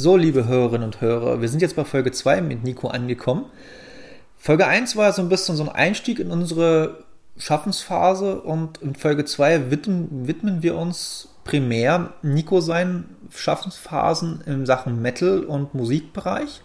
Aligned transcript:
So, 0.00 0.16
liebe 0.16 0.46
Hörerinnen 0.46 0.84
und 0.84 1.00
Hörer, 1.00 1.40
wir 1.40 1.48
sind 1.48 1.60
jetzt 1.60 1.74
bei 1.74 1.84
Folge 1.84 2.12
2 2.12 2.40
mit 2.40 2.62
Nico 2.62 2.86
angekommen. 2.86 3.46
Folge 4.36 4.64
1 4.64 4.94
war 4.94 5.12
so 5.12 5.20
ein 5.22 5.28
bisschen 5.28 5.56
so 5.56 5.64
ein 5.64 5.68
Einstieg 5.68 6.20
in 6.20 6.30
unsere 6.30 7.02
Schaffensphase 7.36 8.40
und 8.40 8.78
in 8.78 8.94
Folge 8.94 9.24
2 9.24 9.72
widmen, 9.72 10.28
widmen 10.28 10.62
wir 10.62 10.76
uns 10.76 11.30
primär 11.42 12.12
Nico 12.22 12.60
seinen 12.60 13.16
Schaffensphasen 13.34 14.42
in 14.46 14.66
Sachen 14.66 15.02
Metal 15.02 15.42
und 15.42 15.74
Musikbereich. 15.74 16.62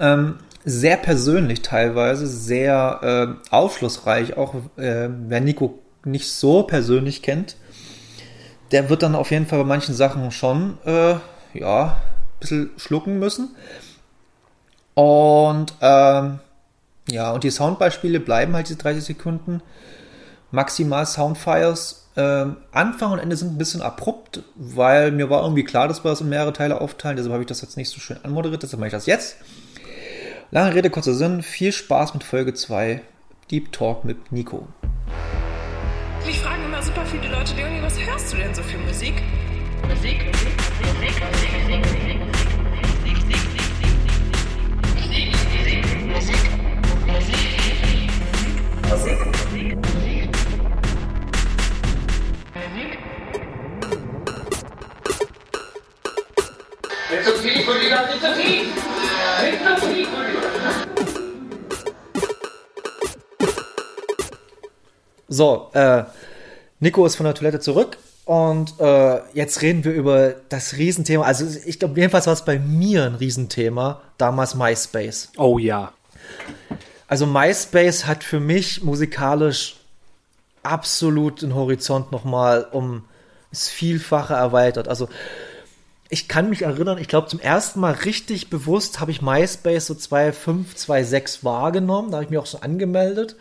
Ähm, 0.00 0.38
sehr 0.64 0.96
persönlich 0.96 1.62
teilweise, 1.62 2.26
sehr 2.26 3.38
äh, 3.52 3.54
aufschlussreich, 3.54 4.36
auch 4.36 4.56
äh, 4.76 5.08
wer 5.28 5.40
Nico 5.40 5.78
nicht 6.04 6.32
so 6.32 6.64
persönlich 6.64 7.22
kennt, 7.22 7.54
der 8.72 8.90
wird 8.90 9.04
dann 9.04 9.14
auf 9.14 9.30
jeden 9.30 9.46
Fall 9.46 9.60
bei 9.60 9.64
manchen 9.64 9.94
Sachen 9.94 10.32
schon, 10.32 10.78
äh, 10.84 11.14
ja, 11.54 11.98
bisschen 12.42 12.70
schlucken 12.76 13.18
müssen. 13.18 13.56
Und, 14.94 15.74
ähm, 15.80 16.40
ja, 17.10 17.32
und 17.32 17.44
die 17.44 17.50
Soundbeispiele 17.50 18.20
bleiben 18.20 18.54
halt 18.54 18.68
diese 18.68 18.78
30 18.78 19.02
Sekunden. 19.02 19.62
Maximal 20.50 21.06
Soundfires. 21.06 22.10
Ähm, 22.14 22.58
Anfang 22.72 23.12
und 23.12 23.18
Ende 23.18 23.36
sind 23.36 23.54
ein 23.54 23.58
bisschen 23.58 23.80
abrupt, 23.80 24.42
weil 24.54 25.12
mir 25.12 25.30
war 25.30 25.42
irgendwie 25.42 25.64
klar, 25.64 25.88
dass 25.88 26.04
wir 26.04 26.10
das 26.10 26.20
in 26.20 26.28
mehrere 26.28 26.52
Teile 26.52 26.80
aufteilen. 26.82 27.16
Deshalb 27.16 27.32
habe 27.32 27.42
ich 27.42 27.48
das 27.48 27.62
jetzt 27.62 27.78
nicht 27.78 27.88
so 27.88 28.00
schön 28.00 28.18
anmoderiert. 28.22 28.62
Deshalb 28.62 28.80
mache 28.80 28.88
ich 28.88 28.92
das 28.92 29.06
jetzt. 29.06 29.36
Lange 30.50 30.74
Rede, 30.74 30.90
kurzer 30.90 31.14
Sinn. 31.14 31.42
Viel 31.42 31.72
Spaß 31.72 32.12
mit 32.12 32.24
Folge 32.24 32.52
2. 32.52 33.00
Deep 33.50 33.72
Talk 33.72 34.04
mit 34.04 34.30
Nico. 34.30 34.68
Mich 36.26 36.38
fragen 36.40 36.64
immer 36.64 36.82
super 36.82 37.04
viele 37.06 37.28
Leute, 37.32 37.54
Leonie, 37.56 37.82
was 37.82 37.98
hörst 37.98 38.32
du 38.32 38.36
denn 38.36 38.54
so 38.54 38.62
für 38.62 38.78
Musik? 38.78 39.14
Musik, 39.88 40.24
Musik, 40.24 40.24
Musik, 40.26 40.62
Musik, 40.80 41.20
Musik, 41.58 41.80
Musik, 41.80 42.11
Nicht 48.92 49.04
so 57.24 57.32
tief, 57.40 57.66
Rüdiger, 57.66 58.06
nicht 58.06 58.20
so 58.20 58.26
tief! 58.34 58.66
Nicht 59.40 59.58
so 59.64 59.86
tief, 59.86 60.08
Rüdiger! 60.08 60.42
So, 65.28 65.70
äh, 65.72 66.04
Nico 66.80 67.06
ist 67.06 67.16
von 67.16 67.24
der 67.24 67.34
Toilette 67.34 67.60
zurück 67.60 67.96
und 68.26 68.78
äh, 68.78 69.20
jetzt 69.32 69.62
reden 69.62 69.84
wir 69.84 69.92
über 69.92 70.34
das 70.50 70.76
Riesenthema. 70.76 71.24
Also 71.24 71.46
ich 71.64 71.78
glaube, 71.78 71.98
jedenfalls 71.98 72.26
war 72.26 72.34
es 72.34 72.44
bei 72.44 72.58
mir 72.58 73.04
ein 73.04 73.14
Riesenthema, 73.14 74.02
damals 74.18 74.54
MySpace. 74.54 75.30
Oh 75.38 75.56
ja. 75.58 75.94
Also 77.12 77.26
MySpace 77.26 78.06
hat 78.06 78.24
für 78.24 78.40
mich 78.40 78.84
musikalisch 78.84 79.76
absolut 80.62 81.42
den 81.42 81.54
Horizont 81.54 82.10
nochmal 82.10 82.66
um 82.72 83.04
das 83.50 83.68
Vielfache 83.68 84.32
erweitert. 84.32 84.88
Also 84.88 85.10
ich 86.08 86.26
kann 86.26 86.48
mich 86.48 86.62
erinnern, 86.62 86.96
ich 86.96 87.08
glaube 87.08 87.28
zum 87.28 87.38
ersten 87.38 87.80
Mal 87.80 87.92
richtig 87.92 88.48
bewusst 88.48 88.98
habe 88.98 89.10
ich 89.10 89.20
MySpace 89.20 89.88
so 89.88 89.92
2.5, 89.92 90.74
2.6 90.74 91.44
wahrgenommen. 91.44 92.10
Da 92.10 92.16
habe 92.16 92.24
ich 92.24 92.30
mich 92.30 92.38
auch 92.38 92.46
schon 92.46 92.62
angemeldet. 92.62 93.36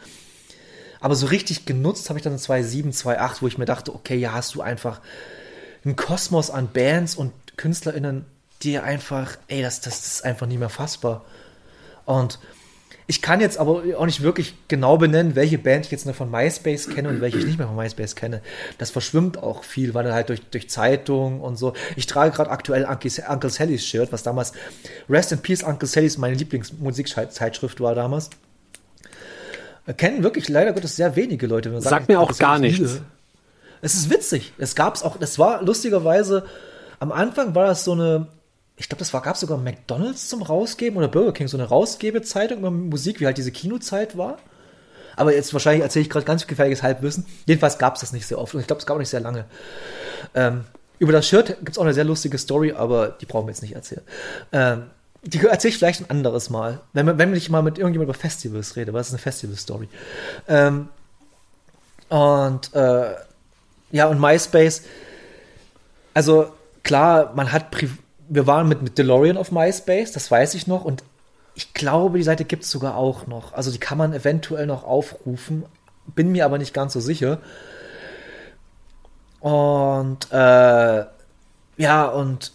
Aber 1.00 1.16
so 1.16 1.28
richtig 1.28 1.66
genutzt 1.66 2.10
habe 2.10 2.20
ich 2.20 2.24
dann 2.24 2.36
2.7, 2.36 2.94
2.8, 2.94 3.38
wo 3.40 3.48
ich 3.48 3.58
mir 3.58 3.64
dachte, 3.64 3.96
okay, 3.96 4.18
ja, 4.18 4.34
hast 4.34 4.54
du 4.54 4.62
einfach 4.62 5.00
einen 5.86 5.96
Kosmos 5.96 6.50
an 6.50 6.68
Bands 6.74 7.16
und 7.16 7.32
KünstlerInnen, 7.56 8.26
die 8.64 8.80
einfach, 8.80 9.38
ey, 9.48 9.62
das, 9.62 9.80
das 9.80 10.06
ist 10.06 10.26
einfach 10.26 10.46
nicht 10.46 10.60
mehr 10.60 10.68
fassbar. 10.68 11.24
Und 12.04 12.38
ich 13.12 13.22
kann 13.22 13.42
jetzt 13.42 13.58
aber 13.58 13.84
auch 13.98 14.06
nicht 14.06 14.24
wirklich 14.24 14.56
genau 14.70 14.96
benennen, 14.96 15.36
welche 15.36 15.58
Band 15.58 15.84
ich 15.86 15.92
jetzt 15.92 16.06
noch 16.06 16.16
von 16.16 16.32
MySpace 16.32 16.88
kenne 16.88 17.10
und 17.10 17.20
welche 17.20 17.40
ich 17.40 17.46
nicht 17.46 17.58
mehr 17.58 17.68
von 17.68 17.76
MySpace 17.76 18.16
kenne. 18.16 18.42
Das 18.78 18.90
verschwimmt 18.90 19.38
auch 19.44 19.66
viel, 19.66 19.94
weil 19.94 20.14
halt 20.14 20.30
durch, 20.30 20.42
durch 20.50 20.70
Zeitungen 20.70 21.42
und 21.42 21.58
so. 21.58 21.74
Ich 21.98 22.08
trage 22.08 22.34
gerade 22.34 22.50
aktuell 22.50 22.86
Uncle, 22.86 23.12
Uncle 23.28 23.50
Sallys 23.50 23.86
Shirt, 23.86 24.14
was 24.14 24.24
damals 24.24 24.54
Rest 25.10 25.34
in 25.34 25.40
Peace 25.40 25.62
Uncle 25.62 25.90
Sallys 25.90 26.18
meine 26.18 26.36
Lieblingsmusikzeitschrift 26.36 27.82
war 27.82 27.96
damals. 27.96 28.30
Äh, 29.88 29.94
Kennen 29.94 30.24
wirklich 30.24 30.48
leider 30.48 30.72
Gottes 30.72 30.96
sehr 30.96 31.14
wenige 31.18 31.48
Leute. 31.48 31.70
Man 31.70 31.82
Sagt 31.82 32.08
mir 32.08 32.18
auch 32.18 32.38
gar 32.38 32.60
nichts. 32.60 32.80
Liebe. 32.80 33.02
Es 33.82 33.94
ist 33.94 34.10
witzig. 34.10 34.54
Es 34.58 34.74
gab's 34.74 35.04
auch, 35.04 35.18
das 35.18 35.38
war 35.38 35.62
lustigerweise, 35.62 36.46
am 37.00 37.12
Anfang 37.12 37.56
war 37.56 37.66
das 37.66 37.84
so 37.84 37.92
eine, 37.92 38.28
ich 38.82 38.90
glaube, 38.90 39.00
das 39.00 39.14
war, 39.14 39.22
gab 39.22 39.38
sogar 39.38 39.60
McDonalds 39.60 40.28
zum 40.28 40.42
Rausgeben 40.42 40.98
oder 40.98 41.08
Burger 41.08 41.34
King, 41.34 41.48
so 41.48 41.56
eine 41.56 41.70
Rausgebezeitung 41.70 42.58
über 42.58 42.72
Musik, 42.72 43.20
wie 43.20 43.28
halt 43.28 43.38
diese 43.38 43.52
Kinozeit 43.52 44.18
war. 44.18 44.40
Aber 45.16 45.36
jetzt 45.36 45.54
wahrscheinlich 45.54 45.84
erzähle 45.84 46.02
ich 46.02 46.10
gerade 46.10 46.26
ganz 46.26 46.48
gefährliches 46.48 46.82
Halbwissen. 46.82 47.28
Jedenfalls 47.46 47.78
gab 47.78 47.94
es 47.94 48.02
das 48.02 48.12
nicht 48.12 48.26
sehr 48.26 48.40
oft 48.40 48.56
und 48.56 48.60
ich 48.60 48.66
glaube, 48.66 48.80
es 48.80 48.88
gab 48.88 48.96
auch 48.96 49.00
nicht 49.00 49.10
sehr 49.10 49.20
lange. 49.20 49.46
Ähm, 50.34 50.64
über 50.98 51.12
das 51.12 51.28
Shirt 51.28 51.58
gibt 51.60 51.72
es 51.72 51.78
auch 51.78 51.84
eine 51.84 51.94
sehr 51.94 52.06
lustige 52.06 52.40
Story, 52.40 52.72
aber 52.72 53.10
die 53.10 53.28
brauchen 53.28 53.46
wir 53.46 53.52
jetzt 53.52 53.62
nicht 53.62 53.76
erzählen. 53.76 54.02
Ähm, 54.52 54.86
die 55.22 55.46
erzähle 55.46 55.70
ich 55.70 55.78
vielleicht 55.78 56.02
ein 56.02 56.10
anderes 56.10 56.50
Mal, 56.50 56.80
wenn, 56.94 57.20
wenn 57.20 57.36
ich 57.36 57.52
mal 57.52 57.62
mit 57.62 57.78
irgendjemand 57.78 58.10
über 58.10 58.18
Festivals 58.18 58.76
rede, 58.78 58.94
weil 58.94 59.02
das 59.02 59.10
ist 59.10 59.14
eine 59.14 59.22
Festival-Story. 59.22 59.90
Ähm, 60.48 60.90
und 62.10 62.74
äh, 62.74 63.14
ja, 63.92 64.08
und 64.08 64.20
MySpace, 64.20 64.82
also 66.16 66.52
klar, 66.82 67.34
man 67.36 67.52
hat, 67.52 67.70
Pri 67.70 67.88
wir 68.32 68.48
waren 68.48 68.70
mit, 68.70 68.82
mit 68.82 68.98
DeLorean 68.98 69.36
auf 69.36 69.52
MySpace, 69.52 70.14
das 70.14 70.32
weiß 70.32 70.54
ich 70.54 70.66
noch, 70.66 70.86
und 70.86 71.04
ich 71.54 71.74
glaube, 71.74 72.18
die 72.18 72.24
Seite 72.24 72.46
gibt 72.46 72.64
es 72.64 72.72
sogar 72.72 72.96
auch 72.96 73.28
noch. 73.28 73.54
Also 73.54 73.72
die 73.72 73.78
kann 73.78 73.98
man 73.98 74.14
eventuell 74.14 74.66
noch 74.66 74.86
aufrufen, 74.86 75.66
bin 76.16 76.32
mir 76.32 76.46
aber 76.46 76.58
nicht 76.58 76.74
ganz 76.74 76.94
so 76.94 77.02
sicher. 77.02 77.40
Und 79.42 80.32
äh, 80.32 81.06
ja, 81.78 82.06
und 82.06 82.54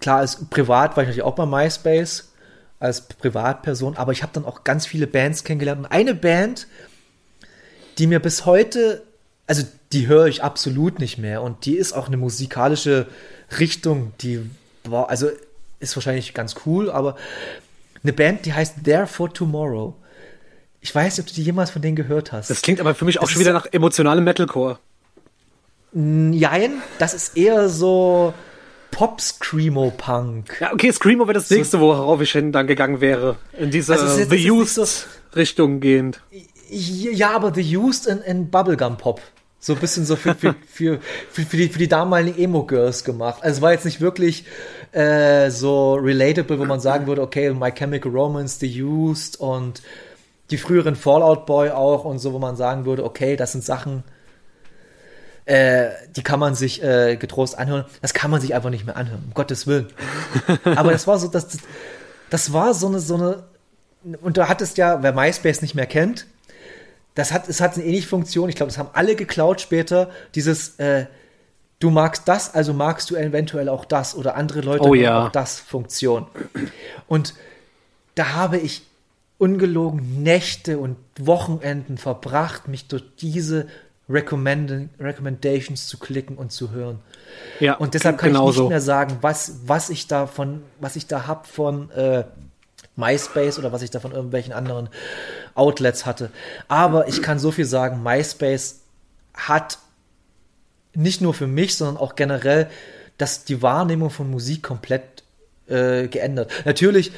klar, 0.00 0.18
als 0.18 0.46
privat 0.48 0.96
war 0.96 1.02
ich 1.02 1.08
natürlich 1.08 1.22
auch 1.22 1.34
bei 1.34 1.44
MySpace 1.44 2.32
als 2.80 3.02
Privatperson, 3.02 3.98
aber 3.98 4.12
ich 4.12 4.22
habe 4.22 4.32
dann 4.32 4.46
auch 4.46 4.64
ganz 4.64 4.86
viele 4.86 5.06
Bands 5.06 5.44
kennengelernt. 5.44 5.80
Und 5.80 5.92
eine 5.92 6.14
Band, 6.14 6.66
die 7.98 8.06
mir 8.06 8.20
bis 8.20 8.46
heute, 8.46 9.02
also 9.46 9.64
die 9.92 10.06
höre 10.06 10.28
ich 10.28 10.42
absolut 10.42 10.98
nicht 10.98 11.18
mehr 11.18 11.42
und 11.42 11.66
die 11.66 11.76
ist 11.76 11.92
auch 11.92 12.06
eine 12.06 12.16
musikalische 12.16 13.06
Richtung, 13.58 14.14
die 14.22 14.50
war, 14.88 15.08
also 15.10 15.28
ist 15.80 15.96
wahrscheinlich 15.96 16.34
ganz 16.34 16.54
cool, 16.66 16.90
aber 16.90 17.16
eine 18.02 18.12
Band, 18.12 18.46
die 18.46 18.52
heißt 18.52 18.84
There 18.84 19.06
for 19.06 19.32
Tomorrow. 19.32 19.94
Ich 20.80 20.94
weiß 20.94 21.16
nicht, 21.18 21.20
ob 21.24 21.28
du 21.28 21.34
die 21.34 21.44
jemals 21.44 21.70
von 21.70 21.80
denen 21.82 21.94
gehört 21.96 22.32
hast. 22.32 22.50
Das 22.50 22.62
klingt 22.62 22.80
aber 22.80 22.94
für 22.94 23.04
mich 23.04 23.18
auch 23.18 23.22
Das 23.22 23.30
schon 23.30 23.40
wieder 23.40 23.52
nach 23.52 23.66
emotionalem 23.70 24.24
Metalcore. 24.24 24.78
Jein, 25.94 26.82
das 26.98 27.14
ist 27.14 27.36
eher 27.36 27.68
so 27.68 28.32
Pop-Screamo-Punk. 28.90 30.56
Ja, 30.60 30.72
okay, 30.72 30.90
Screamo 30.92 31.24
wäre 31.26 31.34
das 31.34 31.50
nächste, 31.50 31.80
worauf 31.80 32.20
ich 32.20 32.32
hin 32.32 32.50
dann 32.52 32.66
gegangen 32.66 33.00
wäre. 33.00 33.36
In 33.58 33.70
diese 33.70 33.92
Also 33.92 34.18
jetzt- 34.18 34.30
The 34.30 34.36
nicht 34.36 34.46
so- 34.74 34.82
Used-Richtung 34.82 35.80
gehend. 35.80 36.20
Ja, 36.70 37.32
aber 37.36 37.52
The 37.54 37.76
Used 37.76 38.06
in, 38.06 38.18
in 38.22 38.50
Bubblegum 38.50 38.96
Pop. 38.96 39.20
So 39.64 39.74
ein 39.74 39.78
bisschen 39.78 40.04
so 40.04 40.16
für, 40.16 40.34
für, 40.34 40.56
für, 40.68 40.98
für, 41.30 41.56
die, 41.56 41.68
für 41.68 41.78
die 41.78 41.86
damaligen 41.86 42.36
Emo-Girls 42.36 43.04
gemacht. 43.04 43.44
Also 43.44 43.58
es 43.58 43.62
war 43.62 43.70
jetzt 43.70 43.84
nicht 43.84 44.00
wirklich 44.00 44.44
äh, 44.90 45.50
so 45.50 45.94
relatable, 45.94 46.58
wo 46.58 46.64
man 46.64 46.80
sagen 46.80 47.06
würde, 47.06 47.22
okay, 47.22 47.52
My 47.52 47.70
Chemical 47.70 48.10
Romance, 48.10 48.58
The 48.58 48.82
Used 48.82 49.38
und 49.38 49.80
die 50.50 50.58
früheren 50.58 50.96
Fallout 50.96 51.46
Boy 51.46 51.70
auch 51.70 52.04
und 52.04 52.18
so, 52.18 52.32
wo 52.32 52.40
man 52.40 52.56
sagen 52.56 52.86
würde, 52.86 53.04
okay, 53.04 53.36
das 53.36 53.52
sind 53.52 53.62
Sachen, 53.62 54.02
äh, 55.44 55.90
die 56.16 56.24
kann 56.24 56.40
man 56.40 56.56
sich 56.56 56.82
äh, 56.82 57.14
getrost 57.16 57.56
anhören. 57.56 57.84
Das 58.00 58.14
kann 58.14 58.32
man 58.32 58.40
sich 58.40 58.56
einfach 58.56 58.70
nicht 58.70 58.84
mehr 58.84 58.96
anhören, 58.96 59.22
um 59.28 59.32
Gottes 59.32 59.68
Willen. 59.68 59.86
Aber 60.64 60.90
das 60.90 61.06
war 61.06 61.20
so, 61.20 61.28
das, 61.28 61.46
das 62.30 62.52
war 62.52 62.74
so 62.74 62.88
eine, 62.88 62.98
so 62.98 63.14
eine, 63.14 63.44
und 64.22 64.38
da 64.38 64.48
hattest 64.48 64.76
ja, 64.76 65.04
wer 65.04 65.12
MySpace 65.12 65.62
nicht 65.62 65.76
mehr 65.76 65.86
kennt, 65.86 66.26
das 67.14 67.32
hat, 67.32 67.48
es 67.48 67.60
hat 67.60 67.74
eine 67.74 67.84
ähnliche 67.84 68.08
Funktion. 68.08 68.48
Ich 68.48 68.56
glaube, 68.56 68.70
das 68.70 68.78
haben 68.78 68.90
alle 68.92 69.16
geklaut 69.16 69.60
später. 69.60 70.10
Dieses, 70.34 70.78
äh, 70.78 71.06
du 71.78 71.90
magst 71.90 72.26
das, 72.26 72.54
also 72.54 72.72
magst 72.72 73.10
du 73.10 73.16
eventuell 73.16 73.68
auch 73.68 73.84
das 73.84 74.14
oder 74.14 74.36
andere 74.36 74.60
Leute 74.60 74.84
Oh 74.84 74.94
ja. 74.94 75.26
auch 75.26 75.30
das 75.30 75.58
Funktion. 75.60 76.26
Und 77.06 77.34
da 78.14 78.32
habe 78.34 78.58
ich 78.58 78.82
ungelogen 79.38 80.22
Nächte 80.22 80.78
und 80.78 80.96
Wochenenden 81.18 81.98
verbracht, 81.98 82.68
mich 82.68 82.86
durch 82.88 83.02
diese 83.18 83.66
Recommend 84.08 84.90
Recommendations 85.00 85.86
zu 85.86 85.98
klicken 85.98 86.36
und 86.36 86.52
zu 86.52 86.70
hören. 86.70 87.00
Ja, 87.60 87.74
Und 87.74 87.94
deshalb 87.94 88.18
kann 88.18 88.34
ich 88.34 88.40
nicht 88.40 88.68
mehr 88.68 88.80
sagen, 88.80 89.18
was, 89.20 89.60
was 89.66 89.90
ich 89.90 90.06
davon, 90.06 90.62
was 90.80 90.96
ich 90.96 91.06
da 91.06 91.26
hab 91.26 91.46
von 91.46 91.90
äh, 91.90 92.24
MySpace 92.96 93.58
oder 93.58 93.72
was 93.72 93.82
ich 93.82 93.90
da 93.90 94.00
von 94.00 94.12
irgendwelchen 94.12 94.52
anderen 94.52 94.88
Outlets 95.54 96.06
hatte. 96.06 96.30
Aber 96.68 97.08
ich 97.08 97.22
kann 97.22 97.38
so 97.38 97.50
viel 97.50 97.64
sagen, 97.64 98.02
MySpace 98.02 98.80
hat 99.34 99.78
nicht 100.94 101.20
nur 101.20 101.34
für 101.34 101.46
mich, 101.46 101.76
sondern 101.76 101.96
auch 101.96 102.16
generell, 102.16 102.68
dass 103.18 103.44
die 103.44 103.62
Wahrnehmung 103.62 104.10
von 104.10 104.30
Musik 104.30 104.62
komplett 104.62 105.22
äh, 105.68 106.08
geändert. 106.08 106.50
Natürlich, 106.64 107.12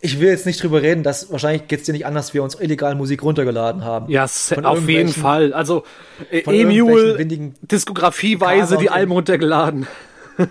ich 0.00 0.20
will 0.20 0.28
jetzt 0.28 0.44
nicht 0.44 0.62
drüber 0.62 0.82
reden, 0.82 1.02
dass 1.02 1.32
wahrscheinlich 1.32 1.68
geht's 1.68 1.84
dir 1.84 1.92
nicht 1.92 2.06
anders, 2.06 2.34
wir 2.34 2.42
uns 2.42 2.54
illegal 2.54 2.94
Musik 2.94 3.22
runtergeladen 3.22 3.84
haben. 3.84 4.10
Ja, 4.10 4.24
auf 4.24 4.88
jeden 4.88 5.12
Fall. 5.12 5.52
Also 5.52 5.84
äh, 6.30 6.40
Emule, 6.40 7.16
diskografieweise 7.62 8.76
die 8.76 8.90
Alben 8.90 9.12
runtergeladen. 9.12 9.86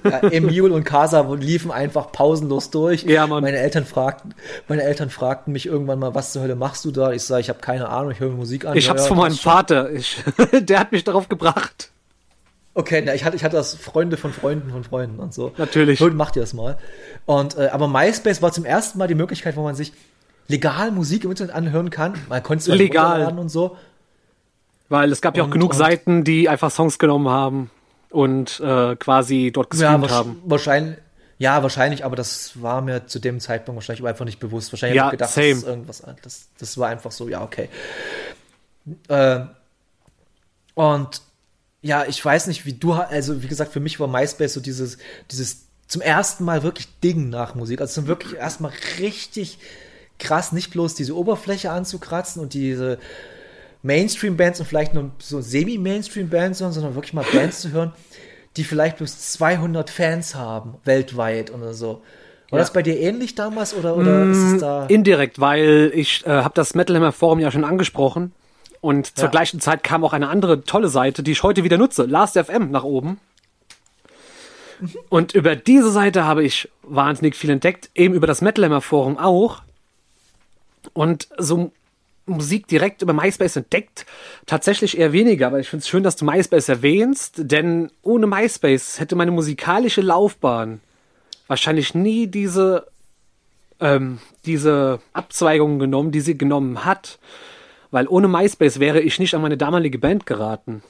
Ja, 0.04 0.20
Emule 0.30 0.74
und 0.74 0.84
Casa 0.84 1.22
liefen 1.40 1.72
einfach 1.72 2.12
pausenlos 2.12 2.70
durch. 2.72 3.04
Ja, 3.04 3.28
Mann. 3.28 3.44
Meine 3.44 3.58
Eltern 3.58 3.86
fragten, 3.86 4.34
meine 4.68 4.84
Eltern 4.84 5.10
fragten 5.10 5.54
mich 5.54 5.66
irgendwann 5.66 6.00
mal, 6.00 6.16
was 6.16 6.32
zur 6.32 6.42
Hölle 6.42 6.56
machst 6.56 6.84
du 6.86 6.92
da? 6.92 7.12
Ich 7.12 7.24
sage, 7.24 7.42
ich 7.42 7.50
habe 7.50 7.60
keine 7.60 7.90
Ahnung, 7.90 8.12
ich 8.12 8.20
höre 8.20 8.32
Musik 8.32 8.66
an. 8.66 8.76
Ich 8.76 8.86
Ja, 8.86 8.92
hab's 8.92 9.04
ja, 9.04 9.08
von 9.10 9.18
meinem. 9.18 9.36
Vater. 9.36 9.92
Ich, 9.92 10.24
der 10.62 10.80
hat 10.80 10.92
mich 10.92 11.04
darauf 11.04 11.30
gebracht. 11.30 11.92
Okay, 12.74 13.02
na, 13.06 13.14
ich 13.16 13.24
hatte, 13.24 13.36
ich 13.38 13.44
hatte 13.44 13.56
das 13.56 13.74
Freunde 13.76 14.18
von 14.18 14.34
Freunden 14.34 14.70
von 14.72 14.84
Freunden 14.84 15.20
und 15.20 15.34
so. 15.34 15.54
Natürlich. 15.58 16.00
Gut, 16.00 16.14
macht 16.14 16.36
ihr 16.36 16.42
das 16.42 16.54
mal. 16.54 16.78
Und 17.26 17.58
äh, 17.58 17.68
aber 17.70 17.88
MySpace 17.88 18.42
war 18.42 18.52
zum 18.52 18.66
ersten 18.66 18.98
Mal 19.00 19.08
die 19.08 19.16
Möglichkeit, 19.16 19.56
wo 19.56 19.64
man 19.64 19.76
sich 19.76 19.94
legal 20.48 20.92
Musik 20.92 21.24
im 21.24 21.30
Internet 21.32 21.56
anhören 21.56 21.90
kann. 21.90 22.16
Man 22.28 22.44
konnte 22.44 22.70
es 22.70 22.78
Legal. 22.78 23.38
und 23.40 23.50
so. 23.50 23.78
Weil 24.90 25.12
es 25.12 25.22
gab 25.22 25.38
ja 25.38 25.44
auch 25.44 25.48
Und- 25.48 25.54
genug 25.54 25.72
und- 25.72 25.78
Seiten, 25.78 26.24
die 26.24 26.50
einfach 26.50 26.70
Songs 26.70 27.00
genommen 27.00 27.30
haben 27.30 27.72
und 28.16 28.60
äh, 28.62 28.96
quasi 28.96 29.52
dort 29.54 29.74
Ja, 29.76 29.98
gestreamt 29.98 30.06
wahrsch- 30.06 30.12
haben. 30.14 30.42
wahrscheinlich. 30.46 30.98
Ja, 31.38 31.62
wahrscheinlich, 31.64 32.06
aber 32.06 32.16
das 32.16 32.62
war 32.62 32.82
mir 32.82 33.08
zu 33.08 33.20
dem 33.20 33.42
Zeitpunkt 33.42 33.76
wahrscheinlich 33.76 34.06
einfach 34.06 34.24
nicht 34.24 34.40
bewusst. 34.40 34.72
Wahrscheinlich 34.72 34.96
Ja, 34.96 35.04
habe 35.08 35.16
ich 35.16 35.20
gedacht, 35.20 35.34
same. 35.34 35.50
das 35.50 35.58
ist 35.58 35.68
irgendwas. 35.68 36.04
Das, 36.22 36.48
das 36.58 36.78
war 36.78 36.88
einfach 36.88 37.12
so, 37.12 37.28
ja, 37.28 37.44
okay. 37.44 37.68
Äh, 39.10 39.42
und 40.76 41.22
ja, 41.82 42.06
ich 42.06 42.24
weiß 42.24 42.48
nicht, 42.48 42.66
wie 42.66 42.74
du, 42.74 42.94
also 42.94 43.44
wie 43.44 43.48
gesagt, 43.48 43.74
für 43.74 43.80
mich 43.82 44.00
war 44.00 44.08
MySpace 44.08 44.54
so 44.54 44.62
dieses, 44.62 44.98
dieses 45.30 45.66
zum 45.88 46.02
ersten 46.02 46.44
Mal 46.46 46.64
wirklich 46.64 46.88
Ding 47.02 47.30
nach 47.30 47.54
Musik. 47.54 47.82
Also 47.82 47.96
zum 47.96 48.08
wirklich 48.08 48.36
erstmal 48.36 48.72
richtig 49.00 49.60
krass, 50.18 50.52
nicht 50.54 50.72
bloß 50.72 50.96
diese 50.96 51.16
Oberfläche 51.16 51.70
anzukratzen 51.70 52.42
und 52.42 52.54
diese 52.54 52.98
Mainstream-Bands 53.86 54.60
und 54.60 54.66
vielleicht 54.66 54.94
nur 54.94 55.12
so 55.20 55.42
Semi-Mainstream-Bands, 55.42 56.60
hören, 56.60 56.72
sondern 56.74 56.96
wirklich 56.96 57.14
mal 57.14 57.26
Bands 57.32 57.62
zu 57.62 57.72
hören, 57.72 57.94
die 58.58 58.64
vielleicht 58.64 58.98
bloß 58.98 59.32
200 59.34 59.90
Fans 59.90 60.34
haben, 60.36 60.76
weltweit 60.86 61.54
oder 61.54 61.74
so. 61.74 62.02
War 62.50 62.60
Ja. 62.60 62.64
das 62.64 62.74
bei 62.74 62.82
dir 62.82 63.00
ähnlich 63.00 63.36
damals 63.36 63.74
oder, 63.74 63.96
oder 63.96 64.28
ist 64.28 64.44
es 64.44 64.58
da? 64.60 64.86
Indirekt, 64.88 65.40
weil 65.40 65.92
ich 65.94 66.26
äh, 66.26 66.30
habe 66.30 66.54
das 66.56 66.74
Metal 66.74 66.96
Hammer 66.96 67.12
Forum 67.12 67.40
ja 67.40 67.52
schon 67.52 67.64
angesprochen 67.64 68.32
und 68.82 69.16
zur 69.18 69.26
Ja. 69.26 69.32
gleichen 69.32 69.60
Zeit 69.60 69.84
kam 69.84 70.04
auch 70.04 70.14
eine 70.14 70.30
andere 70.30 70.64
tolle 70.64 70.88
Seite, 70.90 71.22
die 71.22 71.32
ich 71.32 71.44
heute 71.44 71.64
wieder 71.64 71.78
nutze, 71.78 72.04
Last.fm 72.06 72.72
nach 72.72 72.84
oben. 72.84 73.20
Und 75.10 75.34
über 75.34 75.56
diese 75.56 75.90
Seite 75.92 76.26
habe 76.26 76.44
ich 76.44 76.70
wahnsinnig 76.84 77.36
viel 77.36 77.50
entdeckt, 77.50 77.90
eben 77.96 78.14
über 78.14 78.28
das 78.28 78.42
Metal 78.42 78.66
Hammer 78.66 78.82
Forum 78.82 79.18
auch. 79.18 79.62
Und 80.94 81.28
so 81.38 81.72
Musik 82.26 82.68
direkt 82.68 83.02
über 83.02 83.14
MySpace 83.14 83.58
entdeckt, 83.58 84.06
tatsächlich 84.46 84.98
eher 84.98 85.14
weniger, 85.14 85.48
aber 85.48 85.60
ich 85.60 85.70
finde 85.70 85.82
es 85.82 85.88
schön, 85.88 86.04
dass 86.04 86.16
du 86.16 86.26
MySpace 86.26 86.70
erwähnst, 86.70 87.36
denn 87.38 87.92
ohne 88.02 88.28
MySpace 88.28 89.00
hätte 89.00 89.16
meine 89.16 89.32
musikalische 89.32 90.02
Laufbahn 90.02 90.82
wahrscheinlich 91.48 91.94
nie 91.94 92.28
diese 92.28 92.88
ähm, 93.80 94.20
diese 94.46 95.00
Abzweigung 95.14 95.80
genommen, 95.80 96.12
die 96.12 96.22
sie 96.22 96.38
genommen 96.38 96.86
hat. 96.86 97.20
Weil 97.92 98.08
ohne 98.08 98.28
MySpace 98.28 98.80
wäre 98.80 99.02
ich 99.02 99.20
nicht 99.20 99.36
an 99.36 99.42
meine 99.42 99.58
damalige 99.58 100.00
Band 100.00 100.26
geraten. 100.26 100.82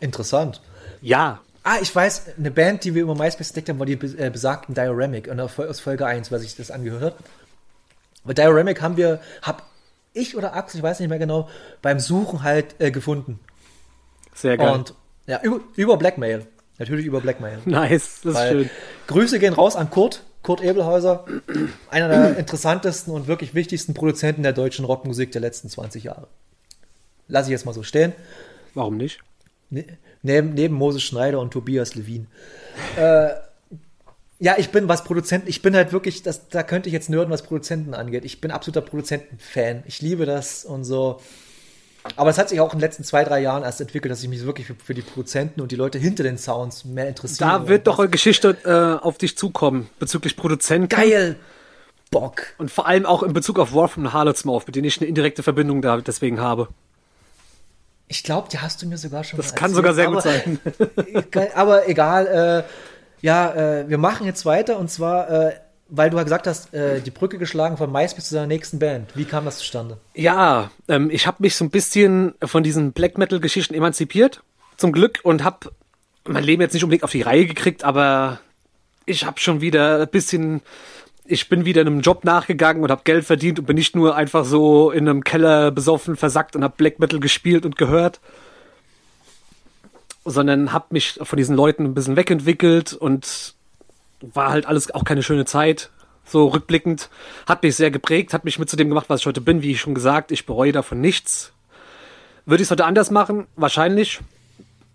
Interessant. 0.00 0.60
Ja, 1.00 1.40
Ah, 1.68 1.78
ich 1.82 1.92
weiß, 1.92 2.26
eine 2.38 2.52
Band, 2.52 2.84
die 2.84 2.94
wir 2.94 3.02
über 3.02 3.16
MySpace 3.16 3.48
entdeckt 3.48 3.70
haben, 3.70 3.80
war 3.80 3.86
die 3.86 3.94
äh, 3.94 4.30
besagten 4.30 4.72
Dioramic 4.72 5.28
aus 5.28 5.80
Folge 5.80 6.06
1, 6.06 6.30
wer 6.30 6.38
sich 6.38 6.54
das 6.54 6.70
angehört 6.70 7.16
hat. 7.18 7.24
Bei 8.26 8.34
Dioramic 8.34 8.82
haben 8.82 8.96
wir, 8.96 9.20
hab 9.42 9.62
ich 10.12 10.36
oder 10.36 10.54
Axel, 10.54 10.78
ich 10.78 10.82
weiß 10.82 11.00
nicht 11.00 11.08
mehr 11.08 11.18
genau, 11.18 11.48
beim 11.82 12.00
Suchen 12.00 12.42
halt 12.42 12.74
äh, 12.80 12.90
gefunden. 12.90 13.38
sehr 14.34 14.56
geil. 14.56 14.70
Und 14.70 14.94
ja, 15.26 15.40
über, 15.42 15.60
über 15.76 15.96
Blackmail. 15.96 16.46
Natürlich 16.78 17.06
über 17.06 17.20
Blackmail. 17.20 17.58
nice, 17.64 18.20
das 18.22 18.32
ist 18.32 18.34
Weil, 18.34 18.52
schön. 18.52 18.70
Grüße 19.06 19.38
gehen 19.38 19.54
raus 19.54 19.76
an 19.76 19.90
Kurt, 19.90 20.22
Kurt 20.42 20.60
Ebelhäuser, 20.62 21.24
einer 21.90 22.08
der 22.08 22.36
interessantesten 22.38 23.12
und 23.12 23.26
wirklich 23.26 23.54
wichtigsten 23.54 23.94
Produzenten 23.94 24.42
der 24.42 24.52
deutschen 24.52 24.84
Rockmusik 24.84 25.32
der 25.32 25.40
letzten 25.40 25.68
20 25.68 26.04
Jahre. 26.04 26.28
Lass 27.28 27.46
ich 27.46 27.50
jetzt 27.52 27.66
mal 27.66 27.72
so 27.74 27.82
stehen. 27.82 28.12
Warum 28.74 28.96
nicht? 28.96 29.20
Ne- 29.70 29.86
Neben, 30.22 30.54
neben 30.54 30.74
Moses 30.74 31.02
Schneider 31.02 31.38
und 31.40 31.52
Tobias 31.52 31.94
Levin. 31.94 32.26
Äh, 32.96 33.30
ja, 34.38 34.54
ich 34.58 34.70
bin 34.70 34.88
was 34.88 35.04
Produzenten, 35.04 35.48
ich 35.48 35.62
bin 35.62 35.74
halt 35.74 35.92
wirklich, 35.92 36.22
das, 36.22 36.48
da 36.48 36.62
könnte 36.62 36.88
ich 36.88 36.92
jetzt 36.92 37.08
nörden, 37.08 37.32
was 37.32 37.42
Produzenten 37.42 37.94
angeht. 37.94 38.24
Ich 38.24 38.40
bin 38.40 38.50
absoluter 38.50 38.82
Produzentenfan. 38.82 39.82
Ich 39.86 40.02
liebe 40.02 40.26
das 40.26 40.64
und 40.64 40.84
so. 40.84 41.20
Aber 42.14 42.30
es 42.30 42.38
hat 42.38 42.50
sich 42.50 42.60
auch 42.60 42.72
in 42.72 42.78
den 42.78 42.82
letzten 42.82 43.02
zwei, 43.02 43.24
drei 43.24 43.40
Jahren 43.40 43.64
erst 43.64 43.80
entwickelt, 43.80 44.12
dass 44.12 44.22
ich 44.22 44.28
mich 44.28 44.44
wirklich 44.44 44.66
für, 44.66 44.76
für 44.76 44.94
die 44.94 45.02
Produzenten 45.02 45.60
und 45.60 45.72
die 45.72 45.76
Leute 45.76 45.98
hinter 45.98 46.22
den 46.22 46.38
Sounds 46.38 46.84
mehr 46.84 47.08
interessiere. 47.08 47.50
Da 47.50 47.68
wird 47.68 47.80
Und 47.80 47.86
doch 47.88 47.98
eine 47.98 48.10
Geschichte 48.10 48.56
äh, 48.64 49.04
auf 49.04 49.18
dich 49.18 49.36
zukommen 49.36 49.88
bezüglich 49.98 50.36
Produzenten. 50.36 50.88
geil. 50.88 51.36
Bock. 52.10 52.42
Und 52.58 52.70
vor 52.70 52.86
allem 52.86 53.04
auch 53.04 53.22
in 53.22 53.32
Bezug 53.32 53.58
auf 53.58 53.74
War 53.74 53.88
from 53.88 54.12
Harlotsmouth, 54.12 54.66
mit 54.66 54.76
denen 54.76 54.86
ich 54.86 55.00
eine 55.00 55.08
indirekte 55.08 55.42
Verbindung 55.42 55.82
da 55.82 55.96
deswegen 55.96 56.40
habe. 56.40 56.68
Ich 58.06 58.22
glaube, 58.22 58.48
die 58.52 58.60
hast 58.60 58.80
du 58.82 58.86
mir 58.86 58.98
sogar 58.98 59.24
schon 59.24 59.38
Das 59.38 59.56
kann 59.56 59.74
sogar 59.74 59.92
sehr 59.94 60.06
gut 60.06 60.22
sein. 60.22 60.60
Aber 61.56 61.88
egal, 61.88 62.26
äh, 62.64 62.95
ja, 63.26 63.52
äh, 63.54 63.88
wir 63.88 63.98
machen 63.98 64.24
jetzt 64.24 64.46
weiter 64.46 64.78
und 64.78 64.88
zwar, 64.88 65.28
äh, 65.28 65.54
weil 65.88 66.10
du 66.10 66.16
ja 66.16 66.22
gesagt 66.22 66.46
hast, 66.46 66.72
äh, 66.72 67.00
die 67.00 67.10
Brücke 67.10 67.38
geschlagen 67.38 67.76
von 67.76 67.90
MySpace 67.90 68.28
zu 68.28 68.36
deiner 68.36 68.46
nächsten 68.46 68.78
Band. 68.78 69.16
Wie 69.16 69.24
kam 69.24 69.44
das 69.44 69.58
zustande? 69.58 69.98
Ja, 70.14 70.70
ähm, 70.86 71.10
ich 71.10 71.26
habe 71.26 71.38
mich 71.40 71.56
so 71.56 71.64
ein 71.64 71.70
bisschen 71.70 72.34
von 72.44 72.62
diesen 72.62 72.92
Black 72.92 73.18
Metal 73.18 73.40
Geschichten 73.40 73.74
emanzipiert, 73.74 74.44
zum 74.76 74.92
Glück, 74.92 75.18
und 75.24 75.42
habe 75.42 75.72
mein 76.24 76.44
Leben 76.44 76.62
jetzt 76.62 76.74
nicht 76.74 76.84
unbedingt 76.84 77.02
auf 77.02 77.10
die 77.10 77.22
Reihe 77.22 77.46
gekriegt, 77.46 77.82
aber 77.82 78.38
ich 79.06 79.26
habe 79.26 79.40
schon 79.40 79.60
wieder 79.60 80.02
ein 80.02 80.08
bisschen, 80.08 80.62
ich 81.24 81.48
bin 81.48 81.64
wieder 81.64 81.80
einem 81.80 82.02
Job 82.02 82.24
nachgegangen 82.24 82.84
und 82.84 82.92
habe 82.92 83.02
Geld 83.02 83.24
verdient 83.24 83.58
und 83.58 83.64
bin 83.64 83.74
nicht 83.74 83.96
nur 83.96 84.14
einfach 84.14 84.44
so 84.44 84.92
in 84.92 85.08
einem 85.08 85.24
Keller 85.24 85.72
besoffen 85.72 86.14
versackt 86.14 86.54
und 86.54 86.62
habe 86.62 86.74
Black 86.76 87.00
Metal 87.00 87.18
gespielt 87.18 87.66
und 87.66 87.76
gehört, 87.76 88.20
sondern 90.26 90.72
habe 90.72 90.86
mich 90.90 91.18
von 91.22 91.36
diesen 91.36 91.56
Leuten 91.56 91.84
ein 91.84 91.94
bisschen 91.94 92.16
wegentwickelt 92.16 92.92
und 92.92 93.54
war 94.20 94.50
halt 94.50 94.66
alles 94.66 94.90
auch 94.94 95.04
keine 95.04 95.22
schöne 95.22 95.44
Zeit. 95.44 95.90
So 96.24 96.48
rückblickend 96.48 97.08
hat 97.46 97.62
mich 97.62 97.76
sehr 97.76 97.90
geprägt, 97.90 98.34
hat 98.34 98.44
mich 98.44 98.58
mit 98.58 98.68
zu 98.68 98.76
dem 98.76 98.88
gemacht, 98.88 99.06
was 99.08 99.20
ich 99.20 99.26
heute 99.26 99.40
bin, 99.40 99.62
wie 99.62 99.70
ich 99.72 99.80
schon 99.80 99.94
gesagt. 99.94 100.32
Ich 100.32 100.44
bereue 100.46 100.72
davon 100.72 101.00
nichts. 101.00 101.52
Würde 102.44 102.62
ich 102.62 102.66
es 102.66 102.70
heute 102.70 102.84
anders 102.84 103.10
machen? 103.10 103.46
Wahrscheinlich. 103.56 104.20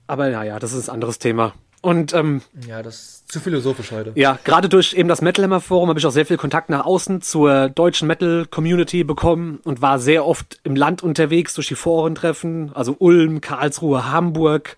Aber 0.07 0.29
naja, 0.29 0.59
das 0.59 0.73
ist 0.73 0.89
ein 0.89 0.93
anderes 0.95 1.19
Thema. 1.19 1.53
Und 1.81 2.13
ähm, 2.13 2.41
Ja, 2.67 2.83
das 2.83 2.95
ist 2.95 3.31
zu 3.31 3.39
philosophisch 3.39 3.91
heute. 3.91 4.11
ja, 4.15 4.37
gerade 4.43 4.69
durch 4.69 4.93
eben 4.93 5.09
das 5.09 5.21
Metal 5.21 5.43
Hammer 5.45 5.61
Forum 5.61 5.89
habe 5.89 5.97
ich 5.97 6.05
auch 6.05 6.11
sehr 6.11 6.25
viel 6.27 6.37
Kontakt 6.37 6.69
nach 6.69 6.85
außen 6.85 7.21
zur 7.21 7.69
deutschen 7.69 8.07
Metal 8.07 8.45
Community 8.45 9.03
bekommen 9.03 9.59
und 9.63 9.81
war 9.81 9.97
sehr 9.99 10.25
oft 10.25 10.59
im 10.63 10.75
Land 10.75 11.01
unterwegs 11.01 11.55
durch 11.55 11.69
die 11.69 11.75
Forentreffen, 11.75 12.71
also 12.75 12.95
Ulm, 12.99 13.41
Karlsruhe, 13.41 14.11
Hamburg. 14.11 14.77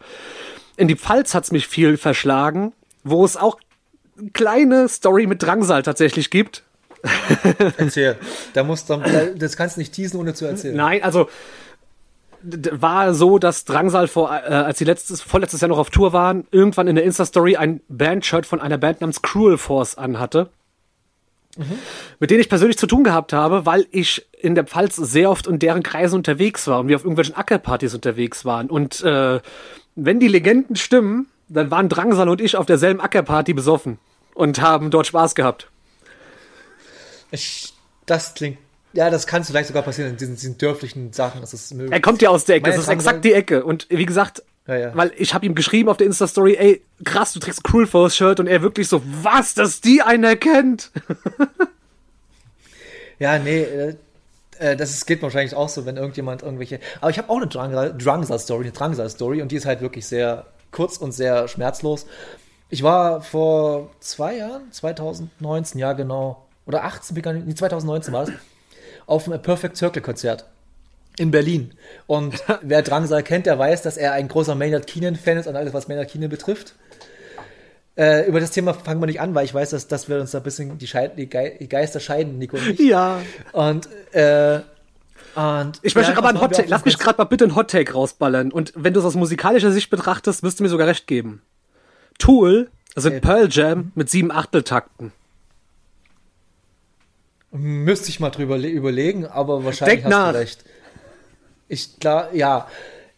In 0.75 0.87
die 0.87 0.95
Pfalz 0.95 1.33
hat's 1.33 1.51
mich 1.51 1.67
viel 1.67 1.97
verschlagen, 1.97 2.73
wo 3.03 3.23
es 3.23 3.37
auch 3.37 3.59
eine 4.17 4.31
kleine 4.31 4.89
Story 4.89 5.27
mit 5.27 5.43
Drangsal 5.43 5.83
tatsächlich 5.83 6.29
gibt. 6.29 6.63
Erzähl. 7.77 8.17
Da 8.53 8.63
musst 8.63 8.89
du, 8.89 8.97
da, 8.97 9.25
das 9.35 9.57
kannst 9.57 9.75
du 9.75 9.81
nicht 9.81 9.93
teasen, 9.93 10.19
ohne 10.19 10.33
zu 10.33 10.45
erzählen. 10.45 10.75
Nein, 10.75 11.03
also 11.03 11.27
war 12.43 13.13
so, 13.13 13.39
dass 13.39 13.65
Drangsal 13.65 14.07
vor, 14.07 14.31
äh, 14.31 14.53
als 14.53 14.77
sie 14.77 14.85
letztes, 14.85 15.21
vorletztes 15.21 15.61
Jahr 15.61 15.69
noch 15.69 15.77
auf 15.77 15.89
Tour 15.89 16.13
waren, 16.13 16.45
irgendwann 16.51 16.87
in 16.87 16.95
der 16.95 17.05
Insta-Story 17.05 17.55
ein 17.55 17.81
Bandshirt 17.87 18.45
von 18.45 18.59
einer 18.59 18.77
Band 18.77 19.01
namens 19.01 19.21
Cruel 19.21 19.57
Force 19.57 19.97
anhatte. 19.97 20.49
Mit 22.19 22.31
denen 22.31 22.41
ich 22.41 22.49
persönlich 22.49 22.79
zu 22.79 22.87
tun 22.87 23.03
gehabt 23.03 23.31
habe, 23.31 23.67
weil 23.67 23.85
ich 23.91 24.25
in 24.41 24.55
der 24.55 24.63
Pfalz 24.63 24.95
sehr 24.95 25.29
oft 25.29 25.45
in 25.45 25.59
deren 25.59 25.83
Kreisen 25.83 26.15
unterwegs 26.15 26.67
war 26.67 26.79
und 26.79 26.87
wir 26.87 26.95
auf 26.95 27.03
irgendwelchen 27.03 27.35
Ackerpartys 27.35 27.93
unterwegs 27.93 28.43
waren. 28.43 28.71
Und 28.71 29.03
äh, 29.03 29.39
wenn 29.95 30.19
die 30.19 30.27
Legenden 30.27 30.75
stimmen, 30.75 31.27
dann 31.49 31.69
waren 31.71 31.89
Drangsal 31.89 32.29
und 32.29 32.41
ich 32.41 32.55
auf 32.55 32.65
derselben 32.65 32.99
Ackerparty 33.01 33.53
besoffen 33.53 33.99
und 34.33 34.61
haben 34.61 34.89
dort 34.91 35.07
Spaß 35.07 35.35
gehabt. 35.35 35.69
Ich, 37.31 37.73
das 38.05 38.33
klingt, 38.33 38.57
ja, 38.93 39.09
das 39.09 39.27
kann 39.27 39.43
vielleicht 39.43 39.67
sogar 39.67 39.83
passieren 39.83 40.11
in 40.11 40.17
diesen, 40.17 40.35
diesen 40.35 40.57
dörflichen 40.57 41.13
Sachen. 41.13 41.41
Das 41.41 41.53
ist 41.53 41.73
möglich. 41.73 41.91
Er 41.91 42.01
kommt 42.01 42.21
ja 42.21 42.29
aus 42.29 42.45
der 42.45 42.57
Ecke, 42.57 42.63
Meine 42.63 42.75
das 42.75 42.83
ist 42.83 42.89
Drangsal- 42.89 42.93
exakt 42.95 43.25
die 43.25 43.33
Ecke. 43.33 43.63
Und 43.63 43.87
wie 43.89 44.05
gesagt, 44.05 44.43
Ja, 44.67 44.75
ja. 44.77 44.91
weil 44.95 45.11
ich 45.17 45.33
habe 45.33 45.45
ihm 45.45 45.55
geschrieben 45.55 45.89
auf 45.89 45.97
der 45.97 46.07
Insta-Story, 46.07 46.55
ey, 46.55 46.81
krass, 47.03 47.33
du 47.33 47.39
trägst 47.39 47.63
Cruel 47.63 47.87
Force 47.87 48.15
Shirt 48.15 48.39
und 48.39 48.47
er 48.47 48.61
wirklich 48.61 48.87
so, 48.87 49.01
was, 49.21 49.53
dass 49.55 49.81
die 49.81 50.01
einer 50.01 50.35
kennt? 50.35 50.91
Ja, 53.19 53.39
nee, 53.39 53.65
äh, 54.63 54.75
das 54.77 54.91
ist, 54.91 55.05
geht 55.05 55.21
wahrscheinlich 55.21 55.55
auch 55.55 55.69
so, 55.69 55.85
wenn 55.85 55.97
irgendjemand 55.97 56.41
irgendwelche. 56.41 56.79
Aber 57.01 57.11
ich 57.11 57.17
habe 57.17 57.29
auch 57.29 57.37
eine 57.37 57.47
Drangsal- 57.47 57.97
Drangsal-Story, 57.97 58.63
eine 58.65 58.71
Drangsal-Story 58.71 59.41
und 59.41 59.51
die 59.51 59.57
ist 59.57 59.65
halt 59.65 59.81
wirklich 59.81 60.05
sehr 60.07 60.45
kurz 60.71 60.97
und 60.97 61.11
sehr 61.11 61.47
schmerzlos. 61.47 62.05
Ich 62.69 62.81
war 62.81 63.21
vor 63.21 63.91
zwei 63.99 64.37
Jahren, 64.37 64.71
2019, 64.71 65.79
ja 65.79 65.93
genau, 65.93 66.45
oder 66.65 66.83
18, 66.85 67.13
begann- 67.15 67.43
nee, 67.45 67.53
2019 67.53 68.13
war 68.13 68.23
es, 68.23 68.31
auf 69.05 69.25
dem 69.25 69.39
Perfect 69.41 69.77
Circle 69.77 70.01
Konzert 70.01 70.45
in 71.17 71.29
Berlin. 71.29 71.73
Und 72.07 72.41
wer 72.61 72.81
Drangsal 72.81 73.21
kennt, 73.21 73.45
der 73.45 73.59
weiß, 73.59 73.81
dass 73.83 73.97
er 73.97 74.13
ein 74.13 74.27
großer 74.27 74.55
Maynard 74.55 74.87
Keenan-Fan 74.87 75.37
ist 75.37 75.47
und 75.47 75.55
alles, 75.55 75.73
was 75.73 75.87
Maynard 75.87 76.09
Keenan 76.09 76.29
betrifft. 76.29 76.73
Äh, 77.95 78.27
über 78.27 78.39
das 78.39 78.51
Thema 78.51 78.73
fangen 78.73 78.99
wir 79.01 79.05
nicht 79.05 79.21
an, 79.21 79.35
weil 79.35 79.45
ich 79.45 79.53
weiß, 79.53 79.69
dass, 79.69 79.87
dass 79.87 80.09
wir 80.09 80.19
uns 80.19 80.31
da 80.31 80.39
ein 80.39 80.43
bisschen 80.43 80.77
die, 80.79 80.87
Scheid 80.87 81.17
die, 81.17 81.27
Ge 81.29 81.57
die 81.59 81.69
Geister 81.69 81.99
scheiden, 81.99 82.39
Nico 82.39 82.57
und 82.57 82.67
ich. 82.69 82.79
Ja. 82.79 83.21
Und, 83.51 83.87
äh, 84.13 84.61
und 85.35 85.79
Ich 85.83 85.93
möchte 85.93 86.11
ja, 86.11 86.15
gerade 86.15 86.21
mal 86.23 86.29
einen 86.29 86.41
Hot 86.41 86.55
Take, 86.55 86.69
lass 86.69 86.85
mich 86.85 86.97
gerade 86.97 87.17
mal 87.19 87.25
bitte 87.25 87.43
einen 87.43 87.55
Hot 87.55 87.69
Take 87.69 87.93
rausballern. 87.93 88.51
Und 88.51 88.73
wenn 88.75 88.93
du 88.93 88.99
es 88.99 89.05
aus 89.05 89.15
musikalischer 89.15 89.71
Sicht 89.71 89.89
betrachtest, 89.91 90.41
wirst 90.41 90.59
du 90.59 90.63
mir 90.63 90.69
sogar 90.69 90.87
recht 90.87 91.05
geben. 91.05 91.41
Tool 92.17 92.69
sind 92.95 93.13
Okay. 93.13 93.21
Pearl 93.21 93.47
Jam 93.51 93.91
mit 93.95 94.09
sieben 94.09 94.31
Achteltakten. 94.31 95.11
Müsste 97.51 98.09
ich 98.09 98.19
mal 98.19 98.31
drüber 98.31 98.57
le- 98.57 98.67
überlegen, 98.69 99.27
aber 99.27 99.63
wahrscheinlich 99.63 100.01
Denk 100.01 100.05
hast 100.05 100.11
nach. 100.11 100.31
du 100.31 100.39
recht. 100.39 100.65
Ich 101.67 101.99
klar, 101.99 102.33
ja. 102.33 102.67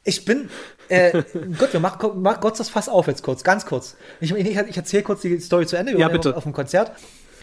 Ich 0.03 0.25
bin. 0.25 0.50
Äh, 0.89 1.23
Gott, 1.57 1.73
wir 1.73 1.79
machen 1.79 2.21
mach 2.21 2.39
Gott 2.39 2.59
das 2.59 2.69
Fass 2.69 2.89
auf 2.89 3.07
jetzt 3.07 3.23
kurz, 3.23 3.43
ganz 3.43 3.65
kurz. 3.65 3.95
Ich, 4.19 4.31
ich, 4.31 4.57
ich 4.57 4.77
erzähle 4.77 5.03
kurz 5.03 5.21
die 5.21 5.39
Story 5.39 5.65
zu 5.65 5.75
Ende. 5.75 5.93
Wir 5.93 5.99
Ja, 5.99 6.09
bitte. 6.09 6.31
Auf, 6.31 6.37
auf 6.37 6.43
dem 6.43 6.53
Konzert 6.53 6.91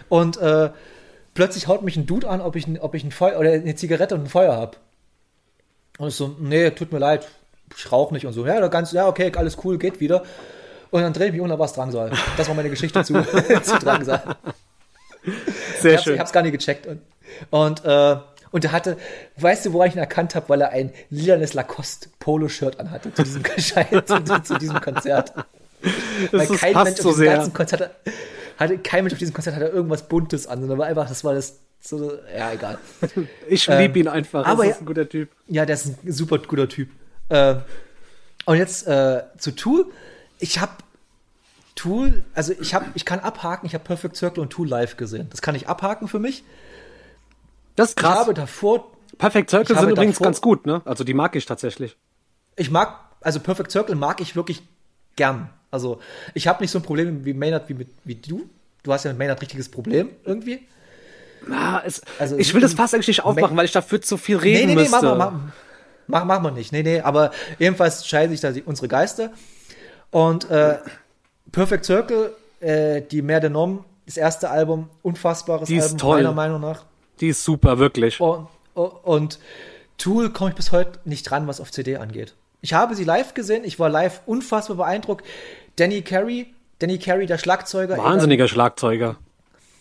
und 0.09 0.37
äh, 0.37 0.71
plötzlich 1.35 1.69
haut 1.69 1.83
mich 1.83 1.97
ein 1.97 2.07
Dude 2.07 2.29
an, 2.29 2.41
ob 2.41 2.57
ich, 2.57 2.67
ob 2.81 2.95
ich 2.95 3.05
ein 3.05 3.13
Feuer 3.13 3.39
oder 3.39 3.53
eine 3.53 3.75
Zigarette 3.75 4.15
und 4.15 4.23
ein 4.23 4.29
Feuer 4.29 4.57
hab. 4.57 4.79
Und 5.99 6.09
ich 6.09 6.15
so, 6.15 6.37
nee, 6.39 6.71
tut 6.71 6.93
mir 6.93 6.99
leid, 6.99 7.29
ich 7.77 7.91
rauche 7.91 8.15
nicht 8.15 8.27
und 8.27 8.33
so. 8.33 8.47
Ja, 8.47 8.67
ganz, 8.69 8.93
ja, 8.93 9.07
okay, 9.09 9.33
alles 9.35 9.57
cool, 9.65 9.79
geht 9.79 10.01
wieder. 10.01 10.23
Und 10.91 11.03
dann 11.03 11.13
drehe 11.13 11.29
ich 11.29 11.33
mich 11.33 11.41
um, 11.41 11.49
da 11.49 11.59
war 11.59 11.67
es 11.67 11.73
Drangsal. 11.73 12.13
Das 12.37 12.49
war 12.49 12.55
meine 12.55 12.71
Geschichte 12.71 13.03
zu, 13.05 13.15
zu 13.63 13.79
Drangsal. 13.79 14.37
Sehr 15.81 15.93
Ich 15.93 15.99
hab's, 15.99 16.07
ich 16.07 16.19
hab's 16.19 16.33
gar 16.33 16.43
nicht 16.43 16.53
gecheckt. 16.53 16.87
Und, 16.87 17.01
und, 17.51 17.85
äh, 17.85 18.17
und 18.53 18.65
er 18.65 18.73
hatte, 18.73 18.97
weißt 19.39 19.67
du, 19.67 19.73
woran 19.73 19.89
ich 19.89 19.95
ihn 19.95 19.99
erkannt 19.99 20.35
habe, 20.35 20.49
weil 20.49 20.61
er 20.61 20.71
ein 20.71 20.93
lilanes 21.11 21.55
Lacoste-Polo-Shirt 21.55 22.79
anhatte 22.79 23.13
zu 23.13 23.23
diesem, 23.25 23.43
Gescheit- 23.57 24.07
zu, 24.07 24.23
zu 24.43 24.59
diesem 24.59 24.81
Konzert. 24.81 25.33
Das, 26.31 26.49
das 26.49 26.59
kein 26.61 26.75
Mensch 26.75 27.01
so 27.01 27.09
auf 27.09 27.15
diesem 27.15 27.25
sehr. 27.25 27.37
ganzen 27.37 27.53
Konzert 27.53 27.91
hatte, 28.59 28.79
kein 28.79 29.03
Mensch 29.03 29.15
auf 29.15 29.19
diesem 29.19 29.35
Konzert 29.35 29.57
hatte 29.57 29.67
irgendwas 29.67 30.07
Buntes 30.09 30.47
an, 30.47 30.61
sondern 30.61 30.79
war 30.79 30.87
einfach, 30.87 31.09
das 31.09 31.25
war 31.25 31.35
das, 31.35 31.57
so, 31.81 32.13
ja, 32.37 32.53
egal. 32.53 32.79
Ich 33.49 33.69
Ähm, 33.69 33.81
liebe 33.81 33.99
ihn 33.99 34.07
einfach. 34.09 34.47
aber 34.47 34.65
das 34.65 34.77
ist 34.77 34.83
ein 34.83 34.87
guter 34.87 35.09
Typ. 35.09 35.31
Ja, 35.49 35.67
der 35.67 35.75
ist 35.75 35.87
ein 35.87 36.13
super 36.13 36.39
guter 36.39 36.69
Typ. 36.69 36.89
Äh, 37.31 37.57
und 38.45 38.57
jetzt 38.57 38.87
äh, 38.87 39.23
zu 39.39 39.51
Tool. 39.53 39.87
Ich 40.39 40.61
habe 40.61 40.73
Tool, 41.75 42.23
also 42.35 42.53
ich 42.61 42.75
habe, 42.75 42.85
ich 42.95 43.05
kann 43.05 43.19
abhaken. 43.21 43.67
Ich 43.67 43.75
habe 43.75 43.83
Perfect 43.83 44.17
Circle 44.17 44.43
und 44.43 44.51
Tool 44.51 44.69
live 44.69 44.97
gesehen. 44.97 45.29
Das 45.31 45.41
kann 45.43 45.55
ich 45.55 45.69
abhaken 45.69 46.07
für 46.07 46.19
mich. 46.19 46.45
Das 47.77 47.91
ist 47.91 47.99
Ich 47.99 48.05
krass. 48.05 48.19
habe 48.19 48.35
davor, 48.35 48.91
Perfect 49.19 49.51
Circle 49.51 49.75
ich 49.75 49.81
sind 49.81 49.91
übrigens 49.91 50.17
davor- 50.17 50.25
ganz 50.25 50.41
gut, 50.41 50.67
ne? 50.67 50.83
Also 50.85 51.05
die 51.05 51.15
mag 51.15 51.35
ich 51.37 51.47
tatsächlich. 51.47 51.97
ich 52.57 52.71
mag, 52.71 52.95
also 53.21 53.41
Perfect 53.41 53.71
Circle 53.71 53.95
mag 53.95 54.21
ich 54.21 54.37
wirklich 54.37 54.63
gern. 55.17 55.49
Also 55.71 56.01
ich 56.35 56.47
habe 56.49 56.63
nicht 56.63 56.71
so 56.71 56.79
ein 56.79 56.83
Problem 56.83 57.25
wie 57.25 57.33
Maynard 57.35 57.69
wie 57.69 57.75
mit 57.75 57.89
wie 58.05 58.15
du. 58.17 58.49
Du 58.83 58.93
hast 58.93 59.05
ja 59.05 59.11
mit 59.11 59.19
Maynard 59.19 59.41
richtiges 59.41 59.71
Problem 59.71 60.11
irgendwie. 60.25 60.67
Ah, 61.51 61.83
es, 61.85 62.03
Also, 62.19 62.37
ich 62.37 62.53
will 62.55 62.61
das 62.61 62.75
fast 62.75 62.95
eigentlich 62.95 63.09
nicht 63.09 63.25
aufmachen, 63.25 63.55
Ma- 63.57 63.61
weil 63.61 63.65
ich 63.65 63.73
dafür 63.73 64.01
zu 64.01 64.17
viel 64.17 64.37
reden 64.37 64.61
nee, 64.61 64.67
nee, 64.67 64.75
nee, 64.75 64.89
müsste. 64.89 65.15
mach, 65.17 65.33
mach, 65.33 65.33
mach, 66.07 66.25
mach, 66.25 66.41
mach 66.41 66.53
nicht. 66.53 66.73
Nee, 66.73 66.83
nee, 66.85 67.01
aber 67.01 67.33
jedenfalls 67.59 68.07
scheiden 68.07 68.31
sich 68.31 68.41
da 68.41 68.53
die, 68.53 68.63
unsere 68.63 68.87
Geister. 68.89 69.31
Und 70.11 70.49
äh, 70.51 70.79
Perfect 71.51 71.85
Circle, 71.85 72.33
äh, 72.61 73.03
die 73.03 73.23
Mer 73.23 73.41
de 73.41 73.51
Nom, 73.51 73.85
das 74.07 74.17
erste 74.17 74.51
Album, 74.51 74.89
unfassbares 75.03 75.69
Die 75.69 75.77
ist 75.77 75.95
Album, 75.95 76.11
meiner 76.11 76.33
Meinung 76.33 76.61
nach. 76.61 76.85
Die 77.21 77.29
ist 77.29 77.45
super, 77.45 77.79
wirklich. 77.79 78.21
Und, 78.21 78.49
und 78.75 79.39
Tool 79.99 80.31
komme 80.31 80.51
ich 80.51 80.57
bis 80.57 80.73
heute 80.73 80.99
nicht 81.05 81.25
dran, 81.31 81.47
was 81.47 81.61
auf 81.61 81.71
CD 81.71 81.97
angeht. 81.97 82.35
Ich 82.61 82.75
habe 82.75 82.95
sie 82.95 83.05
live 83.05 83.35
gesehen, 83.35 83.65
ich 83.65 83.79
war 83.79 83.89
live 83.89 84.21
unfassbar 84.27 84.77
beeindruckt. 84.77 85.25
Danny 85.77 86.03
Carey, 86.03 86.53
Danny 86.79 86.99
Carey, 86.99 87.27
der 87.27 87.39
Schlagzeuger, 87.39 87.97
Wahnsinniger 87.99 88.49
Schlagzeuger. 88.49 89.17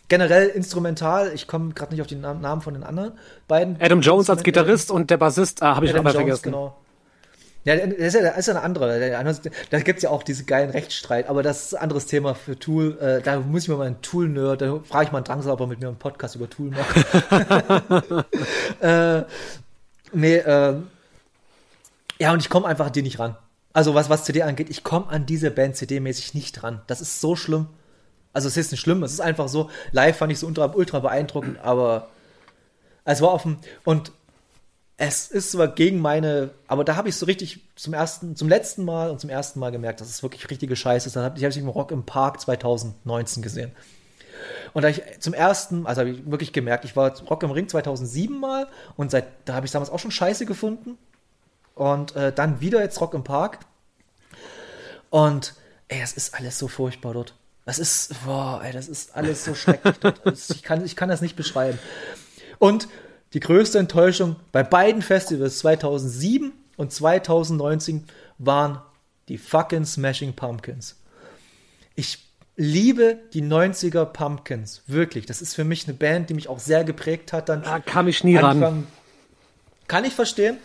generell 0.07 0.47
instrumental. 0.50 1.31
Ich 1.33 1.47
komme 1.47 1.73
gerade 1.73 1.93
nicht 1.93 2.01
auf 2.01 2.07
den 2.07 2.21
Nam- 2.21 2.41
Namen 2.41 2.61
von 2.61 2.73
den 2.73 2.83
anderen 2.83 3.13
beiden. 3.47 3.77
Adam 3.79 4.01
Jones 4.01 4.29
als 4.29 4.43
Gitarrist 4.43 4.91
und 4.91 5.09
der 5.09 5.17
Bassist, 5.17 5.61
ah, 5.63 5.75
habe 5.75 5.85
ich 5.85 5.91
Jones, 5.93 6.11
vergessen. 6.13 6.43
genau. 6.43 6.75
Ja, 7.63 7.75
das 7.75 7.93
ist 7.93 8.13
ja, 8.15 8.21
das 8.21 8.37
ist 8.39 8.47
ja 8.47 8.55
eine 8.55 8.63
andere. 8.63 8.99
Der 8.99 9.19
andere- 9.19 9.37
Da 9.69 9.79
gibt's 9.79 10.01
ja 10.03 10.09
auch 10.09 10.23
diese 10.23 10.45
geilen 10.45 10.71
Rechtsstreit, 10.71 11.27
aber 11.29 11.43
das 11.43 11.65
ist 11.65 11.75
ein 11.75 11.83
anderes 11.83 12.07
Thema 12.07 12.33
für 12.33 12.57
Tool. 12.57 12.97
Äh, 12.99 13.21
da 13.21 13.39
muss 13.39 13.63
ich 13.63 13.69
mir 13.69 13.75
mal 13.75 13.85
einen 13.87 14.01
Tool-Nerd, 14.01 14.61
da 14.61 14.79
frage 14.79 15.05
ich 15.05 15.11
mal 15.11 15.19
einen 15.19 15.25
Drangsal, 15.25 15.53
ob 15.53 15.59
er 15.59 15.67
mit 15.67 15.79
mir 15.79 15.87
einen 15.87 15.97
Podcast 15.97 16.35
über 16.35 16.49
Tool 16.49 16.71
macht. 16.71 16.95
äh, 18.81 19.23
nee, 20.13 20.35
äh, 20.37 20.75
ja, 22.19 22.33
und 22.33 22.39
ich 22.39 22.49
komme 22.49 22.67
einfach 22.67 22.87
an 22.87 22.93
die 22.93 23.01
nicht 23.03 23.19
ran. 23.19 23.35
Also 23.73 23.95
was, 23.95 24.09
was 24.09 24.25
CD 24.25 24.41
angeht, 24.41 24.69
ich 24.69 24.83
komme 24.83 25.07
an 25.09 25.25
diese 25.25 25.49
Band 25.51 25.75
CD-mäßig 25.75 26.33
nicht 26.33 26.61
ran. 26.63 26.81
Das 26.87 26.99
ist 26.99 27.21
so 27.21 27.35
schlimm. 27.35 27.67
Also 28.33 28.47
es 28.47 28.57
ist 28.57 28.71
nicht 28.71 28.81
schlimm, 28.81 29.03
es 29.03 29.13
ist 29.13 29.21
einfach 29.21 29.47
so, 29.49 29.69
live 29.91 30.17
fand 30.17 30.31
ich 30.31 30.39
so 30.39 30.47
ultra, 30.47 30.71
ultra 30.73 30.99
beeindruckend, 30.99 31.59
aber 31.61 32.07
es 33.03 33.21
war 33.21 33.33
offen 33.33 33.57
und 33.83 34.11
es 35.03 35.31
ist 35.31 35.51
zwar 35.51 35.67
gegen 35.67 36.00
meine, 36.00 36.51
aber 36.67 36.84
da 36.84 36.96
habe 36.96 37.10
ich 37.10 37.15
so 37.15 37.25
richtig 37.25 37.62
zum 37.75 37.93
ersten, 37.96 38.36
zum 38.36 38.48
letzten 38.48 38.86
Mal 38.86 39.10
und 39.10 39.20
zum 39.20 39.31
ersten 39.31 39.60
Mal 39.60 39.72
gemerkt, 39.72 40.00
dass 40.00 40.08
es 40.10 40.22
wirklich 40.22 40.48
richtige 40.51 40.75
Scheiße 40.75 41.08
ist. 41.08 41.15
Dann 41.15 41.24
habe 41.24 41.39
ich, 41.39 41.43
hab 41.43 41.50
ich 41.50 41.58
im 41.58 41.67
Rock 41.70 41.91
im 41.91 42.05
Park 42.05 42.39
2019 42.39 43.41
gesehen. 43.41 43.72
Und 44.74 44.84
da 44.84 44.89
ich 44.89 45.01
zum 45.20 45.34
ersten, 45.34 45.88
also 45.88 46.01
habe 46.01 46.12
ich 46.12 46.29
wirklich 46.29 46.53
gemerkt, 46.53 46.86
ich 46.86 46.96
war 46.96 47.20
Rock 47.22 47.41
im 47.41 47.50
Ring 47.50 47.67
2007 47.67 48.39
mal 48.39 48.67
und 48.96 49.10
seit, 49.10 49.25
da 49.46 49.55
habe 49.55 49.65
ich 49.65 49.72
damals 49.72 49.89
auch 49.89 49.98
schon 49.98 50.12
Scheiße 50.12 50.46
gefunden. 50.46 51.00
Und 51.74 52.15
äh, 52.15 52.31
dann 52.31 52.62
wieder 52.62 52.79
jetzt 52.81 53.01
Rock 53.01 53.15
im 53.15 53.24
Park. 53.24 53.60
Und 55.10 55.55
ey, 55.88 56.00
es 56.03 56.13
ist 56.13 56.36
alles 56.36 56.60
so 56.60 56.67
furchtbar 56.67 57.13
dort. 57.13 57.34
Das 57.65 57.79
ist, 57.79 58.13
boah, 58.24 58.62
ey, 58.63 58.72
das 58.72 58.88
ist 58.88 59.15
alles 59.15 59.46
so 59.46 59.55
schrecklich 59.55 59.98
dort. 60.00 60.22
Das- 60.25 60.50
Ich 60.51 60.62
kann, 60.62 60.86
ich 60.86 60.96
kann 60.96 61.10
das 61.10 61.22
nicht 61.22 61.36
beschreiben. 61.36 61.79
Und 62.60 62.88
die 63.33 63.39
größte 63.39 63.79
Enttäuschung 63.79 64.35
bei 64.51 64.63
beiden 64.63 65.01
Festivals 65.01 65.59
2007 65.59 66.51
und 66.77 66.91
2019 66.91 68.05
waren 68.38 68.81
die 69.27 69.38
fucking 69.38 69.85
Smashing 69.85 70.33
Pumpkins. 70.33 70.97
Ich 71.95 72.19
liebe 72.57 73.17
die 73.33 73.41
90er 73.43 74.05
Pumpkins, 74.05 74.83
wirklich. 74.88 75.25
Das 75.25 75.41
ist 75.41 75.55
für 75.55 75.63
mich 75.63 75.88
eine 75.88 75.93
Band, 75.95 76.29
die 76.29 76.33
mich 76.33 76.47
auch 76.50 76.59
sehr 76.59 76.83
geprägt 76.83 77.31
hat. 77.33 77.50
Dann 77.50 77.63
Da 77.63 77.79
kam 77.79 78.07
ich 78.07 78.23
nie 78.23 78.35
ran. 78.38 78.57
Anfang- 78.63 78.88
Kann 79.88 80.05
ich 80.05 80.13
verstehen. 80.13 80.57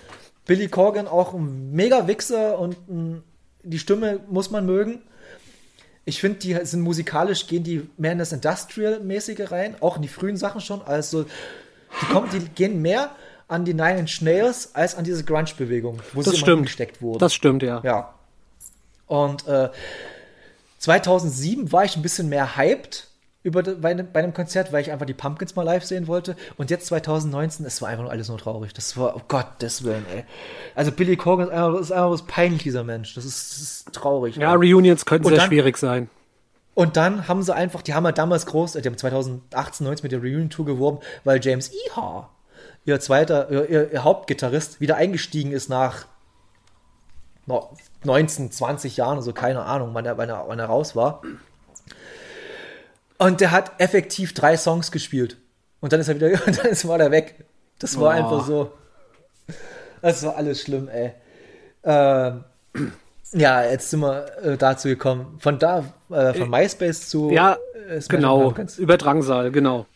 Billy 0.46 0.68
Corgan 0.68 1.08
auch 1.08 1.34
ein 1.34 1.72
mega 1.72 2.06
Wichser 2.06 2.58
und 2.58 2.76
ein, 2.88 3.22
die 3.62 3.78
Stimme 3.78 4.20
muss 4.28 4.50
man 4.50 4.64
mögen. 4.64 5.02
Ich 6.04 6.20
finde, 6.20 6.38
die 6.38 6.54
sind 6.64 6.82
musikalisch, 6.82 7.48
gehen 7.48 7.64
die 7.64 7.88
mehr 7.96 8.12
in 8.12 8.18
das 8.18 8.32
Industrial-mäßige 8.32 9.50
rein, 9.50 9.74
auch 9.80 9.96
in 9.96 10.02
die 10.02 10.08
frühen 10.08 10.36
Sachen 10.36 10.60
schon. 10.60 10.82
Also, 10.82 11.26
die, 12.02 12.06
kommen, 12.06 12.28
die 12.30 12.40
gehen 12.40 12.82
mehr 12.82 13.10
an 13.48 13.64
die 13.64 13.74
Nine 13.74 13.98
Inch 14.00 14.20
Nails 14.22 14.74
als 14.74 14.94
an 14.96 15.04
diese 15.04 15.22
Grunge-Bewegung, 15.24 16.00
wo 16.12 16.20
Das 16.22 16.30
sie 16.32 16.36
immer 16.38 16.46
stimmt. 16.46 16.62
gesteckt 16.66 17.00
wurden. 17.02 17.18
Das 17.20 17.32
stimmt, 17.34 17.62
ja. 17.62 17.80
Ja. 17.84 18.14
Und 19.06 19.46
äh, 19.46 19.68
2007 20.78 21.72
war 21.72 21.84
ich 21.84 21.96
ein 21.96 22.02
bisschen 22.02 22.28
mehr 22.28 22.56
hyped 22.56 23.08
über 23.42 23.62
de, 23.62 23.76
bei, 23.76 23.92
einem- 23.92 24.10
bei 24.12 24.20
einem 24.20 24.34
Konzert, 24.34 24.72
weil 24.72 24.82
ich 24.82 24.90
einfach 24.90 25.06
die 25.06 25.14
Pumpkins 25.14 25.54
mal 25.54 25.62
live 25.62 25.84
sehen 25.84 26.08
wollte. 26.08 26.34
Und 26.56 26.70
jetzt 26.70 26.86
2019, 26.86 27.64
es 27.64 27.80
war 27.80 27.88
einfach 27.88 28.02
nur 28.02 28.10
alles 28.10 28.28
nur 28.28 28.38
traurig. 28.38 28.72
Das 28.74 28.96
war, 28.96 29.14
oh 29.14 29.22
Gott, 29.28 29.46
das 29.60 29.84
Willen, 29.84 30.04
ey. 30.12 30.24
Also 30.74 30.90
Billy 30.90 31.16
Corgan 31.16 31.46
ist 31.46 31.52
einfach, 31.52 31.80
ist 31.80 31.92
einfach 31.92 32.10
was 32.10 32.22
peinlich, 32.26 32.64
dieser 32.64 32.82
Mensch. 32.82 33.14
Das 33.14 33.24
ist, 33.24 33.52
das 33.52 33.60
ist 33.60 33.92
traurig. 33.92 34.34
Ja, 34.36 34.50
ey. 34.50 34.56
Reunions 34.56 35.04
könnten 35.06 35.26
Und 35.26 35.30
sehr 35.32 35.38
dann- 35.38 35.48
schwierig 35.48 35.76
sein. 35.78 36.10
Und 36.76 36.96
dann 36.98 37.26
haben 37.26 37.42
sie 37.42 37.54
einfach, 37.54 37.80
die 37.80 37.94
haben 37.94 38.04
ja 38.04 38.12
damals 38.12 38.44
groß, 38.44 38.72
die 38.74 38.82
haben 38.86 38.98
2018, 38.98 39.84
19 39.86 40.04
mit 40.04 40.12
der 40.12 40.20
Reunion 40.20 40.50
Tour 40.50 40.66
geworben, 40.66 40.98
weil 41.24 41.42
James 41.42 41.72
Iha, 41.72 42.28
ihr 42.84 43.00
zweiter, 43.00 43.50
ihr, 43.50 43.90
ihr, 43.92 44.04
Hauptgitarrist, 44.04 44.78
wieder 44.78 44.96
eingestiegen 44.96 45.52
ist 45.52 45.70
nach 45.70 46.04
no- 47.46 47.74
19, 48.04 48.52
20 48.52 48.98
Jahren, 48.98 49.16
also 49.16 49.32
keine 49.32 49.62
Ahnung, 49.62 49.90
wann 49.94 50.04
er, 50.04 50.18
wann 50.18 50.28
er, 50.28 50.44
wann 50.48 50.58
er 50.58 50.66
raus 50.66 50.94
war. 50.94 51.22
Und 53.16 53.40
der 53.40 53.52
hat 53.52 53.72
effektiv 53.80 54.34
drei 54.34 54.58
Songs 54.58 54.92
gespielt. 54.92 55.38
Und 55.80 55.94
dann 55.94 56.00
ist 56.00 56.08
er 56.08 56.16
wieder, 56.16 56.28
und 56.46 56.58
dann 56.58 56.66
ist, 56.66 56.86
war 56.86 57.00
er 57.00 57.10
weg. 57.10 57.46
Das 57.78 57.98
war 57.98 58.08
Oh. 58.08 58.08
einfach 58.10 58.46
so. 58.46 58.72
Das 60.02 60.22
war 60.24 60.36
alles 60.36 60.60
schlimm, 60.60 60.88
ey. 60.88 61.14
Ähm, 61.84 62.44
ja, 63.32 63.64
jetzt 63.64 63.90
sind 63.90 64.00
wir 64.00 64.26
äh, 64.42 64.56
dazu 64.56 64.88
gekommen. 64.88 65.36
Von 65.40 65.58
da, 65.58 65.84
äh, 66.10 66.34
von 66.34 66.48
MySpace 66.48 67.08
zu 67.08 67.30
Ja, 67.30 67.56
äh, 67.88 68.00
genau. 68.08 68.54
Über 68.78 68.96
Drangsal, 68.96 69.50
genau. 69.50 69.86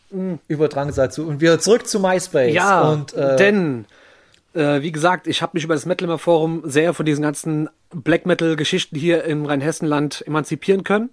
über 0.47 0.67
Drangsal 0.67 1.11
zu. 1.11 1.27
Und 1.27 1.41
wieder 1.41 1.59
zurück 1.59 1.87
zu 1.87 1.99
MySpace. 1.99 2.53
Ja, 2.53 2.89
und, 2.89 3.13
äh, 3.13 3.37
denn, 3.37 3.85
äh, 4.53 4.81
wie 4.81 4.91
gesagt, 4.91 5.27
ich 5.27 5.41
habe 5.41 5.51
mich 5.53 5.63
über 5.63 5.73
das 5.73 5.85
Metal 5.85 6.17
Forum 6.17 6.63
sehr 6.65 6.93
von 6.93 7.05
diesen 7.05 7.21
ganzen 7.21 7.69
Black 7.91 8.25
Metal-Geschichten 8.25 8.97
hier 8.97 9.23
im 9.23 9.45
Rheinhessenland 9.45 10.25
emanzipieren 10.27 10.83
können. 10.83 11.09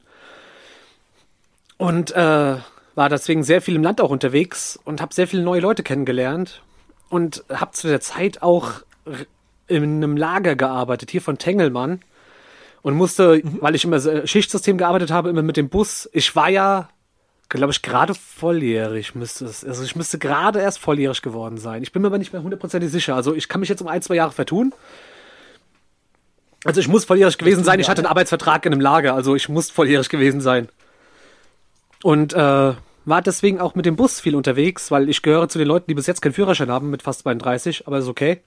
Und 1.76 2.10
äh, 2.10 2.56
war 2.98 3.08
deswegen 3.08 3.44
sehr 3.44 3.62
viel 3.62 3.76
im 3.76 3.84
Land 3.84 4.00
auch 4.00 4.10
unterwegs 4.10 4.78
und 4.84 5.00
habe 5.00 5.14
sehr 5.14 5.28
viele 5.28 5.42
neue 5.42 5.60
Leute 5.60 5.84
kennengelernt 5.84 6.62
und 7.08 7.44
habe 7.48 7.70
zu 7.70 7.86
der 7.86 8.00
Zeit 8.00 8.42
auch 8.42 8.72
in 9.68 9.82
einem 9.82 10.16
Lager 10.16 10.56
gearbeitet, 10.56 11.10
hier 11.10 11.22
von 11.22 11.38
Tengelmann. 11.38 12.00
Und 12.82 12.94
musste, 12.94 13.42
weil 13.60 13.74
ich 13.74 13.84
immer 13.84 13.98
so 14.00 14.26
Schichtsystem 14.26 14.78
gearbeitet 14.78 15.10
habe, 15.10 15.28
immer 15.30 15.42
mit 15.42 15.56
dem 15.56 15.68
Bus. 15.68 16.08
Ich 16.12 16.34
war 16.36 16.48
ja, 16.48 16.88
glaube 17.48 17.72
ich, 17.72 17.82
gerade 17.82 18.14
volljährig 18.14 19.14
müsste 19.14 19.46
es. 19.46 19.64
Also 19.64 19.82
ich 19.82 19.96
müsste 19.96 20.18
gerade 20.18 20.60
erst 20.60 20.78
volljährig 20.78 21.22
geworden 21.22 21.58
sein. 21.58 21.82
Ich 21.82 21.92
bin 21.92 22.02
mir 22.02 22.08
aber 22.08 22.18
nicht 22.18 22.32
mehr 22.32 22.42
hundertprozentig 22.42 22.90
sicher. 22.90 23.14
Also 23.14 23.34
ich 23.34 23.48
kann 23.48 23.60
mich 23.60 23.68
jetzt 23.68 23.82
um 23.82 23.88
ein, 23.88 24.02
zwei 24.02 24.14
Jahre 24.14 24.32
vertun. 24.32 24.72
Also 26.64 26.80
ich 26.80 26.88
muss 26.88 27.04
volljährig 27.04 27.38
gewesen 27.38 27.64
sein. 27.64 27.80
Ich 27.80 27.88
hatte 27.88 28.00
einen 28.00 28.10
Arbeitsvertrag 28.10 28.64
in 28.66 28.72
einem 28.72 28.80
Lager. 28.80 29.14
Also 29.14 29.34
ich 29.34 29.48
muss 29.48 29.70
volljährig 29.70 30.08
gewesen 30.08 30.40
sein. 30.40 30.68
Und 32.02 32.32
äh, 32.32 32.74
war 33.08 33.22
deswegen 33.22 33.60
auch 33.60 33.74
mit 33.74 33.86
dem 33.86 33.96
Bus 33.96 34.20
viel 34.20 34.36
unterwegs, 34.36 34.90
weil 34.90 35.08
ich 35.08 35.22
gehöre 35.22 35.48
zu 35.48 35.58
den 35.58 35.66
Leuten, 35.66 35.86
die 35.88 35.94
bis 35.94 36.06
jetzt 36.06 36.20
keinen 36.20 36.32
Führerschein 36.34 36.70
haben 36.70 36.90
mit 36.90 37.02
fast 37.02 37.20
32, 37.20 37.86
aber 37.86 37.98
ist 37.98 38.08
okay. 38.08 38.40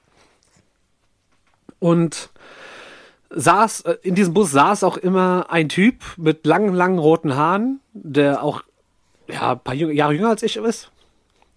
Und 1.79 2.29
saß, 3.33 3.81
äh, 3.81 3.97
in 4.03 4.15
diesem 4.15 4.33
Bus 4.33 4.51
saß 4.51 4.83
auch 4.83 4.97
immer 4.97 5.47
ein 5.49 5.69
Typ 5.69 5.95
mit 6.17 6.45
langen, 6.45 6.73
langen 6.73 6.99
roten 6.99 7.35
Haaren, 7.35 7.79
der 7.93 8.43
auch 8.43 8.63
ja, 9.27 9.53
ein 9.53 9.59
paar 9.59 9.73
Jahre 9.75 10.13
jünger 10.13 10.29
als 10.29 10.43
ich 10.43 10.57
ist. 10.57 10.91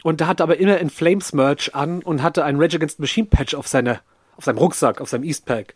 Und 0.02 0.20
der 0.20 0.26
hatte 0.26 0.42
aber 0.42 0.58
immer 0.58 0.78
in 0.78 0.90
Flames 0.90 1.32
Merch 1.32 1.74
an 1.74 2.02
und 2.02 2.22
hatte 2.22 2.44
ein 2.44 2.60
Rage 2.60 2.76
Against 2.76 3.00
Machine 3.00 3.26
Patch 3.26 3.54
auf 3.54 3.66
seine, 3.66 4.00
auf 4.36 4.44
seinem 4.44 4.58
Rucksack, 4.58 5.00
auf 5.00 5.08
seinem 5.08 5.24
Eastpack. 5.24 5.74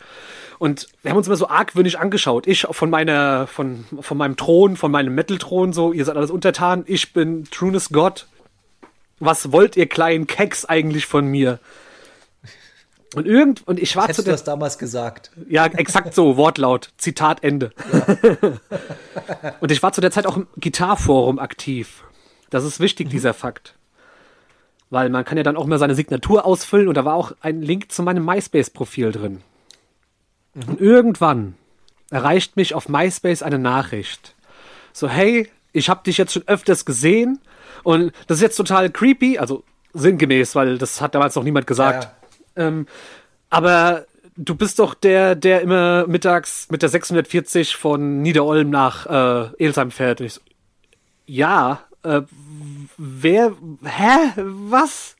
Und 0.59 0.89
wir 1.03 1.11
haben 1.11 1.19
uns 1.19 1.29
immer 1.29 1.37
so 1.37 1.49
argwöhnisch 1.49 1.97
angeschaut. 1.97 2.47
Ich 2.47 2.67
von 2.71 2.91
meiner, 2.91 3.47
von, 3.47 3.87
von 4.01 4.19
meinem 4.19 4.37
Thron, 4.37 4.77
von 4.77 4.91
meinem 4.91 5.15
Metal-Thron, 5.15 5.73
so, 5.73 5.93
ihr 5.93 6.05
seid 6.05 6.17
alles 6.17 6.31
untertan, 6.31 6.85
ich 6.87 7.13
bin 7.13 7.45
Trueness 7.51 7.89
Gott. 7.91 8.27
Was 9.19 9.51
wollt 9.51 9.77
ihr 9.77 9.89
kleinen 9.89 10.27
Keks 10.27 10.65
eigentlich 10.65 11.07
von 11.07 11.27
mir? 11.27 11.59
Und 13.15 13.27
irgend, 13.27 13.67
und 13.67 13.81
ich 13.81 13.97
war 13.97 14.05
zu 14.05 14.09
Hättest 14.09 14.19
du 14.19 14.23
der, 14.25 14.35
das 14.35 14.45
damals 14.45 14.79
gesagt? 14.79 15.31
ja, 15.49 15.65
exakt 15.67 16.15
so, 16.15 16.37
Wortlaut, 16.37 16.91
Zitat 16.99 17.43
Ende. 17.43 17.73
und 19.61 19.73
ich 19.73 19.83
war 19.83 19.93
zu 19.93 20.01
der 20.01 20.11
Zeit 20.11 20.27
auch 20.27 20.37
im 20.37 20.47
Gitarforum 20.59 21.39
aktiv. 21.39 22.05
Das 22.51 22.65
ist 22.65 22.81
wichtig, 22.81 23.09
dieser 23.09 23.33
Fakt. 23.33 23.75
Weil 24.91 25.09
man 25.09 25.25
kann 25.25 25.39
ja 25.39 25.43
dann 25.43 25.57
auch 25.57 25.67
mal 25.67 25.79
seine 25.79 25.95
Signatur 25.95 26.45
ausfüllen 26.45 26.89
und 26.89 26.97
da 26.97 27.05
war 27.05 27.15
auch 27.15 27.33
ein 27.41 27.63
Link 27.63 27.91
zu 27.93 28.03
meinem 28.03 28.25
MySpace-Profil 28.25 29.13
drin. 29.13 29.43
Und 30.55 30.81
irgendwann 30.81 31.55
erreicht 32.11 32.57
mich 32.57 32.75
auf 32.75 32.89
MySpace 32.89 33.43
eine 33.43 33.59
Nachricht. 33.59 34.35
So, 34.93 35.09
hey, 35.09 35.49
ich 35.73 35.89
habe 35.89 36.03
dich 36.05 36.19
jetzt 36.19 36.33
schon 36.33 36.47
öfters 36.47 36.85
gesehen 36.85 37.41
und 37.85 38.13
das 38.27 38.39
ist 38.39 38.43
jetzt 38.43 38.57
total 38.57 38.91
creepy, 38.91 39.39
also 39.39 39.63
sinngemäß, 39.95 40.55
weil 40.55 40.79
das 40.79 41.01
hat 41.01 41.15
damals 41.15 41.35
noch 41.35 41.45
niemand 41.45 41.67
gesagt. 41.67 42.09
Ähm, 42.59 42.87
aber 43.51 44.05
du 44.37 44.55
bist 44.55 44.79
doch 44.79 44.95
der, 44.95 45.35
der 45.35 45.63
immer 45.63 46.07
mittags 46.07 46.69
mit 46.71 46.83
der 46.83 46.89
640 46.89 47.77
von 47.77 48.23
Niederolm 48.23 48.71
nach 48.71 49.07
äh, 49.07 49.65
Elsheim 49.65 49.91
fährt. 49.91 50.21
Und 50.21 50.27
ich 50.27 50.35
so, 50.35 50.41
ja, 51.27 51.81
äh, 52.03 52.23
wer, 52.97 53.53
hä, 53.85 54.33
was? 54.37 55.17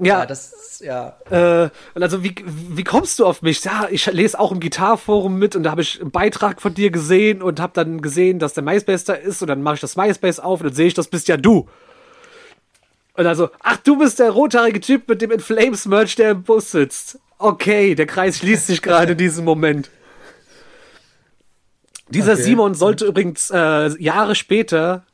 Ja, 0.00 0.20
Ja, 0.20 0.26
das, 0.26 0.80
ja. 0.84 1.16
äh, 1.28 1.70
also 1.94 2.22
wie, 2.22 2.34
wie 2.46 2.84
kommst 2.84 3.18
du 3.18 3.26
auf 3.26 3.42
mich? 3.42 3.64
Ja, 3.64 3.88
ich 3.90 4.06
lese 4.06 4.38
auch 4.38 4.52
im 4.52 4.60
Gitarforum 4.60 5.38
mit 5.38 5.56
und 5.56 5.64
da 5.64 5.72
habe 5.72 5.82
ich 5.82 6.00
einen 6.00 6.12
Beitrag 6.12 6.62
von 6.62 6.72
dir 6.72 6.90
gesehen 6.90 7.42
und 7.42 7.58
habe 7.58 7.72
dann 7.74 8.00
gesehen, 8.00 8.38
dass 8.38 8.54
der 8.54 8.62
MySpace 8.62 9.04
da 9.04 9.14
ist 9.14 9.42
und 9.42 9.48
dann 9.48 9.62
mache 9.62 9.74
ich 9.76 9.80
das 9.80 9.96
MySpace 9.96 10.38
auf 10.38 10.60
und 10.60 10.66
dann 10.66 10.74
sehe 10.74 10.86
ich, 10.86 10.94
das 10.94 11.08
bist 11.08 11.26
ja 11.26 11.36
du. 11.36 11.68
Und 13.18 13.26
also, 13.26 13.50
ach, 13.58 13.78
du 13.78 13.98
bist 13.98 14.20
der 14.20 14.30
rothaarige 14.30 14.78
Typ 14.78 15.08
mit 15.08 15.20
dem 15.20 15.32
In 15.32 15.40
Flames 15.40 15.86
Merch, 15.86 16.14
der 16.14 16.30
im 16.30 16.44
Bus 16.44 16.70
sitzt. 16.70 17.18
Okay, 17.38 17.96
der 17.96 18.06
Kreis 18.06 18.38
schließt 18.38 18.68
sich 18.68 18.80
gerade 18.80 19.12
in 19.12 19.18
diesem 19.18 19.44
Moment. 19.44 19.90
Dieser 22.10 22.34
Okay. 22.34 22.42
Simon 22.42 22.74
sollte 22.74 23.06
übrigens 23.06 23.50
äh, 23.50 23.88
Jahre 24.00 24.36
später 24.36 25.04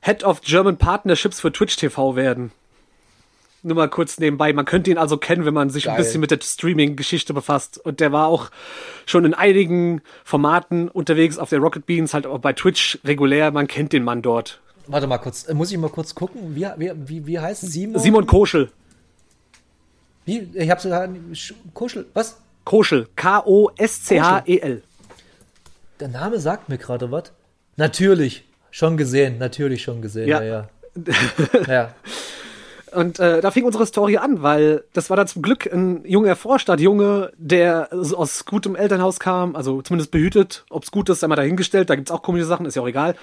Head 0.00 0.24
of 0.24 0.40
German 0.40 0.78
Partnerships 0.78 1.38
für 1.38 1.52
Twitch 1.52 1.76
TV 1.76 2.16
werden. 2.16 2.50
Nur 3.62 3.76
mal 3.76 3.90
kurz 3.90 4.18
nebenbei. 4.18 4.54
Man 4.54 4.64
könnte 4.64 4.90
ihn 4.90 4.96
also 4.96 5.18
kennen, 5.18 5.44
wenn 5.44 5.52
man 5.52 5.68
sich 5.68 5.86
ein 5.86 5.96
Geil. 5.96 6.02
bisschen 6.02 6.22
mit 6.22 6.30
der 6.30 6.38
Streaming-Geschichte 6.42 7.34
befasst. 7.34 7.76
Und 7.76 8.00
der 8.00 8.10
war 8.10 8.28
auch 8.28 8.50
schon 9.04 9.26
in 9.26 9.34
einigen 9.34 10.00
Formaten 10.24 10.88
unterwegs 10.88 11.36
auf 11.36 11.50
der 11.50 11.58
Rocket 11.58 11.84
Beans, 11.84 12.14
halt 12.14 12.26
auch 12.26 12.38
bei 12.38 12.54
Twitch 12.54 12.98
regulär. 13.04 13.50
Man 13.50 13.66
kennt 13.68 13.92
den 13.92 14.02
Mann 14.02 14.22
dort. 14.22 14.60
Warte 14.90 15.06
mal 15.06 15.18
kurz, 15.18 15.44
äh, 15.48 15.54
muss 15.54 15.70
ich 15.70 15.78
mal 15.78 15.88
kurz 15.90 16.14
gucken? 16.14 16.54
Wie, 16.56 16.66
wie, 16.76 17.26
wie, 17.26 17.38
heißt 17.38 17.62
Simon? 17.62 18.00
Simon 18.00 18.26
Koschel. 18.26 18.70
Wie? 20.24 20.48
Ich 20.54 20.70
hab 20.70 20.80
sogar 20.80 21.08
Sch- 21.32 21.54
Kuschel. 21.74 22.06
Was? 22.14 22.38
Koschel. 22.64 23.08
K-O-S-C-H-E-L. 23.16 24.82
Der 26.00 26.08
Name 26.08 26.40
sagt 26.40 26.68
mir 26.68 26.78
gerade 26.78 27.10
was. 27.10 27.24
Natürlich. 27.76 28.44
Schon 28.70 28.96
gesehen, 28.96 29.38
natürlich 29.38 29.82
schon 29.82 30.00
gesehen. 30.02 30.28
Ja. 30.28 30.42
Ja, 30.42 30.68
ja. 30.96 31.66
ja. 31.68 31.94
Und 32.92 33.20
äh, 33.20 33.40
da 33.40 33.50
fing 33.50 33.64
unsere 33.64 33.86
Story 33.86 34.16
an, 34.16 34.42
weil 34.42 34.84
das 34.92 35.10
war 35.10 35.16
dann 35.16 35.28
zum 35.28 35.42
Glück 35.42 35.66
ein 35.72 36.04
junger 36.04 36.34
Vorstadtjunge, 36.34 37.32
der 37.36 37.88
aus 37.92 38.44
gutem 38.44 38.74
Elternhaus 38.74 39.20
kam, 39.20 39.54
also 39.54 39.82
zumindest 39.82 40.10
behütet. 40.10 40.64
Ob's 40.70 40.90
gut 40.90 41.08
ist, 41.08 41.20
sei 41.20 41.28
mal 41.28 41.36
dahingestellt, 41.36 41.90
da 41.90 41.94
gibt's 41.94 42.10
auch 42.10 42.22
komische 42.22 42.46
Sachen, 42.46 42.66
ist 42.66 42.74
ja 42.74 42.82
auch 42.82 42.88
egal. 42.88 43.14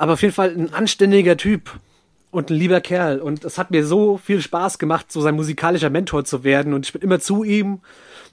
Aber 0.00 0.14
auf 0.14 0.22
jeden 0.22 0.32
Fall 0.32 0.48
ein 0.56 0.72
anständiger 0.72 1.36
Typ 1.36 1.78
und 2.30 2.48
ein 2.48 2.56
lieber 2.56 2.80
Kerl. 2.80 3.20
Und 3.20 3.44
es 3.44 3.58
hat 3.58 3.70
mir 3.70 3.84
so 3.84 4.16
viel 4.16 4.40
Spaß 4.40 4.78
gemacht, 4.78 5.12
so 5.12 5.20
sein 5.20 5.34
musikalischer 5.34 5.90
Mentor 5.90 6.24
zu 6.24 6.42
werden. 6.42 6.72
Und 6.72 6.86
ich 6.86 6.94
bin 6.94 7.02
immer 7.02 7.20
zu 7.20 7.44
ihm 7.44 7.80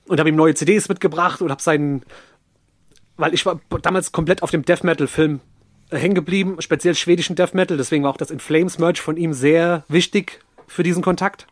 und 0.07 0.17
habe 0.17 0.29
ihm 0.29 0.37
neue 0.37 0.55
CDs 0.55 0.87
mitgebracht 0.87 1.41
und 1.41 1.51
habe 1.51 1.61
seinen, 1.61 2.03
weil 3.17 3.33
ich 3.33 3.45
war 3.45 3.59
damals 3.81 4.13
komplett 4.13 4.43
auf 4.43 4.51
dem 4.51 4.63
Death 4.63 4.85
Metal 4.85 5.07
Film 5.07 5.41
äh, 5.89 5.97
hängen 5.97 6.15
geblieben, 6.15 6.55
speziell 6.59 6.95
schwedischen 6.95 7.35
Death 7.35 7.53
Metal. 7.53 7.75
Deswegen 7.75 8.05
war 8.05 8.11
auch 8.11 8.17
das 8.17 8.31
In 8.31 8.39
Flames 8.39 8.77
Merch 8.77 9.01
von 9.01 9.17
ihm 9.17 9.33
sehr 9.33 9.83
wichtig 9.89 10.39
für 10.67 10.83
diesen 10.83 11.03
Kontakt. 11.03 11.47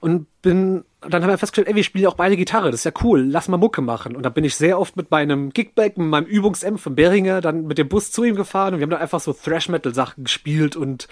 Und 0.00 0.26
bin, 0.42 0.84
dann 1.00 1.22
haben 1.22 1.30
wir 1.30 1.38
festgestellt, 1.38 1.68
ey, 1.68 1.74
wir 1.74 1.82
spielen 1.82 2.04
ja 2.04 2.08
auch 2.08 2.14
beide 2.14 2.36
Gitarre, 2.36 2.70
das 2.70 2.80
ist 2.80 2.84
ja 2.84 2.92
cool, 3.02 3.20
lass 3.20 3.48
mal 3.48 3.56
Mucke 3.56 3.80
machen. 3.80 4.14
Und 4.14 4.22
dann 4.22 4.32
bin 4.32 4.44
ich 4.44 4.54
sehr 4.54 4.78
oft 4.78 4.96
mit 4.96 5.10
meinem 5.10 5.50
Gigback, 5.50 5.98
mit 5.98 6.08
meinem 6.08 6.26
Übungs-M 6.26 6.78
von 6.78 6.94
Beringer, 6.94 7.40
dann 7.40 7.66
mit 7.66 7.78
dem 7.78 7.88
Bus 7.88 8.12
zu 8.12 8.22
ihm 8.24 8.36
gefahren 8.36 8.74
und 8.74 8.80
wir 8.80 8.84
haben 8.84 8.90
dann 8.90 9.00
einfach 9.00 9.20
so 9.20 9.32
Thrash-Metal-Sachen 9.32 10.24
gespielt 10.24 10.76
und 10.76 11.08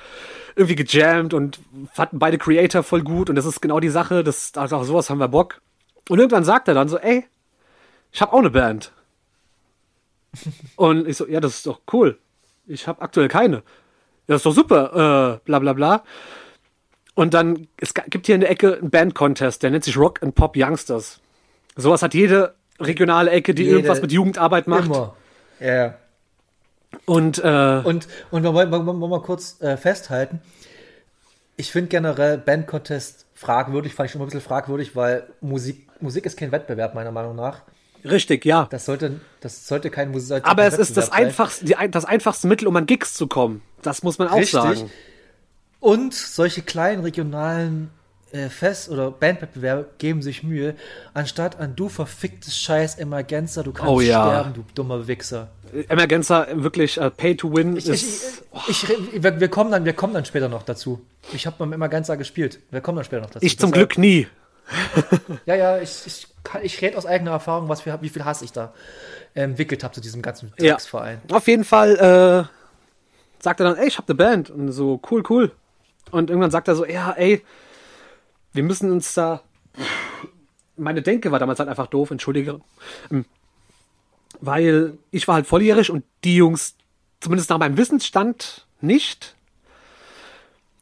irgendwie 0.55 0.77
gejammt 0.77 1.35
und 1.35 1.59
fanden 1.93 2.19
beide 2.19 2.39
Creator 2.39 2.83
voll 2.83 3.03
gut 3.03 3.29
und 3.29 3.37
das 3.37 3.45
ist 3.45 3.61
genau 3.61 3.81
die 3.81 3.89
Sache, 3.89 4.23
das, 4.23 4.53
also 4.55 4.77
auf 4.77 4.87
sowas 4.87 5.11
haben 5.11 5.19
wir 5.19 5.29
Bock. 5.29 5.61
Und 6.09 6.21
irgendwann 6.21 6.45
sagt 6.45 6.69
er 6.69 6.75
dann 6.75 6.89
so, 6.89 6.99
ey, 6.99 7.25
ich 8.13 8.21
habe 8.21 8.33
auch 8.33 8.39
eine 8.39 8.51
Band. 8.51 8.93
Und 10.77 11.09
ich 11.09 11.17
so, 11.17 11.27
ja, 11.27 11.41
das 11.41 11.57
ist 11.57 11.67
doch 11.67 11.81
cool. 11.93 12.19
Ich 12.67 12.87
habe 12.87 13.03
aktuell 13.03 13.29
keine. 13.29 13.57
Ja, 13.57 13.63
das 14.35 14.37
ist 14.39 14.47
doch 14.47 14.55
super, 14.55 15.39
äh, 15.39 15.45
bla 15.45 15.59
bla 15.59 15.73
bla. 15.73 16.05
Und 17.17 17.35
dann, 17.35 17.67
es 17.79 17.95
gibt 17.95 18.27
hier 18.27 18.35
in 18.37 18.43
der 18.43 18.51
Ecke 18.51 18.77
einen 18.77 18.91
Band-Contest, 18.91 19.63
der 19.65 19.71
nennt 19.71 19.83
sich 19.85 19.97
Rock 19.97 20.23
and 20.23 20.35
Pop 20.35 20.55
Youngsters. 20.57 21.19
Sowas 21.75 22.03
hat 22.03 22.15
jede 22.15 22.55
regionale 22.79 23.31
Ecke, 23.33 23.55
die 23.55 23.63
Jede- 23.65 23.77
irgendwas 23.77 24.01
mit 24.03 24.13
Jugendarbeit 24.13 24.69
macht. 24.69 24.85
Immer. 24.87 25.17
Ja. 25.59 25.95
Und, 27.07 27.39
äh, 27.43 27.81
Und, 27.85 28.07
und 28.31 28.43
wir 28.43 28.53
wollen, 28.55 28.71
wollen 28.71 28.85
wir 28.87 29.09
mal 29.09 29.23
kurz 29.23 29.61
äh, 29.63 29.77
festhalten. 29.77 30.41
Ich 31.57 31.73
finde 31.73 31.89
generell 31.89 32.37
Band-Contest 32.39 33.25
fragwürdig, 33.35 33.95
fand 33.95 34.07
ich 34.07 34.13
schon 34.13 34.19
mal 34.19 34.27
ein 34.27 34.29
bisschen 34.29 34.41
fragwürdig, 34.43 34.95
weil 34.95 35.27
Musik, 35.41 35.89
Musik 36.01 36.27
ist 36.27 36.39
kein 36.39 36.53
Wettbewerb, 36.53 36.95
meiner 36.95 37.13
Meinung 37.13 37.35
nach. 37.35 37.63
richtig, 38.05 38.45
ja. 38.45 38.67
Das 38.71 38.85
sollte, 38.85 39.21
das 39.41 39.67
sollte 39.67 39.89
kein 39.91 40.11
Musik 40.11 40.43
Aber 40.45 40.65
es 40.65 40.77
ist 40.79 40.97
das 40.99 41.11
einfachste, 41.11 41.65
die, 41.65 41.75
das 41.91 42.05
einfachste 42.05 42.47
Mittel, 42.47 42.69
um 42.69 42.77
an 42.77 42.85
Gigs 42.85 43.15
zu 43.15 43.27
kommen. 43.27 43.63
Das 43.81 44.03
muss 44.03 44.19
man 44.19 44.29
auch 44.29 44.37
Richtig. 44.37 44.53
sagen. 44.53 44.91
Und 45.81 46.15
solche 46.15 46.63
kleinen 46.63 47.03
regionalen 47.03 47.91
äh, 48.33 48.49
Fest- 48.49 48.89
oder 48.89 49.11
Bandwettbewerbe 49.11 49.89
geben 49.99 50.21
sich 50.23 50.43
Mühe, 50.43 50.75
anstatt 51.15 51.61
an 51.61 51.77
du 51.77 51.89
verficktes 51.89 52.57
Scheiß 52.59 52.97
Emergenza, 52.97 53.63
du 53.63 53.73
kannst 53.73 53.93
Oh 53.93 54.01
ja. 54.01 54.27
sterben, 54.29 54.55
du 54.55 54.65
dummer 54.75 55.07
Wichser. 55.07 55.49
Emergenza 55.89 56.47
wirklich 56.55 56.99
äh, 56.99 57.11
Pay 57.11 57.37
to 57.37 57.55
Win 57.55 57.77
Ich, 57.77 57.89
ist. 57.89 58.43
ich, 58.69 58.85
ich, 58.85 58.91
ich, 59.15 59.23
wir, 59.23 59.39
wir, 59.41 59.49
kommen 59.49 59.71
dann, 59.71 59.85
wir 59.85 59.93
kommen 59.93 60.15
dann 60.15 60.25
später 60.25 60.49
noch 60.49 60.63
dazu. 60.63 61.01
Ich 61.33 61.47
habe 61.47 61.57
beim 61.59 61.73
Emergenza 61.73 62.15
gespielt. 62.17 62.61
Wir 62.71 62.81
kommen 62.81 62.97
dann 62.97 63.05
später 63.05 63.23
noch 63.23 63.31
dazu. 63.31 63.45
ich 63.45 63.59
zum 63.59 63.71
Deshalb- 63.71 63.91
Glück 63.91 63.99
nie. 63.99 64.27
Ja, 65.45 65.55
ja, 65.55 65.79
ich, 65.79 66.03
ich, 66.07 66.27
kann- 66.43 66.65
ich 66.65 66.81
rede 66.83 66.97
aus 66.99 67.07
eigener 67.07 67.31
Erfahrung, 67.33 67.69
was 67.69 67.83
für, 67.83 67.97
wie 68.03 68.09
viel 68.09 68.25
Hass 68.25 68.43
ich 68.43 68.51
da 68.53 68.73
entwickelt 69.35 69.85
habe 69.85 69.95
zu 69.95 70.01
diesem 70.01 70.23
ganzen 70.23 70.53
Ja. 70.59 70.73
Drecksverein. 70.73 71.21
Auf 71.31 71.47
jeden 71.47 71.63
Fall 71.65 72.49
äh, 72.49 73.43
sagt 73.43 73.61
er 73.61 73.65
dann, 73.69 73.77
ey, 73.77 73.87
ich 73.87 73.99
hab 73.99 74.09
eine 74.09 74.17
Band. 74.17 74.51
Und 74.51 74.73
so, 74.73 75.01
cool, 75.11 75.23
cool. 75.29 75.53
Und 76.11 76.31
irgendwann 76.31 76.51
sagt 76.51 76.69
er 76.69 76.77
so, 76.77 76.87
ja, 76.87 77.13
ey, 77.13 77.43
wir 78.53 78.63
müssen 78.63 78.91
uns 78.91 79.15
da. 79.15 79.43
Meine 80.77 81.03
Denke 81.03 81.33
war 81.33 81.39
damals 81.39 81.59
halt 81.59 81.69
einfach 81.69 81.87
doof, 81.87 82.11
entschuldige. 82.11 82.61
Ähm, 83.11 83.25
Weil 84.41 84.99
ich 85.11 85.27
war 85.27 85.37
halt 85.37 85.47
volljährig 85.47 85.91
und 85.91 86.05
die 86.25 86.37
Jungs, 86.37 86.77
zumindest 87.21 87.51
nach 87.51 87.59
meinem 87.59 87.77
Wissensstand 87.77 88.67
nicht. 88.81 89.35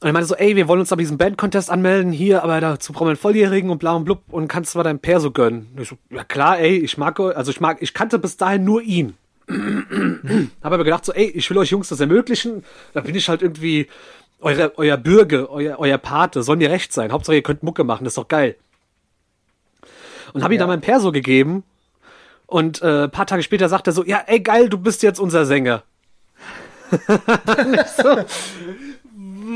Und 0.00 0.08
er 0.08 0.12
meinte 0.12 0.28
so, 0.28 0.34
ey, 0.34 0.54
wir 0.54 0.68
wollen 0.68 0.80
uns 0.80 0.92
aber 0.92 1.00
diesen 1.00 1.16
Band-Contest 1.16 1.70
anmelden, 1.70 2.12
hier, 2.12 2.42
aber 2.42 2.60
dazu 2.60 2.92
brauchen 2.92 3.06
wir 3.06 3.10
einen 3.10 3.16
Volljährigen 3.16 3.70
und 3.70 3.78
bla 3.78 3.94
und 3.94 4.04
blub 4.04 4.22
und 4.30 4.48
kannst 4.48 4.74
du 4.74 4.78
mal 4.78 4.84
dein 4.84 4.98
Perso 4.98 5.30
gönnen. 5.30 5.68
Und 5.74 5.82
ich 5.82 5.88
so, 5.88 5.96
ja 6.10 6.24
klar, 6.24 6.58
ey, 6.58 6.76
ich 6.76 6.98
mag, 6.98 7.18
also 7.18 7.50
ich 7.50 7.60
mag, 7.60 7.80
ich 7.80 7.94
kannte 7.94 8.18
bis 8.18 8.36
dahin 8.36 8.64
nur 8.64 8.82
ihn. 8.82 9.14
Habe 9.48 10.50
aber 10.62 10.84
gedacht 10.84 11.04
so, 11.04 11.12
ey, 11.12 11.26
ich 11.26 11.48
will 11.48 11.58
euch 11.58 11.70
Jungs 11.70 11.88
das 11.88 12.00
ermöglichen. 12.00 12.64
Da 12.92 13.00
bin 13.00 13.14
ich 13.14 13.28
halt 13.28 13.40
irgendwie 13.40 13.88
eure, 14.44 14.72
euer 14.76 14.96
Bürger, 14.96 15.50
euer, 15.50 15.78
euer 15.78 15.98
Pate, 15.98 16.42
soll 16.42 16.56
mir 16.56 16.70
recht 16.70 16.92
sein. 16.92 17.12
Hauptsache 17.12 17.36
ihr 17.36 17.42
könnt 17.42 17.62
Mucke 17.62 17.84
machen, 17.84 18.04
das 18.04 18.12
ist 18.12 18.18
doch 18.18 18.28
geil. 18.28 18.56
Und 20.32 20.42
habe 20.42 20.54
ihm 20.54 20.58
dann 20.58 20.68
mein 20.68 20.80
Perso 20.80 21.12
gegeben 21.12 21.64
und 22.46 22.82
äh, 22.82 23.04
ein 23.04 23.10
paar 23.10 23.26
Tage 23.26 23.42
später 23.42 23.68
sagt 23.68 23.86
er 23.86 23.92
so, 23.92 24.04
ja, 24.04 24.22
ey, 24.26 24.40
geil, 24.40 24.68
du 24.68 24.78
bist 24.78 25.02
jetzt 25.02 25.18
unser 25.20 25.46
Sänger. 25.46 25.82
So, 27.96 28.24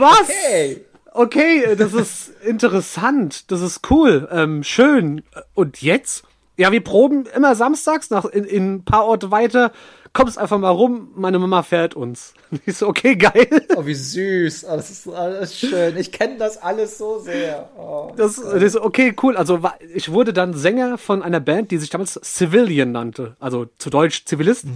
was? 0.00 0.28
Hey! 0.28 0.84
Okay, 1.12 1.74
das 1.76 1.94
ist 1.94 2.30
interessant, 2.44 3.50
das 3.50 3.60
ist 3.60 3.90
cool, 3.90 4.28
ähm, 4.30 4.62
schön. 4.62 5.22
Und 5.54 5.82
jetzt? 5.82 6.24
Ja, 6.56 6.72
wir 6.72 6.82
proben 6.82 7.26
immer 7.26 7.54
samstags 7.54 8.10
nach 8.10 8.24
in, 8.24 8.44
in 8.44 8.74
ein 8.74 8.84
paar 8.84 9.04
Orte 9.04 9.30
weiter. 9.30 9.72
Kommst 10.12 10.38
einfach 10.38 10.58
mal 10.58 10.70
rum, 10.70 11.10
meine 11.14 11.38
Mama 11.38 11.62
fährt 11.62 11.94
uns. 11.94 12.34
Und 12.50 12.62
ich 12.66 12.76
so, 12.76 12.88
okay, 12.88 13.16
geil. 13.16 13.48
Oh, 13.76 13.84
wie 13.84 13.94
süß. 13.94 14.64
Oh, 14.68 14.76
das 14.76 14.90
ist 14.90 15.08
alles 15.08 15.58
schön. 15.58 15.96
Ich 15.96 16.12
kenne 16.12 16.38
das 16.38 16.60
alles 16.60 16.98
so 16.98 17.18
sehr. 17.18 17.68
Oh. 17.76 18.12
Das, 18.16 18.36
das 18.36 18.62
ist 18.62 18.76
okay, 18.76 19.14
cool. 19.22 19.36
Also 19.36 19.60
ich 19.94 20.12
wurde 20.12 20.32
dann 20.32 20.54
Sänger 20.54 20.98
von 20.98 21.22
einer 21.22 21.40
Band, 21.40 21.70
die 21.70 21.78
sich 21.78 21.90
damals 21.90 22.18
Civilian 22.22 22.92
nannte, 22.92 23.36
also 23.38 23.66
zu 23.78 23.90
Deutsch 23.90 24.24
Zivilist. 24.24 24.66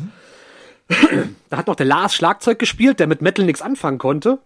da 1.51 1.57
hat 1.57 1.66
noch 1.66 1.77
der 1.77 1.87
Lars 1.87 2.14
Schlagzeug 2.14 2.59
gespielt, 2.59 3.01
der 3.01 3.07
mit 3.07 3.23
Metal 3.23 3.45
nichts 3.45 3.62
anfangen 3.62 3.99
konnte. 3.99 4.38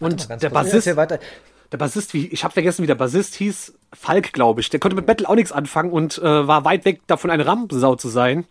Und 0.00 0.30
der. 0.42 0.50
Bassist, 0.50 0.86
der 0.86 1.78
Bassist, 1.78 2.14
wie 2.14 2.26
ich 2.28 2.44
habe 2.44 2.54
vergessen, 2.54 2.82
wie 2.82 2.86
der 2.86 2.94
Bassist 2.94 3.34
hieß, 3.34 3.74
Falk, 3.92 4.32
glaube 4.32 4.60
ich. 4.60 4.70
Der 4.70 4.80
konnte 4.80 4.96
mit 4.96 5.06
Metal 5.06 5.26
auch 5.26 5.34
nichts 5.34 5.52
anfangen 5.52 5.90
und 5.90 6.18
äh, 6.18 6.46
war 6.46 6.64
weit 6.64 6.84
weg 6.84 7.00
davon, 7.06 7.30
eine 7.30 7.46
Rampensau 7.46 7.96
zu 7.96 8.08
sein. 8.08 8.46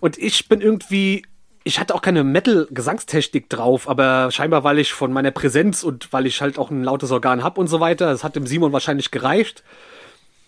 Und 0.00 0.18
ich 0.18 0.48
bin 0.48 0.60
irgendwie, 0.60 1.24
ich 1.64 1.80
hatte 1.80 1.94
auch 1.94 2.02
keine 2.02 2.24
Metal-Gesangstechnik 2.24 3.48
drauf, 3.48 3.88
aber 3.88 4.30
scheinbar, 4.30 4.64
weil 4.64 4.78
ich 4.78 4.92
von 4.92 5.12
meiner 5.12 5.30
Präsenz 5.30 5.82
und 5.82 6.12
weil 6.12 6.26
ich 6.26 6.40
halt 6.40 6.58
auch 6.58 6.70
ein 6.70 6.84
lautes 6.84 7.10
Organ 7.10 7.42
hab 7.42 7.58
und 7.58 7.68
so 7.68 7.80
weiter, 7.80 8.06
das 8.06 8.24
hat 8.24 8.36
dem 8.36 8.46
Simon 8.46 8.72
wahrscheinlich 8.72 9.10
gereicht, 9.10 9.62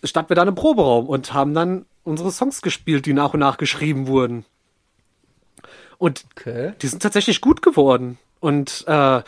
standen 0.05 0.31
wir 0.31 0.37
da 0.37 0.43
im 0.43 0.55
Proberaum 0.55 1.07
und 1.07 1.33
haben 1.33 1.55
dann 1.55 1.87
unsere 2.05 2.31
Songs 2.31 2.63
gespielt, 2.63 3.07
die 3.07 3.13
nach 3.13 3.35
und 3.35 3.41
nach 3.41 3.57
geschrieben 3.59 4.07
wurden. 4.07 4.45
Und 5.99 6.25
Okay. 6.37 6.73
die 6.81 6.87
sind 6.87 7.03
tatsächlich 7.03 7.41
gut 7.41 7.63
geworden. 7.63 8.19
Und 8.41 8.85
äh, 8.87 8.93
ja, 8.93 9.25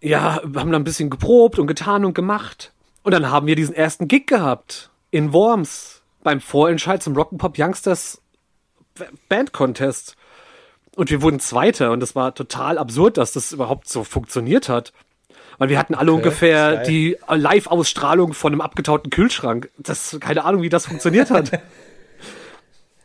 wir 0.00 0.60
haben 0.60 0.72
dann 0.72 0.74
ein 0.74 0.84
bisschen 0.84 1.10
geprobt 1.10 1.58
und 1.58 1.66
getan 1.66 2.04
und 2.04 2.14
gemacht. 2.14 2.72
Und 3.02 3.12
dann 3.12 3.30
haben 3.30 3.46
wir 3.46 3.56
diesen 3.56 3.74
ersten 3.74 4.08
Gig 4.08 4.26
gehabt 4.26 4.90
in 5.10 5.32
Worms 5.32 6.02
beim 6.22 6.40
Vorentscheid 6.40 7.02
zum 7.02 7.14
Rock'n'Pop 7.14 7.54
Youngsters 7.62 8.20
Band 9.28 9.52
Contest. 9.52 10.16
Und 10.94 11.10
wir 11.10 11.20
wurden 11.20 11.40
Zweiter 11.40 11.90
und 11.92 12.00
das 12.00 12.14
war 12.14 12.34
total 12.34 12.78
absurd, 12.78 13.18
dass 13.18 13.32
das 13.32 13.52
überhaupt 13.52 13.88
so 13.88 14.02
funktioniert 14.02 14.68
hat. 14.68 14.92
Weil 15.58 15.68
wir 15.68 15.78
hatten 15.78 15.94
alle 15.94 16.12
ungefähr 16.12 16.76
geil. 16.76 16.86
die 16.86 17.16
Live-Ausstrahlung 17.28 18.34
von 18.34 18.52
einem 18.52 18.60
abgetauten 18.60 19.10
Kühlschrank. 19.10 19.70
Das, 19.78 20.16
keine 20.20 20.44
Ahnung, 20.44 20.62
wie 20.62 20.68
das 20.68 20.86
funktioniert 20.86 21.30
hat. 21.30 21.52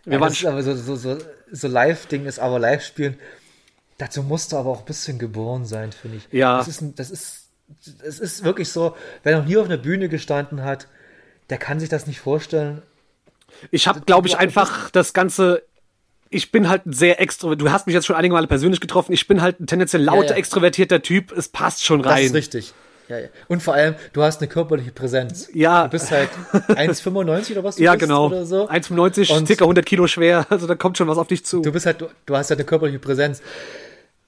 Wir 0.04 0.14
Ja, 0.14 0.20
waren 0.20 0.34
aber 0.48 0.64
so, 0.64 0.76
so, 0.76 0.96
so, 0.96 1.18
so 1.52 1.68
Live-Ding 1.68 2.26
ist 2.26 2.40
aber 2.40 2.58
Live-Spielen. 2.60 3.20
Dazu 3.98 4.24
musst 4.24 4.52
du 4.52 4.58
aber 4.58 4.72
auch 4.72 4.80
ein 4.80 4.86
bisschen 4.86 5.20
geboren 5.20 5.66
sein, 5.66 5.92
finde 5.92 6.18
ich. 6.18 6.28
Ja. 6.32 6.58
Das 6.58 6.68
ist, 6.68 6.84
das 6.96 7.12
ist, 7.12 7.50
es 8.04 8.20
ist 8.20 8.44
wirklich 8.44 8.70
so, 8.70 8.96
wer 9.24 9.38
noch 9.38 9.46
nie 9.46 9.58
auf 9.58 9.66
einer 9.66 9.78
Bühne 9.78 10.10
gestanden 10.10 10.64
hat, 10.64 10.88
der 11.50 11.60
kann 11.60 11.80
sich 11.80 11.90
das 11.90 12.08
nicht 12.08 12.20
vorstellen. 12.20 12.82
Ich 13.70 13.88
habe, 13.88 14.02
glaube 14.02 14.28
ich, 14.28 14.38
einfach 14.38 14.90
das 14.90 15.14
Ganze. 15.14 15.64
Ich 16.34 16.52
bin 16.52 16.70
halt 16.70 16.86
ein 16.86 16.94
sehr 16.94 17.20
extro. 17.20 17.54
Du 17.56 17.70
hast 17.72 17.86
mich 17.88 17.94
jetzt 17.94 18.06
schon 18.08 18.16
einige 18.16 18.34
Male 18.34 18.48
persönlich 18.48 18.80
getroffen. 18.80 19.12
Ich 19.12 19.28
bin 19.28 19.42
halt 19.42 19.60
ein 19.60 19.68
tendenziell 19.68 20.02
lauter, 20.02 20.24
Ja, 20.24 20.32
ja. 20.32 20.36
extrovertierter 20.38 21.02
Typ. 21.02 21.32
Es 21.38 21.50
passt 21.50 21.84
schon 21.86 22.02
Das 22.02 22.14
ist 22.20 22.26
rein. 22.28 22.32
richtig. 22.32 22.74
Ja, 23.10 23.20
ja. 23.20 23.28
Und 23.50 23.62
vor 23.62 23.74
allem, 23.74 23.96
du 24.14 24.24
hast 24.24 24.40
eine 24.40 24.48
körperliche 24.48 24.92
Präsenz. 24.92 25.50
Ja. 25.54 25.84
Du 25.84 25.90
bist 25.90 26.10
halt 26.12 26.30
1,95 26.70 27.52
oder 27.52 27.64
was 27.66 27.76
du 27.76 27.84
Ja, 27.84 27.92
bist 27.92 28.02
genau. 28.04 28.28
oder 28.28 28.46
so. 28.46 28.70
1,95, 28.70 29.30
Und- 29.36 29.48
circa 29.48 29.66
100 29.66 29.86
Kilo 29.86 30.08
schwer. 30.08 30.46
Also 30.50 30.68
da 30.68 30.76
kommt 30.76 30.98
schon 30.98 31.08
was 31.10 31.18
auf 31.18 31.28
dich 31.28 31.44
zu. 31.46 31.62
Du 31.62 31.72
bist 31.74 31.86
halt, 31.86 32.00
du, 32.02 32.08
du 32.26 32.36
hast 32.38 32.50
halt 32.50 32.60
eine 32.60 32.66
körperliche 32.66 33.00
Präsenz. 33.00 33.42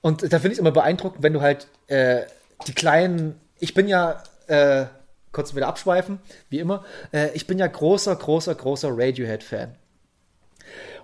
Und 0.02 0.22
da 0.24 0.28
finde 0.40 0.48
ich 0.50 0.54
es 0.54 0.60
immer 0.60 0.72
beeindruckend, 0.72 1.24
wenn 1.24 1.32
du 1.34 1.40
halt 1.42 1.68
äh, 1.88 2.24
die 2.68 2.74
kleinen, 2.74 3.40
ich 3.60 3.74
bin 3.74 3.88
ja, 3.88 4.22
äh, 4.48 4.86
kurz 5.32 5.56
wieder 5.56 5.68
abschweifen, 5.68 6.20
wie 6.50 6.60
immer, 6.60 6.84
äh, 7.14 7.30
ich 7.34 7.48
bin 7.48 7.58
ja 7.60 7.68
großer, 7.68 8.14
großer, 8.14 8.54
großer 8.56 8.90
Radiohead-Fan. 8.92 9.76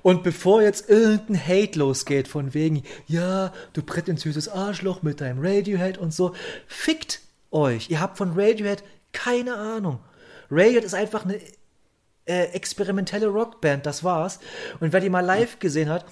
Und 0.02 0.24
bevor 0.24 0.62
jetzt 0.62 0.90
irgendein 0.90 1.40
Hate 1.48 1.80
losgeht 1.80 2.28
von 2.28 2.54
wegen, 2.54 2.84
ja, 3.08 3.54
du 3.74 3.82
prätentiöses 3.82 4.50
Arschloch 4.50 5.02
mit 5.02 5.22
deinem 5.22 5.40
Radiohead 5.42 5.98
und 5.98 6.14
so, 6.14 6.34
fickt 6.68 7.22
euch. 7.52 7.90
Ihr 7.90 8.00
habt 8.00 8.18
von 8.18 8.34
Radiohead 8.36 8.84
keine 9.12 9.56
Ahnung. 9.56 10.00
Radiohead 10.52 10.84
ist 10.84 10.94
einfach 10.94 11.26
eine 11.26 11.40
äh, 12.26 12.46
experimentelle 12.54 13.28
Rockband, 13.28 13.86
das 13.86 14.04
war's. 14.04 14.40
Und 14.80 14.94
wer 14.94 15.00
die 15.00 15.10
mal 15.10 15.26
live 15.26 15.60
gesehen 15.60 15.90
hat, 15.90 16.06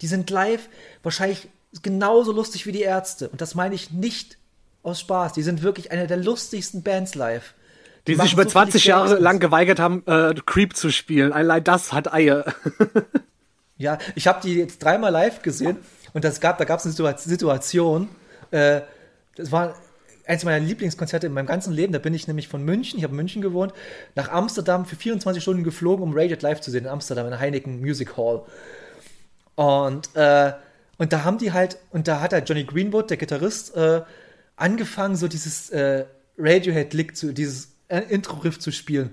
die 0.00 0.06
sind 0.06 0.30
live 0.30 0.68
wahrscheinlich 1.02 1.48
genauso 1.82 2.32
lustig 2.32 2.66
wie 2.66 2.72
die 2.72 2.82
Ärzte. 2.82 3.28
Und 3.28 3.40
das 3.40 3.54
meine 3.54 3.74
ich 3.74 3.90
nicht 3.90 4.38
aus 4.82 5.00
Spaß. 5.00 5.32
Die 5.32 5.42
sind 5.42 5.62
wirklich 5.62 5.90
eine 5.90 6.06
der 6.06 6.18
lustigsten 6.18 6.82
Bands 6.82 7.14
live. 7.14 7.54
die 8.06 8.12
sich 8.12 8.18
machen 8.18 8.32
über 8.34 8.44
so 8.44 8.50
viele 8.50 8.66
20 8.66 8.84
Jahre 8.84 9.18
lang 9.18 9.40
geweigert 9.40 9.80
haben, 9.80 10.04
äh, 10.06 10.34
Creep 10.46 10.76
zu 10.76 10.90
spielen. 10.90 11.32
Allein 11.32 11.64
das 11.64 11.92
hat 11.92 12.12
Eier. 12.12 12.44
Ja, 13.84 13.98
ich 14.14 14.26
habe 14.26 14.40
die 14.42 14.54
jetzt 14.54 14.82
dreimal 14.82 15.12
live 15.12 15.42
gesehen 15.42 15.76
und 16.12 16.24
das 16.24 16.40
gab, 16.40 16.58
da 16.58 16.64
gab 16.64 16.80
es 16.80 16.86
eine 16.86 16.94
Situa- 16.94 17.18
Situation. 17.18 18.08
Äh, 18.50 18.80
das 19.36 19.52
war 19.52 19.74
eins 20.26 20.44
meiner 20.44 20.64
Lieblingskonzerte 20.64 21.26
in 21.26 21.32
meinem 21.32 21.46
ganzen 21.46 21.72
Leben. 21.72 21.92
Da 21.92 21.98
bin 21.98 22.14
ich 22.14 22.26
nämlich 22.26 22.48
von 22.48 22.64
München, 22.64 22.98
ich 22.98 23.04
habe 23.04 23.12
in 23.12 23.16
München 23.16 23.42
gewohnt, 23.42 23.72
nach 24.14 24.30
Amsterdam 24.30 24.86
für 24.86 24.96
24 24.96 25.42
Stunden 25.42 25.64
geflogen, 25.64 26.02
um 26.02 26.12
Radiohead 26.14 26.42
live 26.42 26.60
zu 26.60 26.70
sehen 26.70 26.84
in 26.84 26.90
Amsterdam 26.90 27.26
in 27.26 27.30
der 27.32 27.40
Heineken 27.40 27.80
Music 27.80 28.16
Hall. 28.16 28.42
Und 29.54 30.14
äh, 30.14 30.52
und 30.96 31.12
da 31.12 31.24
haben 31.24 31.38
die 31.38 31.52
halt 31.52 31.78
und 31.90 32.06
da 32.08 32.20
hat 32.20 32.32
halt 32.32 32.48
Johnny 32.48 32.64
Greenwood, 32.64 33.10
der 33.10 33.16
Gitarrist, 33.16 33.76
äh, 33.76 34.02
angefangen 34.56 35.16
so 35.16 35.28
dieses 35.28 35.70
äh, 35.70 36.04
Radiohead-Lick 36.38 37.16
zu 37.16 37.32
dieses 37.32 37.72
äh, 37.88 38.00
Intro-Riff 38.08 38.58
zu 38.58 38.70
spielen. 38.70 39.12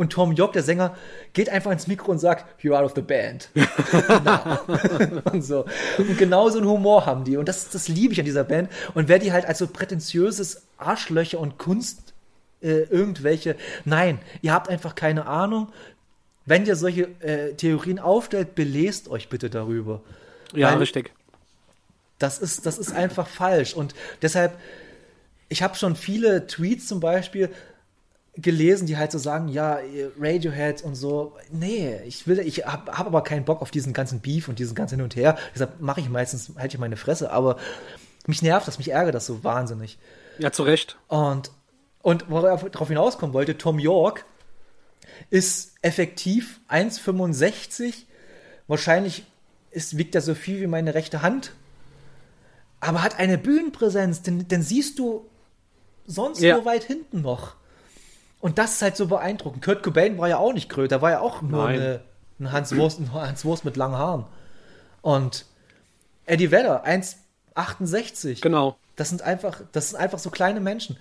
Und 0.00 0.14
Tom 0.14 0.32
York, 0.32 0.54
der 0.54 0.62
Sänger, 0.62 0.96
geht 1.34 1.50
einfach 1.50 1.70
ins 1.70 1.86
Mikro 1.86 2.10
und 2.10 2.18
sagt, 2.18 2.46
You're 2.64 2.74
out 2.74 2.86
of 2.86 2.94
the 2.94 3.02
band. 3.02 3.50
und 5.30 5.42
so. 5.42 5.66
Und 5.98 6.16
genau 6.16 6.48
so 6.48 6.56
einen 6.56 6.66
Humor 6.66 7.04
haben 7.04 7.24
die. 7.24 7.36
Und 7.36 7.50
das, 7.50 7.68
das 7.68 7.86
liebe 7.86 8.14
ich 8.14 8.18
an 8.18 8.24
dieser 8.24 8.44
Band. 8.44 8.70
Und 8.94 9.08
wer 9.08 9.18
die 9.18 9.30
halt 9.30 9.44
als 9.44 9.58
so 9.58 9.66
prätentiöses 9.66 10.62
Arschlöcher 10.78 11.38
und 11.38 11.58
Kunst 11.58 12.14
äh, 12.62 12.84
irgendwelche. 12.84 13.56
Nein, 13.84 14.18
ihr 14.40 14.54
habt 14.54 14.70
einfach 14.70 14.94
keine 14.94 15.26
Ahnung. 15.26 15.68
Wenn 16.46 16.64
ihr 16.64 16.76
solche 16.76 17.08
äh, 17.20 17.52
Theorien 17.52 17.98
aufstellt, 17.98 18.54
belest 18.54 19.10
euch 19.10 19.28
bitte 19.28 19.50
darüber. 19.50 20.00
Ja, 20.54 20.70
Weil- 20.70 20.78
richtig. 20.78 21.12
Das 22.18 22.38
ist, 22.38 22.64
das 22.64 22.78
ist 22.78 22.92
einfach 22.92 23.26
falsch. 23.26 23.74
Und 23.74 23.94
deshalb, 24.22 24.56
ich 25.50 25.62
habe 25.62 25.76
schon 25.76 25.94
viele 25.94 26.46
Tweets 26.46 26.86
zum 26.86 27.00
Beispiel 27.00 27.50
gelesen, 28.42 28.86
die 28.86 28.96
halt 28.96 29.12
so 29.12 29.18
sagen, 29.18 29.48
ja, 29.48 29.78
Radiohead 30.18 30.82
und 30.82 30.94
so. 30.94 31.36
Nee, 31.50 31.98
ich 32.06 32.26
will, 32.26 32.38
ich 32.40 32.66
habe 32.66 32.92
hab 32.96 33.06
aber 33.06 33.22
keinen 33.22 33.44
Bock 33.44 33.62
auf 33.62 33.70
diesen 33.70 33.92
ganzen 33.92 34.20
Beef 34.20 34.48
und 34.48 34.58
diesen 34.58 34.74
ganzen 34.74 34.96
Hin 34.96 35.04
und 35.04 35.16
Her. 35.16 35.36
Deshalb 35.54 35.80
mache 35.80 36.00
ich 36.00 36.08
meistens, 36.08 36.52
halte 36.56 36.76
ich 36.76 36.80
meine 36.80 36.96
Fresse. 36.96 37.30
Aber 37.32 37.56
mich 38.26 38.42
nervt 38.42 38.68
das, 38.68 38.78
mich 38.78 38.90
ärgert 38.90 39.14
das 39.14 39.26
so 39.26 39.42
wahnsinnig. 39.44 39.98
Ja, 40.38 40.52
zu 40.52 40.62
Recht. 40.62 40.96
Und, 41.08 41.50
und 42.02 42.30
worauf 42.30 42.64
ich 42.64 42.70
darauf 42.72 42.88
hinauskommen 42.88 43.34
wollte, 43.34 43.58
Tom 43.58 43.78
York 43.78 44.24
ist 45.30 45.74
effektiv 45.82 46.60
1,65. 46.68 47.94
Wahrscheinlich 48.68 49.24
ist, 49.70 49.96
wiegt 49.98 50.14
er 50.14 50.20
so 50.20 50.34
viel 50.34 50.60
wie 50.60 50.66
meine 50.66 50.94
rechte 50.94 51.22
Hand. 51.22 51.52
Aber 52.80 53.02
hat 53.02 53.18
eine 53.18 53.36
Bühnenpräsenz, 53.38 54.22
den, 54.22 54.48
den 54.48 54.62
siehst 54.62 54.98
du 54.98 55.26
sonst 56.06 56.40
Ja. 56.40 56.56
nur 56.56 56.64
weit 56.64 56.84
hinten 56.84 57.20
noch. 57.20 57.56
Und 58.40 58.58
das 58.58 58.74
ist 58.74 58.82
halt 58.82 58.96
so 58.96 59.06
beeindruckend. 59.06 59.62
Kurt 59.62 59.82
Cobain 59.82 60.18
war 60.18 60.28
ja 60.28 60.38
auch 60.38 60.52
nicht 60.52 60.68
größer, 60.68 60.88
der 60.88 61.02
war 61.02 61.10
ja 61.10 61.20
auch 61.20 61.42
nur 61.42 61.66
eine, 61.66 62.00
ein 62.38 62.52
Hans 62.52 62.74
Wurst, 62.74 62.98
ein 63.00 63.12
Hans 63.12 63.44
Wurst 63.44 63.64
mit 63.64 63.76
langen 63.76 63.98
Haaren. 63.98 64.24
Und 65.02 65.44
Eddie 66.26 66.50
Vedder, 66.50 66.86
1,68. 66.86 68.40
Genau. 68.40 68.76
Das 68.96 69.10
sind 69.10 69.22
einfach, 69.22 69.60
das 69.72 69.90
sind 69.90 69.98
einfach 69.98 70.18
so 70.18 70.30
kleine 70.30 70.60
Menschen. 70.60 70.96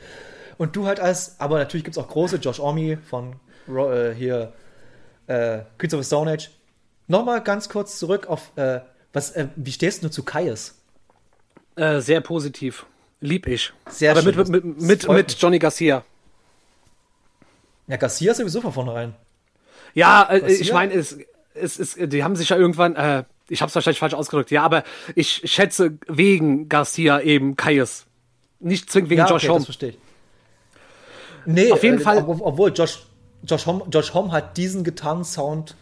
Und 0.58 0.75
du 0.75 0.86
halt 0.86 0.99
als, 0.99 1.39
aber 1.39 1.58
natürlich 1.58 1.86
gibt 1.86 1.95
es 1.95 2.04
auch 2.04 2.10
große, 2.10 2.38
Josh 2.38 2.60
Omi 2.60 2.97
von 2.97 3.36
äh, 3.67 4.12
hier 4.13 4.52
äh, 5.28 5.60
Queens 5.78 5.93
of 5.93 6.02
the 6.02 6.08
Stone 6.08 6.32
Age. 6.32 6.49
Nochmal 7.08 7.41
ganz 7.41 7.69
kurz 7.69 7.97
zurück 7.97 8.28
auf 8.28 8.52
äh, 8.58 8.82
Was, 9.13 9.32
äh, 9.32 9.47
wie 9.56 9.71
stehst 9.71 10.04
du 10.04 10.10
zu 10.10 10.23
Kaius? 10.23 10.75
Äh, 11.75 12.02
sehr 12.02 12.21
positiv. 12.21 12.86
Lieb 13.21 13.47
ich. 13.47 13.73
Sehr 13.89 14.12
Aber 14.12 14.21
schön, 14.21 14.36
mit, 14.36 14.49
mit, 14.49 14.82
mit, 14.82 15.08
mit. 15.08 15.41
Johnny 15.41 15.60
Garcia. 15.60 16.04
Ja, 17.89 17.97
Garcia 17.97 18.34
sowieso 18.34 18.62
von 18.62 18.71
vornherein. 18.71 19.13
Ja, 19.93 20.23
äh, 20.32 20.49
ich 20.52 20.71
meine, 20.71 20.93
es, 20.93 21.17
es 21.54 21.78
ist, 21.78 21.97
die 22.13 22.23
haben 22.23 22.36
sich 22.38 22.49
ja 22.49 22.56
irgendwann, 22.56 22.95
äh, 22.95 23.23
ich 23.49 23.62
habe 23.62 23.69
es 23.69 23.75
wahrscheinlich 23.75 23.99
falsch 23.99 24.13
ausgedrückt, 24.13 24.52
ja, 24.52 24.63
aber 24.63 24.84
ich 25.15 25.41
schätze 25.52 25.97
wegen 26.08 26.69
Garcia 26.69 27.19
eben 27.19 27.58
Kaius. 27.58 28.06
Nicht 28.60 28.89
zwingend 28.91 29.10
wegen 29.10 29.19
ja, 29.19 29.28
Josh 29.28 29.43
okay, 29.43 29.47
Homme. 29.49 29.60
das 29.60 29.65
verstehe 29.65 29.89
ich. 29.89 29.97
Nee, 31.45 31.71
Auf 31.71 31.84
jeden 31.84 31.97
äh, 31.97 32.02
Fall- 32.02 32.23
ob- 32.25 32.41
Obwohl 32.41 32.71
Josh, 32.73 33.06
Josh, 33.43 33.65
Homme, 33.65 33.86
Josh 33.91 34.13
Homme 34.13 34.32
hat 34.32 34.56
diesen 34.58 34.84
Gitarrensound, 34.84 35.75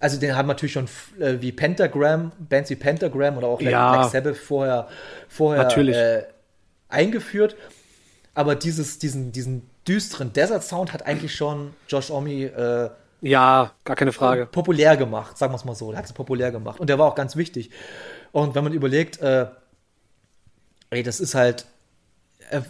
also 0.00 0.18
den 0.18 0.34
haben 0.34 0.48
natürlich 0.48 0.72
schon 0.72 0.88
äh, 1.20 1.36
wie 1.40 1.52
Pentagram, 1.52 2.32
Bands 2.38 2.70
wie 2.70 2.76
Pentagram 2.76 3.36
oder 3.36 3.46
auch 3.48 3.60
Ja. 3.60 3.92
Black 3.96 4.10
Sabbath 4.10 4.36
vorher, 4.36 4.88
vorher 5.28 5.62
Natürlich. 5.62 5.96
Äh, 5.96 6.24
eingeführt. 6.88 7.56
Aber 8.34 8.54
dieses, 8.54 8.98
diesen, 8.98 9.32
diesen 9.32 9.68
düsteren 9.88 10.32
Desert-Sound 10.32 10.92
hat 10.92 11.06
eigentlich 11.06 11.34
schon 11.34 11.74
Josh 11.88 12.10
Homme 12.10 12.30
äh, 12.30 12.90
Ja, 13.28 13.72
gar 13.84 13.96
keine 13.96 14.12
Frage. 14.12 14.46
populär 14.46 14.96
gemacht, 14.96 15.38
sagen 15.38 15.52
wir 15.52 15.56
es 15.56 15.64
mal 15.64 15.74
so. 15.74 15.90
Der 15.90 15.98
hat 15.98 16.06
es 16.06 16.12
populär 16.12 16.52
gemacht. 16.52 16.78
Und 16.78 16.90
der 16.90 16.98
war 16.98 17.06
auch 17.06 17.14
ganz 17.14 17.36
wichtig. 17.36 17.70
Und 18.32 18.54
wenn 18.54 18.64
man 18.64 18.72
überlegt, 18.72 19.20
äh, 19.20 19.46
ey, 20.90 21.02
das 21.02 21.20
ist 21.20 21.34
halt. 21.34 21.66
Äh, 22.50 22.62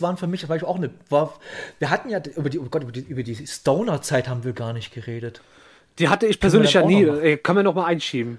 waren 0.00 0.16
für 0.16 0.26
mich 0.26 0.40
zum 0.40 0.48
Beispiel 0.48 0.68
auch 0.68 0.76
eine. 0.76 0.90
War, 1.08 1.34
wir 1.78 1.90
hatten 1.90 2.10
ja 2.10 2.20
über 2.36 2.50
die, 2.50 2.58
oh 2.58 2.66
Gott, 2.70 2.82
über 2.82 2.92
die, 2.92 3.00
über 3.00 3.22
die 3.22 3.46
Stoner-Zeit 3.46 4.28
haben 4.28 4.44
wir 4.44 4.52
gar 4.52 4.72
nicht 4.72 4.92
geredet. 4.92 5.40
Die 5.98 6.08
hatte 6.08 6.26
ich 6.26 6.40
persönlich 6.40 6.72
ja 6.72 6.82
dann 6.82 6.90
nie. 6.90 7.02
Äh, 7.04 7.36
können 7.36 7.58
wir 7.58 7.62
noch 7.62 7.74
mal 7.74 7.86
einschieben. 7.86 8.38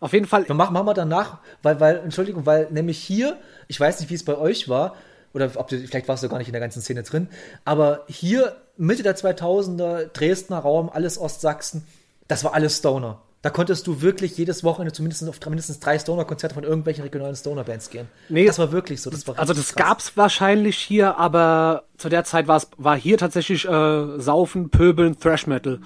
Auf 0.00 0.12
jeden 0.12 0.26
Fall. 0.26 0.44
Machen, 0.48 0.72
machen 0.72 0.86
wir 0.86 0.94
danach, 0.94 1.38
weil, 1.62 1.78
weil, 1.80 1.98
Entschuldigung, 1.98 2.44
weil 2.44 2.68
nämlich 2.70 2.98
hier, 2.98 3.38
ich 3.68 3.78
weiß 3.78 4.00
nicht, 4.00 4.10
wie 4.10 4.14
es 4.14 4.24
bei 4.24 4.36
euch 4.36 4.68
war, 4.68 4.96
oder 5.34 5.50
ob 5.56 5.68
du, 5.68 5.78
vielleicht 5.78 6.08
warst 6.08 6.22
du 6.22 6.28
gar 6.28 6.38
nicht 6.38 6.48
in 6.48 6.52
der 6.52 6.60
ganzen 6.60 6.82
Szene 6.82 7.02
drin, 7.02 7.28
aber 7.64 8.04
hier 8.08 8.56
Mitte 8.76 9.02
der 9.02 9.16
2000er, 9.16 10.10
Dresdner 10.12 10.58
Raum, 10.58 10.90
alles 10.92 11.18
Ostsachsen, 11.18 11.86
das 12.28 12.44
war 12.44 12.54
alles 12.54 12.78
Stoner. 12.78 13.20
Da 13.42 13.50
konntest 13.50 13.88
du 13.88 14.00
wirklich 14.02 14.38
jedes 14.38 14.62
Wochenende 14.62 14.92
zumindest 14.92 15.28
auf 15.28 15.40
mindestens 15.46 15.80
drei 15.80 15.98
Stoner-Konzerte 15.98 16.54
von 16.54 16.62
irgendwelchen 16.62 17.02
regionalen 17.02 17.34
Stoner-Bands 17.34 17.90
gehen. 17.90 18.06
Nee. 18.28 18.46
das 18.46 18.60
war 18.60 18.70
wirklich 18.70 19.02
so. 19.02 19.10
Das 19.10 19.26
war 19.26 19.36
Also 19.36 19.52
das 19.52 19.74
krass. 19.74 19.84
gab's 19.88 20.16
wahrscheinlich 20.16 20.78
hier, 20.78 21.18
aber 21.18 21.82
zu 21.98 22.08
der 22.08 22.22
Zeit 22.22 22.46
war's, 22.46 22.68
war 22.78 22.96
hier 22.96 23.18
tatsächlich 23.18 23.66
äh, 23.66 24.20
Saufen, 24.20 24.70
Pöbeln, 24.70 25.18
Thrash 25.18 25.48
Metal. 25.48 25.80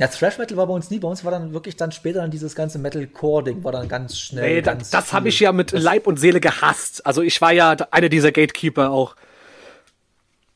Ja, 0.00 0.08
Thrash 0.08 0.38
Metal 0.38 0.56
war 0.56 0.66
bei 0.66 0.72
uns 0.72 0.88
nie. 0.88 0.98
Bei 0.98 1.08
uns 1.08 1.24
war 1.26 1.30
dann 1.30 1.52
wirklich 1.52 1.76
dann 1.76 1.92
später 1.92 2.22
dann 2.22 2.30
dieses 2.30 2.54
ganze 2.54 2.78
Metal-Core-Ding, 2.78 3.62
war 3.62 3.72
dann 3.72 3.86
ganz 3.86 4.18
schnell. 4.18 4.62
Da, 4.62 4.72
ganz 4.72 4.88
das 4.88 5.12
habe 5.12 5.24
viel. 5.24 5.28
ich 5.28 5.40
ja 5.40 5.52
mit 5.52 5.72
Leib 5.72 6.06
und 6.06 6.18
Seele 6.18 6.40
gehasst. 6.40 7.04
Also 7.04 7.20
ich 7.20 7.38
war 7.42 7.52
ja 7.52 7.72
einer 7.90 8.08
dieser 8.08 8.32
Gatekeeper 8.32 8.90
auch. 8.92 9.14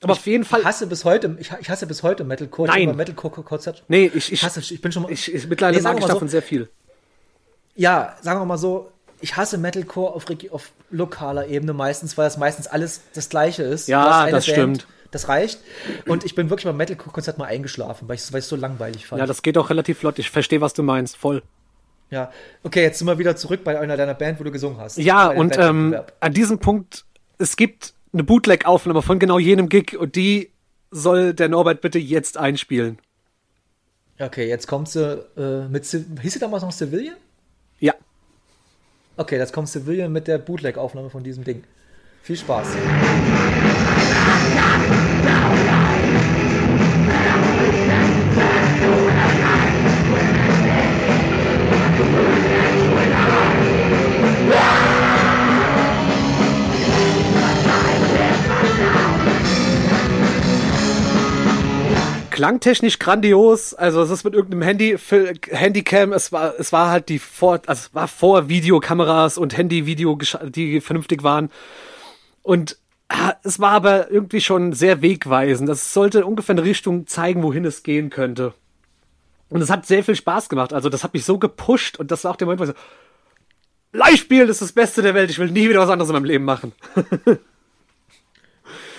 Aber 0.00 0.14
auf 0.14 0.26
jeden 0.26 0.46
Fall. 0.46 0.61
Ich 0.61 0.66
hasse 0.66 0.87
bis 0.87 1.04
heute, 1.04 1.37
ich, 1.38 1.50
ich 1.61 1.68
hasse 1.68 1.87
bis 1.87 2.02
heute 2.02 2.24
Metalcore. 2.24 2.68
Nein. 2.68 2.80
Ich 2.80 2.88
habe 2.88 2.96
Metalcore-Konzert. 2.96 3.85
Nee, 3.88 4.11
ich, 4.14 4.33
ich, 4.33 4.42
hasse, 4.42 4.61
ich 4.61 4.80
bin 4.80 4.92
schon 4.92 5.02
mal. 5.02 5.12
ich, 5.12 5.33
ich 5.33 5.46
mittlerweile 5.46 5.76
Nee, 5.76 5.83
mag 5.83 5.98
ich 5.98 6.07
davon 6.07 6.28
so, 6.28 6.33
sehr 6.33 6.42
viel. 6.42 6.70
Ja, 7.76 8.16
sagen 8.22 8.40
wir 8.40 8.46
mal 8.46 8.57
so, 8.57 8.90
ich 9.20 9.37
hasse 9.37 9.59
Metalcore 9.59 10.14
auf, 10.14 10.24
auf 10.52 10.72
lokaler 10.90 11.48
Ebene 11.48 11.74
meistens, 11.74 12.16
weil 12.16 12.24
das 12.24 12.38
meistens 12.38 12.66
alles 12.66 13.02
das 13.12 13.28
Gleiche 13.28 13.62
ist. 13.62 13.88
Ja, 13.88 14.30
das 14.30 14.46
stimmt. 14.46 14.87
Das 15.14 15.29
reicht. 15.29 15.61
Und 16.09 16.24
ich 16.24 16.35
bin 16.35 16.50
wirklich 16.50 16.64
beim 16.64 16.77
Metalcore-Konzert 16.77 17.38
mal 17.38 17.44
eingeschlafen, 17.44 18.09
weil 18.09 18.16
ich 18.16 18.29
es 18.29 18.48
so 18.48 18.57
langweilig 18.57 19.07
fand. 19.07 19.20
Ja, 19.20 19.27
das 19.27 19.42
geht 19.42 19.57
auch 19.57 19.70
relativ 19.70 20.00
flott. 20.00 20.18
Ich 20.18 20.29
verstehe, 20.29 20.61
was 20.61 20.74
du 20.74 20.83
meinst. 20.83 21.16
Voll. 21.16 21.44
ja. 22.11 22.33
Okay, 22.64 22.83
jetzt 22.83 22.98
sind 22.98 23.07
wir 23.07 23.16
wieder 23.16 23.37
zurück 23.37 23.62
bei 23.62 23.79
einer 23.79 23.96
deiner 23.96 24.14
Band, 24.14 24.40
wo 24.40 24.44
du 24.44 24.50
gesungen 24.50 24.79
hast. 24.79 24.98
Ja, 24.98 25.29
und 25.29 25.57
ähm, 25.57 25.96
an 26.18 26.33
diesem 26.33 26.59
Punkt, 26.59 27.05
es 27.38 27.55
gibt 27.55 27.94
eine 28.12 28.24
Bootleg-Aufnahme 28.24 29.03
von 29.03 29.20
genau 29.20 29.38
jenem 29.38 29.68
Gig 29.68 29.96
und 29.96 30.16
die 30.16 30.50
soll 30.90 31.33
der 31.33 31.48
Norbert 31.48 31.81
bitte 31.81 32.00
jetzt 32.00 32.37
einspielen. 32.37 32.98
Okay, 34.18 34.48
jetzt 34.48 34.66
kommt 34.66 34.88
sie 34.88 35.24
äh, 35.37 35.68
mit. 35.68 35.85
Hieß 35.87 36.33
sie 36.33 36.38
damals 36.40 36.64
noch 36.64 36.72
Civilian? 36.72 37.16
Ja. 37.79 37.94
Okay, 39.16 39.38
jetzt 39.38 39.53
kommt 39.53 39.68
Civilian 39.68 40.11
mit 40.11 40.27
der 40.27 40.38
Bootleg-Aufnahme 40.38 41.09
von 41.09 41.22
diesem 41.22 41.44
Ding. 41.44 41.62
Viel 42.24 42.37
Spaß. 42.37 42.66
Klangtechnisch 62.35 62.99
grandios. 62.99 63.75
Also 63.75 64.03
es 64.03 64.11
ist 64.11 64.25
mit 64.25 64.35
irgendeinem 64.35 64.62
Handy, 64.62 64.99
Handycam, 65.51 66.12
es 66.12 66.33
war, 66.33 66.55
es 66.59 66.73
war 66.73 66.90
halt 66.90 67.09
die 67.09 67.20
vor, 67.20 67.61
also 67.66 67.87
es 67.87 67.94
war 67.94 68.09
vor 68.09 68.49
Videokameras 68.49 69.38
und 69.38 69.57
Handy-Video, 69.57 70.18
die 70.49 70.81
vernünftig 70.81 71.23
waren. 71.23 71.49
Und 72.42 72.77
ah, 73.09 73.35
es 73.44 73.61
war 73.61 73.70
aber 73.70 74.11
irgendwie 74.11 74.40
schon 74.40 74.73
sehr 74.73 75.01
wegweisend. 75.01 75.68
Das 75.68 75.94
sollte 75.94 76.27
ungefähr 76.27 76.55
eine 76.55 76.64
Richtung 76.64 77.07
zeigen, 77.07 77.44
wohin 77.44 77.64
es 77.64 77.85
gehen 77.85 78.11
könnte. 78.11 78.53
Und 79.49 79.61
es 79.61 79.70
hat 79.70 79.87
sehr 79.87 80.03
viel 80.03 80.16
Spaß 80.16 80.49
gemacht. 80.49 80.73
Also 80.73 80.88
das 80.88 81.05
hat 81.05 81.14
mich 81.14 81.25
so 81.25 81.38
gepusht 81.38 82.01
und 82.01 82.11
das 82.11 82.25
war 82.25 82.33
auch 82.33 82.37
der 82.37 82.49
Moment, 82.49 82.61
wo 82.61 82.64
ich 82.64 82.70
so, 82.70 83.97
Live-Spielen 83.97 84.49
ist 84.49 84.61
das 84.61 84.73
Beste 84.73 85.03
der 85.03 85.14
Welt. 85.14 85.31
Ich 85.31 85.38
will 85.38 85.53
nie 85.53 85.68
wieder 85.68 85.79
was 85.79 85.88
anderes 85.88 86.09
in 86.09 86.14
meinem 86.14 86.25
Leben 86.25 86.44
machen. 86.44 86.73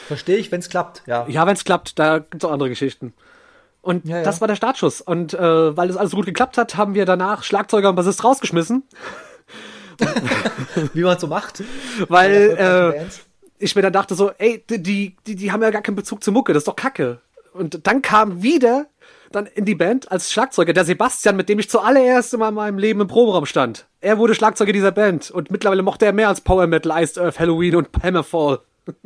Verstehe 0.07 0.37
ich, 0.37 0.51
wenn 0.51 0.59
es 0.59 0.69
klappt. 0.69 1.03
Ja. 1.05 1.25
Ja, 1.27 1.45
wenn 1.47 1.53
es 1.55 1.63
klappt, 1.63 1.97
da 1.99 2.19
gibt's 2.19 2.45
auch 2.45 2.51
andere 2.51 2.69
Geschichten. 2.69 3.13
Und 3.81 4.05
Ja, 4.05 4.17
ja. 4.17 4.23
das 4.23 4.41
war 4.41 4.47
der 4.47 4.55
Startschuss. 4.55 5.01
Und 5.01 5.33
äh, 5.33 5.77
weil 5.77 5.87
das 5.87 5.97
alles 5.97 6.11
so 6.11 6.17
gut 6.17 6.25
geklappt 6.25 6.57
hat, 6.57 6.75
haben 6.77 6.95
wir 6.95 7.05
danach 7.05 7.43
Schlagzeuger 7.43 7.89
und 7.89 7.95
Bassist 7.95 8.23
rausgeschmissen, 8.23 8.83
Wie 10.93 11.03
man 11.03 11.17
so 11.19 11.27
macht. 11.27 11.63
weil 12.09 12.57
äh, 12.57 13.05
ich 13.59 13.75
mir 13.75 13.81
dann 13.81 13.93
dachte 13.93 14.15
so, 14.15 14.31
ey, 14.37 14.63
die, 14.69 15.15
die, 15.25 15.35
die 15.35 15.51
haben 15.51 15.61
ja 15.61 15.69
gar 15.69 15.81
keinen 15.81 15.95
Bezug 15.95 16.23
zur 16.23 16.33
Mucke, 16.33 16.53
das 16.53 16.61
ist 16.61 16.67
doch 16.67 16.75
Kacke. 16.75 17.21
Und 17.53 17.87
dann 17.87 18.01
kam 18.01 18.43
wieder 18.43 18.87
dann 19.31 19.45
in 19.47 19.65
die 19.65 19.75
Band 19.75 20.11
als 20.11 20.31
Schlagzeuger 20.31 20.73
der 20.73 20.85
Sebastian, 20.85 21.35
mit 21.35 21.47
dem 21.49 21.59
ich 21.59 21.69
zuallererst 21.69 22.33
in 22.33 22.39
meinem 22.39 22.77
Leben 22.77 23.01
im 23.01 23.07
Proberaum 23.07 23.45
stand. 23.45 23.85
Er 24.01 24.17
wurde 24.17 24.35
Schlagzeuger 24.35 24.73
dieser 24.73 24.91
Band 24.91 25.31
und 25.31 25.51
mittlerweile 25.51 25.81
mochte 25.81 26.05
er 26.05 26.13
mehr 26.13 26.27
als 26.27 26.41
Power 26.41 26.67
Metal, 26.67 26.91
Iced 27.01 27.17
Earth, 27.17 27.39
Halloween 27.39 27.75
und 27.75 27.89
Hammerfall. 28.01 28.59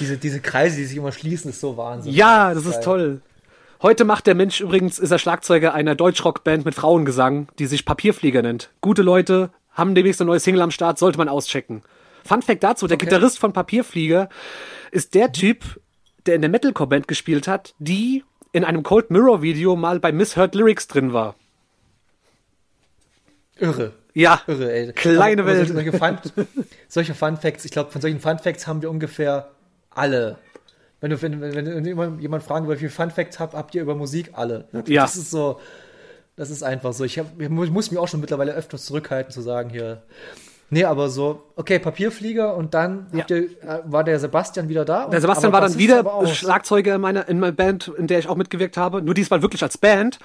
Diese, 0.00 0.16
diese 0.16 0.40
Kreise, 0.40 0.76
die 0.76 0.84
sich 0.84 0.96
immer 0.96 1.12
schließen, 1.12 1.50
ist 1.50 1.60
so 1.60 1.76
Wahnsinn. 1.76 2.12
Ja, 2.12 2.54
das 2.54 2.66
ist 2.66 2.82
toll. 2.82 3.20
Heute 3.82 4.04
macht 4.04 4.26
der 4.26 4.34
Mensch 4.34 4.60
übrigens, 4.60 4.98
ist 4.98 5.10
er 5.10 5.18
Schlagzeuger 5.18 5.74
einer 5.74 5.94
Deutschrockband 5.94 6.64
mit 6.64 6.74
Frauengesang, 6.74 7.48
die 7.58 7.66
sich 7.66 7.84
Papierflieger 7.84 8.40
nennt. 8.40 8.70
Gute 8.80 9.02
Leute, 9.02 9.50
haben 9.72 9.94
demnächst 9.94 10.20
eine 10.20 10.28
neue 10.30 10.40
Single 10.40 10.62
am 10.62 10.70
Start, 10.70 10.98
sollte 10.98 11.18
man 11.18 11.28
auschecken. 11.28 11.82
Fun 12.24 12.40
Fact 12.40 12.62
dazu, 12.62 12.86
der 12.86 12.96
Gitarrist 12.96 13.38
von 13.38 13.52
Papierflieger 13.52 14.28
ist 14.90 15.14
der 15.14 15.32
Typ, 15.32 15.80
der 16.26 16.36
in 16.36 16.40
der 16.40 16.48
Metalcore-Band 16.50 17.08
gespielt 17.08 17.46
hat, 17.48 17.74
die 17.78 18.24
in 18.52 18.64
einem 18.64 18.82
Cold 18.84 19.10
Mirror 19.10 19.42
Video 19.42 19.76
mal 19.76 20.00
bei 20.00 20.12
Misheard 20.12 20.54
Lyrics 20.54 20.86
drin 20.86 21.12
war. 21.12 21.34
Irre. 23.58 23.92
Ja, 24.14 24.40
Irre, 24.46 24.72
ey. 24.72 24.92
Kleine 24.92 25.42
Aber- 25.42 25.50
aber 25.50 25.58
Welt. 25.58 25.68
Solche, 25.68 25.92
Fun, 25.92 26.18
solche 26.88 27.14
Fun 27.14 27.36
Facts, 27.36 27.64
ich 27.64 27.72
glaube, 27.72 27.90
von 27.90 28.00
solchen 28.00 28.20
Fun 28.20 28.38
Facts 28.38 28.66
haben 28.66 28.80
wir 28.80 28.90
ungefähr 28.90 29.50
alle. 29.94 30.38
Wenn 31.00 31.10
du, 31.10 31.20
wenn, 31.20 31.40
wenn, 31.40 31.66
wenn 31.66 32.18
jemand, 32.18 32.42
fragen 32.42 32.66
will, 32.66 32.76
wie 32.76 32.80
viele 32.80 32.90
Fun 32.90 33.10
Facts 33.10 33.38
habt, 33.38 33.54
habt 33.54 33.74
ihr 33.74 33.82
über 33.82 33.94
Musik? 33.94 34.30
Alle. 34.32 34.68
Ja. 34.86 35.02
Das 35.02 35.16
ist 35.16 35.30
so, 35.30 35.60
das 36.36 36.50
ist 36.50 36.62
einfach 36.62 36.92
so. 36.92 37.04
Ich, 37.04 37.18
hab, 37.18 37.40
ich 37.40 37.48
muss 37.50 37.90
mich 37.90 37.98
auch 37.98 38.08
schon 38.08 38.20
mittlerweile 38.20 38.52
öfters 38.52 38.86
zurückhalten, 38.86 39.32
zu 39.32 39.42
sagen 39.42 39.70
hier. 39.70 40.02
Nee, 40.74 40.84
aber 40.84 41.08
so, 41.08 41.40
okay, 41.54 41.78
Papierflieger 41.78 42.56
und 42.56 42.74
dann 42.74 43.06
habt 43.16 43.30
ihr, 43.30 43.44
äh, 43.62 43.78
war 43.84 44.02
der 44.02 44.18
Sebastian 44.18 44.68
wieder 44.68 44.84
da. 44.84 45.06
Der 45.06 45.20
Sebastian 45.20 45.52
war 45.52 45.60
dann 45.60 45.78
wieder. 45.78 46.04
Schlagzeuger 46.26 46.96
in 46.96 47.00
meiner, 47.00 47.28
in 47.28 47.38
meiner 47.38 47.52
Band, 47.52 47.92
in 47.96 48.08
der 48.08 48.18
ich 48.18 48.28
auch 48.28 48.34
mitgewirkt 48.34 48.76
habe. 48.76 49.00
Nur 49.00 49.14
diesmal 49.14 49.40
wirklich 49.40 49.62
als 49.62 49.78
Band. 49.78 50.18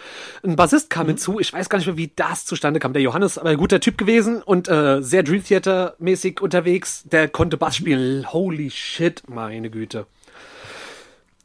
Ein 0.43 0.55
Bassist 0.55 0.87
Mhm. 0.89 0.93
kam 0.93 1.07
hinzu. 1.07 1.39
Ich 1.39 1.53
weiß 1.53 1.69
gar 1.69 1.77
nicht 1.77 1.85
mehr, 1.85 1.97
wie 1.97 2.11
das 2.15 2.45
zustande 2.45 2.79
kam. 2.79 2.93
Der 2.93 3.01
Johannes, 3.03 3.37
aber 3.37 3.51
ein 3.51 3.57
guter 3.57 3.79
Typ 3.79 3.97
gewesen 3.99 4.41
und 4.41 4.67
äh, 4.67 5.03
sehr 5.03 5.21
Dream 5.21 5.43
Theater 5.43 5.93
mäßig 5.99 6.41
unterwegs. 6.41 7.03
Der 7.05 7.27
konnte 7.27 7.55
Bass 7.57 7.75
spielen. 7.75 8.33
Holy 8.33 8.71
shit, 8.71 9.21
meine 9.29 9.69
Güte. 9.69 10.07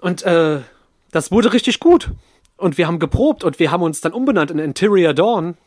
Und 0.01 0.23
äh, 0.23 0.61
das 1.13 1.31
wurde 1.31 1.53
richtig 1.53 1.79
gut. 1.79 2.11
Und 2.57 2.79
wir 2.79 2.87
haben 2.87 2.99
geprobt 2.99 3.45
und 3.45 3.59
wir 3.59 3.71
haben 3.71 3.83
uns 3.83 4.01
dann 4.01 4.13
umbenannt 4.13 4.51
in 4.51 4.59
Interior 4.59 5.13
Dawn. 5.13 5.59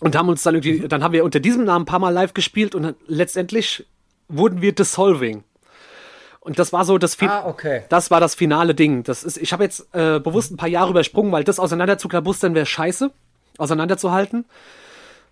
Und 0.00 0.16
haben 0.16 0.28
uns 0.28 0.42
dann 0.42 0.54
irgendwie, 0.54 0.80
Mhm. 0.80 0.88
dann 0.88 1.02
haben 1.02 1.12
wir 1.12 1.24
unter 1.24 1.40
diesem 1.40 1.64
Namen 1.64 1.82
ein 1.82 1.86
paar 1.86 1.98
Mal 1.98 2.10
live 2.10 2.34
gespielt 2.34 2.74
und 2.74 2.94
letztendlich 3.06 3.86
wurden 4.28 4.62
wir 4.62 4.72
Dissolving. 4.72 5.42
Und 6.40 6.58
das 6.58 6.72
war 6.72 6.84
so 6.84 6.98
das 6.98 7.14
Fin- 7.14 7.28
Ah, 7.28 7.46
okay. 7.46 7.82
Das 7.88 8.10
war 8.10 8.20
das 8.20 8.34
finale 8.34 8.74
Ding. 8.74 9.02
Das 9.02 9.24
ist, 9.24 9.36
ich 9.38 9.52
habe 9.52 9.64
jetzt 9.64 9.88
äh, 9.92 10.20
bewusst 10.20 10.50
ein 10.52 10.56
paar 10.56 10.68
Jahre 10.68 10.90
übersprungen, 10.90 11.32
weil 11.32 11.44
das 11.44 11.58
auseinanderzuklabustern 11.58 12.54
wäre 12.54 12.66
scheiße. 12.66 13.10
auseinanderzuhalten. 13.58 14.44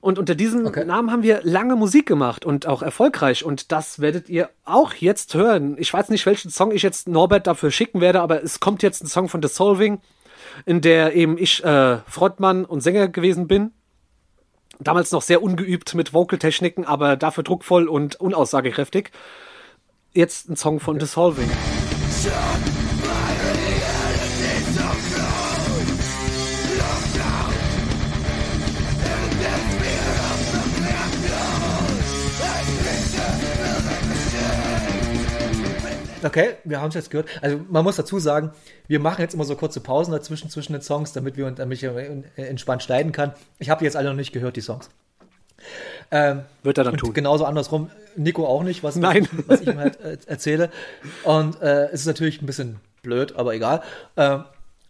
Und 0.00 0.18
unter 0.18 0.34
diesem 0.34 0.66
Okay. 0.66 0.84
Namen 0.84 1.10
haben 1.12 1.22
wir 1.22 1.40
lange 1.44 1.76
Musik 1.76 2.06
gemacht 2.06 2.44
und 2.44 2.66
auch 2.66 2.82
erfolgreich. 2.82 3.44
Und 3.44 3.70
das 3.72 4.00
werdet 4.00 4.28
ihr 4.28 4.50
auch 4.64 4.92
jetzt 4.94 5.34
hören. 5.34 5.76
Ich 5.78 5.92
weiß 5.92 6.08
nicht, 6.08 6.26
welchen 6.26 6.50
Song 6.50 6.72
ich 6.72 6.82
jetzt 6.82 7.06
Norbert 7.08 7.46
dafür 7.46 7.70
schicken 7.70 8.00
werde, 8.00 8.20
aber 8.20 8.42
es 8.42 8.58
kommt 8.60 8.82
jetzt 8.82 9.02
ein 9.02 9.06
Song 9.06 9.28
von 9.28 9.40
The 9.42 9.48
Solving, 9.48 10.00
in 10.64 10.80
der 10.80 11.14
eben 11.14 11.38
ich 11.38 11.64
äh, 11.64 11.98
Frontmann 12.08 12.64
und 12.64 12.80
Sänger 12.80 13.06
gewesen 13.08 13.46
bin. 13.46 13.70
Damals 14.78 15.12
noch 15.12 15.22
sehr 15.22 15.42
ungeübt 15.42 15.94
mit 15.94 16.12
Vocaltechniken, 16.12 16.84
aber 16.84 17.16
dafür 17.16 17.44
druckvoll 17.44 17.88
und 17.88 18.20
unaussagekräftig. 18.20 19.10
Jetzt 20.12 20.48
ein 20.48 20.56
Song 20.56 20.80
von 20.80 21.00
The 21.00 21.06
Solving. 21.06 21.50
Okay, 36.26 36.54
wir 36.64 36.80
haben 36.80 36.88
es 36.88 36.94
jetzt 36.94 37.10
gehört. 37.10 37.28
Also 37.42 37.60
man 37.68 37.84
muss 37.84 37.96
dazu 37.96 38.18
sagen, 38.18 38.50
wir 38.88 39.00
machen 39.00 39.20
jetzt 39.20 39.34
immer 39.34 39.44
so 39.44 39.56
kurze 39.56 39.80
Pausen 39.80 40.12
dazwischen 40.12 40.50
zwischen 40.50 40.72
den 40.72 40.82
Songs, 40.82 41.12
damit 41.12 41.36
wir 41.36 41.50
damit 41.50 41.82
ich 41.82 41.88
entspannt 42.36 42.82
schneiden 42.82 43.12
kann. 43.12 43.32
Ich 43.58 43.70
habe 43.70 43.78
die 43.80 43.84
jetzt 43.84 43.96
alle 43.96 44.08
noch 44.08 44.16
nicht 44.16 44.32
gehört, 44.32 44.56
die 44.56 44.60
Songs. 44.60 44.90
Ähm, 46.10 46.42
Wird 46.62 46.78
er 46.78 46.84
dann 46.84 46.92
und 46.94 46.98
tun. 46.98 47.12
genauso 47.14 47.44
andersrum, 47.44 47.90
Nico 48.14 48.46
auch 48.46 48.62
nicht, 48.62 48.82
was, 48.82 48.96
Nein. 48.96 49.28
was 49.46 49.60
ich 49.62 49.68
ihm 49.68 49.78
halt 49.78 50.00
äh, 50.00 50.18
erzähle. 50.26 50.70
Und 51.24 51.60
äh, 51.62 51.86
es 51.86 52.00
ist 52.00 52.06
natürlich 52.06 52.40
ein 52.42 52.46
bisschen 52.46 52.76
blöd, 53.02 53.34
aber 53.36 53.54
egal. 53.54 53.82
Ähm, 54.16 54.44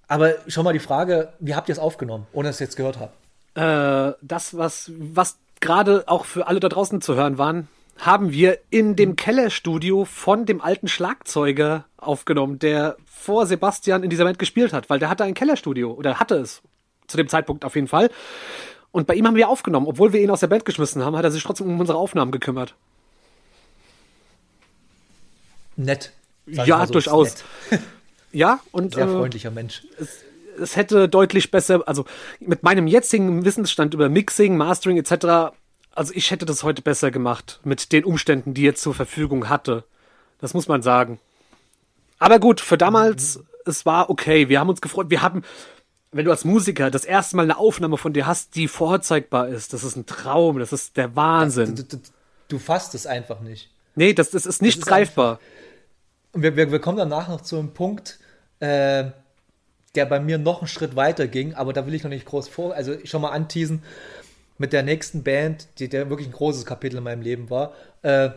aber 0.09 0.35
schon 0.49 0.65
mal 0.65 0.73
die 0.73 0.79
Frage, 0.79 1.33
wie 1.39 1.55
habt 1.55 1.69
ihr 1.69 1.73
es 1.73 1.79
aufgenommen, 1.79 2.27
ohne 2.33 2.49
dass 2.49 2.57
ihr 2.57 2.65
es 2.65 2.71
jetzt 2.71 2.77
gehört 2.77 2.99
habt? 2.99 3.15
äh, 3.57 4.13
das, 4.21 4.57
was, 4.57 4.93
was 4.99 5.39
gerade 5.61 6.05
auch 6.07 6.25
für 6.27 6.47
alle 6.47 6.61
da 6.61 6.69
draußen 6.69 7.01
zu 7.01 7.15
hören 7.15 7.39
waren, 7.39 7.69
haben 7.99 8.33
wir 8.33 8.59
in 8.71 8.97
dem 8.97 9.17
Kellerstudio 9.17 10.05
von 10.05 10.47
dem 10.47 10.61
alten 10.61 10.89
Schlagzeuger 10.89 11.87
aufgenommen, 11.97 12.59
der 12.59 12.97
vor 13.07 13.47
Sebastian 13.47 14.03
in 14.03 14.11
dieser 14.11 14.25
Band 14.25 14.39
gespielt 14.39 14.73
hat, 14.73 14.91
weil 14.91 14.99
der 14.99 15.09
hatte 15.09 15.25
ein 15.25 15.35
Kellerstudio 15.35 15.93
oder 15.93 16.21
hatte 16.21 16.37
es 16.37 16.63
zu 17.07 17.17
dem 17.17 17.29
Zeitpunkt 17.29 17.65
auf 17.65 17.75
jeden 17.75 17.89
Fall. 17.89 18.11
Und 18.93 19.07
bei 19.07 19.15
ihm 19.15 19.27
haben 19.27 19.37
wir 19.37 19.49
aufgenommen, 19.49 19.87
obwohl 19.87 20.13
wir 20.13 20.21
ihn 20.21 20.31
aus 20.31 20.41
der 20.41 20.47
Band 20.47 20.65
geschmissen 20.65 21.05
haben, 21.05 21.17
hat 21.17 21.25
er 21.25 21.31
sich 21.31 21.43
trotzdem 21.43 21.69
um 21.69 21.81
unsere 21.81 21.99
Aufnahmen 21.99 22.33
gekümmert. 22.33 22.75
Nett. 25.77 26.13
ja, 26.47 26.87
so, 26.87 26.93
durchaus. 26.93 27.45
nett. 27.71 27.81
Ja, 28.33 28.61
und 28.71 28.95
Sehr 28.95 29.07
äh, 29.07 29.09
freundlicher 29.09 29.51
Mensch. 29.51 29.87
es 30.61 30.77
hätte 30.77 31.09
deutlich 31.09 31.51
besser, 31.51 31.83
also 31.87 32.05
mit 32.39 32.63
meinem 32.63 32.87
jetzigen 32.87 33.47
Wissensstand 33.47 33.95
über 33.95 34.11
Mixing, 34.11 34.59
Mastering 34.59 34.99
etc., 34.99 35.57
also 35.97 36.13
ich 36.15 36.31
hätte 36.31 36.47
das 36.47 36.63
heute 36.63 36.83
besser 36.83 37.11
gemacht 37.11 37.61
mit 37.65 37.93
den 37.93 38.05
Umständen, 38.05 38.55
die 38.55 38.67
er 38.69 38.75
zur 38.75 38.95
Verfügung 38.95 39.49
hatte. 39.49 39.85
Das 40.41 40.55
muss 40.55 40.69
man 40.69 40.83
sagen. 40.83 41.19
Aber 42.19 42.39
gut, 42.39 42.61
für 42.61 42.79
damals, 42.79 43.41
es 43.65 43.87
war 43.87 44.11
okay. 44.11 44.49
Wir 44.49 44.61
haben 44.61 44.69
uns 44.69 44.81
gefreut. 44.81 45.11
Wir 45.11 45.23
haben, 45.23 45.43
wenn 46.13 46.25
du 46.25 46.31
als 46.31 46.45
Musiker 46.45 46.91
das 46.91 47.05
erste 47.05 47.37
Mal 47.37 47.45
eine 47.45 47.59
Aufnahme 47.59 47.97
von 47.97 48.13
dir 48.13 48.27
hast, 48.27 48.55
die 48.57 48.69
vorzeigbar 48.69 49.49
ist, 49.49 49.73
das 49.73 49.85
ist 49.85 49.97
ein 49.97 50.07
Traum, 50.07 50.59
das 50.59 50.73
ist 50.73 50.97
der 50.97 51.17
Wahnsinn. 51.17 51.75
Du, 51.75 51.83
du, 51.83 51.99
du 52.49 52.59
fasst 52.59 52.95
es 52.95 53.07
einfach 53.07 53.41
nicht. 53.41 53.71
nee, 53.95 54.13
das, 54.13 54.31
das 54.31 54.47
ist 54.47 54.63
nicht 54.63 54.79
ist 54.79 54.87
greifbar. 54.87 55.41
Und 56.33 56.43
wir, 56.43 56.57
wir, 56.57 56.71
wir 56.71 56.81
kommen 56.81 56.99
danach 56.99 57.29
noch 57.29 57.41
zu 57.41 57.59
einem 57.59 57.73
Punkt, 57.73 58.19
äh, 58.61 59.05
der 59.95 60.05
bei 60.07 60.21
mir 60.21 60.37
noch 60.37 60.61
einen 60.61 60.69
Schritt 60.69 60.95
weiter 60.95 61.27
ging, 61.27 61.55
aber 61.55 61.73
da 61.73 61.87
will 61.87 61.95
ich 61.95 62.03
noch 62.03 62.11
nicht 62.11 62.27
groß 62.27 62.49
vor, 62.49 62.75
also 62.75 62.95
schon 63.05 63.23
mal 63.23 63.31
anteasen. 63.31 63.83
Mit 64.59 64.73
der 64.73 64.83
nächsten 64.83 65.23
Band, 65.23 65.69
die 65.79 65.89
der 65.89 66.09
wirklich 66.09 66.29
ein 66.29 66.33
großes 66.33 66.65
Kapitel 66.65 66.97
in 66.99 67.05
meinem 67.05 67.23
Leben 67.23 67.51
war, 67.51 67.75
äh, 68.03 68.31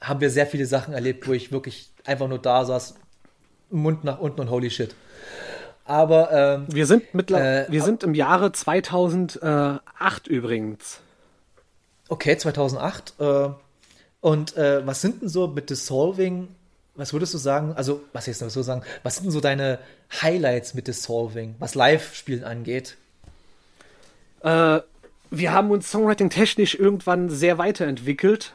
haben 0.00 0.20
wir 0.20 0.30
sehr 0.30 0.46
viele 0.46 0.66
Sachen 0.66 0.94
erlebt, 0.94 1.28
wo 1.28 1.32
ich 1.32 1.52
wirklich 1.52 1.90
einfach 2.04 2.28
nur 2.28 2.40
da 2.40 2.64
saß, 2.64 2.94
Mund 3.70 4.04
nach 4.04 4.18
unten 4.18 4.40
und 4.40 4.50
holy 4.50 4.70
shit. 4.70 4.94
Aber 5.84 6.32
ähm, 6.32 6.66
Wir 6.68 6.86
sind, 6.86 7.14
mittler 7.14 7.66
Äh, 7.66 7.72
wir 7.72 7.82
sind 7.82 8.02
im 8.02 8.14
Jahre 8.14 8.52
2008 8.52 10.26
übrigens. 10.28 11.00
Okay, 12.08 12.36
2008. 12.36 13.14
Äh, 13.18 13.48
und 14.20 14.56
äh, 14.56 14.86
was 14.86 15.00
sind 15.00 15.22
denn 15.22 15.28
so 15.28 15.48
mit 15.48 15.70
Dissolving, 15.70 16.48
was 16.94 17.12
würdest 17.12 17.34
du 17.34 17.38
sagen, 17.38 17.72
also, 17.74 18.02
was 18.12 18.26
jetzt 18.26 18.38
so 18.38 18.62
sagen, 18.62 18.82
was 19.02 19.16
sind 19.16 19.24
denn 19.24 19.32
so 19.32 19.40
deine 19.40 19.78
Highlights 20.20 20.74
mit 20.74 20.86
Dissolving, 20.86 21.56
was 21.58 21.74
Live-Spielen 21.74 22.44
angeht? 22.44 22.96
Äh, 24.42 24.80
wir 25.32 25.52
haben 25.52 25.70
uns 25.70 25.90
songwriting-technisch 25.90 26.74
irgendwann 26.74 27.30
sehr 27.30 27.56
weiterentwickelt. 27.56 28.54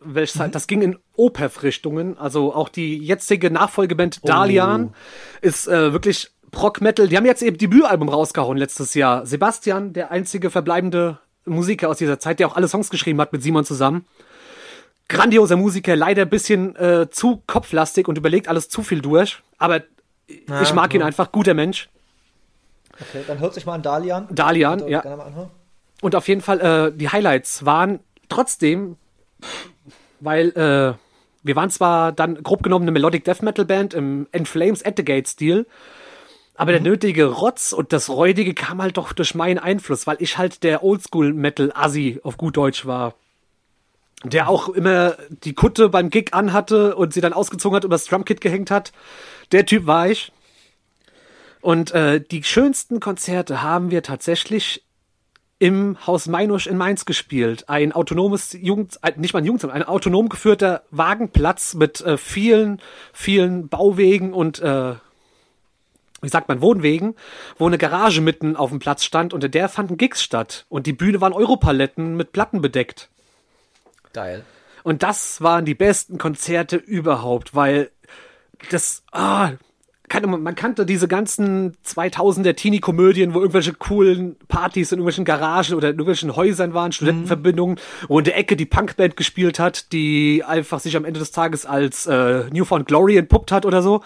Welches 0.00 0.40
halt, 0.40 0.54
das 0.54 0.66
ging 0.66 0.80
in 0.80 0.98
Opeth-Richtungen. 1.16 2.16
Also 2.16 2.54
auch 2.54 2.70
die 2.70 2.96
jetzige 2.96 3.50
Nachfolgeband 3.50 4.26
Dalian 4.26 4.94
ist 5.42 5.68
äh, 5.68 5.92
wirklich 5.92 6.30
Prog-Metal. 6.50 7.08
Die 7.08 7.16
haben 7.16 7.26
jetzt 7.26 7.42
eben 7.42 7.58
Debütalbum 7.58 8.08
rausgehauen 8.08 8.56
letztes 8.56 8.94
Jahr. 8.94 9.26
Sebastian, 9.26 9.92
der 9.92 10.10
einzige 10.10 10.50
verbleibende 10.50 11.18
Musiker 11.44 11.90
aus 11.90 11.98
dieser 11.98 12.18
Zeit, 12.18 12.40
der 12.40 12.48
auch 12.48 12.56
alle 12.56 12.68
Songs 12.68 12.88
geschrieben 12.88 13.20
hat 13.20 13.32
mit 13.32 13.42
Simon 13.42 13.66
zusammen. 13.66 14.06
Grandioser 15.08 15.56
Musiker, 15.56 15.94
leider 15.94 16.22
ein 16.22 16.30
bisschen 16.30 16.74
äh, 16.76 17.10
zu 17.10 17.42
kopflastig 17.46 18.08
und 18.08 18.16
überlegt 18.16 18.48
alles 18.48 18.68
zu 18.68 18.82
viel 18.82 19.02
durch. 19.02 19.42
Aber 19.58 19.82
ich 20.26 20.74
mag 20.74 20.94
ihn 20.94 21.00
ja. 21.00 21.06
einfach, 21.06 21.32
guter 21.32 21.54
Mensch. 21.54 21.90
Okay, 22.94 23.24
dann 23.26 23.40
hört 23.40 23.54
sich 23.54 23.66
mal 23.66 23.74
an 23.74 23.82
Dalian. 23.82 24.28
Dalian, 24.30 24.78
Könnt 24.78 24.90
ihr 24.90 25.02
ja. 25.04 25.50
Und 26.00 26.14
auf 26.14 26.28
jeden 26.28 26.40
Fall, 26.40 26.60
äh, 26.60 26.96
die 26.96 27.08
Highlights 27.08 27.64
waren 27.64 28.00
trotzdem, 28.28 28.96
weil 30.20 30.48
äh, 30.50 30.94
wir 31.42 31.56
waren 31.56 31.70
zwar 31.70 32.12
dann 32.12 32.42
grob 32.42 32.62
genommen 32.62 32.84
eine 32.84 32.92
Melodic 32.92 33.24
Death 33.24 33.42
Metal 33.42 33.64
Band 33.64 33.94
im 33.94 34.26
In 34.32 34.46
Flames 34.46 34.84
at 34.84 34.96
the 34.96 35.04
Gate 35.04 35.28
Stil, 35.28 35.66
aber 36.54 36.72
der 36.72 36.80
nötige 36.80 37.26
Rotz 37.26 37.72
und 37.72 37.92
das 37.92 38.08
Räudige 38.08 38.52
kam 38.52 38.82
halt 38.82 38.96
doch 38.96 39.12
durch 39.12 39.34
meinen 39.36 39.58
Einfluss, 39.58 40.08
weil 40.08 40.16
ich 40.18 40.38
halt 40.38 40.64
der 40.64 40.82
Oldschool 40.82 41.32
Metal 41.32 41.70
Assi 41.72 42.20
auf 42.24 42.36
gut 42.36 42.56
Deutsch 42.56 42.84
war. 42.84 43.14
Der 44.24 44.48
auch 44.48 44.68
immer 44.68 45.16
die 45.44 45.54
Kutte 45.54 45.88
beim 45.88 46.10
Gig 46.10 46.34
anhatte 46.34 46.96
und 46.96 47.14
sie 47.14 47.20
dann 47.20 47.32
ausgezogen 47.32 47.76
hat 47.76 47.84
und 47.84 47.92
das 47.92 48.06
Drumkit 48.06 48.40
gehängt 48.40 48.72
hat. 48.72 48.92
Der 49.52 49.66
Typ 49.66 49.86
war 49.86 50.10
ich. 50.10 50.32
Und 51.60 51.92
äh, 51.92 52.20
die 52.20 52.42
schönsten 52.42 52.98
Konzerte 52.98 53.62
haben 53.62 53.92
wir 53.92 54.02
tatsächlich 54.02 54.82
im 55.58 55.96
Haus 56.06 56.26
Meinusch 56.26 56.66
in 56.66 56.76
Mainz 56.76 57.04
gespielt. 57.04 57.68
Ein 57.68 57.92
autonomes 57.92 58.52
Jugend, 58.52 59.02
ein- 59.02 59.14
nicht 59.20 59.32
mal 59.32 59.40
ein 59.40 59.44
Jugendamt, 59.44 59.72
ein 59.72 59.82
autonom 59.82 60.28
geführter 60.28 60.82
Wagenplatz 60.90 61.74
mit 61.74 62.00
äh, 62.00 62.16
vielen, 62.16 62.80
vielen 63.12 63.68
Bauwegen 63.68 64.32
und 64.32 64.60
äh, 64.60 64.94
wie 66.20 66.28
sagt 66.28 66.48
man, 66.48 66.60
Wohnwegen, 66.60 67.14
wo 67.58 67.66
eine 67.66 67.78
Garage 67.78 68.20
mitten 68.20 68.56
auf 68.56 68.70
dem 68.70 68.78
Platz 68.80 69.04
stand 69.04 69.32
und 69.32 69.44
in 69.44 69.50
der 69.52 69.68
fanden 69.68 69.96
Gigs 69.96 70.22
statt. 70.22 70.66
Und 70.68 70.86
die 70.86 70.92
Bühne 70.92 71.20
waren 71.20 71.32
Europaletten 71.32 72.16
mit 72.16 72.32
Platten 72.32 72.60
bedeckt. 72.60 73.08
Geil. 74.12 74.44
Und 74.82 75.02
das 75.04 75.40
waren 75.42 75.64
die 75.64 75.74
besten 75.76 76.18
Konzerte 76.18 76.76
überhaupt, 76.76 77.54
weil 77.54 77.90
das, 78.70 79.02
ah, 79.12 79.52
keine, 80.08 80.26
man 80.26 80.54
kannte 80.54 80.86
diese 80.86 81.08
ganzen 81.08 81.76
2000er 81.84 82.54
Teenie-Komödien, 82.54 83.34
wo 83.34 83.40
irgendwelche 83.40 83.72
coolen 83.74 84.36
Partys 84.48 84.92
in 84.92 84.98
irgendwelchen 84.98 85.24
Garagen 85.24 85.74
oder 85.74 85.88
in 85.88 85.94
irgendwelchen 85.94 86.34
Häusern 86.36 86.74
waren, 86.74 86.92
Studentenverbindungen, 86.92 87.78
wo 88.08 88.18
in 88.18 88.24
der 88.24 88.36
Ecke 88.36 88.56
die 88.56 88.66
Punkband 88.66 89.16
gespielt 89.16 89.58
hat, 89.58 89.92
die 89.92 90.42
einfach 90.44 90.80
sich 90.80 90.96
am 90.96 91.04
Ende 91.04 91.20
des 91.20 91.30
Tages 91.30 91.66
als 91.66 92.06
äh, 92.06 92.44
Newfound 92.50 92.86
Glory 92.86 93.16
entpuppt 93.16 93.52
hat 93.52 93.66
oder 93.66 93.82
so. 93.82 94.02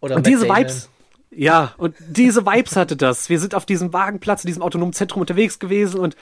Oder 0.00 0.16
Und 0.16 0.22
Matt 0.22 0.26
diese 0.26 0.46
Damon. 0.46 0.62
Vibes, 0.62 0.90
ja, 1.30 1.74
und 1.76 1.96
diese 2.08 2.46
Vibes 2.46 2.76
hatte 2.76 2.96
das. 2.96 3.28
Wir 3.28 3.40
sind 3.40 3.54
auf 3.54 3.66
diesem 3.66 3.92
Wagenplatz, 3.92 4.44
in 4.44 4.48
diesem 4.48 4.62
autonomen 4.62 4.92
Zentrum 4.92 5.20
unterwegs 5.20 5.58
gewesen 5.58 6.00
und 6.00 6.16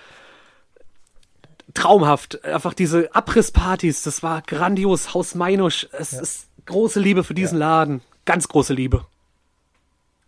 traumhaft. 1.74 2.44
Einfach 2.44 2.74
diese 2.74 3.14
Abrisspartys, 3.14 4.02
das 4.02 4.22
war 4.22 4.42
grandios. 4.42 5.14
Haus 5.14 5.34
Meinusch, 5.34 5.88
es 5.92 6.12
ist 6.12 6.48
große 6.66 7.00
Liebe 7.00 7.24
für 7.24 7.34
diesen 7.34 7.58
Laden. 7.58 8.00
Ganz 8.24 8.48
große 8.48 8.74
Liebe. 8.74 9.04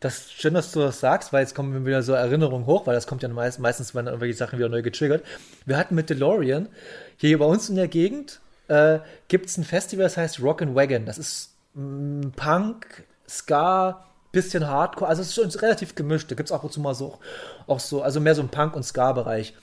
Das 0.00 0.18
ist 0.18 0.32
schön, 0.32 0.54
dass 0.54 0.70
du 0.72 0.80
das 0.80 1.00
sagst, 1.00 1.32
weil 1.32 1.40
jetzt 1.40 1.54
kommen 1.54 1.86
wieder 1.86 2.02
so 2.02 2.12
Erinnerungen 2.12 2.66
hoch, 2.66 2.86
weil 2.86 2.94
das 2.94 3.06
kommt 3.06 3.22
ja 3.22 3.28
meist, 3.28 3.58
meistens, 3.58 3.94
wenn 3.94 4.06
irgendwelche 4.06 4.36
Sachen 4.36 4.58
wieder 4.58 4.68
neu 4.68 4.82
getriggert. 4.82 5.24
Wir 5.64 5.78
hatten 5.78 5.94
mit 5.94 6.10
DeLorean 6.10 6.68
hier 7.16 7.38
bei 7.38 7.46
uns 7.46 7.70
in 7.70 7.76
der 7.76 7.88
Gegend 7.88 8.40
äh, 8.68 8.98
gibt 9.28 9.46
es 9.46 9.56
ein 9.56 9.64
Festival, 9.64 10.04
das 10.04 10.16
heißt 10.16 10.42
Rock 10.42 10.60
and 10.60 10.74
Wagon. 10.74 11.06
Das 11.06 11.16
ist 11.16 11.54
mm, 11.74 12.30
Punk, 12.36 13.04
Ska, 13.26 14.04
bisschen 14.30 14.66
Hardcore, 14.66 15.08
also 15.08 15.22
es 15.22 15.28
ist 15.28 15.34
schon 15.36 15.48
relativ 15.60 15.94
gemischt. 15.94 16.30
Da 16.30 16.34
gibt 16.34 16.50
es 16.50 16.52
ab 16.52 16.64
und 16.64 16.72
zu 16.72 16.80
mal 16.80 16.94
so 16.94 17.18
auch 17.66 17.80
so, 17.80 18.02
also 18.02 18.20
mehr 18.20 18.34
so 18.34 18.42
ein 18.42 18.48
Punk- 18.48 18.76
und 18.76 18.82
Ska-Bereich. 18.82 19.54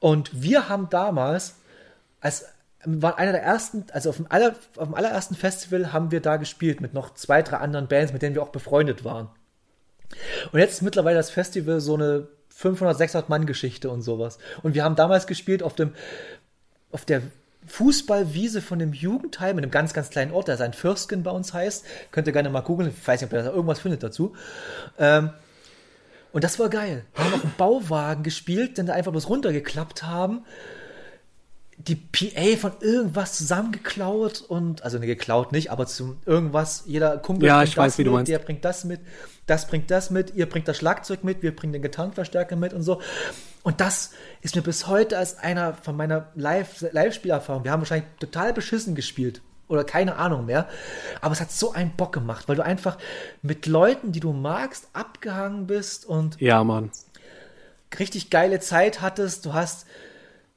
Und 0.00 0.42
wir 0.42 0.68
haben 0.68 0.88
damals, 0.90 1.54
als 2.20 2.46
waren 2.84 3.14
einer 3.14 3.32
der 3.32 3.42
ersten, 3.42 3.84
also 3.92 4.10
auf 4.10 4.16
dem, 4.16 4.26
aller, 4.28 4.54
auf 4.76 4.88
dem 4.88 4.94
allerersten 4.94 5.34
Festival 5.34 5.92
haben 5.92 6.10
wir 6.10 6.20
da 6.20 6.36
gespielt 6.36 6.80
mit 6.80 6.94
noch 6.94 7.14
zwei, 7.14 7.42
drei 7.42 7.56
anderen 7.58 7.88
Bands, 7.88 8.12
mit 8.12 8.22
denen 8.22 8.34
wir 8.34 8.42
auch 8.42 8.50
befreundet 8.50 9.04
waren. 9.04 9.28
Und 10.52 10.60
jetzt 10.60 10.74
ist 10.74 10.82
mittlerweile 10.82 11.16
das 11.16 11.30
Festival 11.30 11.80
so 11.80 11.94
eine 11.94 12.28
500, 12.50 12.96
600 12.96 13.28
Mann 13.28 13.46
Geschichte 13.46 13.90
und 13.90 14.02
sowas. 14.02 14.38
Und 14.62 14.74
wir 14.74 14.84
haben 14.84 14.96
damals 14.96 15.26
gespielt 15.26 15.62
auf 15.62 15.74
dem, 15.74 15.92
auf 16.92 17.04
der 17.04 17.22
Fußballwiese 17.66 18.62
von 18.62 18.78
dem 18.78 18.92
Jugendheim 18.92 19.58
in 19.58 19.64
einem 19.64 19.70
ganz, 19.70 19.92
ganz 19.92 20.10
kleinen 20.10 20.32
Ort, 20.32 20.48
der 20.48 20.56
sein 20.56 20.72
Fürstgen 20.72 21.22
bei 21.22 21.32
uns 21.32 21.52
heißt. 21.52 21.84
Könnt 22.12 22.26
ihr 22.26 22.32
gerne 22.32 22.48
mal 22.48 22.60
googeln. 22.60 22.90
Ich 22.96 23.06
weiß 23.06 23.20
nicht, 23.20 23.30
ob 23.30 23.36
ihr 23.36 23.42
da 23.42 23.50
irgendwas 23.50 23.80
findet 23.80 24.02
dazu. 24.02 24.34
Ähm, 24.98 25.30
und 26.32 26.44
das 26.44 26.58
war 26.58 26.68
geil. 26.68 27.04
Wir 27.14 27.24
haben 27.24 27.34
auf 27.34 27.42
einem 27.42 27.54
Bauwagen 27.56 28.22
gespielt, 28.22 28.78
den 28.78 28.86
da 28.86 28.92
einfach 28.92 29.10
bloß 29.10 29.28
runtergeklappt 29.28 30.04
haben. 30.04 30.44
Die 31.88 31.94
PA 31.94 32.56
von 32.58 32.72
irgendwas 32.80 33.36
zusammengeklaut 33.38 34.40
und, 34.40 34.82
also 34.82 34.98
ne, 34.98 35.06
geklaut 35.06 35.52
nicht, 35.52 35.70
aber 35.70 35.86
zum 35.86 36.16
irgendwas, 36.26 36.82
jeder 36.86 37.16
Kumpel 37.18 37.46
Ja, 37.46 37.58
bringt 37.58 37.68
ich 37.68 37.76
weiß, 37.76 37.92
das 37.92 37.98
wie 37.98 38.04
du 38.04 38.10
mit, 38.10 38.16
meinst. 38.16 38.32
der 38.32 38.38
bringt 38.40 38.64
das 38.64 38.84
mit, 38.84 39.00
das 39.46 39.68
bringt 39.68 39.90
das 39.90 40.10
mit, 40.10 40.34
ihr 40.34 40.48
bringt 40.48 40.66
das 40.66 40.76
Schlagzeug 40.78 41.22
mit, 41.22 41.42
wir 41.42 41.54
bringen 41.54 41.72
den 41.72 41.82
Gitarrenverstärker 41.82 42.56
mit 42.56 42.72
und 42.72 42.82
so. 42.82 43.00
Und 43.62 43.80
das 43.80 44.10
ist 44.42 44.56
mir 44.56 44.62
bis 44.62 44.88
heute 44.88 45.16
als 45.16 45.38
einer 45.38 45.74
von 45.74 45.96
meiner 45.96 46.28
Live- 46.34 46.84
Live-Spielerfahrung, 46.90 47.62
wir 47.64 47.70
haben 47.70 47.80
wahrscheinlich 47.82 48.08
total 48.18 48.52
beschissen 48.52 48.94
gespielt 48.96 49.40
oder 49.68 49.84
keine 49.84 50.16
Ahnung 50.16 50.46
mehr, 50.46 50.68
aber 51.20 51.32
es 51.34 51.40
hat 51.40 51.50
so 51.52 51.72
einen 51.72 51.90
Bock 51.96 52.12
gemacht, 52.12 52.48
weil 52.48 52.56
du 52.56 52.64
einfach 52.64 52.98
mit 53.42 53.66
Leuten, 53.66 54.10
die 54.12 54.20
du 54.20 54.32
magst, 54.32 54.88
abgehangen 54.92 55.66
bist 55.66 56.04
und 56.06 56.40
Ja, 56.40 56.62
Mann. 56.64 56.90
richtig 57.98 58.30
geile 58.30 58.60
Zeit 58.60 59.00
hattest. 59.00 59.46
Du 59.46 59.54
hast 59.54 59.86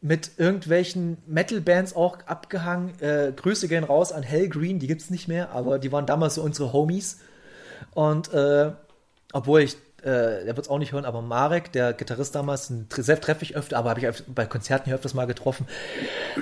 mit 0.02 0.32
irgendwelchen 0.38 1.18
Metal-Bands 1.28 1.96
auch 1.96 2.20
abgehangen. 2.26 3.00
Äh, 3.02 3.34
Grüße 3.36 3.68
gehen 3.68 3.84
raus 3.84 4.12
an 4.12 4.24
Hell 4.24 4.48
Green, 4.48 4.80
die 4.80 4.88
gibt's 4.88 5.10
nicht 5.10 5.28
mehr, 5.28 5.52
aber 5.52 5.80
die 5.80 5.92
waren 5.92 6.06
damals 6.06 6.36
so 6.36 6.42
unsere 6.42 6.72
Homies. 6.72 7.20
Und 7.94 8.34
äh, 8.34 8.72
obwohl 9.34 9.62
ich, 9.62 9.76
äh, 10.02 10.46
der 10.46 10.56
wird's 10.56 10.70
auch 10.70 10.80
nicht 10.80 10.94
hören, 10.94 11.06
aber 11.06 11.22
Marek, 11.22 11.74
der 11.74 11.94
Gitarrist 11.94 12.34
damals, 12.34 12.72
selbst 12.96 13.24
treffe 13.26 13.44
ich 13.44 13.58
öfter, 13.58 13.78
aber 13.78 13.90
habe 13.90 14.00
ich 14.00 14.24
bei 14.28 14.46
Konzerten 14.46 14.86
hier 14.86 14.96
öfters 14.96 15.14
mal 15.14 15.28
getroffen. 15.28 15.68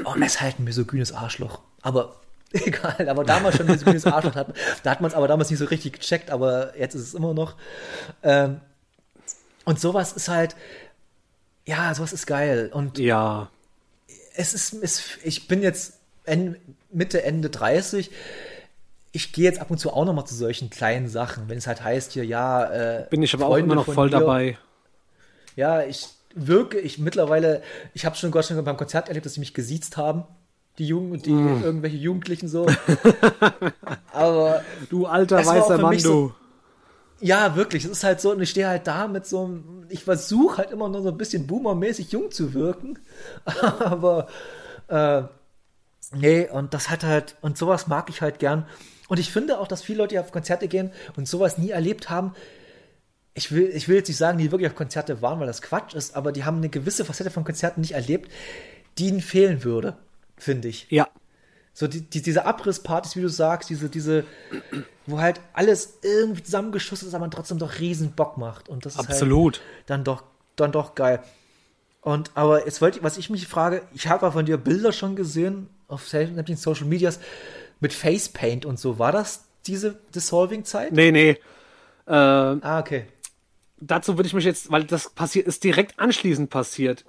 Und 0.04 0.22
er 0.22 0.28
ist 0.28 0.40
halt 0.40 0.60
ein 0.60 0.64
misogynes 0.64 1.12
Arschloch. 1.12 1.62
Aber 1.82 2.16
egal, 2.52 3.10
aber 3.10 3.24
damals 3.24 3.58
schon 3.58 3.66
ein 3.66 3.74
misogynes 3.74 4.06
Arschloch. 4.06 4.36
Hat, 4.36 4.54
da 4.84 4.92
hat 4.92 5.02
man 5.02 5.10
es 5.10 5.16
aber 5.16 5.28
damals 5.28 5.50
nicht 5.50 5.60
so 5.60 5.66
richtig 5.66 5.94
gecheckt, 5.94 6.30
aber 6.30 6.78
jetzt 6.78 6.94
ist 6.94 7.02
es 7.02 7.14
immer 7.16 7.34
noch. 7.34 7.56
Ähm, 8.22 8.62
und 9.66 9.80
sowas 9.80 10.14
ist 10.14 10.30
halt, 10.30 10.56
ja, 11.68 11.94
sowas 11.94 12.14
ist 12.14 12.26
geil. 12.26 12.72
Und 12.74 12.98
Ja. 12.98 13.50
es 14.36 14.54
ist, 14.56 14.74
es, 14.82 15.04
ich 15.24 15.48
bin 15.48 15.62
jetzt 15.62 16.00
Mitte, 16.92 17.22
Ende 17.24 17.50
30. 17.52 18.10
Ich 19.12 19.32
gehe 19.34 19.46
jetzt 19.46 19.60
ab 19.60 19.70
und 19.72 19.78
zu 19.78 19.92
auch 19.94 20.06
noch 20.06 20.14
mal 20.14 20.26
zu 20.26 20.36
solchen 20.36 20.70
kleinen 20.70 21.08
Sachen, 21.10 21.48
wenn 21.50 21.58
es 21.58 21.68
halt 21.68 21.84
heißt 21.84 22.12
hier, 22.14 22.26
ja, 22.26 22.66
äh, 22.66 23.06
Bin 23.10 23.22
ich 23.24 23.34
aber 23.34 23.46
auch 23.46 23.50
Freunde 23.52 23.66
immer 23.66 23.76
noch 23.76 23.86
voll 23.94 24.10
dir- 24.10 24.20
dabei. 24.20 24.58
Ja, 25.56 25.82
ich 25.84 26.08
wirke, 26.36 26.80
ich 26.80 27.00
mittlerweile, 27.00 27.62
ich 27.94 28.06
habe 28.06 28.16
schon 28.16 28.32
Gott 28.32 28.50
Dank 28.50 28.64
beim 28.66 28.78
Konzert 28.78 29.08
erlebt, 29.08 29.26
dass 29.26 29.34
sie 29.36 29.40
mich 29.40 29.54
gesiezt 29.54 29.98
haben. 29.98 30.24
Die 30.78 30.86
Jugend, 30.86 31.26
die 31.26 31.32
Mm. 31.32 31.64
irgendwelche 31.64 31.98
Jugendlichen 31.98 32.48
so. 32.48 32.68
Aber 34.14 34.62
Du 34.90 35.06
alter 35.08 35.40
auch 35.40 35.46
weißer 35.46 35.78
Mann, 35.80 35.98
so- 36.00 36.28
du. 36.30 36.34
Ja, 37.20 37.56
wirklich. 37.56 37.86
Es 37.86 37.92
ist 37.92 38.04
halt 38.04 38.22
so, 38.22 38.32
und 38.32 38.42
ich 38.42 38.50
stehe 38.50 38.68
halt 38.68 38.88
da 38.88 39.08
mit 39.08 39.26
so 39.26 39.46
einem, 39.46 39.86
ich 39.90 40.04
versuche 40.04 40.58
halt 40.58 40.72
immer 40.72 40.88
nur 40.90 41.02
so 41.02 41.10
ein 41.10 41.18
bisschen 41.18 41.48
boomermäßig 41.48 42.12
jung 42.12 42.32
zu 42.32 42.54
wirken. 42.54 43.00
Aber, 43.80 44.28
äh, 44.88 45.24
nee, 46.14 46.48
und 46.50 46.74
das 46.74 46.90
hat 46.90 47.04
halt, 47.04 47.36
und 47.42 47.58
sowas 47.58 47.88
mag 47.88 48.10
ich 48.10 48.22
halt 48.22 48.40
gern. 48.40 48.68
Und 49.08 49.20
ich 49.20 49.32
finde 49.32 49.60
auch, 49.60 49.68
dass 49.68 49.82
viele 49.82 50.00
Leute 50.00 50.16
die 50.16 50.20
auf 50.20 50.32
Konzerte 50.32 50.68
gehen 50.68 50.92
und 51.16 51.28
sowas 51.28 51.58
nie 51.58 51.72
erlebt 51.72 52.10
haben. 52.10 52.34
Ich 53.34 53.52
will, 53.52 53.70
ich 53.74 53.88
will 53.88 53.98
jetzt 53.98 54.08
nicht 54.10 54.18
sagen, 54.18 54.38
die 54.38 54.52
wirklich 54.52 54.70
auf 54.70 54.76
Konzerte 54.76 55.22
waren, 55.22 55.40
weil 55.40 55.48
das 55.48 55.62
Quatsch 55.62 55.94
ist, 55.94 56.16
aber 56.16 56.32
die 56.32 56.44
haben 56.44 56.58
eine 56.58 56.70
gewisse 56.70 57.06
Facette 57.06 57.30
von 57.32 57.44
Konzerten 57.44 57.82
nicht 57.82 57.94
erlebt, 57.94 58.32
die 58.98 59.08
ihnen 59.08 59.22
fehlen 59.22 59.64
würde, 59.64 59.98
finde 60.38 60.68
ich. 60.68 60.88
Ja. 60.90 61.08
So 61.80 61.86
die, 61.88 62.02
die, 62.02 62.24
diese 62.24 62.44
Abrisspartys, 62.44 63.16
wie 63.16 63.22
du 63.22 63.30
sagst, 63.30 63.70
diese, 63.70 63.88
diese, 63.88 64.24
wo 65.06 65.20
halt 65.20 65.40
alles 65.54 66.00
irgendwie 66.02 66.42
zusammengeschussen 66.42 67.08
ist, 67.08 67.14
aber 67.14 67.22
man 67.22 67.30
trotzdem 67.30 67.60
doch 67.60 67.78
riesen 67.78 68.14
Bock 68.14 68.40
macht. 68.40 68.68
Und 68.68 68.88
das 68.88 68.96
ist 68.96 69.00
Absolut. 69.00 69.58
halt 69.60 69.86
dann 69.86 70.04
doch, 70.04 70.24
dann 70.56 70.72
doch 70.72 70.96
geil. 70.96 71.22
Und 72.02 72.32
aber 72.34 72.66
jetzt 72.66 72.82
wollte 72.82 72.98
ich, 72.98 73.04
was 73.04 73.20
ich 73.20 73.30
mich 73.30 73.48
frage, 73.48 73.84
ich 73.94 74.08
habe 74.08 74.26
ja 74.26 74.32
von 74.32 74.48
dir 74.48 74.58
Bilder 74.58 74.92
schon 74.92 75.16
gesehen 75.16 75.70
auf 75.88 76.08
sämtlichen 76.08 76.58
Social 76.58 76.88
Medias 76.88 77.20
mit 77.80 77.94
Facepaint 77.94 78.66
und 78.66 78.80
so. 78.80 78.98
War 78.98 79.12
das 79.12 79.44
diese 79.68 80.00
Dissolving-Zeit? 80.16 80.94
Nee, 80.94 81.12
nee. 81.12 81.30
Äh, 82.08 82.12
Ah, 82.12 82.80
okay. 82.80 83.06
dazu 83.80 84.18
würde 84.18 84.26
ich 84.26 84.34
mich 84.34 84.46
jetzt, 84.46 84.72
weil 84.72 84.86
das 84.86 85.12
passiert, 85.12 85.46
ist 85.46 85.64
direkt 85.64 86.00
anschließend 86.00 86.50
passiert. 86.50 87.06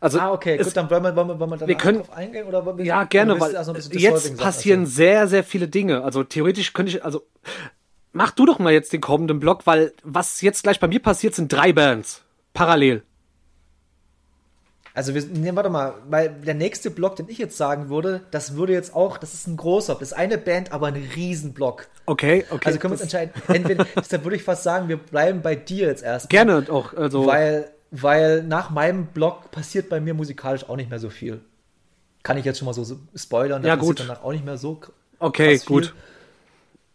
Also, 0.00 0.18
Ah, 0.20 0.32
okay, 0.32 0.58
gut, 0.58 0.76
dann 0.76 0.88
wollen 0.90 1.02
wir, 1.02 1.16
wollen 1.16 1.28
wir, 1.28 1.40
wollen 1.40 1.50
wir 1.50 1.56
danach 1.58 1.76
können- 1.78 1.98
drauf 1.98 2.12
eingehen? 2.12 2.46
Oder 2.46 2.64
wollen 2.64 2.78
wir- 2.78 2.84
Ja, 2.84 3.04
gerne, 3.04 3.40
weil 3.40 3.52
bisschen 3.52 4.00
jetzt 4.00 4.36
passieren 4.36 4.80
erzählen? 4.82 4.86
sehr, 4.86 5.28
sehr 5.28 5.44
viele 5.44 5.68
Dinge. 5.68 6.04
Also 6.04 6.22
theoretisch 6.24 6.72
könnte 6.72 6.90
ich, 6.96 7.04
also 7.04 7.26
mach 8.12 8.30
du 8.30 8.46
doch 8.46 8.58
mal 8.58 8.72
jetzt 8.72 8.92
den 8.92 9.00
kommenden 9.00 9.40
Block, 9.40 9.66
weil 9.66 9.92
was 10.04 10.40
jetzt 10.40 10.62
gleich 10.62 10.78
bei 10.78 10.86
mir 10.88 11.00
passiert, 11.00 11.34
sind 11.34 11.52
drei 11.52 11.72
Bands. 11.72 12.22
Parallel. 12.54 13.02
Also 14.94 15.14
wir, 15.14 15.22
nee, 15.32 15.50
warte 15.54 15.70
mal, 15.70 15.94
weil 16.08 16.28
der 16.44 16.54
nächste 16.54 16.90
Block, 16.90 17.14
den 17.14 17.28
ich 17.28 17.38
jetzt 17.38 17.56
sagen 17.56 17.88
würde, 17.88 18.22
das 18.32 18.56
würde 18.56 18.72
jetzt 18.72 18.96
auch, 18.96 19.16
das 19.18 19.32
ist 19.32 19.46
ein 19.46 19.56
großer, 19.56 19.94
das 19.94 20.08
ist 20.10 20.12
eine 20.14 20.38
Band, 20.38 20.72
aber 20.72 20.88
ein 20.88 20.96
Riesenblock. 21.14 21.86
Okay, 22.06 22.44
okay. 22.50 22.62
Also 22.66 22.78
können 22.80 22.92
wir 22.92 22.94
uns 22.94 23.02
entscheiden, 23.02 23.32
entweder, 23.46 23.84
deshalb 23.96 24.24
würde 24.24 24.34
ich 24.36 24.42
fast 24.42 24.64
sagen, 24.64 24.88
wir 24.88 24.96
bleiben 24.96 25.40
bei 25.40 25.54
dir 25.54 25.86
jetzt 25.86 26.02
erst. 26.02 26.28
Gerne 26.30 26.66
auch, 26.68 26.94
also. 26.94 27.26
Weil, 27.26 27.70
weil 27.90 28.42
nach 28.42 28.70
meinem 28.70 29.06
Block 29.06 29.50
passiert 29.50 29.88
bei 29.88 30.00
mir 30.00 30.14
musikalisch 30.14 30.68
auch 30.68 30.76
nicht 30.76 30.90
mehr 30.90 30.98
so 30.98 31.10
viel. 31.10 31.40
Kann 32.22 32.36
ich 32.36 32.44
jetzt 32.44 32.58
schon 32.58 32.66
mal 32.66 32.74
so, 32.74 32.98
spoilern, 33.14 33.62
da 33.62 33.68
Ja, 33.68 33.76
gut. 33.76 34.00
danach 34.00 34.22
auch 34.22 34.32
nicht 34.32 34.44
mehr 34.44 34.58
so 34.58 34.80
okay, 35.18 35.58
gut. 35.64 35.94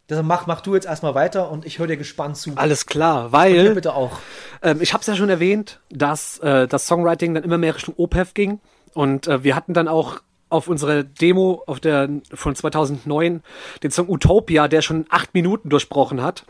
Deshalb 0.10 0.28
mach, 0.28 0.48
mach 0.48 0.62
du 0.62 0.76
jetzt 0.76 0.86
erstmal 0.86 1.16
weiter 1.16 1.50
und 1.50 1.66
ich 1.66 1.80
höre 1.80 1.88
dir 1.88 1.98
gespannt 1.98 2.36
zu. 2.38 2.52
Alles 2.56 2.86
klar, 2.86 3.32
weil 3.32 3.74
bitte 3.74 3.94
auch. 3.96 4.20
ähm, 4.62 4.82
ich 4.82 4.94
habe 4.94 5.02
es 5.02 5.08
ja 5.08 5.16
schon 5.16 5.30
erwähnt, 5.30 5.80
dass 5.90 6.40
äh, 6.40 6.68
das 6.68 6.88
Songwriting 6.88 7.34
dann 7.34 7.44
immer 7.44 7.58
mehr 7.58 7.74
Richtung 7.74 7.96
OPEF 7.98 8.34
ging 8.34 8.60
und 8.94 9.28
äh, 9.28 9.44
wir 9.44 9.56
hatten 9.56 9.74
dann 9.74 9.88
auch 9.88 10.22
auf 10.50 10.68
unserer 10.68 11.04
Demo 11.04 11.64
auf 11.66 11.80
der 11.80 12.10
von 12.34 12.54
2009 12.54 13.42
den 13.82 13.92
Song 13.92 14.10
Utopia, 14.10 14.68
der 14.68 14.82
schon 14.82 15.06
acht 15.10 15.34
Minuten 15.34 15.70
durchbrochen 15.70 16.22
hat 16.22 16.46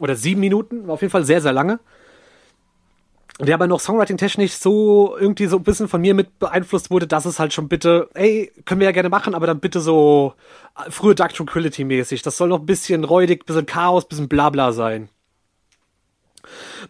oder 0.00 0.16
sieben 0.16 0.40
Minuten, 0.40 0.86
war 0.88 0.94
auf 0.94 1.02
jeden 1.02 1.12
Fall 1.12 1.24
sehr 1.24 1.42
sehr 1.42 1.52
lange. 1.52 1.78
Der 3.42 3.56
aber 3.56 3.66
noch 3.66 3.80
Songwriting-technisch 3.80 4.52
so 4.52 5.16
irgendwie 5.18 5.46
so 5.46 5.56
ein 5.56 5.64
bisschen 5.64 5.88
von 5.88 6.00
mir 6.00 6.14
mit 6.14 6.38
beeinflusst 6.38 6.92
wurde, 6.92 7.08
dass 7.08 7.24
es 7.24 7.40
halt 7.40 7.52
schon 7.52 7.68
bitte, 7.68 8.08
ey, 8.14 8.52
können 8.64 8.80
wir 8.80 8.86
ja 8.86 8.92
gerne 8.92 9.08
machen, 9.08 9.34
aber 9.34 9.48
dann 9.48 9.58
bitte 9.58 9.80
so 9.80 10.34
äh, 10.78 10.90
frühe 10.92 11.16
Dark 11.16 11.34
Tranquility-mäßig. 11.34 12.22
Das 12.22 12.36
soll 12.36 12.48
noch 12.48 12.60
ein 12.60 12.66
bisschen 12.66 13.02
räudig, 13.02 13.44
bisschen 13.44 13.66
Chaos, 13.66 14.06
bisschen 14.06 14.28
Blabla 14.28 14.72
sein. 14.72 15.08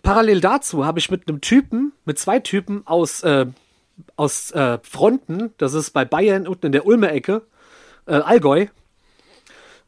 Parallel 0.03 0.41
dazu 0.43 0.85
habe 0.85 0.99
ich 0.99 1.11
mit 1.11 1.27
einem 1.27 1.41
Typen, 1.41 1.93
mit 2.05 2.19
zwei 2.19 2.39
Typen 2.39 2.83
aus, 2.87 3.23
äh, 3.23 3.47
aus 4.17 4.51
äh, 4.51 4.79
Fronten, 4.83 5.55
das 5.57 5.73
ist 5.73 5.93
bei 5.93 6.05
Bayern 6.05 6.47
unten 6.47 6.67
in 6.67 6.73
der 6.73 6.87
Ulmer 6.87 7.13
Ecke, 7.13 7.43
äh, 8.07 8.17
Allgäu, 8.17 8.67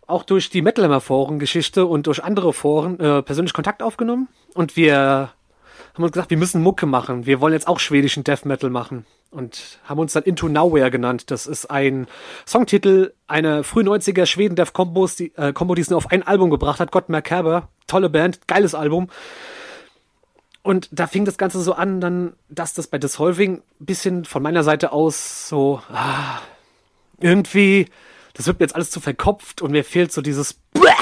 auch 0.06 0.22
durch 0.22 0.48
die 0.48 0.62
Metalhammer 0.62 1.00
Foren-Geschichte 1.00 1.84
und 1.84 2.06
durch 2.06 2.24
andere 2.24 2.52
Foren 2.54 2.98
äh, 3.00 3.22
persönlich 3.22 3.52
Kontakt 3.52 3.82
aufgenommen. 3.82 4.28
Und 4.54 4.76
wir 4.76 5.32
haben 5.94 6.02
uns 6.02 6.12
gesagt, 6.12 6.30
wir 6.30 6.36
müssen 6.36 6.62
Mucke 6.62 6.86
machen. 6.86 7.24
Wir 7.24 7.40
wollen 7.40 7.52
jetzt 7.52 7.68
auch 7.68 7.78
schwedischen 7.78 8.24
Death 8.24 8.44
Metal 8.44 8.68
machen. 8.70 9.06
Und 9.30 9.78
haben 9.84 9.98
uns 9.98 10.12
dann 10.12 10.24
Into 10.24 10.48
Nowhere 10.48 10.90
genannt. 10.90 11.30
Das 11.30 11.46
ist 11.46 11.70
ein 11.70 12.06
Songtitel 12.46 13.12
einer 13.26 13.64
frühen 13.64 13.88
90er 13.88 14.26
Schweden 14.26 14.56
Death 14.56 14.72
Combos, 14.72 15.16
die, 15.16 15.34
äh, 15.36 15.52
Combo, 15.52 15.74
die 15.74 15.82
es 15.82 15.90
nur 15.90 15.96
auf 15.96 16.10
ein 16.10 16.24
Album 16.24 16.50
gebracht 16.50 16.80
hat. 16.80 16.90
Gott 16.90 17.08
Mercaber. 17.08 17.68
Tolle 17.86 18.10
Band, 18.10 18.46
geiles 18.48 18.74
Album. 18.74 19.08
Und 20.62 20.88
da 20.92 21.06
fing 21.06 21.24
das 21.26 21.36
Ganze 21.36 21.60
so 21.60 21.74
an, 21.74 22.00
dann, 22.00 22.32
dass 22.48 22.72
das 22.72 22.86
bei 22.86 22.98
Dissolving 22.98 23.56
ein 23.58 23.86
bisschen 23.86 24.24
von 24.24 24.42
meiner 24.42 24.64
Seite 24.64 24.92
aus 24.92 25.48
so, 25.48 25.82
ah, 25.92 26.40
irgendwie, 27.20 27.86
das 28.32 28.46
wird 28.46 28.58
mir 28.58 28.64
jetzt 28.64 28.74
alles 28.74 28.90
zu 28.90 29.00
verkopft 29.00 29.60
und 29.60 29.72
mir 29.72 29.84
fehlt 29.84 30.10
so 30.10 30.22
dieses, 30.22 30.54
Bäh! 30.54 30.93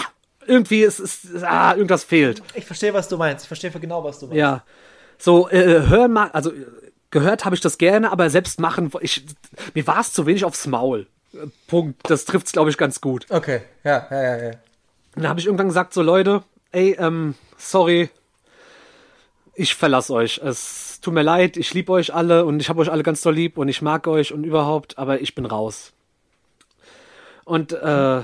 Irgendwie 0.47 0.82
ist, 0.82 0.99
ist 0.99 1.43
ah, 1.43 1.74
irgendwas 1.74 2.05
fehlt. 2.05 2.43
Ich 2.55 2.66
verstehe, 2.66 2.95
was 2.95 3.09
du 3.09 3.16
meinst. 3.16 3.45
Ich 3.45 3.49
verstehe 3.49 3.70
genau, 3.70 4.05
was 4.05 4.18
du 4.18 4.26
meinst. 4.26 4.38
Ja. 4.38 4.62
So, 5.18 5.49
äh, 5.51 5.86
hören 5.88 6.12
mal, 6.12 6.30
also 6.32 6.51
äh, 6.51 6.66
gehört 7.11 7.45
habe 7.45 7.55
ich 7.55 7.61
das 7.61 7.78
gerne, 7.78 8.11
aber 8.11 8.28
selbst 8.30 8.61
machen, 8.61 8.90
ich, 9.01 9.24
mir 9.74 9.86
war 9.86 10.01
es 10.01 10.12
zu 10.12 10.26
wenig 10.26 10.45
aufs 10.45 10.66
Maul. 10.66 11.07
Punkt. 11.66 12.11
Das 12.11 12.24
trifft's, 12.24 12.53
glaube 12.53 12.70
ich, 12.70 12.76
ganz 12.76 13.01
gut. 13.01 13.26
Okay, 13.30 13.62
ja, 13.84 14.07
ja, 14.11 14.22
ja, 14.22 14.43
ja. 14.43 14.51
Und 15.14 15.22
dann 15.22 15.28
habe 15.28 15.40
ich 15.40 15.47
irgendwann 15.47 15.68
gesagt, 15.68 15.95
so 15.95 16.03
Leute, 16.03 16.43
ey, 16.72 16.97
ähm, 16.99 17.34
sorry, 17.57 18.11
ich 19.55 19.74
verlasse 19.74 20.12
euch. 20.12 20.38
Es 20.38 21.01
tut 21.01 21.14
mir 21.14 21.22
leid, 21.22 21.57
ich 21.57 21.72
liebe 21.74 21.93
euch 21.93 22.14
alle 22.14 22.45
und 22.45 22.61
ich 22.61 22.68
habe 22.68 22.80
euch 22.80 22.90
alle 22.90 23.03
ganz 23.03 23.20
doll 23.22 23.34
lieb 23.34 23.59
und 23.59 23.68
ich 23.68 23.82
mag 23.82 24.07
euch 24.07 24.32
und 24.32 24.45
überhaupt, 24.45 24.99
aber 24.99 25.20
ich 25.20 25.34
bin 25.34 25.47
raus. 25.47 25.93
Und 27.45 27.72
äh, 27.72 28.22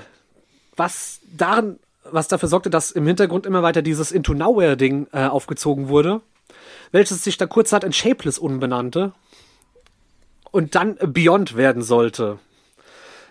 was 0.76 1.20
darin 1.36 1.78
was 2.10 2.28
dafür 2.28 2.48
sorgte, 2.48 2.70
dass 2.70 2.90
im 2.90 3.06
Hintergrund 3.06 3.46
immer 3.46 3.62
weiter 3.62 3.82
dieses 3.82 4.12
Into 4.12 4.34
Nowhere-Ding 4.34 5.08
äh, 5.12 5.26
aufgezogen 5.26 5.88
wurde, 5.88 6.20
welches 6.92 7.24
sich 7.24 7.36
da 7.36 7.46
kurzerhand 7.46 7.84
in 7.84 7.92
Shapeless 7.92 8.38
umbenannte 8.38 9.12
und 10.50 10.74
dann 10.74 10.96
Beyond 10.96 11.56
werden 11.56 11.82
sollte. 11.82 12.38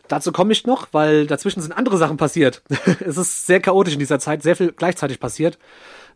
Dazu 0.08 0.32
komme 0.32 0.54
ich 0.54 0.66
noch, 0.66 0.88
weil 0.94 1.28
dazwischen 1.28 1.62
sind 1.62 1.74
andere 1.74 1.98
Sachen 1.98 2.18
passiert. 2.18 2.62
es 3.00 3.18
ist 3.18 3.46
sehr 3.46 3.60
chaotisch 3.60 3.94
in 3.94 4.00
dieser 4.00 4.20
Zeit, 4.20 4.42
sehr 4.42 4.56
viel 4.56 4.72
gleichzeitig 4.72 5.20
passiert. 5.20 5.58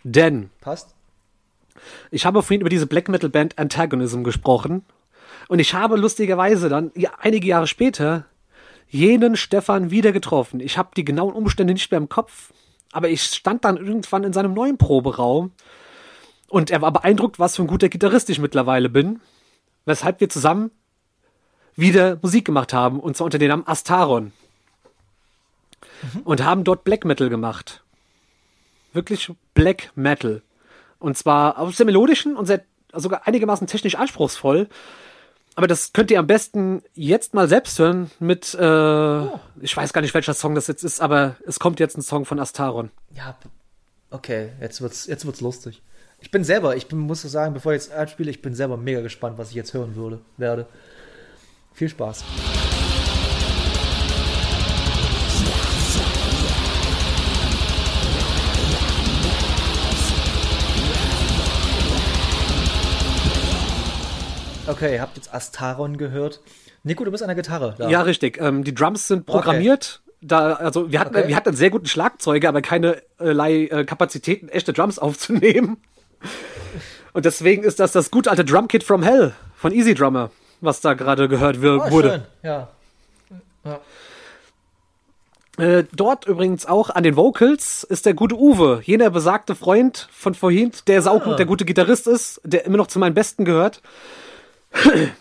Denn 0.04 0.50
Passt? 0.62 0.96
ich 2.10 2.26
habe 2.26 2.42
vorhin 2.42 2.62
über 2.62 2.70
diese 2.70 2.88
Black 2.88 3.10
Metal 3.10 3.30
Band 3.30 3.58
Antagonism 3.60 4.24
gesprochen. 4.24 4.86
Und 5.48 5.60
ich 5.60 5.74
habe 5.74 5.98
lustigerweise 5.98 6.70
dann 6.70 6.92
ja, 6.96 7.12
einige 7.20 7.48
Jahre 7.48 7.68
später 7.68 8.26
jenen 8.92 9.36
Stefan 9.38 9.90
wieder 9.90 10.12
getroffen. 10.12 10.60
Ich 10.60 10.78
habe 10.78 10.92
die 10.96 11.06
genauen 11.06 11.34
Umstände 11.34 11.74
nicht 11.74 11.90
mehr 11.92 11.98
im 11.98 12.10
Kopf, 12.10 12.54
aber 12.92 13.10
ich 13.10 13.24
stand 13.24 13.66
dann 13.66 13.78
irgendwann 13.78 14.24
in 14.24 14.34
seinem 14.34 14.54
neuen 14.54 14.78
Proberaum 14.78 15.52
und 16.50 16.70
er 16.70 16.82
war 16.82 16.92
beeindruckt, 16.92 17.40
was 17.40 17.56
für 17.56 17.64
ein 17.64 17.68
guter 17.68 17.88
Gitarrist 17.88 18.30
ich 18.30 18.40
mittlerweile 18.40 18.90
bin, 18.90 19.22
weshalb 19.86 20.20
wir 20.20 20.30
zusammen 20.30 20.72
wieder 21.76 22.20
Musik 22.22 22.44
gemacht 22.44 22.74
haben, 22.74 23.00
und 23.00 23.16
zwar 23.16 23.26
unter 23.26 23.40
dem 23.40 23.48
Namen 23.48 23.68
Astaron. 23.68 24.34
Und 26.26 26.44
haben 26.44 26.64
dort 26.64 26.84
Black 26.84 27.06
Metal 27.06 27.30
gemacht. 27.30 27.84
Wirklich 28.92 29.32
Black 29.54 29.92
Metal. 29.96 30.42
Und 31.00 31.18
zwar 31.18 31.58
auch 31.58 31.72
sehr 31.72 31.86
melodischen 31.86 32.36
und 32.36 32.48
sehr, 32.48 32.66
sogar 32.94 33.28
einigermaßen 33.28 33.68
technisch 33.68 33.96
anspruchsvoll. 33.96 34.68
Aber 35.62 35.68
das 35.68 35.94
könnt 35.94 36.10
ihr 36.10 36.18
am 36.18 36.26
besten 36.26 36.82
jetzt 36.96 37.36
mal 37.36 37.48
selbst 37.48 37.78
hören 37.78 38.10
mit, 38.20 38.56
äh, 38.56 39.26
ich 39.62 39.78
weiß 39.78 39.94
gar 39.94 40.02
nicht, 40.02 40.16
welcher 40.16 40.34
Song 40.34 40.56
das 40.56 40.66
jetzt 40.66 40.84
ist, 40.84 41.00
aber 41.00 41.36
es 41.46 41.60
kommt 41.60 41.80
jetzt 41.80 41.96
ein 41.96 42.02
Song 42.02 42.26
von 42.26 42.40
Astaron. 42.40 42.90
Ja, 43.16 43.38
okay, 44.10 44.54
jetzt 44.60 44.82
wird's, 44.82 45.06
jetzt 45.06 45.24
wird's 45.28 45.40
lustig. 45.40 45.84
Ich 46.20 46.32
bin 46.32 46.44
selber, 46.44 46.76
ich 46.76 46.88
bin, 46.88 46.98
muss 46.98 47.22
sagen, 47.22 47.54
bevor 47.54 47.74
ich 47.74 47.84
jetzt 47.84 47.94
abspiele, 47.94 48.32
ich 48.32 48.42
bin 48.42 48.56
selber 48.56 48.76
mega 48.76 49.02
gespannt, 49.02 49.38
was 49.38 49.50
ich 49.50 49.56
jetzt 49.56 49.76
hören 49.76 49.96
würde, 49.96 50.22
werde. 50.36 50.66
Viel 51.76 51.90
Spaß. 51.90 52.24
Okay, 64.82 64.96
ihr 64.96 65.02
habt 65.02 65.16
jetzt 65.16 65.32
Astaron 65.34 65.98
gehört. 65.98 66.42
Nico, 66.84 67.04
du 67.06 67.12
bist 67.12 67.22
an 67.22 67.28
der 67.28 67.36
Gitarre. 67.36 67.76
Da. 67.78 67.88
Ja, 67.88 68.02
richtig. 68.02 68.40
Ähm, 68.42 68.64
die 68.64 68.74
Drums 68.74 69.08
sind 69.08 69.28
programmiert. 69.28 70.02
Da, 70.22 70.54
also 70.54 70.92
wir 70.92 71.00
hatten, 71.00 71.16
Okay. 71.16 71.28
wir 71.28 71.36
hatten 71.36 71.50
einen 71.50 71.58
sehr 71.58 71.70
guten 71.70 71.86
Schlagzeuger, 71.88 72.50
aber 72.50 72.62
keinerlei 72.64 73.66
äh, 73.66 73.86
Kapazitäten, 73.86 74.50
echte 74.50 74.74
Drums 74.74 74.98
aufzunehmen. 75.00 75.78
Und 77.14 77.26
deswegen 77.26 77.64
ist 77.64 77.80
das 77.80 77.92
das 77.92 78.10
gute 78.10 78.32
alte 78.32 78.44
Drumkit 78.44 78.84
from 78.84 79.04
Hell 79.04 79.34
von 79.56 79.72
Easy 79.72 79.94
Drummer, 79.94 80.32
was 80.62 80.82
da 80.82 80.94
gerade 80.96 81.28
gehört 81.30 81.62
wir- 81.62 81.84
Oh, 81.88 81.92
wurde. 81.92 82.10
schön. 82.10 82.22
Ja. 82.44 82.70
Äh, 85.58 85.84
dort 85.94 86.26
übrigens 86.26 86.66
auch 86.66 86.90
an 86.90 87.04
den 87.04 87.16
Vocals 87.16 87.84
ist 87.84 88.06
der 88.08 88.14
gute 88.16 88.36
Uwe, 88.36 88.82
jener 88.84 89.10
besagte 89.12 89.54
Freund 89.54 90.08
von 90.12 90.34
vorhin, 90.34 90.72
der 90.88 91.02
saugut, 91.04 91.34
Ah. 91.34 91.38
der 91.38 91.46
gute 91.46 91.66
Gitarrist 91.66 92.08
ist, 92.08 92.42
der 92.44 92.66
immer 92.66 92.78
noch 92.78 92.88
zu 92.88 92.98
meinen 92.98 93.14
Besten 93.14 93.46
gehört. 93.46 93.82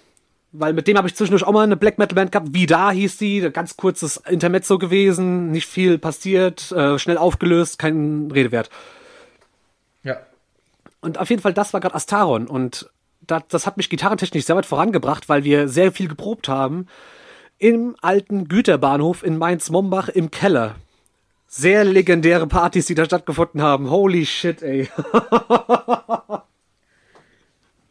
Weil 0.52 0.72
mit 0.72 0.88
dem 0.88 0.96
habe 0.96 1.06
ich 1.06 1.14
zwischendurch 1.14 1.44
auch 1.44 1.52
mal 1.52 1.62
eine 1.62 1.76
Black 1.76 1.98
Metal 1.98 2.16
Band 2.16 2.32
gehabt. 2.32 2.48
Wie 2.52 2.66
da 2.66 2.90
hieß 2.90 3.18
die, 3.18 3.50
ganz 3.52 3.76
kurzes 3.76 4.16
Intermezzo 4.16 4.78
gewesen, 4.78 5.52
nicht 5.52 5.68
viel 5.68 5.96
passiert, 5.98 6.72
äh, 6.72 6.98
schnell 6.98 7.18
aufgelöst, 7.18 7.78
kein 7.78 8.30
Redewert. 8.32 8.68
Ja. 10.02 10.16
Und 11.00 11.18
auf 11.18 11.30
jeden 11.30 11.40
Fall, 11.40 11.54
das 11.54 11.72
war 11.72 11.80
gerade 11.80 11.94
Astaron. 11.94 12.48
Und 12.48 12.90
das, 13.20 13.42
das 13.48 13.66
hat 13.66 13.76
mich 13.76 13.90
gitarrentechnisch 13.90 14.44
sehr 14.44 14.56
weit 14.56 14.66
vorangebracht, 14.66 15.28
weil 15.28 15.44
wir 15.44 15.68
sehr 15.68 15.92
viel 15.92 16.08
geprobt 16.08 16.48
haben. 16.48 16.86
Im 17.58 17.94
alten 18.00 18.48
Güterbahnhof 18.48 19.22
in 19.22 19.38
Mainz-Mombach 19.38 20.08
im 20.08 20.32
Keller. 20.32 20.74
Sehr 21.46 21.84
legendäre 21.84 22.46
Partys, 22.48 22.86
die 22.86 22.94
da 22.94 23.04
stattgefunden 23.04 23.62
haben. 23.62 23.90
Holy 23.90 24.26
shit, 24.26 24.62
ey. 24.62 24.88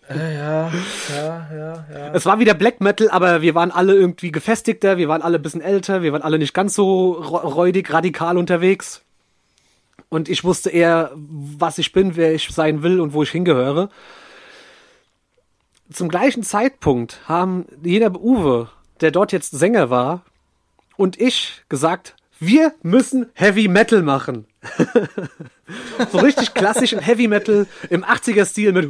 Ja, 0.10 0.30
ja, 0.30 0.72
ja, 1.14 1.86
ja. 1.93 2.14
Es 2.14 2.26
war 2.26 2.39
wieder 2.39 2.55
Black 2.55 2.82
Metal, 2.82 3.10
aber 3.10 3.41
wir 3.41 3.53
waren 3.53 3.70
alle 3.70 3.93
irgendwie 3.93 4.32
gefestigter, 4.32 4.97
wir 4.97 5.07
waren 5.07 5.22
alle 5.22 5.38
ein 5.38 5.41
bisschen 5.41 5.62
älter, 5.62 6.01
wir 6.01 6.12
waren 6.14 6.24
alle 6.24 6.39
nicht 6.39 6.53
ganz 6.53 6.74
so 6.74 7.12
räudig, 7.12 7.93
radikal 7.93 8.38
unterwegs. 8.38 9.01
Und 10.10 10.28
ich 10.28 10.43
wusste 10.43 10.72
eher, 10.72 11.12
was 11.16 11.78
ich 11.78 11.91
bin, 11.91 12.16
wer 12.16 12.34
ich 12.34 12.49
sein 12.49 12.82
will 12.82 12.99
und 12.99 13.14
wo 13.14 13.22
ich 13.22 13.30
hingehöre. 13.30 13.89
Zum 15.91 16.10
gleichen 16.10 16.41
Zeitpunkt 16.41 17.20
haben 17.26 17.66
jener 17.84 18.20
Uwe, 18.20 18.70
der 19.01 19.12
dort 19.12 19.32
jetzt 19.32 19.51
Sänger 19.51 19.91
war, 19.91 20.24
und 20.97 21.22
ich 21.22 21.62
gesagt, 21.70 22.16
wir 22.39 22.74
müssen 22.82 23.28
Heavy 23.34 23.68
Metal 23.68 24.01
machen. 24.01 24.45
so 26.12 26.18
richtig 26.18 26.53
klassischen 26.53 26.99
Heavy 26.99 27.28
Metal 27.28 27.68
im 27.89 28.03
80er 28.03 28.45
Stil 28.45 28.74
mit! 28.74 28.89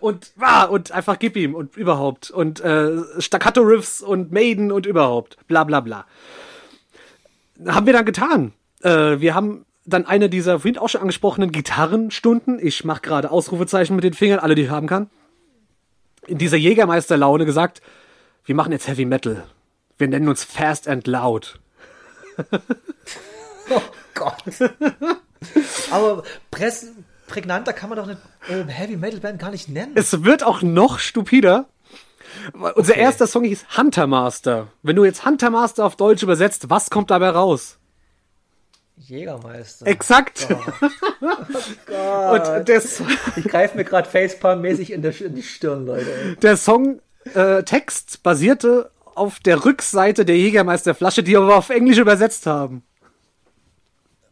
Und 0.00 0.32
Wah! 0.36 0.64
und 0.64 0.92
einfach 0.92 1.18
gib 1.18 1.36
ihm 1.36 1.54
und 1.54 1.76
überhaupt 1.76 2.30
und 2.30 2.60
äh, 2.60 2.98
Staccato 3.18 3.60
Riffs 3.62 4.02
und 4.02 4.32
Maiden 4.32 4.72
und 4.72 4.86
überhaupt 4.86 5.36
bla 5.46 5.64
bla 5.64 5.80
bla. 5.80 6.06
Haben 7.66 7.86
wir 7.86 7.92
dann 7.92 8.04
getan. 8.04 8.52
Äh, 8.82 9.20
wir 9.20 9.34
haben 9.34 9.64
dann 9.84 10.06
eine 10.06 10.28
dieser 10.28 10.60
vorhin 10.60 10.78
auch 10.78 10.88
schon 10.88 11.00
angesprochenen 11.00 11.50
Gitarrenstunden, 11.50 12.58
ich 12.60 12.84
mache 12.84 13.00
gerade 13.00 13.30
Ausrufezeichen 13.30 13.96
mit 13.96 14.04
den 14.04 14.12
Fingern, 14.12 14.38
alle 14.38 14.54
die 14.54 14.62
ich 14.62 14.70
haben 14.70 14.86
kann, 14.86 15.08
in 16.26 16.38
dieser 16.38 16.58
Jägermeister-Laune 16.58 17.46
gesagt, 17.46 17.80
wir 18.44 18.54
machen 18.54 18.72
jetzt 18.72 18.86
Heavy 18.86 19.06
Metal. 19.06 19.44
Wir 19.96 20.08
nennen 20.08 20.28
uns 20.28 20.44
Fast 20.44 20.88
and 20.88 21.06
Loud. 21.06 21.58
Oh 23.70 23.82
Gott. 24.14 24.42
Aber 25.90 26.22
press, 26.50 26.92
prägnanter 27.28 27.72
kann 27.72 27.88
man 27.90 27.98
doch 27.98 28.08
eine 28.08 28.18
äh, 28.48 28.64
Heavy 28.68 28.96
Metal 28.96 29.20
Band 29.20 29.38
gar 29.38 29.50
nicht 29.52 29.68
nennen. 29.68 29.92
Es 29.94 30.24
wird 30.24 30.42
auch 30.42 30.62
noch 30.62 30.98
stupider. 30.98 31.66
Unser 32.52 32.92
Okay. 32.92 33.00
erster 33.00 33.26
Song 33.26 33.44
hieß 33.44 33.64
Hunter 33.76 34.06
Master. 34.06 34.68
Wenn 34.82 34.96
du 34.96 35.04
jetzt 35.04 35.24
Hunter 35.24 35.50
Master 35.50 35.84
auf 35.84 35.96
Deutsch 35.96 36.22
übersetzt, 36.22 36.68
was 36.70 36.90
kommt 36.90 37.10
dabei 37.10 37.30
raus? 37.30 37.78
Jägermeister. 38.96 39.86
Exakt. 39.86 40.48
Gott. 41.86 42.48
Und 42.58 42.68
der, 42.68 42.76
S- 42.76 43.02
Ich 43.36 43.44
greife 43.44 43.76
mir 43.76 43.84
gerade 43.84 44.08
Facepalm-mäßig 44.08 44.90
in, 44.92 45.02
in 45.04 45.34
die 45.36 45.42
Stirn, 45.42 45.86
Leute. 45.86 46.36
der 46.42 46.56
Song 46.56 47.00
äh, 47.34 47.62
basierte 48.22 48.90
auf 49.14 49.38
der 49.40 49.64
Rückseite 49.64 50.24
der 50.24 50.36
Jägermeisterflasche, 50.36 51.22
die 51.22 51.32
wir 51.32 51.40
aber 51.40 51.56
auf 51.56 51.70
Englisch 51.70 51.98
übersetzt 51.98 52.46
haben. 52.46 52.82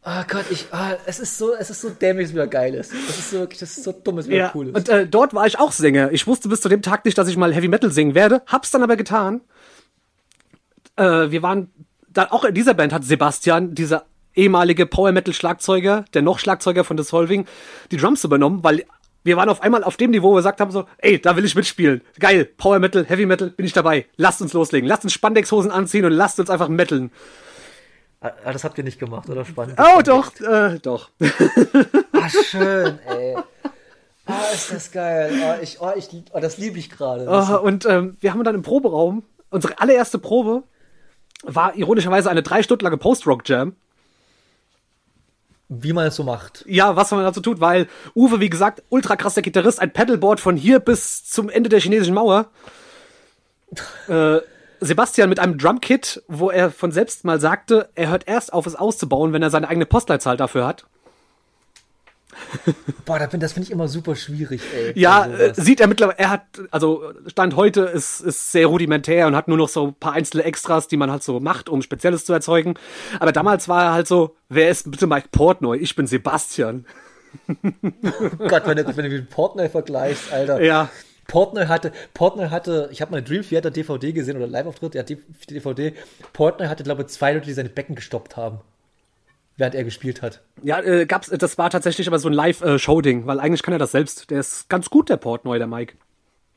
Oh 0.09 0.22
Gott, 0.28 0.44
ich, 0.50 0.66
ah, 0.70 0.96
es 1.04 1.18
ist 1.18 1.36
so, 1.36 1.52
es 1.54 1.68
ist 1.68 1.80
so 1.80 1.90
dämlich, 1.90 2.32
wie 2.32 2.38
er 2.38 2.46
geil 2.46 2.74
ist. 2.74 2.92
Das 2.92 3.18
ist 3.18 3.30
so 3.30 3.38
wirklich, 3.38 3.59
das 3.59 3.76
ist 3.76 3.82
so 3.82 3.90
dumm, 3.90 4.18
es 4.18 4.28
wieder 4.28 4.52
cool 4.54 4.68
ist. 4.68 4.76
Und 4.76 4.88
äh, 4.88 5.04
dort 5.04 5.34
war 5.34 5.48
ich 5.48 5.59
auch 5.59 5.72
Sänger. 5.72 6.12
Ich 6.12 6.28
wusste 6.28 6.48
bis 6.48 6.61
zu 6.61 6.68
dem 6.68 6.80
Tag 6.80 7.04
nicht, 7.04 7.18
dass 7.18 7.26
ich 7.26 7.36
mal 7.36 7.52
Heavy 7.52 7.66
Metal 7.66 7.90
singen 7.90 8.14
werde. 8.14 8.42
Hab's 8.46 8.70
dann 8.70 8.84
aber 8.84 8.96
getan. 8.96 9.40
Äh, 10.94 11.32
wir 11.32 11.42
waren 11.42 11.72
da 12.09 12.28
auch 12.30 12.44
in 12.44 12.54
dieser 12.54 12.74
Band 12.74 12.92
hat 12.92 13.02
Sebastian, 13.02 13.74
dieser 13.74 14.04
ehemalige 14.36 14.86
Power 14.86 15.11
Metal 15.11 15.34
Schlagzeuger, 15.34 16.04
der 16.14 16.22
noch 16.22 16.38
Schlagzeuger 16.38 16.84
von 16.84 16.96
Dissolving, 16.96 17.46
die 17.90 17.96
Drums 17.96 18.22
übernommen, 18.22 18.62
weil 18.62 18.84
wir 19.24 19.36
waren 19.36 19.48
auf 19.48 19.61
einmal 19.61 19.82
auf 19.82 19.96
dem 19.96 20.12
Niveau, 20.12 20.30
wo 20.30 20.34
wir 20.34 20.38
gesagt 20.38 20.61
haben 20.61 20.70
so, 20.70 20.86
ey, 20.98 21.20
da 21.20 21.34
will 21.34 21.44
ich 21.44 21.57
mitspielen. 21.57 22.00
Geil, 22.20 22.44
Power 22.44 22.78
Metal, 22.78 23.04
Heavy 23.04 23.26
Metal, 23.26 23.50
bin 23.50 23.66
ich 23.66 23.72
dabei. 23.72 24.07
Lasst 24.16 24.40
uns 24.40 24.52
loslegen. 24.52 24.88
Lasst 24.88 25.02
uns 25.02 25.14
Spandexhosen 25.14 25.72
anziehen 25.72 26.04
und 26.04 26.12
lasst 26.12 26.38
uns 26.38 26.48
einfach 26.48 26.68
metaln. 26.68 27.11
Ah, 28.45 28.53
das 28.53 28.64
habt 28.64 28.79
ihr 28.79 28.85
nicht 28.85 28.99
gemacht, 28.99 29.29
oder? 29.29 29.45
Spannend. 29.45 29.79
Oh, 29.79 30.03
doch, 30.03 30.33
äh, 30.41 30.79
doch. 30.81 31.11
Ah, 32.12 32.31
schön, 32.31 32.99
ey. 33.07 33.37
Ah, 34.27 34.43
ist 34.53 34.72
das 34.72 34.91
geil. 34.91 35.33
Oh, 35.45 35.62
ich, 35.62 35.81
oh, 35.81 35.93
ich, 35.95 36.09
oh, 36.33 36.41
das 36.41 36.59
liebe 36.59 36.79
ich 36.79 36.91
gerade. 36.91 37.29
Aha, 37.29 37.57
und 37.57 37.87
ähm, 37.87 38.16
wir 38.20 38.33
haben 38.33 38.43
dann 38.43 38.55
im 38.55 38.62
Proberaum, 38.62 39.22
unsere 39.51 39.79
allererste 39.81 40.18
Probe 40.18 40.64
war 41.45 41.77
ironischerweise 41.77 42.31
eine 42.31 42.43
drei 42.43 42.62
Stunden 42.62 42.85
lange 42.85 42.97
Post-Rock-Jam. 42.97 43.77
Wie 45.68 45.93
man 45.93 46.07
es 46.07 46.16
so 46.16 46.24
macht. 46.24 46.64
Ja, 46.66 46.97
was 46.97 47.11
man 47.11 47.24
dazu 47.24 47.41
tut, 47.41 47.61
weil 47.61 47.89
Uwe, 48.14 48.41
wie 48.41 48.51
gesagt, 48.51 48.83
ultra 48.89 49.16
krasser 49.16 49.43
Gitarrist, 49.43 49.81
ein 49.81 49.93
Pedalboard 49.93 50.41
von 50.41 50.57
hier 50.57 50.79
bis 50.79 51.24
zum 51.24 51.49
Ende 51.49 51.68
der 51.68 51.81
chinesischen 51.81 52.14
Mauer. 52.14 52.47
Äh, 54.09 54.39
Sebastian 54.81 55.29
mit 55.29 55.39
einem 55.39 55.59
Drumkit, 55.59 56.22
wo 56.29 56.51
er 56.51 56.70
von 56.70 56.93
selbst 56.93 57.24
mal 57.24 57.41
sagte, 57.41 57.89
er 57.95 58.11
hört 58.11 58.29
erst 58.29 58.53
auf, 58.53 58.66
es 58.66 58.77
auszubauen, 58.77 59.33
wenn 59.33 59.43
er 59.43 59.51
seine 59.51 59.68
eigene 59.68 59.87
Postleitzahl 59.87 60.37
dafür 60.37 60.66
hat. 60.66 60.87
Boah, 63.05 63.18
das 63.18 63.53
finde 63.53 63.66
ich 63.66 63.70
immer 63.70 63.89
super 63.89 64.14
schwierig, 64.14 64.61
ey. 64.74 64.93
Ja, 64.99 65.22
Also 65.22 65.37
äh, 65.37 65.55
sieht 65.55 65.81
er 65.81 65.87
mittlerweile, 65.87 66.18
er 66.18 66.31
hat, 66.31 66.43
also 66.70 67.12
Stand 67.27 67.57
heute 67.57 67.83
ist, 67.83 68.20
ist 68.20 68.53
sehr 68.53 68.66
rudimentär 68.66 69.27
und 69.27 69.37
hat 69.37 69.49
nur 69.49 69.57
noch 69.57 69.68
so 69.68 69.89
ein 69.89 69.95
paar 69.95 70.12
einzelne 70.12 70.45
Extras, 70.45 70.89
die 70.89 70.97
man 70.97 71.11
halt 71.11 71.22
so 71.22 71.41
macht, 71.41 71.68
um 71.68 71.83
Spezielles 71.83 72.24
zu 72.24 72.33
erzeugen. 72.33 72.74
Aber 73.20 73.33
damals 73.33 73.68
war 73.68 73.85
er 73.85 73.93
halt 73.93 74.07
so, 74.07 74.37
wer 74.49 74.70
ist 74.70 74.91
bitte 74.91 75.07
Mike 75.07 75.29
Portnoy? 75.33 75.79
Ich 75.79 75.97
bin 75.97 76.07
Sebastian. 76.07 76.87
Gott, 78.49 78.62
wenn 78.66 78.77
du, 78.77 78.97
wenn 78.97 79.05
du 79.05 79.11
mit 79.11 79.31
Portnoy 79.31 79.68
vergleichst, 79.68 80.33
Alter. 80.33 80.62
Ja. 80.62 80.91
Portnoy 81.29 81.66
hatte, 81.66 81.93
Portnoy 82.14 82.49
hatte, 82.49 82.89
ich 82.93 83.01
habe 83.01 83.11
mal 83.12 83.22
Dream 83.22 83.43
Theater 83.43 83.70
DVD 83.70 84.12
gesehen 84.12 84.37
oder 84.37 84.47
Live-Auftritt, 84.47 84.95
die 85.09 85.18
DVD. 85.51 85.93
Portnoy 86.33 86.68
hatte, 86.68 86.85
glaube 86.85 87.03
ich, 87.03 87.09
zwei 87.09 87.33
Leute, 87.33 87.47
die 87.47 87.53
seine 87.53 87.68
Becken 87.68 87.95
gestoppt 87.95 88.37
haben. 88.37 88.61
Während 89.59 89.74
er 89.74 89.85
gespielt 89.85 90.20
hat. 90.20 90.43
Ja, 90.62 90.81
äh, 90.83 91.07
gab's, 91.07 91.31
das 91.31 91.57
war 91.57 91.70
tatsächlich 91.70 92.07
aber 92.07 92.18
so 92.18 92.29
ein 92.29 92.35
Live-Show-Ding, 92.35 93.27
weil 93.27 93.41
eigentlich 93.41 93.62
kann 93.62 93.72
er 93.72 93.79
das 93.79 93.93
selbst. 93.93 94.31
Der 94.31 94.41
ist 94.41 94.68
ganz 94.68 94.91
gut, 94.91 95.09
der 95.09 95.16
Portnoy, 95.16 95.57
der 95.59 95.66
Mike. 95.66 95.95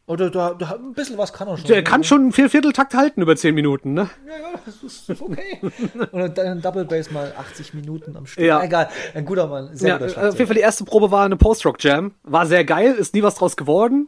Oder 0.05 0.31
da, 0.31 0.55
da, 0.55 0.71
ein 0.71 0.93
bisschen 0.93 1.17
was 1.19 1.31
kann 1.31 1.47
er 1.47 1.55
schon. 1.57 1.67
Der 1.67 1.83
kann 1.83 2.03
schon 2.03 2.21
einen 2.21 2.31
Viervierteltakt 2.31 2.95
halten 2.95 3.21
über 3.21 3.35
zehn 3.35 3.53
Minuten, 3.53 3.93
ne? 3.93 4.09
Ja, 4.27 4.33
ja, 4.33 4.59
das 4.65 4.81
ist 4.83 5.21
okay. 5.21 5.59
Und 6.11 6.37
dann 6.37 6.47
ein 6.47 6.61
Double 6.61 6.83
Bass 6.83 7.11
mal 7.11 7.31
80 7.37 7.75
Minuten 7.75 8.17
am 8.17 8.25
Stück. 8.25 8.43
Ja. 8.43 8.61
Egal, 8.63 8.89
ein 9.13 9.23
guter 9.23 9.45
Mann. 9.47 9.69
Sehr 9.75 9.89
Ja, 9.89 9.97
guter 9.97 10.05
äh, 10.05 10.07
auf 10.07 10.13
Schlagzeuger. 10.13 10.37
jeden 10.39 10.47
Fall 10.47 10.55
die 10.55 10.61
erste 10.61 10.83
Probe 10.83 11.11
war 11.11 11.25
eine 11.25 11.37
Post-Rock-Jam. 11.37 12.15
War 12.23 12.47
sehr 12.47 12.65
geil, 12.65 12.95
ist 12.95 13.13
nie 13.13 13.21
was 13.23 13.35
draus 13.35 13.55
geworden. 13.55 14.07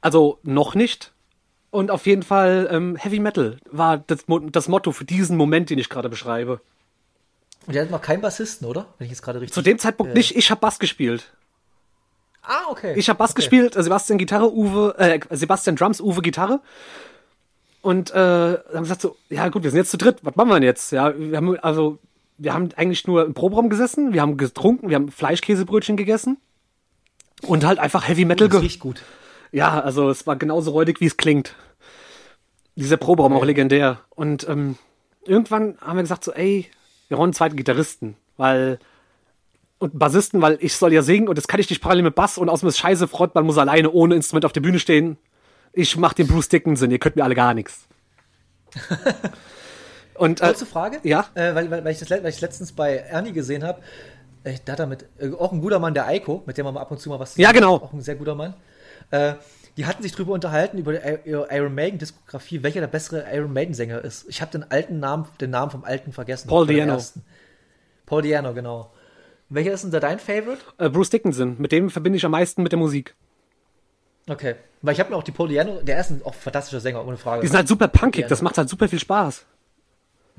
Also 0.00 0.38
noch 0.42 0.74
nicht. 0.74 1.12
Und 1.70 1.90
auf 1.90 2.06
jeden 2.06 2.22
Fall 2.22 2.68
ähm, 2.70 2.96
Heavy 2.96 3.20
Metal 3.20 3.58
war 3.70 3.98
das, 3.98 4.24
das 4.52 4.68
Motto 4.68 4.92
für 4.92 5.04
diesen 5.04 5.36
Moment, 5.36 5.70
den 5.70 5.78
ich 5.78 5.88
gerade 5.88 6.08
beschreibe. 6.08 6.60
Und 7.66 7.74
der 7.74 7.82
hat 7.82 7.90
noch 7.90 8.00
keinen 8.00 8.22
Bassisten, 8.22 8.66
oder? 8.66 8.86
Wenn 8.96 9.06
ich 9.06 9.10
jetzt 9.10 9.22
gerade 9.22 9.40
richtig. 9.40 9.54
Zu 9.54 9.62
dem 9.62 9.78
Zeitpunkt 9.78 10.14
nicht, 10.14 10.34
ich 10.34 10.50
habe 10.50 10.60
Bass 10.60 10.78
gespielt. 10.78 11.30
ah, 12.42 12.62
okay. 12.70 12.94
Ich 12.96 13.10
habe 13.10 13.18
Bass 13.18 13.32
okay. 13.32 13.40
gespielt, 13.40 13.76
äh, 13.76 13.82
Sebastian 13.82 14.18
Gitarre, 14.18 14.50
Uwe, 14.50 14.94
äh, 14.98 15.20
Sebastian 15.30 15.76
Drums, 15.76 16.00
Uwe 16.00 16.22
Gitarre. 16.22 16.60
Und 17.82 18.10
äh, 18.10 18.14
haben 18.14 18.82
gesagt 18.82 19.02
so, 19.02 19.16
ja 19.28 19.48
gut, 19.48 19.62
wir 19.62 19.70
sind 19.70 19.78
jetzt 19.78 19.90
zu 19.90 19.98
dritt, 19.98 20.18
was 20.22 20.34
machen 20.36 20.48
wir 20.48 20.54
denn 20.54 20.62
jetzt? 20.62 20.90
Ja, 20.92 21.16
wir 21.16 21.36
haben 21.36 21.58
also 21.60 21.98
wir 22.38 22.54
haben 22.54 22.70
eigentlich 22.76 23.06
nur 23.06 23.26
im 23.26 23.34
Proberaum 23.34 23.68
gesessen, 23.68 24.12
wir 24.12 24.22
haben 24.22 24.36
getrunken, 24.36 24.88
wir 24.88 24.94
haben 24.94 25.10
Fleischkäsebrötchen 25.10 25.96
gegessen 25.96 26.38
und 27.42 27.64
halt 27.64 27.78
einfach 27.78 28.08
Heavy 28.08 28.24
Metal 28.24 28.48
Das 28.48 28.60
ge 28.60 28.66
riecht 28.66 28.80
gut. 28.80 29.02
Ja, 29.52 29.80
also 29.80 30.10
es 30.10 30.26
war 30.26 30.36
genauso 30.36 30.70
räudig, 30.72 31.00
wie 31.00 31.06
es 31.06 31.16
klingt. 31.16 31.54
Dieser 32.76 32.96
Proberaum 32.96 33.32
auch 33.32 33.44
legendär. 33.44 34.00
Und 34.10 34.48
ähm, 34.48 34.76
irgendwann 35.24 35.78
haben 35.80 35.96
wir 35.96 36.02
gesagt 36.02 36.24
so, 36.24 36.32
ey, 36.32 36.70
wir 37.08 37.16
brauchen 37.16 37.28
einen 37.28 37.34
zweiten 37.34 37.56
Gitarristen, 37.56 38.16
weil 38.36 38.78
und 39.78 39.98
Bassisten, 39.98 40.42
weil 40.42 40.58
ich 40.60 40.74
soll 40.74 40.92
ja 40.92 41.02
singen 41.02 41.28
und 41.28 41.38
das 41.38 41.46
kann 41.46 41.60
ich 41.60 41.70
nicht 41.70 41.80
parallel 41.80 42.02
mit 42.02 42.14
Bass 42.14 42.36
und 42.36 42.48
außerdem 42.48 42.68
ist 42.68 42.78
scheiße, 42.78 43.06
Frontmann 43.06 43.46
muss 43.46 43.58
alleine 43.58 43.90
ohne 43.90 44.16
Instrument 44.16 44.44
auf 44.44 44.52
der 44.52 44.60
Bühne 44.60 44.80
stehen. 44.80 45.18
Ich 45.72 45.96
mach 45.96 46.14
den 46.14 46.26
Bruce 46.26 46.48
Dickinson, 46.48 46.90
ihr 46.90 46.98
könnt 46.98 47.16
mir 47.16 47.24
alle 47.24 47.36
gar 47.36 47.54
nichts. 47.54 47.86
Und 50.14 50.40
äh, 50.40 50.46
Kurze 50.46 50.66
Frage? 50.66 50.98
Ja. 51.04 51.26
Äh, 51.34 51.54
weil, 51.54 51.70
weil, 51.70 51.84
weil, 51.84 51.92
ich 51.92 52.00
das, 52.00 52.10
weil 52.10 52.26
ich 52.26 52.40
letztens 52.40 52.72
bei 52.72 52.96
Ernie 52.96 53.32
gesehen 53.32 53.62
habe, 53.62 53.80
äh, 54.42 54.54
da 54.64 54.72
hat 54.72 54.80
er 54.80 54.86
mit, 54.86 55.06
äh, 55.18 55.30
auch 55.32 55.52
ein 55.52 55.60
guter 55.60 55.78
Mann, 55.78 55.94
der 55.94 56.06
Eiko, 56.06 56.42
mit 56.44 56.58
dem 56.58 56.64
man 56.64 56.74
mal 56.74 56.80
ab 56.80 56.90
und 56.90 56.98
zu 56.98 57.08
mal 57.08 57.20
was 57.20 57.36
Ja, 57.36 57.52
genau. 57.52 57.76
Auch 57.76 57.92
ein 57.92 58.00
sehr 58.00 58.16
guter 58.16 58.34
Mann. 58.34 58.54
Äh, 59.10 59.34
die 59.76 59.86
hatten 59.86 60.02
sich 60.02 60.12
drüber 60.12 60.32
unterhalten, 60.32 60.76
über 60.78 60.92
die 60.92 61.30
Iron 61.30 61.74
Maiden-Diskografie, 61.74 62.62
welcher 62.64 62.80
der 62.80 62.88
bessere 62.88 63.24
Iron 63.32 63.52
Maiden-Sänger 63.52 64.02
ist. 64.04 64.26
Ich 64.28 64.40
habe 64.40 64.50
den 64.50 64.68
alten 64.70 64.98
Namen, 64.98 65.26
den 65.40 65.50
Namen 65.50 65.70
vom 65.70 65.84
alten 65.84 66.12
vergessen. 66.12 66.48
Paul 66.48 66.68
ersten. 66.68 67.24
Paul 68.06 68.22
Diano, 68.22 68.54
genau. 68.54 68.90
Welcher 69.50 69.72
ist 69.72 69.84
denn 69.84 69.90
da 69.92 70.00
dein 70.00 70.18
Favorite? 70.18 70.58
äh, 70.78 70.88
Bruce 70.90 71.10
Dickinson, 71.10 71.56
mit 71.58 71.72
dem 71.72 71.90
verbinde 71.90 72.16
ich 72.16 72.24
am 72.24 72.32
meisten 72.32 72.62
mit 72.62 72.72
der 72.72 72.78
Musik. 72.78 73.14
Okay. 74.28 74.56
Weil 74.82 74.94
ich 74.94 75.00
habe 75.00 75.10
mir 75.10 75.16
auch 75.16 75.22
die 75.22 75.32
Paul 75.32 75.48
Diano, 75.48 75.80
der 75.82 76.00
ist 76.00 76.10
ein 76.10 76.22
auch 76.24 76.34
fantastischer 76.34 76.80
Sänger, 76.80 77.04
ohne 77.06 77.16
Frage. 77.16 77.42
Die 77.42 77.46
sind 77.48 77.56
halt 77.56 77.68
super 77.68 77.88
punkig, 77.88 78.26
das 78.26 78.42
macht 78.42 78.58
halt 78.58 78.68
super 78.68 78.88
viel 78.88 78.98
Spaß. 78.98 79.44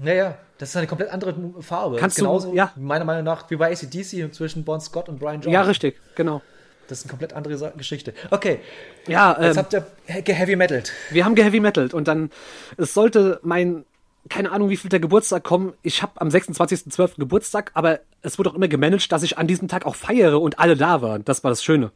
Ja, 0.03 0.13
ja, 0.13 0.37
das 0.57 0.69
ist 0.69 0.75
eine 0.77 0.87
komplett 0.87 1.09
andere 1.11 1.35
Farbe. 1.61 1.97
Kannst 1.97 2.17
du- 2.17 2.21
Genauso, 2.23 2.53
ja. 2.53 2.71
meiner 2.77 3.03
Meinung 3.03 3.23
nach, 3.25 3.49
wie 3.49 3.55
bei 3.57 3.71
ACDC 3.71 4.31
zwischen 4.31 4.63
Bon 4.63 4.79
Scott 4.79 5.09
und 5.09 5.19
Brian 5.19 5.41
Jones. 5.41 5.53
Ja, 5.53 5.61
richtig, 5.63 5.99
genau. 6.15 6.41
Das 6.89 6.99
ist 6.99 7.05
eine 7.05 7.11
komplett 7.11 7.33
andere 7.33 7.71
Geschichte. 7.77 8.13
Okay, 8.31 8.59
Ja, 9.07 9.37
ähm, 9.37 9.43
jetzt 9.45 9.57
habt 9.57 9.73
ihr 9.73 9.85
he- 10.07 10.21
geheavy 10.21 10.55
metalled. 10.55 10.91
wir 11.11 11.23
haben 11.23 11.35
geheavy 11.35 11.59
metalt 11.59 11.93
und 11.93 12.07
dann, 12.07 12.31
es 12.77 12.93
sollte 12.93 13.39
mein, 13.43 13.85
keine 14.29 14.51
Ahnung, 14.51 14.69
wie 14.69 14.77
viel 14.77 14.89
der 14.89 14.99
Geburtstag 14.99 15.43
kommen. 15.43 15.73
Ich 15.83 16.01
habe 16.01 16.19
am 16.19 16.27
26.12. 16.29 17.17
Geburtstag, 17.17 17.71
aber 17.75 17.99
es 18.21 18.37
wurde 18.37 18.49
auch 18.49 18.55
immer 18.55 18.67
gemanagt, 18.67 19.11
dass 19.11 19.23
ich 19.23 19.37
an 19.37 19.47
diesem 19.47 19.67
Tag 19.67 19.85
auch 19.85 19.95
feiere 19.95 20.41
und 20.41 20.59
alle 20.59 20.75
da 20.75 21.01
waren. 21.01 21.23
Das 21.25 21.43
war 21.43 21.51
das 21.51 21.63
Schöne. 21.63 21.91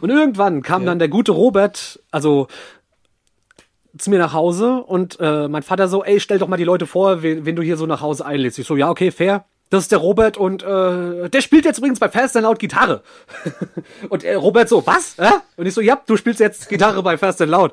Und 0.00 0.10
irgendwann 0.10 0.62
kam 0.62 0.86
dann 0.86 0.98
der 0.98 1.08
gute 1.08 1.32
Robert, 1.32 2.00
also 2.10 2.46
zu 3.98 4.10
mir 4.10 4.18
nach 4.18 4.32
Hause 4.32 4.82
und 4.82 5.18
äh, 5.20 5.48
mein 5.48 5.62
Vater 5.62 5.88
so, 5.88 6.04
ey, 6.04 6.20
stell 6.20 6.38
doch 6.38 6.48
mal 6.48 6.56
die 6.58 6.64
Leute 6.64 6.86
vor, 6.86 7.22
wen, 7.22 7.46
wen 7.46 7.56
du 7.56 7.62
hier 7.62 7.76
so 7.76 7.86
nach 7.86 8.00
Hause 8.02 8.26
einlädst. 8.26 8.58
Ich 8.58 8.66
so, 8.66 8.76
ja, 8.76 8.90
okay, 8.90 9.10
fair. 9.10 9.44
Das 9.70 9.82
ist 9.82 9.92
der 9.92 9.98
Robert 9.98 10.36
und 10.36 10.62
äh, 10.62 11.28
der 11.28 11.40
spielt 11.40 11.64
jetzt 11.64 11.78
übrigens 11.78 11.98
bei 11.98 12.08
Fast 12.08 12.36
and 12.36 12.44
Loud 12.44 12.58
Gitarre. 12.58 13.02
und 14.08 14.22
äh, 14.22 14.34
Robert 14.34 14.68
so, 14.68 14.86
was? 14.86 15.18
Äh? 15.18 15.30
Und 15.56 15.66
ich 15.66 15.74
so, 15.74 15.80
ja, 15.80 16.00
du 16.06 16.16
spielst 16.16 16.40
jetzt 16.40 16.68
Gitarre 16.68 17.02
bei 17.02 17.18
Fast 17.18 17.42
and 17.42 17.50
Loud. 17.50 17.72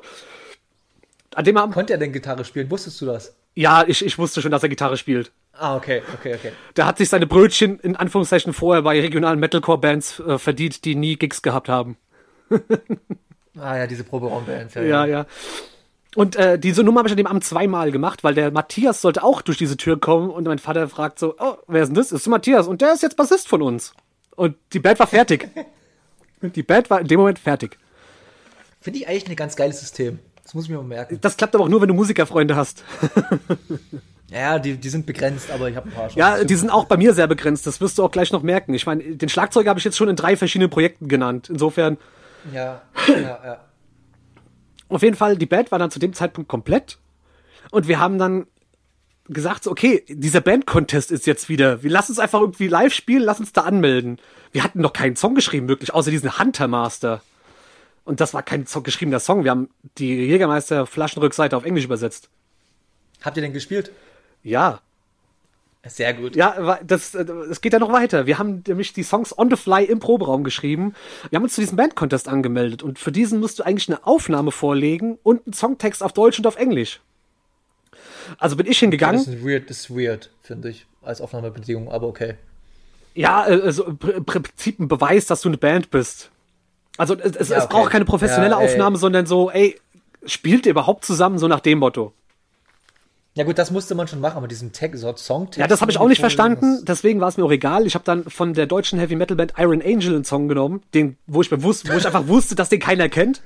An 1.34 1.44
dem 1.44 1.56
Abend, 1.56 1.74
Konnte 1.74 1.92
er 1.92 1.98
denn 1.98 2.12
Gitarre 2.12 2.44
spielen? 2.44 2.70
Wusstest 2.70 3.00
du 3.00 3.06
das? 3.06 3.34
ja, 3.54 3.84
ich, 3.86 4.04
ich 4.04 4.18
wusste 4.18 4.42
schon, 4.42 4.50
dass 4.50 4.62
er 4.62 4.68
Gitarre 4.68 4.96
spielt. 4.96 5.32
Ah, 5.52 5.76
okay, 5.76 6.02
okay, 6.14 6.34
okay. 6.34 6.52
Der 6.76 6.86
hat 6.86 6.98
sich 6.98 7.08
seine 7.08 7.26
Brötchen 7.26 7.78
in 7.78 7.94
Anführungszeichen 7.96 8.52
vorher 8.52 8.82
bei 8.82 9.00
regionalen 9.00 9.38
Metalcore-Bands 9.38 10.20
äh, 10.20 10.38
verdient, 10.38 10.84
die 10.84 10.96
nie 10.96 11.16
Gigs 11.16 11.42
gehabt 11.42 11.68
haben. 11.68 11.96
Ah 13.56 13.76
ja, 13.76 13.86
diese 13.86 14.02
Proberaumband. 14.02 14.74
Ja, 14.74 15.06
ja. 15.06 15.26
Und 16.14 16.36
äh, 16.36 16.58
diese 16.58 16.84
Nummer 16.84 17.00
habe 17.00 17.08
ich 17.08 17.12
an 17.12 17.18
dem 17.18 17.26
Abend 17.26 17.44
zweimal 17.44 17.90
gemacht, 17.90 18.22
weil 18.22 18.34
der 18.34 18.50
Matthias 18.50 19.00
sollte 19.00 19.22
auch 19.24 19.42
durch 19.42 19.58
diese 19.58 19.76
Tür 19.76 19.98
kommen 19.98 20.30
und 20.30 20.44
mein 20.46 20.58
Vater 20.58 20.88
fragt 20.88 21.18
so, 21.18 21.34
oh, 21.38 21.56
wer 21.66 21.82
ist 21.82 21.88
denn 21.88 21.96
das? 21.96 22.08
Das 22.08 22.20
ist 22.20 22.28
Matthias 22.28 22.68
und 22.68 22.80
der 22.80 22.92
ist 22.92 23.02
jetzt 23.02 23.16
Bassist 23.16 23.48
von 23.48 23.62
uns. 23.62 23.94
Und 24.36 24.56
die 24.72 24.78
Band 24.78 24.98
war 24.98 25.06
fertig. 25.06 25.48
die 26.42 26.62
Band 26.62 26.90
war 26.90 27.00
in 27.00 27.08
dem 27.08 27.18
Moment 27.18 27.38
fertig. 27.38 27.78
Finde 28.80 29.00
ich 29.00 29.08
eigentlich 29.08 29.28
ein 29.28 29.36
ganz 29.36 29.56
geiles 29.56 29.80
System. 29.80 30.18
Das 30.42 30.54
muss 30.54 30.64
ich 30.64 30.70
mir 30.70 30.76
mal 30.76 30.84
merken. 30.84 31.18
Das 31.20 31.36
klappt 31.36 31.54
aber 31.54 31.64
auch 31.64 31.68
nur, 31.68 31.80
wenn 31.80 31.88
du 31.88 31.94
Musikerfreunde 31.94 32.56
hast. 32.56 32.84
Ja, 34.30 34.58
die, 34.58 34.76
die 34.76 34.88
sind 34.88 35.06
begrenzt, 35.06 35.50
aber 35.52 35.70
ich 35.70 35.76
habe 35.76 35.88
ein 35.88 35.92
paar 35.92 36.10
schon. 36.10 36.18
Ja, 36.18 36.42
die 36.42 36.54
sind 36.56 36.68
auch 36.70 36.86
bei 36.86 36.96
mir 36.96 37.14
sehr 37.14 37.28
begrenzt. 37.28 37.68
Das 37.68 37.80
wirst 37.80 37.98
du 37.98 38.04
auch 38.04 38.10
gleich 38.10 38.32
noch 38.32 38.42
merken. 38.42 38.74
Ich 38.74 38.84
meine, 38.84 39.02
den 39.02 39.28
Schlagzeuger 39.28 39.68
habe 39.68 39.78
ich 39.78 39.84
jetzt 39.84 39.96
schon 39.96 40.08
in 40.08 40.16
drei 40.16 40.36
verschiedenen 40.36 40.70
Projekten 40.70 41.06
genannt. 41.06 41.48
Insofern, 41.50 41.98
Ja, 42.52 42.82
ja, 43.06 43.38
ja. 43.44 43.60
Auf 44.94 45.02
jeden 45.02 45.16
Fall, 45.16 45.36
die 45.36 45.46
Band 45.46 45.72
war 45.72 45.78
dann 45.78 45.90
zu 45.90 45.98
dem 45.98 46.12
Zeitpunkt 46.12 46.48
komplett. 46.48 46.98
Und 47.70 47.88
wir 47.88 47.98
haben 47.98 48.18
dann 48.18 48.46
gesagt, 49.28 49.64
so, 49.64 49.70
okay, 49.70 50.04
dieser 50.08 50.40
Band-Contest 50.40 51.10
ist 51.10 51.26
jetzt 51.26 51.48
wieder. 51.48 51.82
Wir 51.82 51.90
lassen 51.90 52.12
uns 52.12 52.18
einfach 52.18 52.40
irgendwie 52.40 52.68
live 52.68 52.92
spielen, 52.92 53.22
lass 53.22 53.40
uns 53.40 53.52
da 53.52 53.62
anmelden. 53.62 54.18
Wir 54.52 54.62
hatten 54.62 54.80
noch 54.80 54.92
keinen 54.92 55.16
Song 55.16 55.34
geschrieben, 55.34 55.68
wirklich, 55.68 55.94
außer 55.94 56.10
diesen 56.10 56.38
Hunter 56.38 56.68
Master. 56.68 57.22
Und 58.04 58.20
das 58.20 58.34
war 58.34 58.42
kein 58.42 58.66
Song, 58.66 58.82
geschriebener 58.82 59.20
Song. 59.20 59.44
Wir 59.44 59.50
haben 59.50 59.70
die 59.96 60.14
Jägermeister 60.14 60.86
Flaschenrückseite 60.86 61.56
auf 61.56 61.64
Englisch 61.64 61.84
übersetzt. 61.84 62.28
Habt 63.22 63.36
ihr 63.38 63.42
denn 63.42 63.54
gespielt? 63.54 63.90
Ja, 64.42 64.80
Sehr 65.86 66.14
gut. 66.14 66.34
Ja, 66.34 66.78
das, 66.82 67.14
äh, 67.14 67.24
es 67.50 67.60
geht 67.60 67.72
ja 67.74 67.78
noch 67.78 67.92
weiter. 67.92 68.26
Wir 68.26 68.38
haben 68.38 68.62
nämlich 68.66 68.92
die 68.94 69.02
Songs 69.02 69.36
on 69.38 69.50
the 69.50 69.56
fly 69.56 69.84
im 69.84 70.00
Proberaum 70.00 70.42
geschrieben. 70.42 70.94
Wir 71.30 71.36
haben 71.36 71.44
uns 71.44 71.54
zu 71.54 71.60
diesem 71.60 71.76
Band-Contest 71.76 72.28
angemeldet 72.28 72.82
und 72.82 72.98
für 72.98 73.12
diesen 73.12 73.38
musst 73.40 73.58
du 73.58 73.64
eigentlich 73.64 73.88
eine 73.88 74.06
Aufnahme 74.06 74.50
vorlegen 74.50 75.18
und 75.22 75.46
einen 75.46 75.52
Songtext 75.52 76.02
auf 76.02 76.12
Deutsch 76.12 76.38
und 76.38 76.46
auf 76.46 76.56
Englisch. 76.56 77.00
Also 78.38 78.56
bin 78.56 78.66
ich 78.66 78.78
hingegangen. 78.78 79.22
Das 79.24 79.34
ist 79.34 79.44
weird, 79.44 79.68
das 79.68 79.80
ist 79.80 79.90
weird, 79.90 80.30
finde 80.42 80.70
ich, 80.70 80.86
als 81.02 81.20
Aufnahmebedingung, 81.20 81.90
aber 81.92 82.06
okay. 82.06 82.34
Ja, 83.14 83.46
äh, 83.46 83.60
also 83.60 83.84
im 83.84 83.98
Pr- 83.98 84.12
im 84.12 84.24
Prinzip 84.24 84.80
ein 84.80 84.88
Beweis, 84.88 85.26
dass 85.26 85.42
du 85.42 85.48
eine 85.50 85.58
Band 85.58 85.90
bist. 85.90 86.30
Also 86.96 87.14
es, 87.14 87.36
es, 87.36 87.48
Ja, 87.50 87.58
es 87.58 87.64
okay. 87.64 87.74
braucht 87.74 87.90
keine 87.90 88.04
professionelle 88.06 88.52
Ja. 88.52 88.58
Aufnahme, 88.58 88.96
sondern 88.96 89.26
so, 89.26 89.50
ey, 89.50 89.78
spielt 90.24 90.64
ihr 90.64 90.70
überhaupt 90.70 91.04
zusammen, 91.04 91.38
so 91.38 91.46
nach 91.46 91.60
dem 91.60 91.78
Motto. 91.80 92.12
Ja 93.36 93.42
gut, 93.44 93.58
das 93.58 93.72
musste 93.72 93.96
man 93.96 94.06
schon 94.06 94.20
machen, 94.20 94.36
aber 94.36 94.46
diesen 94.46 94.72
Tag, 94.72 94.96
so 94.96 95.14
Songtext. 95.16 95.58
Ja, 95.58 95.66
das 95.66 95.80
habe 95.80 95.90
ich 95.90 95.98
auch 95.98 96.06
nicht 96.06 96.20
verstanden, 96.20 96.84
deswegen 96.84 97.20
war 97.20 97.28
es 97.28 97.36
mir 97.36 97.44
auch 97.44 97.50
egal. 97.50 97.84
Ich 97.84 97.94
habe 97.94 98.04
dann 98.04 98.24
von 98.30 98.54
der 98.54 98.66
deutschen 98.66 98.98
Heavy 99.00 99.16
Metal 99.16 99.36
Band 99.36 99.54
Iron 99.58 99.82
Angel 99.82 100.14
einen 100.14 100.24
Song 100.24 100.46
genommen, 100.46 100.82
den, 100.94 101.16
wo 101.26 101.42
ich 101.42 101.50
bewusst, 101.50 101.90
wo 101.92 101.96
ich 101.96 102.06
einfach 102.06 102.28
wusste, 102.28 102.54
dass 102.54 102.68
den 102.68 102.78
keiner 102.78 103.08
kennt. 103.08 103.42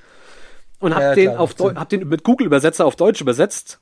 Und 0.78 0.94
habe 0.94 1.04
Ja, 1.04 1.14
den 1.14 1.28
klar, 1.30 1.40
auf 1.40 1.54
Deu- 1.54 1.74
hab 1.74 1.88
den 1.88 2.06
mit 2.06 2.22
Google 2.22 2.46
Übersetzer 2.46 2.84
auf 2.84 2.96
Deutsch 2.96 3.20
übersetzt 3.20 3.80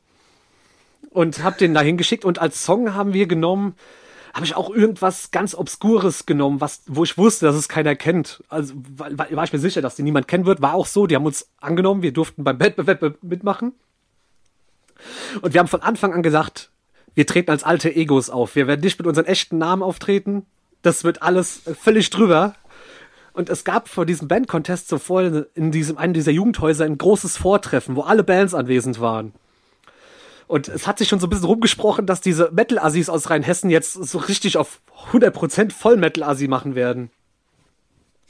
und 1.11 1.43
habe 1.43 1.59
den 1.59 1.75
dahin 1.75 1.97
geschickt 1.97 2.25
und 2.25 2.39
als 2.39 2.65
Song 2.65 2.95
haben 2.95 3.13
wir 3.13 3.27
genommen, 3.27 3.75
habe 4.33 4.47
ich 4.47 4.55
auch 4.55 4.71
irgendwas 4.71 5.31
ganz 5.31 5.55
obskures 5.55 6.25
genommen, 6.27 6.61
was 6.61 6.83
wo 6.87 7.03
ich 7.05 7.19
wusste, 7.19 7.47
dass 7.47 7.57
es 7.57 7.69
keiner 7.69 7.97
kennt. 7.97 8.45
Also 8.49 8.75
war, 8.97 9.11
war, 9.19 9.27
war 9.31 9.45
ich 9.45 9.53
mir 9.53 9.59
sicher, 9.59 9.83
dass 9.83 9.97
den 9.97 10.05
niemand 10.05 10.29
kennen 10.29 10.47
wird, 10.47 10.63
war 10.63 10.75
auch 10.75 10.87
so, 10.87 11.07
die 11.07 11.17
haben 11.17 11.27
uns 11.27 11.49
angenommen, 11.61 12.03
wir 12.03 12.13
durften 12.13 12.45
beim 12.45 12.61
Wettbewerb 12.61 13.17
mitmachen. 13.23 13.73
Und 15.43 15.55
wir 15.55 15.61
haben 15.61 15.69
von 15.69 15.83
Anfang 15.83 16.13
an 16.13 16.23
gesagt, 16.23 16.71
wir 17.15 17.27
treten 17.27 17.51
als 17.51 17.65
alte 17.65 17.95
Egos 17.95 18.31
auf. 18.31 18.57
Wir 18.57 18.67
werden 18.67 18.83
nicht 18.83 18.99
mit 18.99 19.07
unseren 19.07 19.27
echten 19.27 19.59
Namen 19.59 19.83
auftreten. 19.83 20.47
das 20.83 21.03
wird 21.03 21.23
alles 21.23 21.63
völlig 21.81 22.11
drüber. 22.11 22.55
Und 23.33 23.51
es 23.51 23.65
gab 23.65 23.89
vor 23.89 24.07
diesem 24.07 24.29
Band-Contest 24.29 24.89
zuvor 24.89 25.45
in 25.55 25.71
diesem 25.71 25.99
einen 25.99 26.15
dieser 26.15 26.33
Jugendhäuser 26.33 26.85
ein 26.85 26.97
großes 26.97 27.37
Vortreffen, 27.37 27.97
wo 27.97 28.03
alle 28.03 28.25
Bands 28.25 28.55
anwesend 28.55 29.01
waren. 29.01 29.35
Und 30.47 30.69
es 30.69 30.87
hat 30.87 30.99
sich 30.99 31.09
schon 31.09 31.21
so 31.21 31.27
ein 31.27 31.31
bisschen 31.31 31.47
rumgesprochen, 31.47 32.07
dass 32.07 32.21
diese 32.21 32.51
Metal-Assis 32.53 33.09
aus 33.09 33.29
Rheinhessen 33.29 33.69
jetzt 33.69 33.95
so 33.95 34.19
richtig 34.19 34.57
auf 34.57 34.81
100% 35.13 35.73
Voll-Metal-Assi 35.73 36.49
machen 36.49 36.75
werden. 36.75 37.11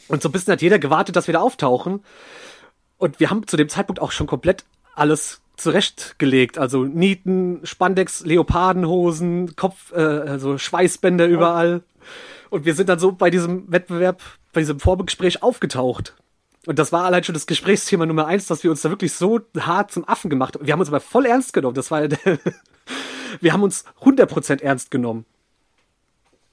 Und 0.09 0.23
so 0.23 0.29
ein 0.29 0.33
bisschen 0.33 0.53
hat 0.53 0.63
jeder 0.63 0.79
gewartet, 0.79 1.15
dass 1.15 1.27
wir 1.27 1.35
da 1.35 1.41
auftauchen. 1.41 2.01
Und 2.99 3.21
wir 3.21 3.31
haben 3.31 3.47
zu 3.47 3.57
dem 3.57 3.69
Zeitpunkt 3.69 4.01
auch 4.01 4.13
schon 4.13 4.27
komplett 4.27 4.65
alles 4.95 5.43
zurechtgelegt. 5.57 6.59
Also 6.59 6.85
Nieten, 6.85 7.61
Spandex, 7.65 8.25
Leopardenhosen, 8.25 9.57
Kopf, 9.57 9.93
äh, 9.93 10.01
also 10.01 10.59
Schweißbänder 10.59 11.27
überall. 11.27 11.83
Und 12.51 12.65
wir 12.65 12.75
sind 12.75 12.89
dann 12.89 12.99
so 12.99 13.13
bei 13.13 13.31
diesem 13.31 13.71
Wettbewerb, 13.71 14.23
bei 14.53 14.61
diesem 14.61 14.81
Vorbegespräch 14.81 15.43
aufgetaucht. 15.43 16.15
Und 16.67 16.79
das 16.79 16.93
war 16.93 17.05
allein 17.05 17.23
schon 17.23 17.35
das 17.35 17.47
Gesprächsthema 17.47 18.07
Nummer 18.07 18.27
eins, 18.27 18.47
dass 18.47 18.65
wir 18.65 18.71
uns 18.71 18.83
da 18.83 18.91
wirklich 18.91 19.13
so 19.13 19.41
hart 19.59 19.93
zum 19.93 20.07
Affen 20.09 20.31
gemacht 20.31 20.55
haben. 20.55 20.67
Wir 20.67 20.73
haben 20.73 20.81
uns 20.81 20.89
aber 20.89 21.01
voll 21.01 21.27
ernst 21.27 21.53
genommen. 21.53 21.75
Das 21.75 21.91
war, 21.91 22.03
wir 23.41 23.53
haben 23.53 23.63
uns 23.63 23.85
100% 24.03 24.63
ernst 24.63 24.91
genommen. 24.91 25.25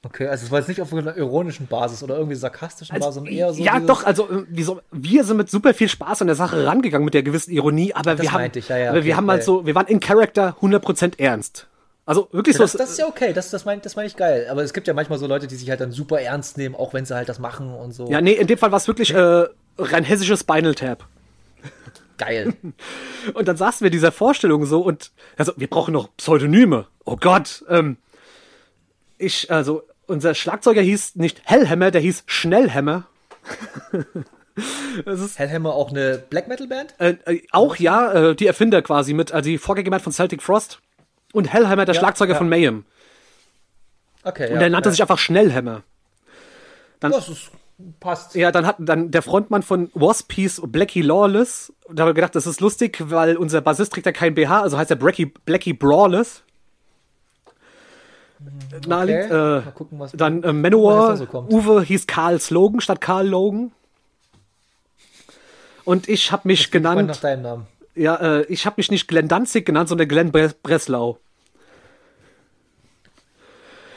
Okay, 0.04 0.26
also 0.26 0.44
es 0.44 0.50
war 0.50 0.58
jetzt 0.58 0.68
nicht 0.68 0.80
auf 0.80 0.92
einer 0.92 1.16
ironischen 1.16 1.66
Basis 1.66 2.02
oder 2.02 2.16
irgendwie 2.16 2.36
sarkastischen 2.36 2.94
Also, 2.94 3.06
Basis, 3.06 3.14
sondern 3.14 3.34
eher 3.34 3.52
so. 3.52 3.62
ja, 3.62 3.80
doch, 3.80 4.04
also 4.04 4.28
äh, 4.30 4.44
wir, 4.48 4.64
so, 4.64 4.80
wir 4.92 5.24
sind 5.24 5.36
mit 5.38 5.50
super 5.50 5.72
viel 5.74 5.88
Spaß 5.88 6.20
an 6.20 6.26
der 6.26 6.36
Sache 6.36 6.66
rangegangen, 6.66 7.04
mit 7.04 7.14
der 7.14 7.22
gewissen 7.22 7.52
Ironie, 7.52 7.94
aber 7.94 8.14
Das 8.14 8.22
wir 8.22 8.32
haben, 8.32 8.50
ich, 8.54 8.68
ja, 8.68 8.76
ja, 8.76 8.88
aber 8.90 8.98
okay, 8.98 9.06
wir 9.06 9.16
haben 9.16 9.30
halt 9.30 9.40
ja. 9.40 9.46
so, 9.46 9.66
wir 9.66 9.74
waren 9.74 9.86
in 9.86 10.00
Character 10.00 10.56
100% 10.60 11.18
ernst. 11.18 11.66
Also 12.06 12.28
wirklich 12.32 12.56
Das, 12.56 12.72
so. 12.72 12.78
das 12.78 12.90
ist 12.90 12.98
ja 12.98 13.06
okay, 13.06 13.32
das, 13.32 13.50
das 13.50 13.64
meine 13.64 13.80
das 13.80 13.96
mein 13.96 14.06
ich 14.06 14.16
geil. 14.16 14.46
Aber 14.50 14.62
es 14.62 14.74
gibt 14.74 14.86
ja 14.86 14.92
manchmal 14.92 15.18
so 15.18 15.26
Leute, 15.26 15.46
die 15.46 15.56
sich 15.56 15.70
halt 15.70 15.80
dann 15.80 15.90
super 15.90 16.20
ernst 16.20 16.58
nehmen, 16.58 16.74
auch 16.74 16.92
wenn 16.92 17.06
sie 17.06 17.14
halt 17.14 17.28
das 17.30 17.38
machen 17.38 17.72
und 17.74 17.92
so. 17.92 18.08
ja, 18.10 18.20
nee, 18.20 18.32
in 18.32 18.46
dem 18.46 18.58
Fall 18.58 18.72
war 18.72 18.76
es 18.76 18.86
wirklich 18.88 19.14
äh, 19.14 19.46
rein 19.78 20.04
hessisches 20.04 20.40
Spinal 20.40 20.74
Tap. 20.74 21.06
Geil. 22.18 22.54
Und 23.34 23.48
dann 23.48 23.56
saßen 23.56 23.84
wir 23.84 23.90
dieser 23.90 24.12
Vorstellung 24.12 24.66
so 24.66 24.82
und 24.82 25.10
also 25.36 25.52
wir 25.56 25.66
brauchen 25.66 25.92
noch 25.92 26.14
Pseudonyme. 26.16 26.86
Oh 27.04 27.16
Gott, 27.16 27.64
ähm, 27.68 27.96
ich 29.18 29.50
also 29.50 29.82
unser 30.06 30.34
Schlagzeuger 30.34 30.82
hieß 30.82 31.16
nicht 31.16 31.42
Hellhammer, 31.44 31.90
der 31.90 32.00
hieß 32.00 32.24
Schnellhammer. 32.26 33.04
Hellhammer 35.36 35.74
auch 35.74 35.90
eine 35.90 36.18
Black 36.30 36.48
Metal 36.48 36.66
Band? 36.66 36.94
Äh, 36.98 37.16
äh, 37.26 37.42
auch 37.50 37.76
ja, 37.76 38.12
äh, 38.12 38.36
die 38.36 38.46
Erfinder 38.46 38.82
quasi 38.82 39.12
mit, 39.12 39.32
also 39.32 39.48
die 39.48 39.58
Vorgängerband 39.58 40.02
von 40.02 40.12
Celtic 40.12 40.42
Frost 40.42 40.80
und 41.32 41.52
Hellhammer, 41.52 41.84
der 41.84 41.94
Ja, 41.94 42.00
Schlagzeuger 42.00 42.32
ja. 42.32 42.38
von 42.38 42.48
Mayhem. 42.48 42.84
Okay, 44.22 44.46
Und 44.46 44.54
ja. 44.54 44.58
der 44.60 44.70
nannte 44.70 44.90
sich 44.90 45.02
einfach 45.02 45.18
Schnellhammer. 45.18 45.82
Das 47.00 47.28
ist, 47.28 47.50
passt. 48.00 48.34
Ja, 48.34 48.50
dann 48.52 48.66
hat 48.66 48.76
dann 48.78 49.10
der 49.10 49.22
Frontmann 49.22 49.62
von 49.62 49.90
Wasp 49.94 50.32
hieß 50.32 50.62
Blackie 50.66 51.02
Lawless. 51.02 51.72
Da 51.90 52.02
haben 52.02 52.10
wir 52.10 52.14
gedacht, 52.14 52.34
das 52.34 52.46
ist 52.46 52.60
lustig, 52.60 52.98
weil 53.00 53.36
unser 53.36 53.60
Bassist 53.60 53.92
trägt 53.92 54.06
ja 54.06 54.12
kein 54.12 54.34
BH, 54.34 54.62
also 54.62 54.78
heißt 54.78 54.90
er 54.90 54.96
Blackie, 54.96 55.26
Blackie 55.26 55.74
Brawless. 55.74 56.42
Naheliegend. 58.86 59.30
Okay. 59.32 59.58
Äh, 59.58 59.72
gucken, 59.74 59.98
was- 59.98 60.12
dann 60.12 60.42
äh, 60.42 60.52
Manowar, 60.52 61.16
so. 61.16 61.26
Uwe 61.50 61.82
hieß 61.82 62.06
Karl 62.06 62.40
Slogan 62.40 62.80
statt 62.80 63.00
Karl 63.00 63.28
Logan. 63.28 63.72
Und 65.84 66.08
ich 66.08 66.32
habe 66.32 66.48
mich 66.48 66.60
Ich 66.60 66.66
freu 66.68 66.80
nach 66.80 66.94
genannt, 66.94 67.18
deinem 67.24 67.42
Namen. 67.42 67.66
ja, 67.94 68.16
äh, 68.16 68.42
ich 68.46 68.64
habe 68.66 68.74
mich 68.78 68.90
nicht 68.90 69.06
Glenn 69.06 69.28
Danzig 69.28 69.66
genannt, 69.66 69.88
sondern 69.88 70.08
Glenn 70.08 70.32
Bre 70.32 70.52
Breslau. 70.62 71.18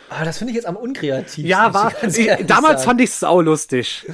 Ah, 0.09 0.23
das 0.23 0.37
finde 0.37 0.51
ich 0.51 0.55
jetzt 0.55 0.65
am 0.67 0.77
unkreativsten. 0.77 1.45
Ja, 1.45 1.73
war, 1.73 1.91
ich 2.03 2.45
damals 2.45 2.81
sagen. 2.81 2.89
fand 2.91 3.01
ich 3.01 3.09
es 3.09 3.19
saulustig. 3.19 4.05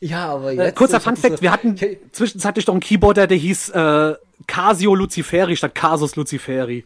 Ja, 0.00 0.30
aber 0.30 0.52
Äh, 0.52 0.56
jetzt. 0.56 0.76
kurzer 0.76 0.96
ich 0.98 1.06
hab 1.06 1.14
Fun 1.14 1.16
Fact, 1.16 1.36
so- 1.36 1.42
wir 1.42 1.52
hatten 1.52 1.76
Ich, 1.80 1.98
zwischenzeitlich 2.10 2.66
noch 2.66 2.74
einen 2.74 2.80
Keyboarder, 2.80 3.28
der 3.28 3.36
hieß 3.38 3.68
äh, 3.70 4.14
Casio 4.48 4.94
Luciferi 4.96 5.56
statt 5.56 5.74
Casus 5.76 6.16
Luciferi. 6.16 6.84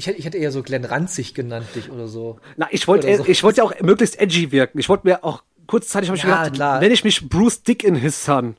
Ich, 0.00 0.06
hätte- 0.06 0.18
ich 0.18 0.24
hätte 0.24 0.38
eher 0.38 0.50
so 0.50 0.62
Glenn 0.62 0.84
Ranzig 0.84 1.34
genannt, 1.34 1.66
dich 1.74 1.90
oder 1.90 2.08
so. 2.08 2.40
Na, 2.56 2.66
ich 2.70 2.88
wollte 2.88 3.14
so. 3.16 3.24
ich 3.26 3.42
wollte 3.42 3.58
ja 3.58 3.64
auch 3.64 3.78
möglichst 3.82 4.18
edgy 4.18 4.50
wirken. 4.50 4.78
Ich 4.78 4.88
wollte 4.88 5.06
mir 5.06 5.22
auch 5.24 5.42
kurzzeitig 5.66 6.08
habe 6.08 6.16
ich 6.16 6.24
Ja, 6.24 6.38
gedacht, 6.38 6.54
klar. 6.54 6.80
wenn 6.80 6.90
ich 6.90 7.04
mich 7.04 7.28
Bruce 7.28 7.62
Dick 7.62 7.84
in 7.84 7.94
his 7.94 8.24
son. 8.24 8.56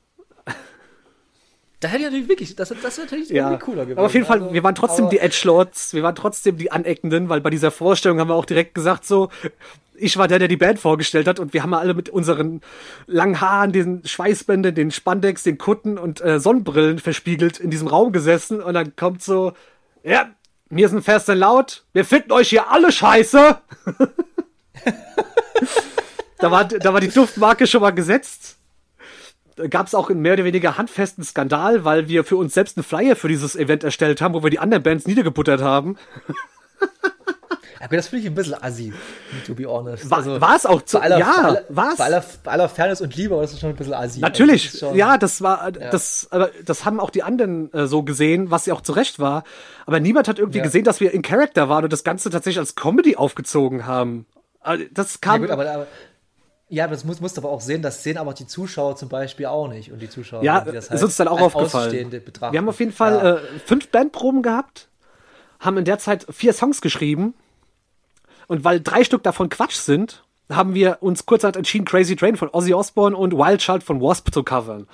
Da 1.80 1.88
hätte 1.88 2.00
ich 2.04 2.06
natürlich 2.06 2.30
wirklich, 2.30 2.56
das, 2.56 2.70
das 2.70 2.98
wäre 2.98 3.08
natürlich 3.08 3.30
Ja. 3.30 3.48
irgendwie 3.50 3.66
cooler 3.66 3.84
gewesen. 3.86 3.98
Aber 3.98 4.06
auf 4.06 4.14
jeden 4.14 4.26
Fall, 4.28 4.40
Also, 4.42 4.54
wir 4.54 4.64
waren 4.64 4.76
trotzdem 4.76 5.10
die 5.10 5.18
Edgelords, 5.18 5.96
wir 5.96 6.04
waren 6.04 6.14
trotzdem 6.14 6.58
die 6.58 6.72
Aneckenden, 6.72 7.28
weil 7.28 7.42
bei 7.42 7.50
dieser 7.50 7.72
Vorstellung 7.72 8.20
haben 8.20 8.28
wir 8.30 8.36
auch 8.36 8.46
direkt 8.46 8.76
gesagt 8.76 9.04
so, 9.04 9.30
ich 9.96 10.16
war 10.18 10.28
der, 10.28 10.38
der 10.38 10.48
die 10.48 10.58
Band 10.58 10.78
vorgestellt 10.80 11.28
hat 11.28 11.40
und 11.40 11.54
wir 11.54 11.64
haben 11.64 11.74
alle 11.74 11.96
mit 11.96 12.10
unseren 12.10 12.62
langen 13.08 13.42
Haaren, 13.42 13.72
den 13.72 14.04
Schweißbändern, 14.06 14.76
den 14.76 14.92
Spandex, 14.92 15.42
den 15.42 15.58
Kutten 15.58 15.98
und 15.98 16.22
äh, 16.22 16.40
Sonnenbrillen 16.40 17.00
verspiegelt 17.00 17.60
in 17.60 17.72
diesem 17.72 17.88
Raum 17.88 18.12
gesessen 18.12 18.62
und 18.62 18.76
dann 18.76 18.96
kommt 18.96 19.24
so, 19.24 19.54
ja, 20.04 20.30
wir 20.72 20.90
sind 20.90 21.04
fest 21.04 21.30
und 21.30 21.38
laut, 21.38 21.84
wir 21.94 22.06
finden 22.06 22.32
euch 22.32 22.50
hier 22.50 22.72
alle 22.72 22.92
scheiße. 22.92 23.58
da, 26.40 26.52
war, 26.52 26.66
da 26.66 26.94
war 26.94 27.02
die 27.02 27.10
Duftmarke 27.10 27.68
schon 27.68 27.82
mal 27.82 27.92
gesetzt 27.92 28.58
gab 29.70 29.88
es 29.88 29.96
auch 29.96 30.10
einen 30.10 30.22
mehr 30.22 30.34
oder 30.34 30.46
weniger 30.46 30.78
handfesten 30.78 31.24
Skandal, 31.24 31.86
weil 31.86 32.08
wir 32.08 32.24
für 32.24 32.36
uns 32.36 32.54
selbst 32.54 32.78
einen 32.78 32.84
Flyer 32.84 33.16
für 33.16 33.28
dieses 33.28 33.56
Event 33.56 33.84
erstellt 33.84 34.22
haben, 34.22 34.34
wo 34.34 34.44
wir 34.44 34.50
die 34.50 34.60
anderen 34.60 34.84
Bands 34.84 35.06
niedergebuttert 35.08 35.62
haben. 35.62 35.98
Aber 37.84 37.96
das 37.96 38.08
finde 38.08 38.24
ich 38.24 38.32
ein 38.32 38.36
bisschen 38.36 38.54
assi, 38.62 38.94
to 39.46 39.56
be 39.56 39.66
honest. 39.66 40.10
War, 40.10 40.40
war 40.42 40.56
es 40.56 40.66
auch 40.66 40.82
zu, 40.84 41.00
aller, 41.00 41.18
ja, 41.20 41.26
bei 41.42 41.48
aller, 41.48 41.64
war's. 41.70 41.98
Bei 41.98 42.06
aller, 42.06 42.24
bei 42.44 42.52
aller 42.52 42.70
Fairness 42.70 43.02
und 43.02 43.16
Liebe, 43.16 43.34
aber 43.34 43.42
das 43.42 43.54
ist 43.54 43.60
schon 43.60 43.70
ein 43.72 43.76
bisschen 43.76 43.94
assi. 43.94 44.04
Also 44.08 44.20
Natürlich, 44.22 44.66
das 44.66 44.74
ist 44.76 44.80
schon- 44.82 44.96
ja, 44.96 45.18
das 45.18 45.42
war, 45.42 45.72
das, 45.72 46.28
aber 46.32 46.52
das 46.66 46.86
haben 46.86 47.00
auch 47.00 47.10
die 47.10 47.24
anderen 47.24 47.74
äh, 47.74 47.88
so 47.88 48.04
gesehen, 48.04 48.52
was 48.52 48.66
ja 48.66 48.74
auch 48.74 48.82
zu 48.82 48.92
Recht 48.94 49.20
war. 49.20 49.44
Aber 49.86 50.00
niemand 50.00 50.28
hat 50.28 50.40
irgendwie 50.40 50.60
Ja. 50.60 50.64
gesehen, 50.64 50.84
dass 50.84 51.00
wir 51.00 51.12
in 51.14 51.22
Character 51.22 51.70
waren 51.70 51.84
und 51.84 51.92
das 51.94 52.04
Ganze 52.04 52.30
tatsächlich 52.30 52.60
als 52.60 52.76
Comedy 52.76 53.16
aufgezogen 53.16 53.86
haben. 53.86 54.26
Also, 54.60 54.84
Das 54.92 55.14
Ja, 55.16 55.20
kam, 55.22 55.42
gut, 55.42 55.50
aber, 55.50 55.70
aber 55.72 55.88
ja, 56.70 56.86
aber 56.86 56.94
das 56.94 57.04
muss, 57.04 57.20
musst 57.20 57.36
du 57.36 57.42
aber 57.42 57.50
auch 57.50 57.60
sehen, 57.60 57.82
das 57.82 58.02
sehen 58.04 58.18
aber 58.18 58.34
die 58.34 58.48
Zuschauer 58.48 58.96
zum 58.96 59.10
Beispiel 59.10 59.48
auch 59.48 59.68
nicht. 59.68 59.92
Und 59.92 60.02
die 60.02 60.08
Zuschauer, 60.10 60.42
ja, 60.44 60.62
die 60.62 60.72
das 60.72 60.88
ist 60.88 61.04
uns 61.04 61.18
dann 61.18 61.28
auch 61.28 61.42
aufgefallen. 61.42 62.12
Wir 62.12 62.58
haben 62.60 62.70
auf 62.70 62.80
jeden 62.80 62.94
Fall 62.94 63.14
Ja. 63.14 63.36
äh, 63.38 63.40
fünf 63.66 63.90
Bandproben 63.90 64.42
gehabt, 64.42 64.88
haben 65.60 65.78
in 65.78 65.84
der 65.86 66.00
Zeit 66.00 66.26
vier 66.30 66.54
Songs 66.54 66.80
geschrieben 66.80 67.34
und 68.52 68.66
weil 68.66 68.82
drei 68.82 69.06
Stück 69.06 69.24
davon 69.24 69.48
Quatsch 69.48 69.76
sind, 69.76 70.24
haben 70.52 70.74
wir 70.74 70.98
uns 71.00 71.26
kurzerhand 71.26 71.56
entschieden, 71.56 71.86
Crazy 71.86 72.18
Train 72.18 72.36
von 72.36 72.50
Ozzy 72.52 72.74
Osbourne 72.74 73.16
und 73.16 73.32
Wild 73.32 73.62
Child 73.62 73.82
von 73.82 74.02
Wasp 74.02 74.34
zu 74.34 74.44
covern. 74.44 74.88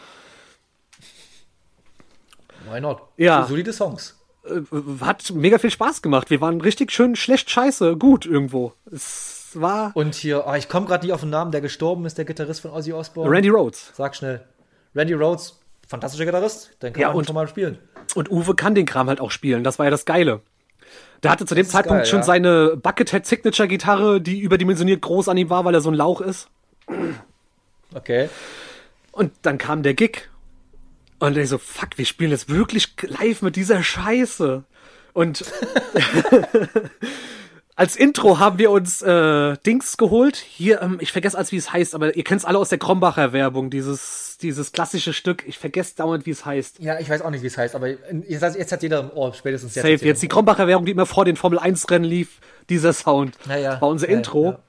Why 2.70 2.80
not? 2.82 3.02
Ja. 3.18 3.42
So, 3.44 3.50
solide 3.50 3.74
Songs. 3.74 4.16
Äh, 4.46 4.62
Hat 5.02 5.32
mega 5.32 5.58
viel 5.58 5.72
Spaß 5.72 6.04
gemacht. 6.04 6.30
Wir 6.30 6.40
waren 6.40 6.62
richtig 6.62 6.92
schön 6.92 7.16
schlecht 7.16 7.50
scheiße 7.50 7.98
gut 7.98 8.28
irgendwo. 8.28 8.74
Es 8.92 9.50
war 9.56 9.92
Und 9.96 10.14
hier, 10.14 10.46
oh, 10.48 10.54
ich 10.54 10.70
komme 10.70 10.86
gerade 10.86 11.06
nicht 11.06 11.14
auf 11.14 11.22
den 11.22 11.30
Namen, 11.32 11.52
der 11.52 11.62
gestorben 11.62 12.06
ist, 12.06 12.18
der 12.20 12.26
Gitarrist 12.26 12.62
von 12.62 12.72
Ozzy 12.72 12.94
Osbourne. 12.94 13.32
Randy 13.32 13.50
Rhodes. 13.50 13.92
Sag 13.96 14.16
schnell. 14.16 14.46
Randy 14.94 15.14
Rhodes, 15.14 15.60
fantastischer 15.88 16.26
Gitarrist, 16.26 16.72
den 16.84 16.94
kann 16.94 17.02
Ja, 17.02 17.08
man 17.08 17.18
und- 17.18 17.26
schon 17.26 17.36
mal 17.36 17.48
spielen. 17.48 17.80
Und 18.14 18.30
Uwe 18.32 18.54
kann 18.56 18.76
den 18.76 18.86
Kram 18.86 19.08
halt 19.08 19.20
auch 19.20 19.32
spielen. 19.32 19.64
Das 19.64 19.80
war 19.80 19.86
ja 19.88 19.90
das 19.90 20.06
Geile. 20.06 20.42
Der 21.24 21.32
hatte 21.32 21.46
zu 21.46 21.56
dem 21.56 21.66
Zeitpunkt 21.66 22.04
geil, 22.04 22.06
schon 22.06 22.20
ja. 22.20 22.26
seine 22.26 22.78
Buckethead 22.78 23.26
Signature 23.26 23.68
Gitarre, 23.68 24.22
die 24.22 24.40
überdimensioniert 24.40 25.02
groß 25.02 25.30
an 25.30 25.38
ihm 25.38 25.50
war, 25.50 25.66
weil 25.66 25.74
er 25.74 25.82
so 25.82 25.90
ein 25.90 25.96
Lauch 25.96 26.22
ist. 26.22 26.50
Okay. 27.94 28.30
Und 29.12 29.32
dann 29.42 29.58
kam 29.58 29.84
der 29.84 29.94
Gig. 29.94 30.30
Und 31.20 31.36
ich 31.36 31.50
so, 31.50 31.58
fuck, 31.58 31.98
wir 31.98 32.06
spielen 32.06 32.32
jetzt 32.32 32.50
wirklich 32.50 32.94
live 33.02 33.42
mit 33.42 33.56
dieser 33.56 33.84
Scheiße. 33.84 34.64
Und 35.14 35.44
als 37.78 37.96
Intro 37.96 38.40
haben 38.40 38.58
wir 38.58 38.72
uns 38.72 39.02
äh, 39.04 39.56
Dings 39.66 39.98
geholt. 39.98 40.36
Hier, 40.36 40.82
ähm, 40.82 40.98
ich 41.00 41.12
vergesse 41.12 41.38
als 41.38 41.52
wie 41.52 41.58
es 41.58 41.72
heißt, 41.72 41.94
aber 41.96 42.16
ihr 42.16 42.24
kennt 42.24 42.40
es 42.42 42.46
alle 42.46 42.58
aus 42.58 42.70
der 42.70 42.80
Krombacher 42.80 43.34
Werbung, 43.34 43.70
dieses, 43.70 44.38
dieses 44.42 44.72
klassische 44.72 45.14
Stück. 45.14 45.48
Ich 45.48 45.60
vergesse 45.60 45.96
dauernd, 45.96 46.26
wie 46.26 46.32
es 46.32 46.44
heißt. 46.44 46.80
Ja, 46.80 47.00
ich 47.00 47.08
weiß 47.08 47.22
auch 47.22 47.30
nicht, 47.30 47.44
wie 47.44 47.48
es 47.48 47.58
heißt, 47.58 47.76
aber 47.76 47.88
jetzt, 47.88 48.56
jetzt 48.58 48.72
hat 48.72 48.82
jeder 48.82 49.02
im 49.02 49.12
Ohr, 49.12 49.34
spätestens 49.34 49.76
jetzt. 49.76 49.84
Safe, 49.84 50.06
jetzt 50.06 50.24
die. 50.24 50.28
Krombacher 50.28 50.68
Werbung, 50.68 50.86
die 50.88 50.92
immer 50.92 51.06
vor 51.06 51.24
den 51.24 51.36
Formel 51.36 51.60
1 51.60 51.90
Rennen 51.92 52.04
lief, 52.04 52.40
dieser 52.70 52.94
Sound. 52.94 53.38
Ja, 53.48 53.58
ja. 53.58 53.80
War 53.82 53.90
unser 53.90 54.10
Ja, 54.10 54.18
Intro. 54.18 54.46
ja. 54.52 54.60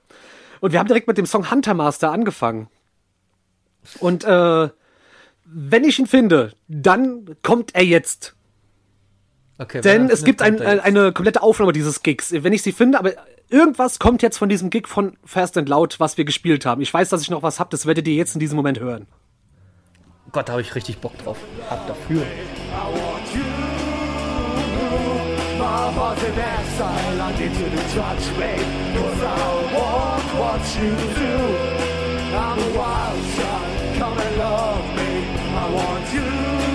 Und 0.61 0.73
wir 0.73 0.79
haben 0.79 0.87
direkt 0.89 1.09
mit 1.09 1.17
dem 1.17 1.27
Song 1.27 1.51
Hunter 1.51 1.73
Master 1.75 2.13
angefangen. 2.13 2.69
Und 4.01 4.25
äh, 4.25 4.69
wenn 5.47 5.85
ich 5.85 5.99
ihn 5.99 6.07
finde, 6.07 6.53
dann 6.69 7.37
kommt 7.43 7.75
er 7.75 7.85
jetzt. 7.85 8.35
Okay, 9.59 9.81
Denn 9.81 10.09
es 10.09 10.25
gibt 10.25 10.41
ein, 10.41 10.63
ein, 10.63 10.79
eine 10.79 11.13
komplette 11.13 11.43
Aufnahme 11.43 11.73
dieses 11.73 12.03
Gigs. 12.05 12.33
Wenn 12.33 12.53
ich 12.53 12.63
sie 12.63 12.71
finde, 12.71 12.99
aber 12.99 13.13
irgendwas 13.49 13.99
kommt 13.99 14.23
jetzt 14.23 14.39
von 14.39 14.49
diesem 14.49 14.71
Gig 14.71 14.87
von 14.87 15.17
Fast 15.25 15.59
and 15.59 15.69
Loud, 15.69 15.99
was 15.99 16.17
wir 16.17 16.25
gespielt 16.25 16.65
haben. 16.65 16.81
Ich 16.81 16.95
weiß, 16.95 17.09
dass 17.09 17.23
ich 17.23 17.31
noch 17.31 17.43
was 17.43 17.59
hab, 17.59 17.71
das 17.71 17.85
werdet 17.85 18.07
ihr 18.07 18.15
jetzt 18.15 18.35
in 18.35 18.41
diesem 18.41 18.57
Moment 18.57 18.79
hören. 18.79 19.09
Gott, 20.31 20.49
da 20.49 20.53
habe 20.53 20.63
ich 20.63 20.75
richtig 20.77 20.99
Bock 20.99 21.19
drauf. 21.19 21.39
Hab 21.69 21.87
dafür. 21.89 22.23
I 35.61 35.71
want 35.73 36.15
you 36.15 36.68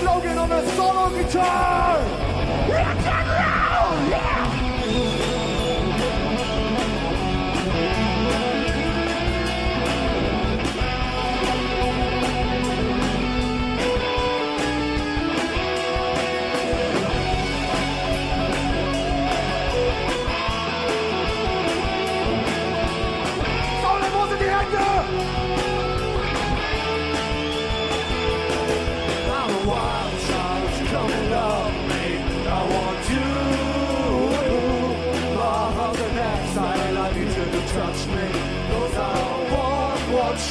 slogan 0.00 0.38
on 0.38 0.52
a 0.52 0.66
solo 0.76 1.10
guitar! 1.10 2.19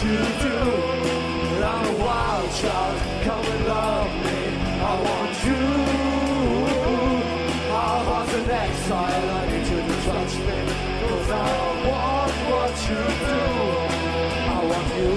You 0.03 0.17
do. 0.17 0.57
I'm 1.61 1.85
a 1.85 1.97
wild 2.03 2.49
child, 2.53 2.97
come 3.23 3.45
and 3.45 3.65
love 3.67 4.11
me. 4.25 4.39
I 4.81 4.93
want 5.05 5.35
you. 5.47 5.63
My 7.69 7.93
heart's 8.07 8.33
an 8.33 8.49
exile, 8.49 9.29
I 9.29 9.45
need 9.51 9.67
you 9.67 9.79
to 9.87 9.95
touch 10.07 10.33
me. 10.47 10.59
Cause 11.09 11.29
I 11.31 11.45
want 11.89 12.33
what 12.49 12.75
you 12.89 13.01
do. 13.27 13.41
I 14.53 14.59
want 14.71 14.89
you. 14.99 15.13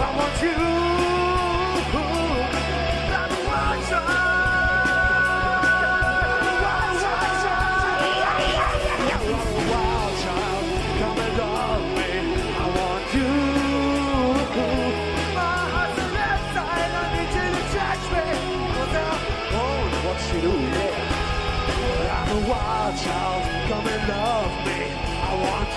I 0.00 0.16
want 0.16 0.42
you. 0.42 0.71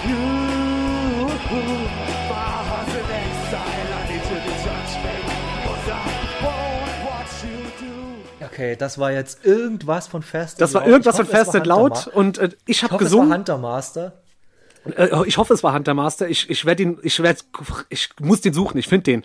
You. 0.10 0.16
My 1.26 2.36
heart's 2.70 2.96
an 2.96 3.08
exile. 3.22 3.90
I 3.94 4.12
need 4.12 4.24
you 4.32 4.40
to 4.48 4.54
touch 4.64 4.92
me. 5.04 5.16
'Cause 5.66 5.92
I 5.92 6.44
want 6.44 6.94
what 7.06 7.30
you 7.44 7.86
do. 8.40 8.46
Okay, 8.46 8.76
das 8.76 8.98
war 8.98 9.12
jetzt 9.12 9.46
irgendwas 9.46 10.08
von 10.08 10.22
Fast 10.24 10.62
Das 10.62 10.74
war 10.74 10.86
irgendwas 10.88 11.18
von 11.18 11.26
Fast 11.26 11.56
and 11.56 11.66
Loud 11.68 12.08
und 12.08 12.38
äh, 12.38 12.50
ich 12.66 12.84
habe 12.84 12.98
gesungen. 12.98 13.28
es 13.28 13.32
war 13.32 13.38
Hunter 13.38 13.58
Master. 13.58 14.14
Äh, 14.96 15.10
ich 15.26 15.38
hoffe, 15.38 15.54
es 15.54 15.64
war 15.64 15.74
Hunter 15.74 15.94
Master. 15.94 16.28
Ich, 16.30 16.50
ich 16.50 16.66
werde 16.66 16.84
ihn, 16.84 17.00
ich 17.02 17.22
werde, 17.24 17.40
ich 17.90 18.10
muss 18.20 18.42
den 18.42 18.54
suchen. 18.54 18.78
Ich 18.78 18.88
finde 18.88 19.04
den. 19.04 19.24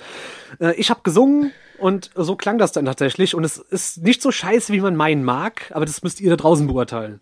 Äh, 0.58 0.72
ich 0.74 0.88
habe 0.90 1.00
gesungen 1.02 1.52
und 1.78 2.10
so 2.14 2.34
klang 2.36 2.56
das 2.58 2.72
dann 2.72 2.86
tatsächlich. 2.86 3.34
Und 3.34 3.44
es 3.44 3.58
ist 3.58 4.02
nicht 4.02 4.22
so 4.22 4.32
scheiße, 4.32 4.72
wie 4.72 4.80
man 4.80 4.96
meinen 4.96 5.22
mag, 5.22 5.70
aber 5.74 5.84
das 5.84 6.02
müsst 6.02 6.20
ihr 6.20 6.30
da 6.30 6.36
draußen 6.36 6.66
beurteilen. 6.66 7.20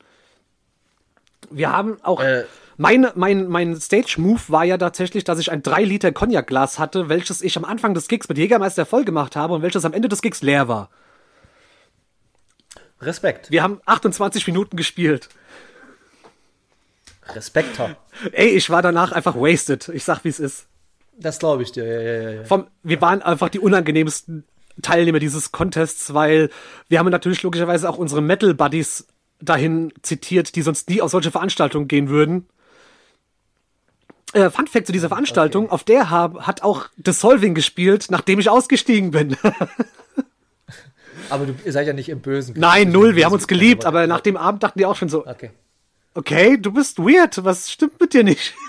Wir 1.50 1.72
haben 1.72 1.98
auch. 2.02 2.20
Äh. 2.22 2.44
Mein, 2.80 3.08
mein, 3.16 3.48
mein 3.48 3.78
Stage-Move 3.78 4.40
war 4.46 4.64
ja 4.64 4.78
tatsächlich, 4.78 5.24
dass 5.24 5.40
ich 5.40 5.50
ein 5.50 5.64
3 5.64 5.82
Liter 5.82 6.12
Cognac-Glas 6.12 6.78
hatte, 6.78 7.08
welches 7.08 7.42
ich 7.42 7.56
am 7.56 7.64
Anfang 7.64 7.92
des 7.92 8.06
Gigs 8.06 8.28
mit 8.28 8.38
Jägermeister 8.38 8.86
voll 8.86 9.04
gemacht 9.04 9.34
habe 9.34 9.54
und 9.54 9.62
welches 9.62 9.84
am 9.84 9.92
Ende 9.92 10.08
des 10.08 10.22
Gigs 10.22 10.42
leer 10.42 10.68
war. 10.68 10.88
Respekt. 13.00 13.50
Wir 13.50 13.64
haben 13.64 13.80
28 13.84 14.46
Minuten 14.46 14.76
gespielt. 14.76 15.28
Respekt. 17.34 17.76
Tom. 17.76 17.96
Ey, 18.30 18.50
ich 18.50 18.70
war 18.70 18.80
danach 18.80 19.10
einfach 19.10 19.34
wasted. 19.34 19.88
Ich 19.88 20.04
sag, 20.04 20.22
wie 20.22 20.28
es 20.28 20.38
ist. 20.38 20.68
Das 21.18 21.40
glaube 21.40 21.64
ich 21.64 21.72
dir. 21.72 21.84
Ja, 21.84 22.00
ja, 22.00 22.30
ja, 22.30 22.44
vom, 22.44 22.68
wir 22.84 23.00
waren 23.00 23.22
einfach 23.22 23.48
die 23.48 23.58
unangenehmsten 23.58 24.44
Teilnehmer 24.82 25.18
dieses 25.18 25.50
Contests, 25.50 26.14
weil 26.14 26.48
wir 26.88 27.00
haben 27.00 27.10
natürlich 27.10 27.42
logischerweise 27.42 27.90
auch 27.90 27.98
unsere 27.98 28.22
Metal 28.22 28.54
Buddies 28.54 29.08
dahin 29.40 29.92
zitiert, 30.02 30.54
die 30.54 30.62
sonst 30.62 30.88
nie 30.88 31.02
auf 31.02 31.10
solche 31.10 31.32
Veranstaltungen 31.32 31.88
gehen 31.88 32.08
würden. 32.08 32.46
Äh, 34.34 34.50
Fun 34.50 34.66
Fact 34.66 34.86
zu 34.86 34.92
dieser 34.92 35.08
Veranstaltung, 35.08 35.70
auf 35.70 35.84
der 35.84 36.10
hab, 36.10 36.46
hat 36.46 36.62
auch 36.62 36.86
Dissolving 36.96 37.54
gespielt, 37.54 38.06
nachdem 38.10 38.38
ich 38.38 38.50
ausgestiegen 38.50 39.10
bin. 39.10 39.36
Aber 41.30 41.46
du, 41.46 41.54
ihr 41.64 41.72
seid 41.72 41.86
ja 41.86 41.92
nicht 41.92 42.08
im 42.08 42.20
Bösen. 42.20 42.54
Nein, 42.58 42.90
null, 42.90 43.14
wir 43.16 43.24
haben 43.26 43.32
uns 43.34 43.46
geliebt, 43.48 43.84
aber 43.84 44.06
nach 44.06 44.20
dem 44.20 44.36
Abend 44.38 44.62
dachten 44.62 44.78
die 44.78 44.86
auch 44.86 44.96
schon 44.96 45.10
so, 45.10 45.26
Okay. 45.26 45.50
okay, 46.14 46.56
du 46.56 46.72
bist 46.72 46.98
weird, 46.98 47.44
was 47.44 47.70
stimmt 47.70 48.00
mit 48.00 48.14
dir 48.14 48.24
nicht? 48.24 48.54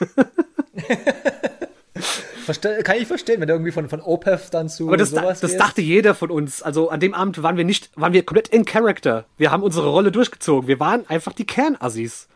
Verste 2.45 2.81
kann 2.83 2.97
ich 2.97 3.07
verstehen, 3.07 3.39
wenn 3.41 3.47
du 3.47 3.53
irgendwie 3.53 3.71
von, 3.71 3.87
von 3.89 4.01
Opeth 4.01 4.53
dann 4.53 4.69
zu 4.69 4.87
Aber 4.87 4.97
das, 4.97 5.11
da- 5.11 5.21
sowas 5.21 5.39
das 5.39 5.51
gehst. 5.51 5.61
dachte 5.61 5.81
jeder 5.81 6.15
von 6.15 6.31
uns. 6.31 6.61
Also 6.63 6.89
an 6.89 6.99
dem 6.99 7.13
Abend 7.13 7.41
waren 7.43 7.57
wir 7.57 7.63
nicht, 7.65 7.91
waren 7.95 8.13
wir 8.13 8.25
komplett 8.25 8.47
in 8.49 8.65
Character. 8.65 9.25
Wir 9.37 9.51
haben 9.51 9.61
unsere 9.63 9.87
Rolle 9.89 10.11
durchgezogen. 10.11 10.67
Wir 10.67 10.79
waren 10.79 11.07
einfach 11.09 11.33
die 11.33 11.45
Kernassis. 11.45 12.27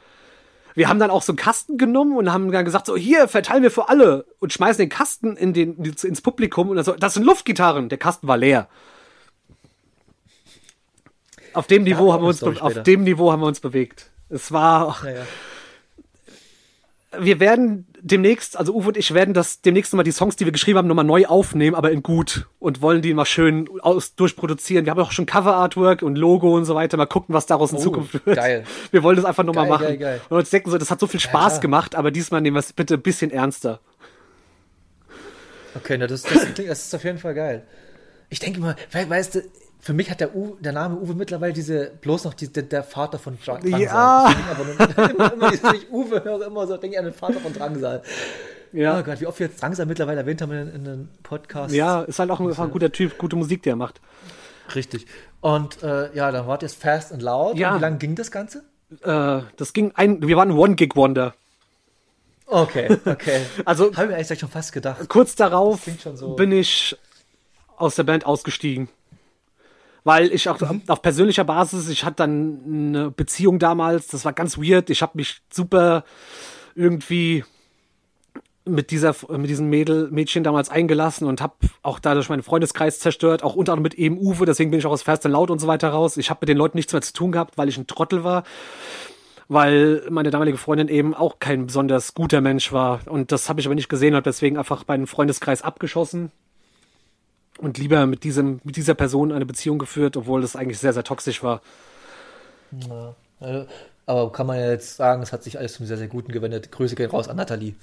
Wir 0.75 0.89
haben 0.89 0.99
dann 0.99 1.11
auch 1.11 1.21
so 1.21 1.31
einen 1.31 1.37
Kasten 1.37 1.77
genommen 1.77 2.17
und 2.17 2.31
haben 2.31 2.51
dann 2.51 2.65
gesagt, 2.65 2.87
so 2.87 2.95
hier, 2.97 3.27
verteilen 3.27 3.63
wir 3.63 3.71
für 3.71 3.89
alle 3.89 4.25
und 4.39 4.53
schmeißen 4.53 4.79
den 4.79 4.89
Kasten 4.89 5.37
in 5.37 5.53
den, 5.53 5.75
ins 5.83 6.21
Publikum 6.21 6.69
und 6.69 6.75
dann 6.77 6.85
so, 6.85 6.93
das 6.93 7.13
sind 7.13 7.23
Luftgitarren. 7.23 7.89
Der 7.89 7.97
Kasten 7.97 8.27
war 8.27 8.37
leer. 8.37 8.67
Auf 11.53 11.67
dem 11.67 11.83
Niveau 11.83 12.11
haben 12.13 12.23
wir 12.23 12.27
uns, 12.29 12.41
auf 12.43 12.55
später. 12.57 12.81
dem 12.81 13.03
Niveau 13.03 13.31
haben 13.31 13.41
wir 13.41 13.47
uns 13.47 13.59
bewegt. 13.59 14.09
Es 14.29 14.51
war, 14.51 14.97
Ja, 15.03 15.11
ja. 15.11 15.25
wir 17.19 17.39
werden 17.39 17.87
demnächst, 18.05 18.57
also 18.57 18.73
Uwe 18.75 18.89
und 18.89 18.97
ich 18.97 19.13
werden 19.13 19.33
das 19.33 19.61
demnächst 19.61 19.93
nochmal 19.93 20.03
die 20.03 20.11
Songs, 20.11 20.35
die 20.35 20.45
wir 20.45 20.51
geschrieben 20.51 20.77
haben, 20.77 20.87
nochmal 20.87 21.05
neu 21.05 21.25
aufnehmen, 21.25 21.75
aber 21.75 21.89
in 21.91 22.03
gut 22.03 22.47
und 22.59 22.81
wollen 22.81 23.01
die 23.01 23.13
mal 23.13 23.25
schön 23.25 23.67
aus, 23.81 24.15
durchproduzieren. 24.15 24.85
Wir 24.85 24.91
haben 24.91 24.99
auch 24.99 25.11
schon 25.11 25.25
Cover-Artwork 25.25 26.01
und 26.01 26.17
Logo 26.17 26.55
und 26.55 26.65
so 26.65 26.75
weiter. 26.75 26.97
Mal 26.97 27.05
gucken, 27.05 27.33
was 27.33 27.45
daraus 27.45 27.71
in 27.71 27.77
Oh, 27.77 27.81
Zukunft 27.81 28.25
wird. 28.25 28.35
geil. 28.35 28.65
Wir 28.91 29.03
wollen 29.03 29.15
das 29.15 29.25
einfach 29.25 29.43
nochmal 29.43 29.67
machen. 29.69 29.85
geil, 29.85 29.97
geil. 29.97 30.21
Und 30.29 30.37
uns 30.37 30.49
denken 30.49 30.69
so, 30.69 30.77
das 30.77 30.91
hat 30.91 30.99
so 30.99 31.07
viel 31.07 31.21
Spaß 31.21 31.53
klar. 31.53 31.61
gemacht, 31.61 31.95
aber 31.95 32.11
diesmal 32.11 32.41
nehmen 32.41 32.55
wir 32.55 32.59
es 32.59 32.73
bitte 32.73 32.95
ein 32.95 33.01
bisschen 33.01 33.31
ernster. 33.31 33.79
Okay, 35.75 35.97
na, 35.97 36.05
das, 36.07 36.21
das, 36.23 36.47
das 36.55 36.85
ist 36.85 36.93
auf 36.95 37.03
jeden 37.03 37.17
Fall 37.17 37.33
geil. 37.33 37.63
Ich 38.29 38.39
denke 38.39 38.59
mal, 38.59 38.75
we 38.91 39.09
weißt 39.09 39.35
du, 39.35 39.41
für 39.83 39.91
mich 39.91 40.09
hat 40.09 40.21
der, 40.21 40.33
Uwe, 40.33 40.55
der 40.61 40.71
Name 40.71 40.95
Uwe 40.95 41.13
mittlerweile 41.13 41.51
diese, 41.51 41.91
bloß 41.99 42.23
noch 42.23 42.33
die, 42.33 42.47
der, 42.47 42.63
der 42.63 42.83
Vater 42.85 43.19
von 43.19 43.37
Dra- 43.37 43.59
Drangsal. 43.59 43.81
Ja. 43.81 44.33
Aber 44.49 44.63
nur, 44.63 45.09
immer, 45.09 45.33
immer, 45.33 45.51
wenn 45.51 45.75
ich 45.75 45.91
Uwe 45.91 46.23
höre, 46.23 46.47
immer 46.47 46.65
so, 46.65 46.77
denke 46.77 46.95
ich 46.95 46.99
an 46.99 47.03
den 47.05 47.13
Vater 47.13 47.41
von 47.41 47.51
Drangsal. 47.51 48.01
Ja. 48.71 48.97
Oh 48.97 49.03
Gott, 49.03 49.19
wie 49.19 49.27
oft 49.27 49.37
wir 49.39 49.47
jetzt 49.47 49.61
Drangsal 49.61 49.85
mittlerweile 49.85 50.21
erwähnt 50.21 50.41
haben 50.41 50.53
in, 50.53 50.67
in 50.73 50.87
einem 50.87 51.09
Podcast. 51.21 51.75
Ja, 51.75 52.01
ist 52.03 52.17
halt 52.17 52.31
auch 52.31 52.39
ein, 52.39 52.57
ein 52.57 52.71
guter 52.71 52.93
Typ, 52.93 53.17
gute 53.17 53.35
Musik, 53.35 53.61
die 53.63 53.69
er 53.69 53.75
macht. 53.75 53.99
Richtig. 54.73 55.05
Und 55.41 55.83
äh, 55.83 56.15
ja, 56.15 56.31
dann 56.31 56.47
wart 56.47 56.63
ihr 56.63 56.69
Fast 56.69 57.11
and 57.11 57.21
Loud. 57.21 57.57
Ja. 57.57 57.71
Und 57.71 57.79
wie 57.79 57.81
lange 57.81 57.97
ging 57.97 58.15
das 58.15 58.31
Ganze? 58.31 58.63
Äh, 59.03 59.41
das 59.57 59.73
ging 59.73 59.91
ein, 59.95 60.25
wir 60.25 60.37
waren 60.37 60.51
One-Gig-Wonder. 60.51 61.33
Okay, 62.45 62.97
okay. 63.05 63.41
Also- 63.65 63.93
habe 63.95 64.03
ich 64.05 64.09
mir 64.11 64.15
eigentlich 64.15 64.39
schon 64.39 64.49
fast 64.49 64.71
gedacht. 64.71 65.09
Kurz 65.09 65.35
darauf 65.35 65.89
so. 66.15 66.35
bin 66.35 66.53
ich 66.53 66.95
aus 67.75 67.95
der 67.95 68.03
Band 68.03 68.25
ausgestiegen. 68.25 68.87
Weil 70.03 70.33
ich 70.33 70.49
auch 70.49 70.59
Mhm. 70.59 70.81
auf 70.87 71.01
persönlicher 71.01 71.43
Basis, 71.45 71.87
ich 71.89 72.03
hatte 72.03 72.17
dann 72.17 72.59
eine 72.67 73.11
Beziehung 73.11 73.59
damals, 73.59 74.07
das 74.07 74.25
war 74.25 74.33
ganz 74.33 74.57
weird. 74.57 74.89
Ich 74.89 75.01
habe 75.01 75.13
mich 75.15 75.41
super 75.51 76.03
irgendwie 76.75 77.43
mit 78.65 78.91
dieser 78.91 79.13
mit 79.29 79.49
diesem 79.49 79.69
Mädel 79.69 80.09
Mädchen 80.09 80.43
damals 80.43 80.69
eingelassen 80.69 81.27
und 81.27 81.41
habe 81.41 81.53
auch 81.81 81.99
dadurch 81.99 82.29
meinen 82.29 82.43
Freundeskreis 82.43 82.99
zerstört, 82.99 83.43
auch 83.43 83.55
unter 83.55 83.73
anderem 83.73 83.83
mit 83.83 83.95
eben 83.95 84.17
Uwe, 84.17 84.45
deswegen 84.45 84.71
bin 84.71 84.79
ich 84.79 84.85
auch 84.85 84.91
aus 84.91 85.03
Fast 85.03 85.25
and 85.25 85.33
Laut 85.33 85.51
und 85.51 85.59
so 85.59 85.67
weiter 85.67 85.89
raus. 85.89 86.15
Ich 86.17 86.29
habe 86.29 86.39
mit 86.41 86.49
den 86.49 86.57
Leuten 86.57 86.77
nichts 86.77 86.93
mehr 86.93 87.01
zu 87.01 87.11
tun 87.13 87.33
gehabt, 87.33 87.57
weil 87.57 87.67
ich 87.67 87.77
ein 87.77 87.87
Trottel 87.87 88.23
war, 88.23 88.43
weil 89.49 90.05
meine 90.09 90.31
damalige 90.31 90.57
Freundin 90.57 90.87
eben 90.87 91.13
auch 91.13 91.39
kein 91.39 91.65
besonders 91.67 92.13
guter 92.13 92.39
Mensch 92.39 92.71
war 92.71 93.01
und 93.07 93.33
das 93.33 93.49
habe 93.49 93.59
ich 93.59 93.65
aber 93.67 93.75
nicht 93.75 93.89
gesehen 93.89 94.15
und 94.15 94.25
deswegen 94.25 94.57
einfach 94.57 94.87
meinen 94.87 95.07
Freundeskreis 95.07 95.61
abgeschossen 95.61 96.31
und 97.59 97.77
lieber 97.77 98.05
mit 98.05 98.23
diesem 98.23 98.59
mit 98.63 98.75
dieser 98.75 98.93
Person 98.95 99.31
eine 99.31 99.45
Beziehung 99.45 99.77
geführt, 99.79 100.17
obwohl 100.17 100.41
das 100.41 100.55
eigentlich 100.55 100.79
sehr 100.79 100.93
sehr 100.93 101.03
toxisch 101.03 101.43
war. 101.43 101.61
Also, 103.39 103.67
aber 104.05 104.31
kann 104.31 104.47
man 104.47 104.57
ja 104.59 104.69
jetzt 104.71 104.95
sagen, 104.97 105.21
es 105.21 105.31
hat 105.31 105.43
sich 105.43 105.57
alles 105.59 105.73
zum 105.75 105.85
sehr, 105.85 105.97
sehr 105.97 106.07
Guten 106.07 106.31
gewendet. 106.31 106.71
Grüße 106.71 106.95
gehen 106.95 107.09
raus 107.09 107.27
an 107.27 107.37
Nathalie. 107.37 107.75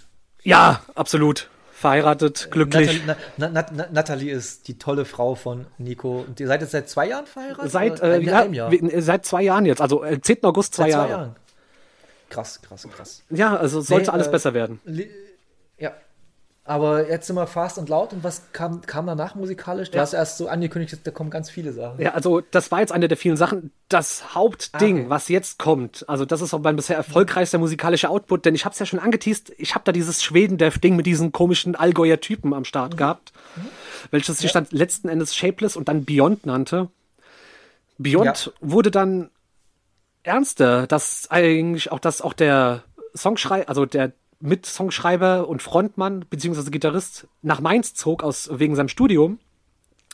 Ja, 0.42 0.80
absolut. 0.94 1.48
Verheiratet, 1.72 2.48
glücklich. 2.50 3.06
Nathalie, 3.06 3.16
Na, 3.38 3.48
Na, 3.48 3.66
Na, 3.72 3.86
Nathalie 3.90 4.32
ist 4.32 4.68
die 4.68 4.76
tolle 4.78 5.06
Frau 5.06 5.34
von 5.34 5.66
Nico. 5.78 6.24
Und 6.26 6.38
ihr 6.40 6.46
seid 6.46 6.60
jetzt 6.60 6.72
seit 6.72 6.90
zwei 6.90 7.08
Jahren 7.08 7.26
verheiratet? 7.26 7.70
Seit, 7.70 8.00
äh, 8.00 8.16
in 8.18 8.22
ja, 8.28 8.40
einem 8.40 8.52
Jahr? 8.54 8.70
wir- 8.70 9.02
seit 9.02 9.24
zwei 9.24 9.42
Jahren 9.42 9.64
jetzt, 9.64 9.80
also 9.80 10.04
äh, 10.04 10.20
10. 10.20 10.44
August 10.44 10.74
zwei, 10.74 10.84
Seit 10.84 10.90
Jahre. 10.92 11.06
zwei 11.08 11.14
Jahren. 11.14 11.36
Krass, 12.28 12.60
krass, 12.62 12.86
krass. 12.94 13.22
Ja, 13.30 13.56
also 13.56 13.80
sollte 13.80 14.06
Nee, 14.06 14.12
alles 14.12 14.26
äh, 14.26 14.30
besser 14.30 14.52
werden. 14.54 14.78
Ja. 16.70 16.74
Aber 16.76 17.08
jetzt 17.08 17.26
sind 17.26 17.36
wir 17.36 17.46
fast 17.46 17.78
und 17.78 17.88
laut. 17.88 18.12
Und 18.12 18.22
was 18.22 18.42
kam, 18.52 18.80
kam 18.82 19.06
danach 19.06 19.34
musikalisch? 19.34 19.90
Du 19.90 19.96
Ja. 19.96 20.02
hast 20.02 20.12
erst 20.12 20.38
so 20.38 20.48
angekündigt, 20.48 20.96
da 21.02 21.10
kommen 21.10 21.30
ganz 21.30 21.50
viele 21.50 21.72
Sachen. 21.72 22.00
Ja, 22.00 22.12
also 22.14 22.40
das 22.40 22.70
war 22.70 22.80
jetzt 22.80 22.92
eine 22.92 23.08
der 23.08 23.16
vielen 23.18 23.36
Sachen. 23.36 23.72
Das 23.88 24.34
Hauptding, 24.34 25.06
Ah, 25.06 25.10
was 25.10 25.28
jetzt 25.28 25.58
kommt, 25.58 26.04
also 26.08 26.24
das 26.24 26.40
ist 26.40 26.54
auch 26.54 26.60
mein 26.60 26.76
bisher 26.76 26.96
erfolgreichster 26.96 27.58
musikalischer 27.58 28.08
Output, 28.10 28.44
denn 28.44 28.54
ich 28.54 28.64
habe 28.64 28.72
es 28.72 28.78
ja 28.78 28.86
schon 28.86 29.00
angeteased, 29.00 29.52
ich 29.58 29.74
habe 29.74 29.84
da 29.84 29.90
dieses 29.92 30.22
Schweden-Dev-Ding 30.22 30.94
mit 30.94 31.06
diesen 31.06 31.32
komischen 31.32 31.74
Allgäuer 31.74 32.20
Typen 32.20 32.54
am 32.54 32.60
Mhm. 32.60 32.64
Start 32.64 32.96
gehabt, 32.96 33.32
welches 34.12 34.38
sich 34.38 34.52
dann 34.52 34.66
letzten 34.70 35.08
Endes 35.08 35.34
Shapeless 35.34 35.76
und 35.76 35.88
dann 35.88 36.04
Beyond 36.04 36.46
nannte. 36.46 36.88
Beyond 37.98 38.46
Ja. 38.46 38.52
wurde 38.60 38.90
dann 38.90 39.30
ernster, 40.22 40.86
dass 40.86 41.28
eigentlich 41.30 41.90
auch, 41.92 41.98
dass 41.98 42.22
auch 42.22 42.32
der 42.32 42.84
Songschreiber, 43.16 43.68
also 43.68 43.86
der 43.86 44.12
Mit-Songschreiber 44.40 45.48
und 45.48 45.62
Frontmann 45.62 46.24
beziehungsweise 46.28 46.70
Gitarrist 46.70 47.28
nach 47.42 47.60
Mainz 47.60 47.94
zog 47.94 48.22
aus 48.22 48.50
wegen 48.52 48.74
seinem 48.74 48.88
Studium, 48.88 49.38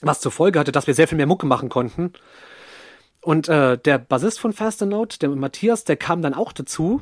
was 0.02 0.20
zur 0.20 0.32
Folge 0.32 0.58
hatte, 0.58 0.72
dass 0.72 0.86
wir 0.86 0.94
sehr 0.94 1.08
viel 1.08 1.16
mehr 1.16 1.26
Mucke 1.26 1.46
machen 1.46 1.68
konnten. 1.68 2.12
Und 3.20 3.48
äh, 3.48 3.78
der 3.78 3.98
Bassist 3.98 4.38
von 4.38 4.52
Fast 4.52 4.82
Note, 4.82 5.18
der 5.18 5.30
Matthias, 5.30 5.84
der 5.84 5.96
kam 5.96 6.22
dann 6.22 6.34
auch 6.34 6.52
dazu. 6.52 7.00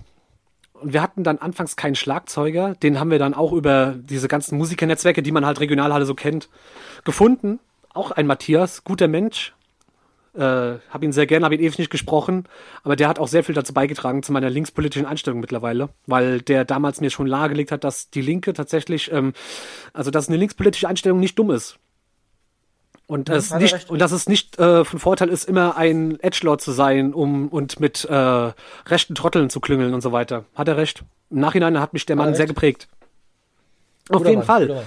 Und 0.72 0.93
wir 0.93 1.03
hatten 1.03 1.25
dann 1.25 1.39
anfangs 1.39 1.77
keinen 1.77 1.95
Schlagzeuger, 1.95 2.75
den 2.75 2.99
haben 2.99 3.11
wir 3.11 3.18
dann 3.18 3.35
auch 3.35 3.53
über 3.53 3.95
diese 3.97 4.29
ganzen 4.29 4.59
Musikernetzwerke, 4.59 5.22
die 5.22 5.33
man 5.33 5.47
halt 5.47 5.61
regional 5.61 5.93
alle 5.93 6.07
so 6.07 6.14
kennt, 6.14 6.49
gefunden. 7.05 7.61
Auch 7.93 8.11
ein 8.11 8.27
Matthias, 8.27 8.85
guter 8.85 9.07
Mensch, 9.07 9.55
äh, 10.35 10.41
habe 10.41 11.05
ihn 11.05 11.12
sehr 11.12 11.26
gern, 11.26 11.45
habe 11.45 11.55
ihn 11.55 11.61
ewig 11.61 11.78
nicht 11.78 11.91
gesprochen, 11.91 12.45
aber 12.82 12.97
der 12.97 13.09
hat 13.09 13.18
auch 13.18 13.28
sehr 13.28 13.45
viel 13.45 13.55
dazu 13.55 13.72
beigetragen 13.72 14.22
zu 14.22 14.32
meiner 14.32 14.51
linkspolitischen 14.51 15.07
Einstellung 15.07 15.41
mittlerweile, 15.41 15.91
weil 16.07 16.41
der 16.41 16.64
damals 16.64 17.01
mir 17.01 17.11
schon 17.11 17.28
nahegelegt 17.28 17.72
hat, 17.72 17.85
dass 17.85 18.11
die 18.11 18.20
Linke 18.20 18.53
tatsächlich, 18.53 19.12
ähm, 19.12 19.32
also 19.93 20.11
dass 20.11 20.28
eine 20.28 20.37
linkspolitische 20.37 20.89
Einstellung 20.89 21.20
nicht 21.20 21.39
dumm 21.39 21.51
ist. 21.51 21.78
Und, 23.07 23.28
hat 23.28 23.51
er 23.51 23.59
nicht, 23.59 23.91
und 23.91 23.99
dass 23.99 24.12
es 24.12 24.28
nicht 24.28 24.59
äh, 24.59 24.85
von 24.85 24.99
Vorteil 24.99 25.28
ist, 25.28 25.45
immer 25.45 25.76
ein 25.76 26.18
Edgelord 26.20 26.62
zu 26.62 26.72
sein, 26.72 27.12
um 27.12 27.49
und 27.49 27.78
mit 27.78 28.05
äh, 28.07 28.53
rechten 28.87 29.14
Trotteln 29.14 29.51
zu 29.51 29.61
klüngeln 29.61 29.93
und 29.93 30.01
so 30.01 30.12
weiter. 30.12 30.45
Hat 30.55 30.68
er 30.68 30.78
recht. 30.78 31.05
Im 31.30 31.41
Nachhinein 31.41 31.78
hat 31.80 31.93
mich 31.93 32.07
der 32.07 32.16
Mann 32.16 32.35
sehr 32.35 32.47
geprägt. 32.47 32.89
Auf 34.09 34.24
jeden 34.24 34.39
Mann, 34.39 34.47
Fall. 34.47 34.85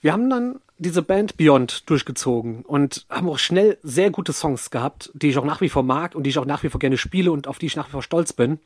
Wir 0.00 0.12
haben 0.12 0.30
dann 0.30 0.60
diese 0.80 1.02
Band 1.02 1.36
Beyond 1.36 1.88
durchgezogen 1.90 2.62
und 2.62 3.04
haben 3.10 3.28
auch 3.28 3.38
schnell 3.38 3.78
sehr 3.82 4.10
gute 4.10 4.32
Songs 4.32 4.70
gehabt, 4.70 5.10
die 5.14 5.28
ich 5.28 5.38
auch 5.38 5.44
nach 5.44 5.60
wie 5.60 5.68
vor 5.68 5.82
mag 5.82 6.14
und 6.14 6.24
die 6.24 6.30
ich 6.30 6.38
auch 6.38 6.46
nach 6.46 6.62
wie 6.62 6.70
vor 6.70 6.80
gerne 6.80 6.96
spiele 6.96 7.30
und 7.32 7.46
auf 7.46 7.58
die 7.58 7.66
ich 7.66 7.76
nach 7.76 7.88
wie 7.88 7.92
vor 7.92 8.02
stolz 8.02 8.32
bin. 8.32 8.58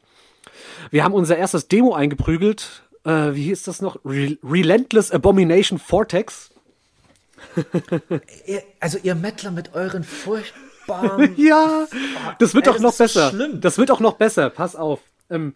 Wir 0.91 1.03
haben 1.03 1.13
unser 1.13 1.37
erstes 1.37 1.67
Demo 1.69 1.95
eingeprügelt. 1.95 2.83
Äh, 3.05 3.35
wie 3.35 3.45
hieß 3.45 3.65
das 3.65 3.83
noch? 3.83 3.99
Re 4.05 4.39
Relentless 4.45 5.11
Abomination 5.11 5.79
Vortex. 5.79 6.51
Also 8.81 8.99
ihr 9.03 9.15
Mettler 9.15 9.51
mit 9.51 9.75
euren 9.75 10.05
furchtbaren... 10.05 11.35
Ja, 11.37 11.87
das 12.39 12.55
wird 12.55 12.67
ey, 12.67 12.73
doch 12.73 12.77
das 12.77 12.83
noch 12.83 12.97
besser. 12.97 13.31
schlimm. 13.31 13.61
Das 13.61 13.77
wird 13.77 13.91
auch 13.91 14.01
noch 14.01 14.15
besser. 14.15 14.51
Pass 14.51 14.77
auf. 14.77 15.01
Ähm, 15.31 15.55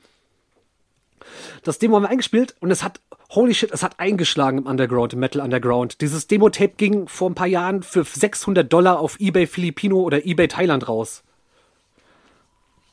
das 1.63 1.79
Demo 1.79 1.97
haben 1.97 2.03
wir 2.03 2.11
eingespielt 2.11 2.57
und 2.61 2.71
es 2.71 2.83
hat, 2.83 3.01
holy 3.31 3.55
shit, 3.55 3.71
es 3.73 3.83
hat 3.83 3.99
eingeschlagen 4.01 4.59
im 4.59 4.67
Underground, 4.67 5.13
im 5.13 5.21
Metal 5.21 5.43
Underground. 5.43 6.01
Dieses 6.01 6.27
Demo-Tape 6.27 6.75
ging 6.77 7.09
vor 7.09 7.31
ein 7.31 7.35
paar 7.35 7.47
Jahren 7.47 7.83
für 7.83 8.05
600 8.05 8.71
Dollar 8.73 8.99
auf 8.99 9.19
eBay 9.21 9.47
Filipino 9.47 10.01
oder 10.01 10.25
eBay 10.27 10.49
Thailand 10.49 10.89
raus. 10.89 11.23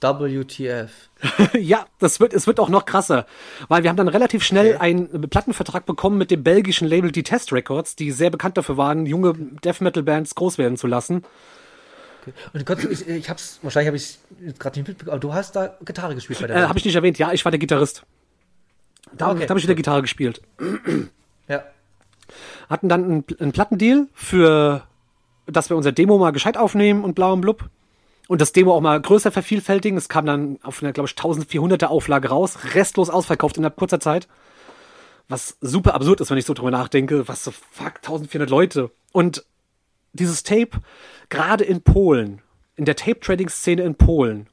WTF. 0.01 0.91
ja, 1.53 1.85
das 1.99 2.19
wird, 2.19 2.33
es 2.33 2.45
wird 2.45 2.59
auch 2.59 2.69
noch 2.69 2.85
krasser, 2.85 3.25
weil 3.69 3.81
wir 3.81 3.89
haben 3.89 3.97
dann 3.97 4.07
relativ 4.07 4.43
schnell 4.43 4.77
einen 4.77 5.09
Plattenvertrag 5.29 5.87
bekommen 5.87 6.19
mit 6.19 6.29
dem 6.29 6.43
belgischen 6.43 6.87
Label 6.87 7.11
Die 7.11 7.23
Test 7.23 7.51
Records, 7.51 7.95
die 7.95 8.11
sehr 8.11 8.29
bekannt 8.29 8.57
dafür 8.57 8.77
waren, 8.77 9.07
junge 9.07 9.33
Death 9.33 9.81
Metal 9.81 10.03
Bands 10.03 10.35
groß 10.35 10.59
werden 10.59 10.77
zu 10.77 10.85
lassen. 10.85 11.23
Und 12.53 12.59
du 12.59 12.65
konntest, 12.65 12.91
ich, 12.91 13.07
ich 13.07 13.29
hab's, 13.29 13.59
wahrscheinlich 13.61 13.87
habe 13.87 13.97
ich 13.97 14.19
gerade 14.59 14.79
nicht 14.79 14.87
mitbekommen, 14.87 15.13
aber 15.13 15.19
du 15.19 15.33
hast 15.33 15.55
da 15.55 15.75
Gitarre 15.83 16.15
gespielt 16.15 16.39
bei 16.39 16.47
der 16.47 16.57
Äh, 16.57 16.67
habe 16.67 16.77
ich 16.77 16.85
nicht 16.85 16.95
erwähnt, 16.95 17.17
ja, 17.17 17.33
ich 17.33 17.45
war 17.45 17.51
der 17.51 17.59
Gitarrist. 17.59 18.03
Da, 19.13 19.31
Okay. 19.31 19.41
da 19.45 19.49
habe 19.49 19.59
ich 19.59 19.65
wieder 19.65 19.75
Gitarre 19.75 20.01
gespielt. 20.01 20.41
Ja. 21.47 21.63
hatten 22.69 22.89
dann 22.89 23.03
einen, 23.03 23.25
einen 23.39 23.51
Plattendeal 23.51 24.07
für, 24.15 24.81
dass 25.45 25.69
wir 25.69 25.77
unser 25.77 25.91
Demo 25.91 26.17
mal 26.17 26.31
gescheit 26.31 26.57
aufnehmen 26.57 27.03
und 27.03 27.13
blau 27.13 27.33
und 27.33 27.41
blub. 27.41 27.69
Und 28.27 28.41
das 28.41 28.51
Demo 28.51 28.73
auch 28.73 28.81
mal 28.81 28.99
größer 28.99 29.31
vervielfältigen. 29.31 29.95
Es 29.95 30.09
kam 30.09 30.25
dann 30.25 30.57
auf 30.63 30.81
einer, 30.81 30.91
glaube 30.91 31.07
ich, 31.07 31.13
1400er 31.15 31.85
Auflage 31.85 32.29
raus, 32.29 32.57
restlos 32.73 33.11
ausverkauft 33.11 33.57
innerhalb 33.57 33.75
kurzer 33.75 33.99
Zeit. 33.99 34.27
Was 35.27 35.57
super 35.61 35.93
absurd 35.93 36.19
ist, 36.21 36.31
wenn 36.31 36.39
ich 36.39 36.45
so 36.45 36.55
drüber 36.55 36.71
nachdenke. 36.71 37.27
Was 37.27 37.43
so, 37.43 37.51
fuck, 37.51 37.97
1400 37.97 38.49
Leute. 38.49 38.89
Und 39.11 39.45
dieses 40.13 40.41
Tape, 40.41 40.71
gerade 41.29 41.63
in 41.63 41.83
Polen, 41.83 42.41
in 42.75 42.85
der 42.85 42.95
Tape-Trading-Szene 42.95 43.83
in 43.83 43.93
Polen, 43.93 44.47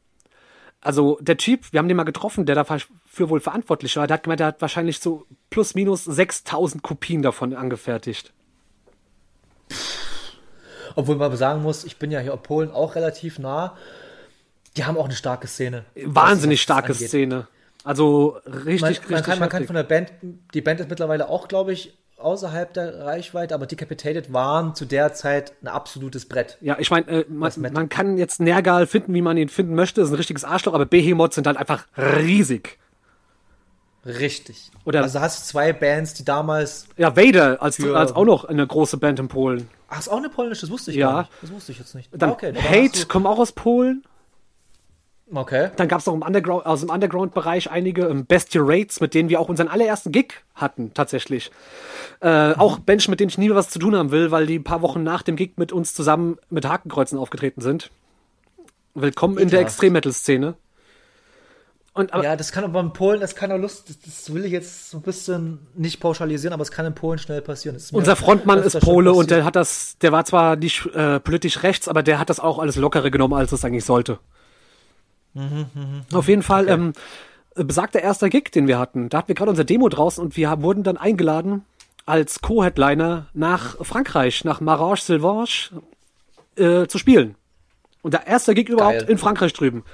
also 0.82 1.16
der 1.22 1.38
Typ, 1.38 1.72
wir 1.72 1.78
haben 1.78 1.88
den 1.88 1.96
mal 1.96 2.04
getroffen, 2.04 2.44
der 2.44 2.54
dafür 3.12 3.28
wohl 3.28 3.40
verantwortlich 3.40 3.96
war, 3.96 4.06
der 4.06 4.14
hat 4.14 4.22
gemeint, 4.22 4.40
der 4.40 4.48
hat 4.48 4.60
wahrscheinlich 4.60 5.00
so 5.00 5.26
plus 5.50 5.74
minus 5.74 6.04
6000 6.04 6.82
Kopien 6.82 7.22
davon 7.22 7.54
angefertigt. 7.54 8.32
Obwohl 10.94 11.16
man 11.16 11.34
sagen 11.36 11.62
muss, 11.62 11.84
ich 11.84 11.98
bin 11.98 12.10
ja 12.10 12.20
hier 12.20 12.34
auf 12.34 12.42
Polen 12.42 12.70
auch 12.70 12.94
relativ 12.94 13.38
nah. 13.38 13.76
Die 14.76 14.84
haben 14.84 14.96
auch 14.96 15.04
eine 15.04 15.14
starke 15.14 15.46
Szene. 15.46 15.84
Wahnsinnig 15.94 16.56
was 16.56 16.60
das 16.60 16.62
starke 16.62 16.92
angeht. 16.92 17.08
Szene. 17.08 17.48
Also 17.84 18.38
richtig, 18.46 18.80
Man, 18.80 18.88
richtig 18.88 19.10
man, 19.10 19.22
kann, 19.22 19.38
man 19.38 19.48
kann 19.48 19.66
von 19.66 19.76
der 19.76 19.82
Band, 19.82 20.12
die 20.54 20.60
Band 20.60 20.80
ist 20.80 20.88
mittlerweile 20.88 21.28
auch, 21.28 21.48
glaube 21.48 21.72
ich, 21.72 21.98
außerhalb 22.16 22.72
der 22.72 23.04
Reichweite, 23.04 23.54
aber 23.54 23.66
Decapitated 23.66 24.32
waren 24.32 24.74
zu 24.74 24.86
der 24.86 25.12
Zeit 25.12 25.52
ein 25.62 25.68
absolutes 25.68 26.26
Brett. 26.26 26.56
Ja, 26.60 26.76
ich 26.78 26.90
meine, 26.90 27.08
äh, 27.08 27.24
man, 27.28 27.52
man 27.56 27.88
kann 27.88 28.16
jetzt 28.16 28.40
Nergal 28.40 28.86
finden, 28.86 29.12
wie 29.12 29.22
man 29.22 29.36
ihn 29.36 29.48
finden 29.48 29.74
möchte. 29.74 30.00
Das 30.00 30.08
ist 30.08 30.14
ein 30.14 30.18
richtiges 30.18 30.44
Arschloch, 30.44 30.72
aber 30.72 30.86
Behemoth 30.86 31.34
sind 31.34 31.46
halt 31.46 31.56
einfach 31.56 31.86
riesig. 31.96 32.78
Richtig. 34.04 34.70
Oder- 34.84 35.02
also 35.02 35.20
hast 35.20 35.40
du 35.40 35.44
zwei 35.52 35.72
Bands, 35.72 36.14
die 36.14 36.24
damals. 36.24 36.86
Ja, 36.96 37.16
Vader 37.16 37.62
als, 37.62 37.76
Für- 37.76 37.96
als 37.96 38.12
auch 38.16 38.24
noch 38.24 38.44
eine 38.44 38.66
große 38.66 38.96
Band 38.96 39.20
in 39.20 39.28
Polen. 39.28 39.68
Ach, 39.88 39.98
ist 40.00 40.08
auch 40.08 40.16
eine 40.16 40.28
polnische, 40.28 40.62
das 40.62 40.70
wusste 40.70 40.90
ich 40.90 40.96
Ja. 40.96 41.10
gar 41.12 41.18
nicht. 41.20 41.32
Das 41.42 41.52
wusste 41.52 41.72
ich 41.72 41.78
jetzt 41.78 41.94
nicht. 41.94 42.08
Dann 42.12 42.30
okay, 42.30 42.52
dann 42.52 42.62
Hate 42.62 43.06
kommen 43.06 43.26
auch 43.26 43.38
aus 43.38 43.52
Polen. 43.52 44.02
Okay. 45.34 45.70
Dann 45.76 45.88
gab 45.88 46.00
es 46.00 46.06
noch 46.06 46.12
im 46.14 46.20
Underground, 46.22 46.66
aus 46.66 46.80
dem 46.80 46.90
Underground-Bereich 46.90 47.70
einige 47.70 48.06
ähm, 48.06 48.26
Bestial 48.26 48.64
Raids, 48.66 49.00
mit 49.00 49.14
denen 49.14 49.30
wir 49.30 49.40
auch 49.40 49.48
unseren 49.48 49.68
allerersten 49.68 50.12
Gig 50.12 50.34
hatten, 50.54 50.92
tatsächlich. 50.92 51.50
Äh, 52.20 52.52
Auch 52.54 52.80
Menschen, 52.86 53.10
mit 53.12 53.20
denen 53.20 53.30
ich 53.30 53.38
nie 53.38 53.48
was 53.50 53.70
zu 53.70 53.78
tun 53.78 53.96
haben 53.96 54.10
will, 54.10 54.30
weil 54.30 54.46
die 54.46 54.58
ein 54.58 54.64
paar 54.64 54.82
Wochen 54.82 55.02
nach 55.02 55.22
dem 55.22 55.36
Gig 55.36 55.52
mit 55.56 55.72
uns 55.72 55.94
zusammen 55.94 56.36
mit 56.50 56.68
Hakenkreuzen 56.68 57.18
aufgetreten 57.18 57.62
sind. 57.62 57.90
Willkommen 58.94 59.38
in 59.38 59.48
der. 59.48 59.60
Extrem-Metal-Szene. 59.60 60.54
Und 61.94 62.14
aber 62.14 62.24
Ja, 62.24 62.36
das 62.36 62.52
kann 62.52 62.64
aber 62.64 62.80
in 62.80 62.92
Polen, 62.94 63.20
das 63.20 63.34
kann 63.34 63.52
auch 63.52 63.58
Lust, 63.58 63.90
das, 63.90 64.00
das 64.00 64.32
will 64.32 64.46
ich 64.46 64.52
jetzt 64.52 64.90
so 64.90 64.98
ein 64.98 65.02
bisschen 65.02 65.66
nicht 65.74 66.00
pauschalisieren, 66.00 66.54
aber 66.54 66.62
es 66.62 66.70
kann 66.70 66.86
in 66.86 66.94
Polen 66.94 67.18
schnell 67.18 67.42
passieren. 67.42 67.76
Unser 67.92 68.16
Frontmann 68.16 68.62
ist 68.62 68.80
Pole 68.80 69.12
und 69.12 69.30
der 69.30 69.44
hat 69.44 69.56
das, 69.56 69.98
der 69.98 70.10
war 70.10 70.24
zwar 70.24 70.56
nicht 70.56 70.86
äh, 70.94 71.20
politisch 71.20 71.62
rechts, 71.62 71.88
aber 71.88 72.02
der 72.02 72.18
hat 72.18 72.30
das 72.30 72.40
auch 72.40 72.58
alles 72.58 72.76
lockere 72.76 73.10
genommen, 73.10 73.34
als 73.34 73.52
es 73.52 73.64
eigentlich 73.64 73.84
sollte. 73.84 74.18
Auf 76.12 76.28
jeden 76.28 76.42
Fall, 76.42 76.68
ähm, 76.68 76.92
besagter 77.54 78.00
erster 78.00 78.28
Gig, 78.28 78.52
den 78.52 78.68
wir 78.68 78.78
hatten, 78.78 79.08
da 79.08 79.18
hatten 79.18 79.28
wir 79.28 79.34
gerade 79.34 79.50
unser 79.50 79.64
Demo 79.64 79.88
draußen 79.88 80.22
und 80.22 80.36
wir 80.36 80.48
haben, 80.48 80.62
wurden 80.62 80.82
dann 80.82 80.96
eingeladen 80.96 81.64
als 82.06 82.40
Co-Headliner 82.40 83.26
nach 83.34 83.76
Frankreich, 83.84 84.44
nach 84.44 84.60
Marange 84.60 84.96
Silvange 84.96 85.70
äh, 86.56 86.86
zu 86.86 86.98
spielen. 86.98 87.36
Und 88.02 88.14
der 88.14 88.26
erste 88.26 88.54
Gig 88.54 88.68
überhaupt 88.68 89.00
Geil. 89.00 89.10
in 89.10 89.18
Frankreich 89.18 89.52
drüben. 89.52 89.84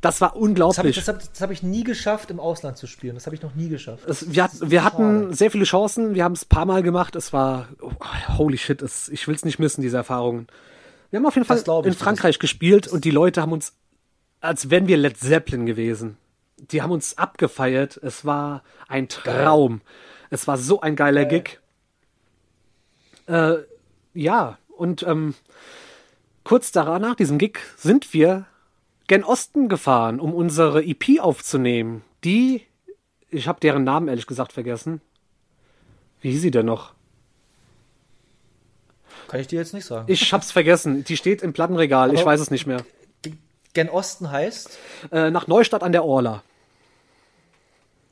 Das 0.00 0.20
war 0.20 0.28
Das 0.28 0.32
habe 0.32 0.38
ich, 0.38 0.42
unglaublich. 0.48 0.96
das 0.96 1.08
hab, 1.08 1.22
hab 1.40 1.50
ich 1.50 1.62
nie 1.62 1.82
geschafft, 1.82 2.30
im 2.30 2.38
Ausland 2.38 2.76
zu 2.76 2.86
spielen. 2.86 3.14
Das 3.14 3.26
habe 3.26 3.34
ich 3.34 3.42
noch 3.42 3.54
nie 3.56 3.68
geschafft. 3.68 4.04
Es, 4.06 4.32
wir, 4.32 4.44
hat, 4.44 4.52
wir 4.60 4.84
hatten 4.84 5.34
sehr 5.34 5.50
viele 5.50 5.64
Chancen, 5.64 6.14
wir 6.14 6.22
haben 6.22 6.34
es 6.34 6.44
ein 6.44 6.48
paar 6.48 6.66
Mal 6.66 6.82
gemacht. 6.84 7.16
Es 7.16 7.32
war, 7.32 7.68
oh, 7.80 7.90
holy 8.36 8.58
shit, 8.58 8.80
es, 8.80 9.08
ich 9.08 9.26
will 9.26 9.34
es 9.34 9.44
nicht 9.44 9.58
missen, 9.58 9.82
diese 9.82 9.96
Erfahrungen. 9.96 10.46
Wir 11.10 11.18
haben 11.18 11.26
auf 11.26 11.34
jeden 11.34 11.46
Fall 11.46 11.62
in 11.84 11.94
Frankreich 11.94 12.38
gespielt 12.38 12.86
und 12.86 13.04
die 13.04 13.10
Leute 13.10 13.42
haben 13.42 13.52
uns, 13.52 13.72
als 14.40 14.70
wären 14.70 14.86
wir 14.86 14.96
Led 14.96 15.16
Zeppelin 15.16 15.66
gewesen. 15.66 16.16
Die 16.58 16.82
haben 16.82 16.92
uns 16.92 17.18
abgefeiert. 17.18 17.96
Es 17.96 18.24
war 18.24 18.62
ein 18.86 19.08
Traum. 19.08 19.80
Es 20.30 20.46
war 20.46 20.58
so 20.58 20.80
ein 20.80 20.94
geiler 20.96 21.24
Gig. 21.24 21.60
Äh, 23.26 23.54
ja, 24.14 24.58
und 24.76 25.02
ähm, 25.02 25.34
kurz 26.44 26.70
danach, 26.72 26.98
nach 27.00 27.14
diesem 27.16 27.38
Gig, 27.38 27.58
sind 27.76 28.12
wir 28.12 28.46
gen 29.08 29.24
Osten 29.24 29.68
gefahren, 29.68 30.20
um 30.20 30.32
unsere 30.32 30.84
EP 30.84 31.20
aufzunehmen. 31.20 32.02
Die, 32.24 32.62
ich 33.30 33.48
habe 33.48 33.58
deren 33.60 33.82
Namen 33.84 34.08
ehrlich 34.08 34.26
gesagt 34.26 34.52
vergessen. 34.52 35.00
Wie 36.20 36.30
hieß 36.30 36.42
sie 36.42 36.50
denn 36.50 36.66
noch? 36.66 36.92
Kann 39.28 39.40
ich 39.40 39.46
dir 39.46 39.58
jetzt 39.58 39.74
nicht 39.74 39.84
sagen. 39.84 40.04
Ich 40.10 40.32
hab's 40.32 40.52
vergessen. 40.52 41.04
Die 41.04 41.16
steht 41.16 41.42
im 41.42 41.52
Plattenregal. 41.52 42.12
Ich 42.14 42.20
Aber- 42.20 42.30
weiß 42.30 42.40
es 42.40 42.50
nicht 42.50 42.66
mehr. 42.66 42.84
Gen 43.74 43.90
Osten 43.90 44.30
heißt, 44.30 44.78
Äh, 45.12 45.30
nach 45.30 45.46
Neustadt 45.46 45.82
an 45.82 45.92
der 45.92 46.04
Orla. 46.04 46.42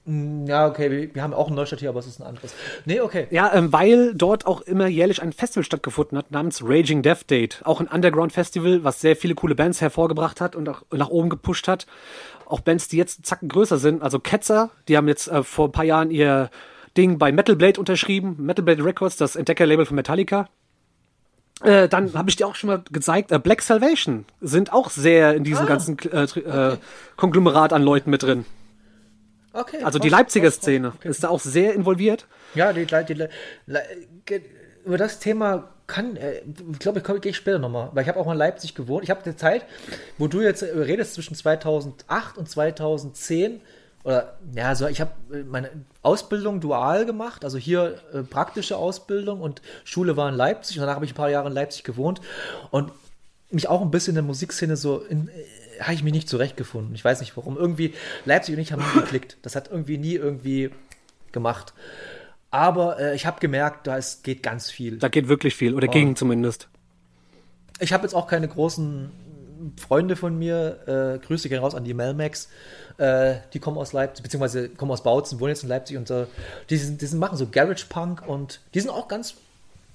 Ja, 0.06 0.68
okay, 0.68 1.10
wir, 1.12 1.22
haben 1.22 1.34
auch 1.34 1.48
einen 1.48 1.56
Neustadt 1.56 1.80
hier, 1.80 1.88
aber 1.88 1.98
es 1.98 2.06
ist 2.06 2.20
ein 2.20 2.26
anderes. 2.26 2.54
Nee, 2.84 3.00
okay. 3.00 3.26
Ja, 3.30 3.52
ähm, 3.52 3.72
weil 3.72 4.14
dort 4.14 4.46
auch 4.46 4.60
immer 4.60 4.86
jährlich 4.86 5.20
ein 5.20 5.32
Festival 5.32 5.64
stattgefunden 5.64 6.16
hat 6.16 6.30
namens 6.30 6.62
Raging 6.62 7.02
Death 7.02 7.28
Date. 7.28 7.60
Auch 7.64 7.80
ein 7.80 7.88
Underground-Festival, 7.88 8.84
was 8.84 9.00
sehr 9.00 9.16
viele 9.16 9.34
coole 9.34 9.56
Bands 9.56 9.80
hervorgebracht 9.80 10.40
hat 10.40 10.54
und 10.54 10.68
auch 10.68 10.82
nach 10.92 11.08
oben 11.08 11.28
gepusht 11.28 11.66
hat. 11.66 11.86
Auch 12.46 12.60
Bands, 12.60 12.86
die 12.86 12.98
jetzt 12.98 13.26
Zacken 13.26 13.48
größer 13.48 13.78
sind. 13.78 14.02
Also 14.02 14.20
Ketzer, 14.20 14.70
die 14.86 14.96
haben 14.96 15.08
jetzt 15.08 15.26
äh, 15.26 15.42
vor 15.42 15.68
ein 15.68 15.72
paar 15.72 15.84
Jahren 15.84 16.12
ihr 16.12 16.50
Ding 16.96 17.18
bei 17.18 17.32
Metal 17.32 17.56
Blade 17.56 17.80
unterschrieben. 17.80 18.36
Metal 18.38 18.64
Blade 18.64 18.84
Records, 18.84 19.16
das 19.16 19.34
Entdeckerlabel 19.34 19.86
von 19.86 19.96
Metallica. 19.96 20.48
Äh, 21.62 21.88
dann 21.88 22.12
habe 22.14 22.30
ich 22.30 22.36
dir 22.36 22.46
auch 22.46 22.54
schon 22.54 22.68
mal 22.68 22.82
gezeigt, 22.92 23.32
äh, 23.32 23.38
Black 23.38 23.62
Salvation 23.62 24.26
sind 24.40 24.72
auch 24.72 24.90
sehr 24.90 25.34
in 25.34 25.42
diesem 25.42 25.66
ganzen 25.66 25.98
äh, 25.98 26.24
äh, 26.24 26.76
Konglomerat 27.16 27.72
an 27.72 27.82
Leuten 27.82 28.10
mit 28.10 28.22
drin. 28.22 28.44
Okay 29.56 29.82
Also 29.82 29.98
die 29.98 30.08
Leipziger. 30.08 30.50
Szene 30.50 30.92
ist 31.02 31.24
da 31.24 31.28
auch 31.28 31.40
sehr 31.40 31.74
involviert. 31.74 32.26
Ja, 32.54 32.72
die, 32.72 32.86
die, 32.86 33.04
die, 33.04 33.28
die, 34.28 34.42
über 34.84 34.98
das 34.98 35.18
Thema 35.18 35.68
kann, 35.86 36.16
äh, 36.16 36.42
ich 36.72 36.78
glaube, 36.78 36.98
ich 36.98 37.04
komme 37.04 37.20
gehe 37.20 37.30
ich 37.30 37.36
später 37.36 37.58
nochmal, 37.58 37.90
weil 37.92 38.02
ich 38.02 38.08
habe 38.08 38.18
auch 38.18 38.26
mal 38.26 38.32
in 38.32 38.38
Leipzig 38.38 38.74
gewohnt. 38.74 39.04
Ich 39.04 39.10
habe 39.10 39.22
eine 39.24 39.36
Zeit, 39.36 39.64
wo 40.18 40.26
du 40.28 40.40
jetzt 40.40 40.62
äh, 40.62 40.66
redest 40.66 41.14
zwischen 41.14 41.34
2008 41.34 42.38
und 42.38 42.48
2010 42.48 43.60
oder 44.04 44.38
ja, 44.54 44.74
so 44.76 44.86
ich 44.86 45.00
habe 45.00 45.10
äh, 45.32 45.42
meine 45.42 45.70
Ausbildung 46.02 46.60
dual 46.60 47.06
gemacht, 47.06 47.44
also 47.44 47.58
hier 47.58 48.00
äh, 48.12 48.22
praktische 48.22 48.76
Ausbildung 48.76 49.40
und 49.40 49.62
Schule 49.84 50.16
war 50.16 50.28
in 50.28 50.36
Leipzig 50.36 50.76
und 50.76 50.82
danach 50.82 50.96
habe 50.96 51.04
ich 51.04 51.12
ein 51.12 51.16
paar 51.16 51.30
Jahre 51.30 51.48
in 51.48 51.54
Leipzig 51.54 51.82
gewohnt 51.82 52.20
und 52.70 52.92
mich 53.50 53.68
auch 53.68 53.80
ein 53.80 53.90
bisschen 53.90 54.12
in 54.12 54.16
der 54.16 54.24
Musikszene 54.24 54.76
so 54.76 55.00
in, 55.00 55.28
habe 55.80 55.94
ich 55.94 56.02
mich 56.02 56.12
nicht 56.12 56.28
zurechtgefunden. 56.28 56.94
Ich 56.94 57.04
weiß 57.04 57.20
nicht 57.20 57.36
warum. 57.36 57.56
Irgendwie 57.56 57.94
Leipzig 58.24 58.54
und 58.54 58.60
ich 58.60 58.72
haben 58.72 58.82
nie 58.82 59.00
geklickt. 59.00 59.38
Das 59.42 59.56
hat 59.56 59.68
irgendwie 59.70 59.98
nie 59.98 60.14
irgendwie 60.14 60.70
gemacht. 61.32 61.74
Aber 62.50 62.98
äh, 62.98 63.14
ich 63.14 63.26
habe 63.26 63.40
gemerkt, 63.40 63.86
da 63.86 63.96
ist, 63.96 64.24
geht 64.24 64.42
ganz 64.42 64.70
viel. 64.70 64.98
Da 64.98 65.08
geht 65.08 65.28
wirklich 65.28 65.54
viel, 65.54 65.74
oder 65.74 65.88
ging 65.88 66.16
zumindest. 66.16 66.68
Ich 67.80 67.92
habe 67.92 68.04
jetzt 68.04 68.14
auch 68.14 68.26
keine 68.26 68.48
großen 68.48 69.10
Freunde 69.76 70.16
von 70.16 70.38
mir. 70.38 71.18
Äh, 71.20 71.26
Grüße 71.26 71.48
gehen 71.48 71.58
raus 71.58 71.74
an 71.74 71.84
die 71.84 71.94
Melmax. 71.94 72.48
Äh, 72.98 73.36
die 73.52 73.58
kommen 73.58 73.76
aus 73.76 73.92
Leipzig, 73.92 74.22
beziehungsweise 74.22 74.68
kommen 74.70 74.90
aus 74.90 75.02
Bautzen, 75.02 75.40
wohnen 75.40 75.50
jetzt 75.50 75.62
in 75.62 75.68
Leipzig 75.68 75.96
und 75.98 76.10
äh, 76.10 76.26
die, 76.70 76.76
sind, 76.76 77.02
die 77.02 77.06
sind, 77.06 77.18
machen 77.18 77.36
so 77.36 77.46
Garage 77.46 77.86
Punk 77.88 78.26
und 78.26 78.60
die 78.72 78.80
sind 78.80 78.90
auch 78.90 79.08
ganz, 79.08 79.34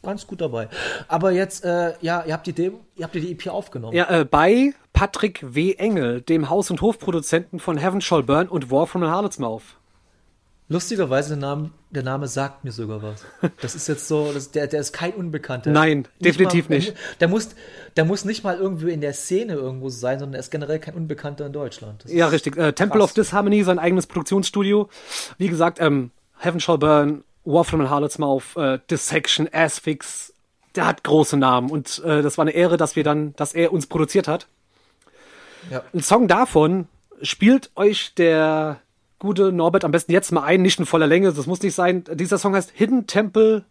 ganz 0.04 0.28
gut 0.28 0.41
dabei. 0.41 0.68
Aber 1.08 1.32
jetzt, 1.32 1.64
äh, 1.64 1.93
ja, 2.02 2.24
ihr 2.26 2.34
habt 2.34 2.47
die 2.47 2.54
Demo, 2.54 2.80
ihr 2.95 3.06
habt 3.06 3.16
die 3.16 3.32
EP 3.32 3.47
aufgenommen. 3.47 3.95
Ja, 3.95 4.10
äh, 4.22 4.26
bei 4.26 4.74
Patrick 4.93 5.43
W. 5.54 5.74
Engel, 5.74 6.22
dem 6.22 6.49
Haus- 6.49 6.72
und 6.72 6.82
Hofproduzenten 6.82 7.60
von 7.60 7.78
Heaven 7.78 8.02
Shall 8.02 8.24
Burn 8.24 8.47
und 8.47 8.72
War 8.72 8.88
from 8.88 9.02
the 9.02 9.08
Harlot's 9.08 9.39
Mouth. 9.39 9.64
Lustigerweise, 10.72 11.30
der 11.30 11.38
Name, 11.38 11.72
der 11.89 12.04
Name 12.04 12.30
sagt 12.30 12.64
mir 12.64 12.72
sogar 12.72 13.02
was. 13.04 13.26
Das 13.62 13.76
ist 13.76 13.89
jetzt 13.89 14.08
so, 14.08 14.32
das, 14.32 14.52
der, 14.52 14.68
der 14.68 14.80
ist 14.80 14.93
kein 14.93 15.12
Unbekannter. 15.14 15.70
Nein, 15.70 16.08
definitiv 16.22 16.70
mal, 16.70 16.78
nicht. 16.78 16.93
Der 17.20 17.28
muss, 17.28 17.49
der 17.97 18.06
muss 18.06 18.24
nicht 18.24 18.45
mal 18.45 18.58
irgendwie 18.58 18.91
in 18.91 19.02
der 19.02 19.12
Szene 19.12 19.54
irgendwo 19.56 19.89
sein, 19.89 20.20
sondern 20.20 20.36
er 20.36 20.39
ist 20.39 20.49
generell 20.49 20.80
kein 20.80 20.93
Unbekannter 20.93 21.45
in 21.45 21.52
Deutschland. 21.52 22.06
Das 22.06 22.14
Ja, 22.14 22.28
richtig. 22.28 22.56
Äh, 22.56 22.72
Temple 22.72 23.02
of 23.02 23.12
Disharmony, 23.14 23.64
sein 23.64 23.80
eigenes 23.80 24.08
Produktionsstudio. 24.08 24.88
Wie 25.38 25.49
gesagt, 25.49 25.82
ähm, 25.82 26.12
Heaven 26.38 26.62
Shall 26.62 26.78
Burn, 26.78 27.26
War 27.44 27.64
from 27.64 27.82
the 27.82 27.89
Harlot's 27.89 28.18
Mouth, 28.18 28.56
äh, 28.56 28.80
Dissection, 28.89 29.50
Asphyx. 29.52 30.34
Der 30.76 30.86
hat 30.86 31.04
große 31.04 31.38
Namen 31.38 31.70
und 31.70 32.02
äh, 32.06 32.22
das 32.22 32.38
war 32.38 32.44
eine 32.44 32.52
Ehre, 32.52 32.78
dass 32.78 32.96
wir 32.96 33.04
dann, 33.04 33.36
dass 33.36 33.54
er 33.54 33.74
uns 33.74 33.88
produziert 33.88 34.28
hat. 34.28 34.48
Ja. 35.70 35.84
Ein 35.94 36.02
Song 36.02 36.28
davon 36.28 36.88
spielt 37.22 37.72
euch 37.76 38.14
der 38.16 38.80
gute 39.20 39.52
Norbert 39.52 39.84
am 39.84 39.92
besten 39.92 40.12
jetzt 40.12 40.32
mal 40.32 40.44
ein, 40.44 40.62
nicht 40.62 40.80
in 40.80 40.86
voller 40.86 41.08
Länge, 41.08 41.32
das 41.32 41.46
muss 41.46 41.62
nicht 41.62 41.76
sein. 41.76 42.04
Dieser 42.12 42.38
Song 42.38 42.56
heißt 42.56 42.72
Hidden 42.74 43.06
Temple 43.06 43.66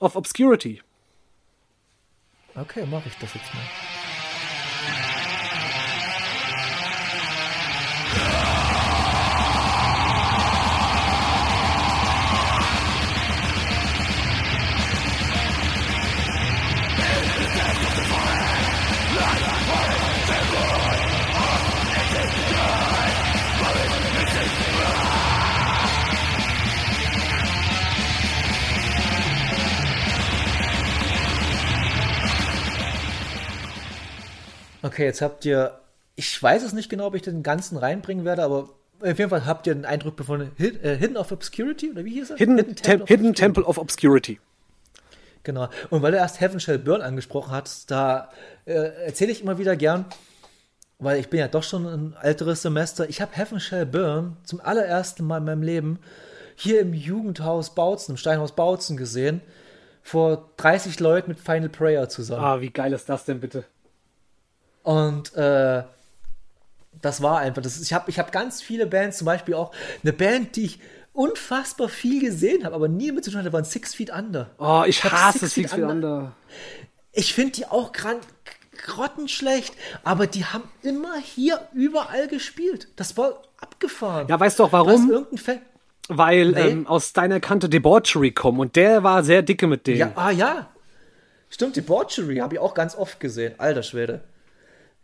of 0.00 0.16
Obscurity. 0.16 0.82
Okay, 2.54 2.84
mache 2.86 3.08
ich 3.08 3.16
das 3.18 3.34
jetzt 3.34 3.54
mal. 3.54 3.62
Okay, 34.88 35.04
jetzt 35.04 35.20
habt 35.20 35.44
ihr, 35.44 35.78
ich 36.16 36.42
weiß 36.42 36.62
es 36.62 36.72
nicht 36.72 36.88
genau, 36.88 37.08
ob 37.08 37.14
ich 37.14 37.20
den 37.20 37.42
ganzen 37.42 37.76
reinbringen 37.76 38.24
werde, 38.24 38.42
aber 38.42 38.70
auf 39.00 39.18
jeden 39.18 39.28
Fall 39.28 39.44
habt 39.44 39.66
ihr 39.66 39.74
den 39.74 39.84
Eindruck 39.84 40.16
befunden, 40.16 40.50
äh, 40.58 40.96
Hidden 40.96 41.18
of 41.18 41.30
Obscurity, 41.30 41.90
oder 41.90 42.06
wie 42.06 42.14
hieß 42.14 42.30
es? 42.30 42.38
Hidden, 42.38 42.74
Tem 42.74 43.02
of 43.02 43.08
Hidden. 43.08 43.34
Temple 43.34 43.64
of 43.64 43.76
Obscurity. 43.76 44.40
Genau. 45.42 45.68
Und 45.90 46.00
weil 46.00 46.12
du 46.12 46.16
erst 46.16 46.40
Heaven 46.40 46.58
Shall 46.58 46.78
Burn 46.78 47.02
angesprochen 47.02 47.52
hast, 47.52 47.90
da 47.90 48.30
äh, 48.64 48.72
erzähle 49.04 49.30
ich 49.30 49.42
immer 49.42 49.58
wieder 49.58 49.76
gern, 49.76 50.06
weil 50.98 51.20
ich 51.20 51.28
bin 51.28 51.38
ja 51.38 51.48
doch 51.48 51.62
schon 51.62 51.86
ein 51.86 52.16
älteres 52.22 52.62
Semester. 52.62 53.10
Ich 53.10 53.20
habe 53.20 53.36
Heaven 53.36 53.60
Shall 53.60 53.84
Burn 53.84 54.38
zum 54.44 54.62
allerersten 54.62 55.24
Mal 55.24 55.38
in 55.38 55.44
meinem 55.44 55.62
Leben 55.62 55.98
hier 56.56 56.80
im 56.80 56.94
Jugendhaus 56.94 57.74
Bautzen, 57.74 58.14
im 58.14 58.16
Steinhaus 58.16 58.52
Bautzen 58.52 58.96
gesehen, 58.96 59.42
vor 60.02 60.48
30 60.56 60.98
Leuten 60.98 61.30
mit 61.30 61.40
Final 61.40 61.68
Prayer 61.68 62.08
zusammen. 62.08 62.42
Ah, 62.42 62.60
wie 62.62 62.70
geil 62.70 62.94
ist 62.94 63.10
das 63.10 63.26
denn 63.26 63.40
bitte? 63.40 63.64
Und 64.82 65.34
äh, 65.34 65.82
das 67.00 67.22
war 67.22 67.38
einfach, 67.38 67.62
das 67.62 67.80
ich 67.80 67.92
habe 67.92 68.10
ich 68.10 68.18
hab 68.18 68.32
ganz 68.32 68.62
viele 68.62 68.86
Bands, 68.86 69.18
zum 69.18 69.26
Beispiel 69.26 69.54
auch 69.54 69.72
eine 70.02 70.12
Band, 70.12 70.56
die 70.56 70.64
ich 70.64 70.80
unfassbar 71.12 71.88
viel 71.88 72.20
gesehen 72.20 72.64
habe, 72.64 72.74
aber 72.74 72.88
nie 72.88 73.12
mit 73.12 73.24
zu 73.24 73.30
tun 73.30 73.40
hatte, 73.40 73.52
waren 73.52 73.64
Six 73.64 73.94
Feet 73.94 74.10
Under. 74.10 74.50
Oh, 74.58 74.84
ich 74.86 75.02
hab 75.04 75.12
hasse 75.12 75.40
Six 75.40 75.54
Six 75.54 75.54
Feet 75.54 75.70
Feet 75.70 75.80
Under. 75.90 76.16
Under. 76.16 76.32
Ich 77.12 77.34
finde 77.34 77.52
die 77.52 77.66
auch 77.66 77.92
gran 77.92 78.16
grottenschlecht, 78.84 79.74
aber 80.04 80.26
die 80.26 80.44
haben 80.44 80.64
immer 80.82 81.16
hier 81.18 81.60
überall 81.74 82.28
gespielt. 82.28 82.88
Das 82.96 83.16
war 83.16 83.42
abgefahren. 83.60 84.28
Ja, 84.28 84.38
weißt 84.38 84.58
du 84.58 84.64
auch 84.64 84.72
warum? 84.72 85.26
Weil 86.08 86.52
Nee. 86.52 86.60
ähm, 86.60 86.86
aus 86.86 87.12
deiner 87.12 87.40
Kante 87.40 87.68
Debauchery 87.68 88.30
kommen 88.32 88.60
und 88.60 88.76
der 88.76 89.02
war 89.02 89.22
sehr 89.24 89.42
dicke 89.42 89.66
mit 89.66 89.86
denen. 89.86 89.98
Ja, 89.98 90.12
ah 90.14 90.30
ja. 90.30 90.68
Stimmt, 91.50 91.76
Debauchery 91.76 92.36
habe 92.36 92.54
ich 92.54 92.60
auch 92.60 92.74
ganz 92.74 92.94
oft 92.94 93.20
gesehen. 93.20 93.54
Alter 93.58 93.82
Schwede. 93.82 94.22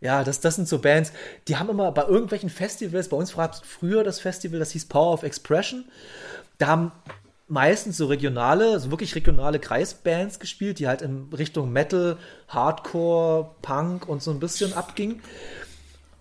Ja, 0.05 0.23
das, 0.23 0.39
das 0.39 0.55
sind 0.55 0.67
so 0.67 0.77
Bands, 0.77 1.11
die 1.47 1.57
haben 1.57 1.67
immer 1.67 1.91
bei 1.91 2.03
irgendwelchen 2.03 2.51
Festivals, 2.51 3.09
bei 3.09 3.17
uns 3.17 3.35
war 3.35 3.49
es 3.49 3.61
früher 3.61 4.03
das 4.03 4.19
Festival, 4.19 4.59
das 4.59 4.69
hieß 4.69 4.85
Power 4.85 5.13
of 5.13 5.23
Expression. 5.23 5.85
Da 6.59 6.67
haben 6.67 6.91
meistens 7.47 7.97
so 7.97 8.05
regionale, 8.05 8.73
also 8.73 8.91
wirklich 8.91 9.15
regionale 9.15 9.57
Kreisbands 9.57 10.39
gespielt, 10.39 10.77
die 10.77 10.87
halt 10.87 11.01
in 11.01 11.33
Richtung 11.35 11.71
Metal, 11.71 12.17
Hardcore, 12.47 13.49
Punk 13.63 14.07
und 14.07 14.21
so 14.21 14.29
ein 14.29 14.39
bisschen 14.39 14.73
abgingen. 14.73 15.23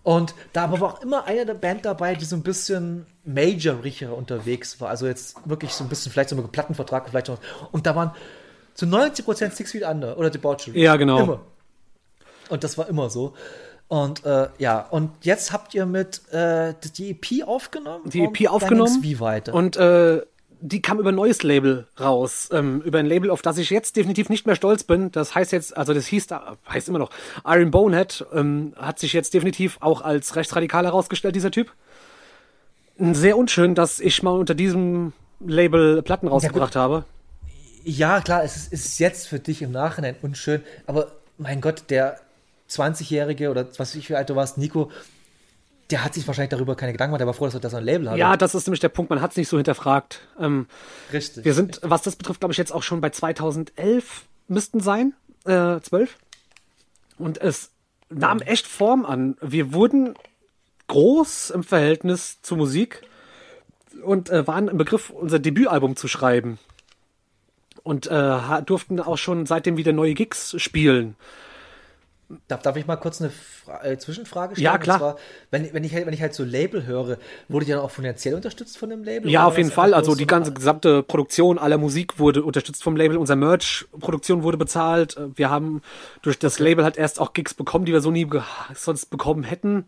Und 0.03 0.35
da 0.55 0.73
war 0.73 0.83
auch 0.83 1.03
immer 1.03 1.27
einer 1.27 1.45
der 1.45 1.55
Band 1.55 1.85
dabei, 1.85 2.15
die 2.15 2.25
so 2.25 2.37
ein 2.37 2.43
bisschen 2.43 3.05
majoriger 3.25 4.17
unterwegs 4.17 4.81
war. 4.81 4.89
Also 4.89 5.07
jetzt 5.07 5.37
wirklich 5.45 5.73
so 5.73 5.85
ein 5.85 5.91
bisschen, 5.91 6.11
vielleicht 6.11 6.31
so 6.31 6.37
einem 6.37 6.49
Plattenvertrag, 6.49 7.11
vielleicht 7.11 7.29
noch. 7.29 7.39
Und 7.71 7.87
da 7.87 7.95
waren 7.95 8.13
zu 8.73 8.87
90% 8.87 9.51
Six 9.51 9.73
Feet 9.73 9.83
Under 9.83 10.17
oder 10.17 10.31
Debauchery. 10.31 10.81
Ja, 10.81 10.97
genau. 10.97 11.21
Immer. 11.21 11.41
Und 12.49 12.65
das 12.65 12.77
war 12.77 12.89
immer 12.89 13.11
so. 13.11 13.35
Und 13.89 14.25
äh, 14.25 14.49
ja, 14.59 14.81
und 14.81 15.11
jetzt 15.23 15.53
habt 15.53 15.75
ihr 15.75 15.87
mit 15.87 16.23
äh, 16.33 16.75
die 16.97 17.11
EP 17.11 17.47
aufgenommen? 17.47 18.09
Die 18.09 18.23
und 18.23 18.41
EP 18.41 18.51
aufgenommen. 18.51 19.03
Wie 19.03 19.21
weiter? 19.21 19.55
Und 19.55 19.77
äh, 19.77 20.23
die 20.61 20.81
kam 20.81 20.99
über 20.99 21.11
ein 21.11 21.15
neues 21.15 21.43
Label 21.43 21.87
raus. 22.01 22.49
Ähm, 22.51 22.81
über 22.81 22.99
ein 22.99 23.07
Label, 23.07 23.31
auf 23.31 23.43
das 23.43 23.59
ich 23.59 23.69
jetzt 23.69 23.97
definitiv 23.97 24.31
nicht 24.31 24.47
mehr 24.47 24.57
stolz 24.57 24.83
bin. 24.83 25.13
Das 25.13 25.35
heißt 25.35 25.53
jetzt, 25.53 25.77
also 25.77 25.93
das 25.93 26.07
hieß 26.07 26.27
da, 26.27 26.57
heißt 26.69 26.89
immer 26.89 26.99
noch, 26.99 27.11
Iron 27.45 27.71
Bonehead, 27.71 28.25
ähm, 28.33 28.73
hat 28.77 28.99
sich 28.99 29.13
jetzt 29.13 29.35
definitiv 29.35 29.77
auch 29.81 30.01
als 30.01 30.35
rechtsradikal 30.37 30.85
herausgestellt, 30.85 31.37
dieser 31.37 31.51
Typ. 31.51 31.73
Sehr 32.97 33.37
unschön, 33.37 33.75
dass 33.75 34.01
ich 34.01 34.23
mal 34.23 34.31
unter 34.31 34.55
diesem 34.55 35.13
Label 35.41 36.01
Platten 36.03 36.29
rausgebracht 36.29 36.77
habe. 36.77 37.05
ja, 37.85 38.21
klar, 38.21 38.45
es 38.45 38.57
ist, 38.57 38.73
es 38.73 38.87
ist 38.87 38.99
jetzt 39.01 39.29
für 39.29 39.41
dich 39.41 39.61
im 39.63 39.73
Nachhinein 39.73 40.17
unschön, 40.23 40.63
aber 40.87 41.13
mein 41.37 41.61
Gott, 41.61 41.85
der 41.91 42.21
20-Jährige 42.75 43.51
oder 43.51 43.67
was 43.69 43.79
weiß 43.79 43.95
ich 43.97 44.11
wie 44.11 44.17
alt 44.17 44.31
du 44.31 44.37
warst, 44.37 44.59
Nico, 44.59 44.91
der 45.91 46.05
hat 46.05 46.15
sich 46.15 46.27
wahrscheinlich 46.27 46.51
darüber 46.51 46.77
keine 46.77 46.93
Gedanken 46.93 47.11
gemacht, 47.11 47.21
der 47.21 47.27
war 47.27 47.35
froh, 47.35 47.45
dass 47.45 47.55
er 47.55 47.61
das 47.61 47.75
ein 47.75 47.85
Label 47.85 48.09
hatte. 48.09 48.19
Ja, 48.19 48.37
das 48.37 48.55
ist 48.55 48.67
nämlich 48.67 48.81
der 48.81 48.89
Punkt, 48.89 49.11
man 49.11 49.21
hat 49.21 49.33
es 49.33 49.37
nicht 49.37 49.49
so 49.49 49.57
hinterfragt. 49.57 50.21
Ähm, 50.41 50.67
richtig. 51.13 51.45
Wir 51.45 51.55
sind, 51.55 51.81
was 51.83 52.03
das 52.03 52.17
betrifft, 52.17 52.41
glaube 52.41 52.53
ich, 52.53 52.59
jetzt 52.59 52.73
auch 52.73 52.83
schon 52.83 53.01
bei 53.01 53.11
2011 53.11 54.25
müssten 54.49 54.81
sein, 54.81 55.15
äh, 55.45 55.81
12. 55.81 56.17
Und 57.19 57.41
es 57.41 57.71
nahm 58.09 58.41
echt 58.41 58.67
Form 58.67 59.05
an. 59.05 59.37
Wir 59.41 59.73
wurden 59.73 60.15
groß 60.89 61.51
im 61.51 61.63
Verhältnis 61.63 62.41
zur 62.43 62.59
Musik 62.59 63.03
und 64.03 64.31
äh, 64.31 64.47
waren 64.47 64.69
im 64.69 64.79
Begriff, 64.79 65.11
unser 65.11 65.39
Debütalbum 65.39 65.97
zu 65.97 66.09
schreiben. 66.09 66.59
Und 67.83 68.07
äh, 68.07 68.63
durften 68.65 68.99
auch 69.01 69.19
schon 69.19 69.45
seitdem 69.45 69.77
wieder 69.77 69.93
neue 69.93 70.15
Gigs 70.15 70.55
spielen. 70.61 71.17
Darf, 72.49 72.63
darf 72.63 72.77
ich 72.77 72.87
mal 72.87 72.97
kurz 72.97 73.21
eine 73.21 73.31
Fra 73.31 73.85
äh, 73.85 73.99
Zwischenfrage 73.99 74.55
stellen? 74.55 74.65
Ja, 74.65 74.79
klar. 74.79 74.97
Und 74.97 75.01
zwar, 75.01 75.17
wenn, 75.51 75.73
wenn, 75.75 75.85
ich, 75.85 75.95
halt- 75.95 76.07
wenn 76.07 76.15
ich 76.15 76.23
halt 76.23 76.33
so 76.35 76.43
Label 76.43 76.87
höre, 76.87 77.19
wurde 77.49 77.67
ihr 77.67 77.77
dann 77.77 77.85
auch 77.85 77.91
finanziell 77.91 78.35
unterstützt 78.35 78.79
von 78.79 78.89
dem 78.89 79.05
Label? 79.05 79.31
Ja, 79.31 79.47
auf 79.47 79.59
jeden 79.59 79.71
Fall. 79.71 79.93
Also 79.93 80.15
die 80.15 80.27
ganze 80.27 80.53
gesamte 80.53 81.03
Produktion 81.03 81.59
aller 81.59 81.77
Musik 81.79 82.19
wurde 82.19 82.43
unterstützt 82.43 82.83
vom 82.83 82.97
Label. 82.97 83.19
Unser 83.19 83.37
Merch-Produktion 83.37 84.43
wurde 84.43 84.57
bezahlt. 84.57 85.17
Äh, 85.17 85.37
Wir 85.37 85.51
haben 85.51 85.83
durch 86.23 86.39
das 86.39 86.59
Label 86.59 86.83
halt 86.85 86.97
erst 86.97 87.21
auch 87.21 87.35
Gigs 87.35 87.53
bekommen, 87.55 87.85
die 87.85 87.93
wir 87.93 88.01
so 88.01 88.11
nie 88.11 88.29
sonst 88.75 89.11
bekommen 89.11 89.45
hätten. 89.45 89.87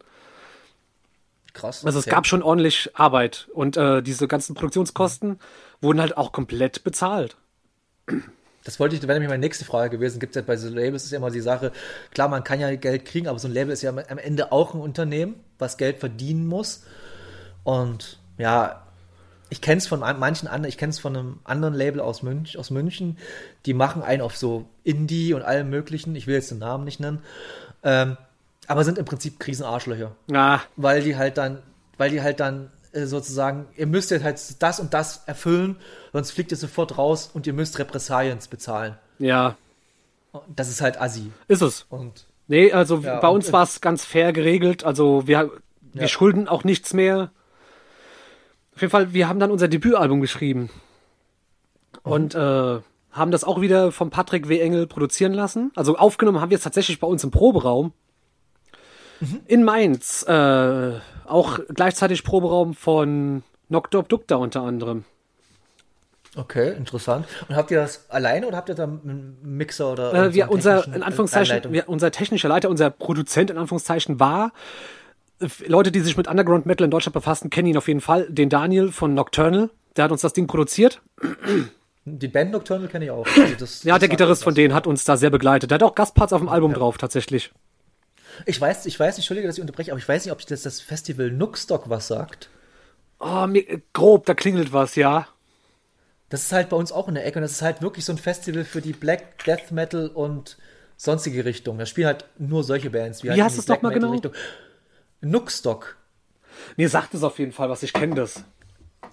Krass. 1.55 1.87
Also 1.87 1.99
es 1.99 2.05
gab 2.05 2.27
schon 2.27 2.43
ordentlich 2.43 2.91
Arbeit 2.95 3.49
und 3.55 3.79
äh, 3.79 4.03
diese 4.03 4.29
ganzen 4.29 4.55
Produktionskosten 4.55 5.39
wurden 5.81 6.03
halt 6.03 6.19
auch 6.19 6.33
komplett 6.33 6.85
bezahlt. 6.85 7.37
Das 8.67 8.79
wollte 8.81 8.97
ich, 8.97 9.03
wäre 9.03 9.13
nämlich 9.15 9.31
meine 9.31 9.41
nächste 9.41 9.65
Frage 9.65 9.97
gewesen. 9.97 10.19
Gibt 10.21 10.37
es 10.37 10.41
ja 10.41 10.47
bei 10.47 10.57
so 10.57 10.69
Labels 10.69 11.05
ist 11.05 11.13
ja 11.13 11.19
immer 11.19 11.31
die 11.31 11.41
Sache, 11.41 11.73
klar, 12.13 12.29
man 12.29 12.45
kann 12.45 12.61
ja 12.61 12.75
Geld 12.75 13.05
kriegen, 13.07 13.29
aber 13.29 13.39
so 13.39 13.49
ein 13.49 13.55
Label 13.55 13.73
ist 13.73 13.83
ja 13.83 13.91
am 13.91 14.19
Ende 14.19 14.53
auch 14.53 14.75
ein 14.75 14.81
Unternehmen, 14.81 15.37
was 15.59 15.77
Geld 15.79 16.01
verdienen 16.01 16.47
muss. 16.47 16.83
Und 17.65 18.19
ja, 18.39 18.83
ich 19.49 19.61
kenne 19.61 19.79
es 19.79 19.87
von 19.87 20.03
an- 20.03 20.19
manchen 20.19 20.49
anderen, 20.49 20.69
ich 20.69 20.79
kenne 20.79 20.91
es 20.91 20.99
von 20.99 21.17
einem 21.17 21.39
anderen 21.45 21.75
Label 21.75 22.01
aus, 22.01 22.23
Münch, 22.23 22.59
aus 22.59 22.71
München, 22.71 23.17
die 23.65 23.75
machen 23.75 24.03
einen 24.03 24.21
auf 24.23 24.37
so 24.37 24.67
Indie 24.83 25.33
und 25.35 25.43
allem 25.43 25.71
möglichen, 25.71 26.17
ich 26.17 26.27
will 26.27 26.35
jetzt 26.35 26.51
den 26.51 26.59
Namen 26.59 26.85
nicht 26.85 26.99
nennen, 27.01 27.21
ähm, 27.85 28.17
aber 28.67 28.83
sind 28.83 28.99
im 28.99 29.05
Prinzip 29.05 29.39
Krisenarschlöcher 29.39 30.11
Ja, 30.29 30.63
weil 30.75 31.03
die 31.03 31.17
halt 31.17 31.39
dann, 31.39 31.63
weil 31.99 32.11
die 32.11 32.21
halt 32.23 32.41
dann 32.41 32.73
äh, 32.97 33.07
sozusagen, 33.07 33.67
ihr 33.77 33.87
müsst 33.87 34.11
jetzt 34.11 34.25
halt 34.25 34.41
das 34.63 34.81
und 34.81 34.93
das 34.95 35.23
erfüllen, 35.27 35.77
sonst 36.13 36.31
fliegt 36.33 36.51
ihr 36.51 36.57
sofort 36.57 36.97
raus 36.99 37.31
und 37.33 37.47
ihr 37.47 37.53
müsst 37.53 37.79
Repressalien 37.79 38.39
bezahlen. 38.51 38.97
ja, 39.19 39.57
Das 40.55 40.69
ist 40.69 40.81
halt 40.81 41.01
assi. 41.01 41.31
ist 41.49 41.63
es. 41.63 41.87
Und 41.89 42.27
Nee, 42.49 42.73
also 42.73 42.99
Ja, 42.99 43.19
bei 43.21 43.29
uns 43.29 43.53
war 43.53 43.63
es 43.65 43.81
ganz 43.81 44.05
fair 44.05 44.33
geregelt. 44.33 44.85
Also 44.85 45.27
wir, 45.27 45.51
wir 45.93 46.03
Ja. 46.03 46.09
schulden 46.09 46.47
auch 46.49 46.63
nichts 46.65 46.93
mehr. 46.95 47.31
Auf 48.75 48.81
jeden 48.83 48.91
Fall, 48.91 49.13
wir 49.15 49.29
haben 49.29 49.41
dann 49.41 49.51
unser 49.51 49.67
Debütalbum 49.69 50.21
geschrieben. 50.21 50.71
Und 52.05 52.35
äh, 52.37 52.79
haben 53.11 53.31
das 53.33 53.43
auch 53.43 53.61
wieder 53.61 53.91
vom 53.91 54.11
Patrick 54.11 54.49
W. 54.49 54.61
Engel 54.61 54.87
produzieren 54.87 55.33
lassen. 55.33 55.73
Also 55.75 55.97
aufgenommen 55.97 56.41
haben 56.41 56.51
wir 56.51 56.57
es 56.59 56.63
tatsächlich 56.63 57.01
bei 57.01 57.07
uns 57.09 57.25
im 57.25 57.31
Proberaum. 57.33 57.93
In 59.47 59.65
Mainz. 59.65 60.23
Äh, 60.29 60.93
auch 61.29 61.61
gleichzeitig 61.75 62.25
Proberaum 62.25 62.75
von 62.75 63.43
Nocturne 63.69 64.07
Dukta 64.09 64.37
unter 64.37 64.63
anderem. 64.63 65.05
okay, 66.37 66.73
interessant. 66.77 67.27
Und 67.49 67.57
habt 67.57 67.71
ihr 67.71 67.79
das 67.79 68.09
alleine 68.11 68.47
oder 68.47 68.57
habt 68.57 68.69
ihr 68.69 68.75
da 68.75 68.85
einen 68.85 69.39
Mixer 69.43 69.93
oder 69.93 70.15
Äh, 70.15 70.35
wir, 70.35 70.51
unser, 70.51 70.87
in 70.87 71.03
äh, 71.03 71.05
Anführungszeichen, 71.05 71.73
wir, 71.73 71.89
unser 71.89 72.11
technischer 72.11 72.49
Leiter, 72.49 72.69
unser 72.69 72.91
Produzent 72.91 73.51
in 73.51 73.59
Anführungszeichen 73.59 74.21
war, 74.21 74.53
äh, 75.41 75.49
Leute, 75.67 75.93
die 75.93 76.01
sich 76.01 76.17
mit 76.17 76.29
Underground 76.29 76.67
Metal 76.67 76.85
in 76.85 76.91
Deutschland 76.91 77.15
befassen, 77.15 77.51
kennen 77.51 77.69
ihn 77.69 77.77
auf 77.77 77.89
jeden 77.89 78.01
Fall, 78.01 78.27
den 78.29 78.49
Daniel 78.49 78.93
von 78.93 79.15
Nocturnal. 79.15 79.71
Der 79.97 80.05
hat 80.05 80.13
uns 80.13 80.21
das 80.21 80.33
Ding 80.33 80.47
produziert. 80.47 81.01
Die 82.05 82.29
Band 82.29 82.53
Nocturnal 82.53 82.89
kenne 82.89 83.07
ich 83.07 83.11
auch. 83.11 83.27
Also 83.37 83.55
das, 83.59 83.83
Ja, 83.83 83.95
das 83.95 84.01
der 84.01 84.09
Gitarrist 84.09 84.45
von 84.45 84.55
denen 84.55 84.75
hat 84.75 84.87
uns 84.87 85.05
da 85.05 85.17
sehr 85.17 85.31
begleitet. 85.31 85.71
Der 85.71 85.77
hat 85.77 85.83
auch 85.83 85.95
Gastparts 85.95 86.33
auf 86.33 86.41
dem 86.41 86.49
Album 86.49 86.73
drauf, 86.73 86.99
tatsächlich. 86.99 87.53
Ich 88.45 88.61
weiß, 88.61 88.87
ich 88.87 88.99
weiß, 88.99 89.17
Entschuldige, 89.17 89.47
dass 89.47 89.57
ich 89.57 89.63
unterbreche, 89.63 89.93
aber 89.93 89.99
ich 89.99 90.09
weiß 90.09 90.25
nicht, 90.25 90.33
ob 90.33 90.45
das, 90.47 90.63
das 90.63 90.81
Festival 90.81 91.31
Nookstock 91.31 91.89
was 91.89 92.09
sagt. 92.09 92.51
Oh, 93.19 93.47
mir, 93.47 93.65
grob, 93.93 94.27
da 94.27 94.35
klingelt 94.35 94.73
was, 94.73 94.95
ja. 94.97 95.29
Das 96.29 96.43
ist 96.43 96.53
halt 96.53 96.69
bei 96.69 96.77
uns 96.77 96.93
auch 96.93 97.09
in 97.09 97.15
der 97.15 97.25
Ecke 97.25 97.39
und 97.39 97.43
das 97.43 97.53
ist 97.53 97.63
halt 97.63 97.83
wirklich 97.83 98.05
so 98.05 98.13
ein 98.13 98.19
Festival 98.19 98.65
für 98.65 98.81
die 98.81 98.93
Black 98.93 99.45
Death 99.45 99.71
Metal 99.71 100.09
und 100.09 100.59
sonstige 100.97 101.45
Richtungen. 101.45 101.79
Da 101.79 101.87
spielen 101.87 102.09
halt 102.09 102.25
nur 102.39 102.65
solche 102.65 102.91
Bands. 102.91 103.23
Wie, 103.23 103.31
halt 103.31 103.41
heißt 103.41 103.55
in 103.55 103.57
die 103.57 103.61
es 103.61 103.67
doch 103.67 103.83
mal 103.83 103.93
genau? 103.93 104.11
Richtung. 104.11 104.33
Nookstock. 105.21 105.97
Mir 106.77 106.89
sagt 106.89 107.15
es 107.15 107.23
auf 107.23 107.39
jeden 107.39 107.53
Fall 107.53 107.71
was, 107.71 107.83
ich 107.83 107.93
kenne 107.93 108.15
das. 108.15 108.45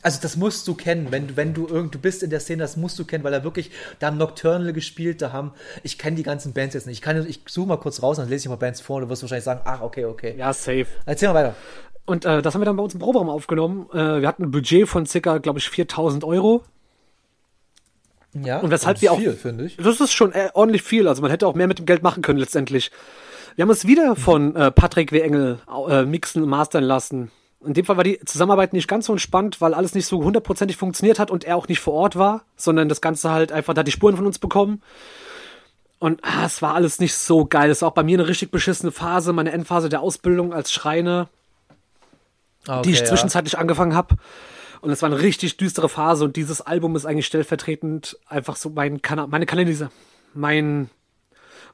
Also 0.01 0.19
das 0.21 0.35
musst 0.35 0.67
du 0.67 0.73
kennen, 0.75 1.07
wenn 1.11 1.27
du, 1.27 1.37
wenn 1.37 1.53
du 1.53 1.67
irgend, 1.67 1.95
du 1.95 1.99
bist 1.99 2.23
in 2.23 2.29
der 2.29 2.39
Szene, 2.39 2.63
das 2.63 2.75
musst 2.75 2.99
du 2.99 3.05
kennen, 3.05 3.23
weil 3.23 3.31
da 3.31 3.43
wirklich, 3.43 3.71
da 3.99 4.07
haben 4.07 4.17
Nocturnal 4.17 4.73
gespielt, 4.73 5.21
da 5.21 5.31
haben, 5.31 5.51
ich 5.83 5.97
kenne 5.97 6.15
die 6.17 6.23
ganzen 6.23 6.53
Bands 6.53 6.73
jetzt 6.73 6.87
nicht. 6.87 6.97
Ich 6.97 7.01
kann, 7.01 7.25
ich 7.27 7.41
suche 7.47 7.67
mal 7.67 7.77
kurz 7.77 8.01
raus, 8.01 8.17
dann 8.17 8.27
lese 8.27 8.45
ich 8.45 8.49
mal 8.49 8.55
Bands 8.57 8.81
vor 8.81 8.97
und 8.97 9.03
du 9.03 9.09
wirst 9.09 9.21
wahrscheinlich 9.21 9.45
sagen, 9.45 9.61
ach, 9.65 9.81
okay, 9.81 10.05
okay. 10.05 10.35
Ja, 10.37 10.51
safe. 10.53 10.87
Erzähl 11.05 11.29
mal 11.29 11.35
weiter. 11.35 11.55
Und 12.05 12.25
äh, 12.25 12.41
das 12.41 12.53
haben 12.53 12.61
wir 12.61 12.65
dann 12.65 12.75
bei 12.75 12.83
uns 12.83 12.93
im 12.93 12.99
Proberaum 12.99 13.29
aufgenommen. 13.29 13.87
Äh, 13.93 14.21
wir 14.21 14.27
hatten 14.27 14.43
ein 14.43 14.51
Budget 14.51 14.89
von 14.89 15.05
circa, 15.05 15.37
glaube 15.37 15.59
ich, 15.59 15.69
4000 15.69 16.25
Euro. 16.25 16.63
Ja. 18.33 18.59
Und 18.59 18.71
weshalb 18.71 18.95
das 18.95 19.01
wir 19.03 19.11
auch- 19.13 19.19
viel, 19.19 19.33
finde 19.33 19.65
ich. 19.65 19.77
Das 19.77 20.01
ist 20.01 20.11
schon 20.11 20.33
äh, 20.33 20.49
ordentlich 20.53 20.81
viel. 20.83 21.07
Also 21.07 21.21
man 21.21 21.31
hätte 21.31 21.47
auch 21.47 21.55
mehr 21.55 21.67
mit 21.67 21.79
dem 21.79 21.85
Geld 21.85 22.03
machen 22.03 22.21
können 22.21 22.39
letztendlich. 22.39 22.91
Wir 23.55 23.63
haben 23.63 23.69
es 23.69 23.85
wieder 23.87 24.15
von 24.15 24.55
äh, 24.55 24.71
Patrick 24.71 25.11
W. 25.11 25.19
Engel 25.21 25.59
äh, 25.87 26.03
mixen 26.03 26.41
und 26.43 26.49
mastern 26.49 26.83
lassen. 26.83 27.31
In 27.65 27.73
dem 27.73 27.85
Fall 27.85 27.97
war 27.97 28.03
die 28.03 28.19
Zusammenarbeit 28.25 28.73
nicht 28.73 28.87
ganz 28.87 29.05
so 29.05 29.13
entspannt, 29.13 29.61
weil 29.61 29.73
alles 29.73 29.95
nicht 29.95 30.05
so 30.05 30.23
hundertprozentig 30.23 30.77
funktioniert 30.77 31.19
hat 31.19 31.31
und 31.31 31.43
er 31.43 31.55
auch 31.55 31.67
nicht 31.67 31.79
vor 31.79 31.93
Ort 31.93 32.15
war, 32.15 32.43
sondern 32.55 32.89
das 32.89 33.01
Ganze 33.01 33.31
halt 33.31 33.51
einfach, 33.51 33.73
da 33.73 33.79
hat 33.79 33.87
die 33.87 33.91
Spuren 33.91 34.17
von 34.17 34.25
uns 34.25 34.39
bekommen. 34.39 34.81
Und 35.99 36.19
ah, 36.23 36.45
es 36.45 36.61
war 36.61 36.73
alles 36.73 36.99
nicht 36.99 37.15
so 37.15 37.45
geil. 37.45 37.69
Es 37.69 37.81
war 37.81 37.89
auch 37.89 37.93
bei 37.93 38.03
mir 38.03 38.19
eine 38.19 38.27
richtig 38.27 38.51
beschissene 38.51 38.91
Phase, 38.91 39.31
meine 39.31 39.51
Endphase 39.51 39.87
der 39.87 40.01
Ausbildung 40.01 40.53
als 40.53 40.71
Schreiner 40.71 41.29
Ah, 42.67 42.81
die 42.81 42.91
ich 42.91 42.97
okay, 42.97 43.05
ja. 43.05 43.09
zwischenzeitlich 43.09 43.57
angefangen 43.57 43.95
habe. 43.95 44.15
Und 44.81 44.89
es 44.89 45.01
war 45.01 45.09
eine 45.09 45.21
richtig 45.21 45.57
düstere 45.57 45.89
Phase 45.89 46.25
und 46.25 46.35
dieses 46.35 46.61
Album 46.61 46.95
ist 46.95 47.05
eigentlich 47.05 47.25
stellvertretend 47.25 48.17
einfach 48.27 48.57
so 48.57 48.69
mein 48.69 49.01
Kana 49.01 49.27
meine 49.27 49.45
Kanalisa 49.45 49.91
mein 50.33 50.89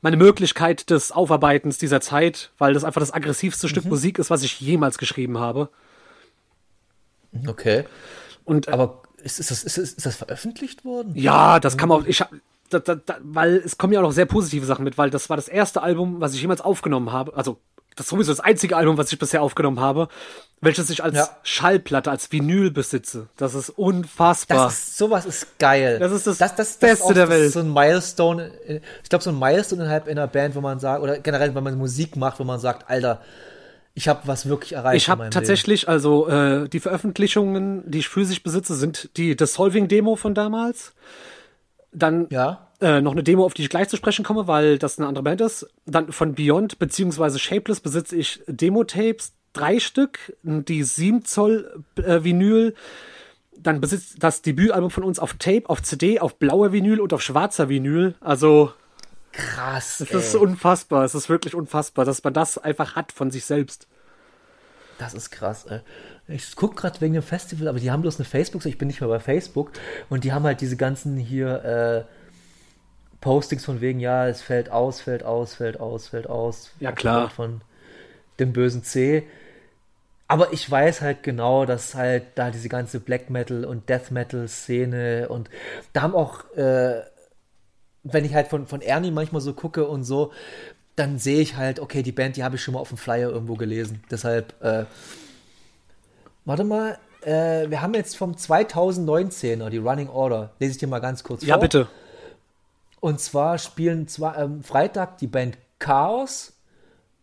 meine 0.01 0.17
Möglichkeit 0.17 0.89
des 0.89 1.11
Aufarbeitens 1.11 1.77
dieser 1.77 2.01
Zeit, 2.01 2.51
weil 2.57 2.73
das 2.73 2.83
einfach 2.83 3.01
das 3.01 3.13
aggressivste 3.13 3.67
Stück 3.67 3.85
Mhm. 3.85 3.89
Musik 3.91 4.19
ist, 4.19 4.29
was 4.29 4.43
ich 4.43 4.59
jemals 4.59 4.97
geschrieben 4.97 5.37
habe. 5.37 5.69
Okay. 7.47 7.85
Und 8.45 8.67
äh, 8.67 8.71
Aber 8.71 9.03
ist, 9.17 9.39
ist, 9.39 9.51
das, 9.51 9.63
ist, 9.63 9.77
ist 9.77 10.05
das 10.05 10.15
veröffentlicht 10.15 10.85
worden? 10.85 11.13
ja, 11.15 11.59
das 11.59 11.77
kann 11.77 11.89
man 11.89 12.01
auch, 12.01 12.07
ich 12.07 12.23
da, 12.69 12.79
da, 12.79 12.95
da, 12.95 13.17
weil 13.21 13.57
es 13.57 13.77
kommen 13.77 13.93
ja 13.93 13.99
auch 13.99 14.03
noch 14.03 14.11
sehr 14.11 14.25
positive 14.25 14.65
Sachen 14.65 14.83
mit, 14.83 14.97
weil 14.97 15.09
das 15.09 15.29
war 15.29 15.37
das 15.37 15.47
erste 15.47 15.81
Album, 15.81 16.21
was 16.21 16.33
ich 16.33 16.41
jemals 16.41 16.61
aufgenommen 16.61 17.11
habe, 17.11 17.35
also 17.35 17.57
das 17.95 18.05
ist 18.05 18.09
sowieso 18.09 18.31
das 18.31 18.39
einzige 18.39 18.77
Album, 18.77 18.97
was 18.97 19.11
ich 19.11 19.19
bisher 19.19 19.41
aufgenommen 19.41 19.79
habe, 19.79 20.07
welches 20.61 20.89
ich 20.89 21.03
als 21.03 21.15
Ja. 21.15 21.29
Schallplatte, 21.43 22.09
als 22.11 22.31
Vinyl 22.31 22.71
besitze. 22.71 23.27
Das 23.37 23.53
ist 23.55 23.69
unfassbar. 23.69 24.65
Das 24.65 24.73
ist, 24.73 24.97
sowas 24.97 25.25
ist 25.25 25.57
geil. 25.59 25.99
Das 25.99 26.11
ist 26.11 26.27
das 26.27 26.39
ist 26.41 26.79
Beste 26.79 27.03
auch- 27.05 27.13
der 27.13 27.25
das 27.27 27.35
ist 27.35 27.41
Welt. 27.41 27.53
so 27.53 27.59
ein 27.59 27.73
Milestone. 27.73 28.51
äh, 28.67 28.79
Ich 29.03 29.09
glaube, 29.09 29.23
so 29.23 29.29
ein 29.31 29.39
Milestone 29.39 29.83
innerhalb 29.83 30.07
einer 30.07 30.27
Band, 30.27 30.55
wo 30.55 30.61
man 30.61 30.79
sagt, 30.79 31.01
oder 31.03 31.19
generell, 31.19 31.55
wenn 31.55 31.63
man 31.63 31.77
Musik 31.77 32.15
macht, 32.15 32.39
wo 32.39 32.43
man 32.43 32.59
sagt, 32.59 32.89
Alter, 32.89 33.21
ich 33.95 34.07
habe 34.07 34.21
was 34.25 34.47
wirklich 34.47 34.73
erreicht. 34.73 35.03
Ich 35.03 35.09
habe 35.09 35.29
tatsächlich, 35.29 35.89
also 35.89 36.27
äh, 36.29 36.69
die 36.69 36.79
Veröffentlichungen, 36.79 37.83
die 37.89 37.99
ich 37.99 38.07
physisch 38.09 38.41
besitze, 38.43 38.75
sind 38.75 39.09
die 39.17 39.35
Dissolving-Demo 39.35 40.15
von 40.15 40.33
damals. 40.33 40.93
Dann 41.91 42.21
Leben. 42.21 42.33
Ja. 42.33 42.68
Äh, 42.81 43.01
noch 43.01 43.11
eine 43.11 43.23
Demo, 43.23 43.45
auf 43.45 43.53
die 43.53 43.63
ich 43.63 43.69
gleich 43.69 43.89
zu 43.89 43.97
sprechen 43.97 44.23
komme, 44.23 44.47
weil 44.47 44.77
das 44.77 44.97
eine 44.97 45.07
andere 45.07 45.23
Band 45.23 45.41
ist. 45.41 45.67
Dann 45.85 46.11
von 46.11 46.35
Beyond 46.35 46.79
beziehungsweise 46.79 47.39
Shapeless 47.39 47.79
besitze 47.79 48.15
ich 48.15 48.41
Demo-Tapes, 48.47 49.33
drei 49.53 49.79
Stück, 49.79 50.33
die 50.43 50.83
7 50.83 51.25
Zoll 51.25 51.83
äh, 51.97 52.23
Vinyl. 52.23 52.75
Dann 53.57 53.81
besitzt 53.81 54.15
das 54.19 54.41
Debütalbum 54.41 54.91
von 54.91 55.03
uns 55.03 55.19
auf 55.19 55.33
Tape, 55.33 55.63
auf 55.65 55.83
CD, 55.83 56.19
auf 56.19 56.37
blauer 56.37 56.71
Vinyl 56.71 57.01
und 57.01 57.11
auf 57.11 57.21
schwarzer 57.21 57.67
Vinyl. 57.67 58.15
Also 58.21 58.71
krass. 59.33 59.97
Das 59.99 60.11
ey. 60.11 60.17
ist 60.19 60.35
unfassbar. 60.35 61.03
Es 61.03 61.15
ist 61.15 61.27
wirklich 61.27 61.55
unfassbar, 61.55 62.05
dass 62.05 62.23
man 62.23 62.33
das 62.33 62.57
einfach 62.57 62.95
hat 62.95 63.11
von 63.11 63.31
sich 63.31 63.43
selbst. 63.43 63.87
Das 64.97 65.13
ist 65.13 65.31
krass, 65.31 65.65
ey. 65.65 65.81
Ich 66.27 66.55
guck 66.55 66.75
gerade 66.75 67.01
wegen 67.01 67.13
dem 67.13 67.23
Festival, 67.23 67.67
aber 67.67 67.79
die 67.79 67.89
haben 67.89 68.01
bloß 68.01 68.17
eine 68.17 68.25
Facebook, 68.25 68.65
ich 68.65 68.77
bin 68.77 68.87
nicht 68.87 69.01
mehr 69.01 69.09
bei 69.09 69.19
Facebook 69.19 69.71
und 70.09 70.23
die 70.23 70.31
haben 70.31 70.43
halt 70.43 70.61
diese 70.61 70.77
ganzen 70.77 71.17
hier 71.17 72.05
äh, 72.07 72.18
Postings 73.21 73.65
von 73.65 73.81
wegen, 73.81 73.99
ja, 73.99 74.27
es 74.27 74.41
fällt 74.41 74.71
aus, 74.71 75.01
fällt 75.01 75.23
aus, 75.23 75.55
fällt 75.55 75.79
aus, 75.79 76.07
fällt 76.07 76.27
aus. 76.27 76.71
Ja, 76.79 76.91
klar. 76.91 77.29
Von 77.29 77.61
dem 78.39 78.53
bösen 78.53 78.83
C. 78.83 79.27
Aber 80.27 80.53
ich 80.53 80.69
weiß 80.69 81.01
halt 81.01 81.23
genau, 81.23 81.65
dass 81.65 81.95
halt 81.95 82.23
da 82.35 82.51
diese 82.51 82.69
ganze 82.69 82.99
Black 82.99 83.29
Metal 83.29 83.65
und 83.65 83.89
Death 83.89 84.11
Metal 84.11 84.47
Szene 84.47 85.27
und 85.27 85.49
da 85.91 86.03
haben 86.03 86.13
auch, 86.13 86.45
äh, 86.55 87.01
wenn 88.03 88.25
ich 88.25 88.33
halt 88.33 88.47
von, 88.47 88.67
von 88.67 88.81
Ernie 88.81 89.11
manchmal 89.11 89.41
so 89.41 89.53
gucke 89.53 89.87
und 89.87 90.03
so, 90.03 90.31
dann 90.95 91.17
sehe 91.17 91.41
ich 91.41 91.55
halt, 91.55 91.79
okay, 91.79 92.03
die 92.03 92.11
Band, 92.11 92.35
die 92.37 92.43
habe 92.43 92.57
ich 92.57 92.63
schon 92.63 92.75
mal 92.75 92.79
auf 92.79 92.89
dem 92.89 92.97
Flyer 92.97 93.29
irgendwo 93.31 93.55
gelesen. 93.55 94.03
Deshalb, 94.11 94.53
äh, 94.63 94.85
warte 96.45 96.63
mal, 96.63 96.99
äh, 97.21 97.69
wir 97.69 97.81
haben 97.81 97.93
jetzt 97.93 98.15
vom 98.15 98.35
2019er, 98.35 99.69
die 99.69 99.77
Running 99.77 100.09
Order, 100.09 100.51
lese 100.59 100.73
ich 100.73 100.77
dir 100.77 100.87
mal 100.87 100.99
ganz 100.99 101.23
kurz 101.23 101.43
Ja, 101.43 101.55
vor. 101.55 101.61
bitte. 101.61 101.87
Und 102.99 103.19
zwar 103.19 103.57
spielen 103.57 104.07
zwar 104.07 104.37
ähm, 104.37 104.63
Freitag 104.63 105.17
die 105.19 105.27
Band 105.27 105.57
Chaos, 105.79 106.53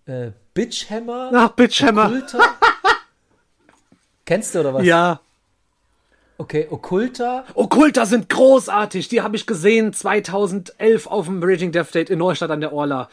äh, 0.07 0.31
Bitchhammer, 0.55 1.31
Ach, 1.35 1.51
Bitchhammer. 1.51 2.07
Okkulta. 2.07 2.39
Kennst 4.25 4.55
du 4.55 4.61
oder 4.61 4.75
was? 4.75 4.85
Ja. 4.85 5.21
Okay, 6.39 6.67
Okkulta. 6.69 7.45
Okkulta 7.55 8.05
sind 8.07 8.29
großartig. 8.29 9.09
Die 9.09 9.23
habe 9.23 9.37
ich 9.37 9.47
gesehen 9.47 9.93
2011 9.93 11.07
auf 11.07 11.27
dem 11.27 11.43
Raging 11.43 11.73
Death 11.73 11.95
Date 11.95 12.11
in 12.11 12.19
Neustadt 12.19 12.51
an 12.51 12.61
der 12.61 12.73
Orla. 12.73 13.09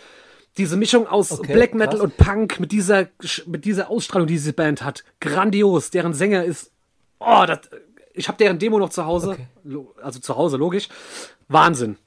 Diese 0.57 0.76
Mischung 0.77 1.07
aus 1.07 1.31
Okay, 1.31 1.53
Black 1.53 1.73
Metal 1.73 1.95
krass. 1.95 2.02
und 2.02 2.18
Punk 2.18 2.60
mit 2.60 2.72
dieser, 2.72 3.07
mit 3.45 3.65
dieser 3.65 3.90
Ausstrahlung, 3.90 4.27
die 4.27 4.34
diese 4.34 4.53
Band 4.53 4.84
hat. 4.84 5.03
Grandios. 5.19 5.90
Deren 5.90 6.14
Sänger 6.14 6.44
ist. 6.44 6.72
Oh, 7.19 7.44
das, 7.48 7.60
ich 8.14 8.27
habe 8.27 8.38
deren 8.38 8.60
Demo 8.60 8.77
noch 8.77 8.90
zu 8.90 9.06
Hause. 9.06 9.31
Okay. 9.31 9.85
Also 10.02 10.19
zu 10.19 10.35
Hause, 10.35 10.57
logisch. 10.57 10.90
Wahnsinn. 11.48 11.98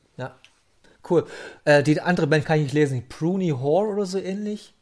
Cool. 1.09 1.27
Äh, 1.65 1.83
die 1.83 2.01
andere 2.01 2.27
Band 2.27 2.45
kann 2.45 2.59
ich 2.59 2.65
nicht 2.65 2.75
lesen. 2.75 3.05
Pruny 3.09 3.53
Whore 3.59 3.89
oder 3.93 4.07
so 4.07 4.19
ähnlich. 4.19 4.75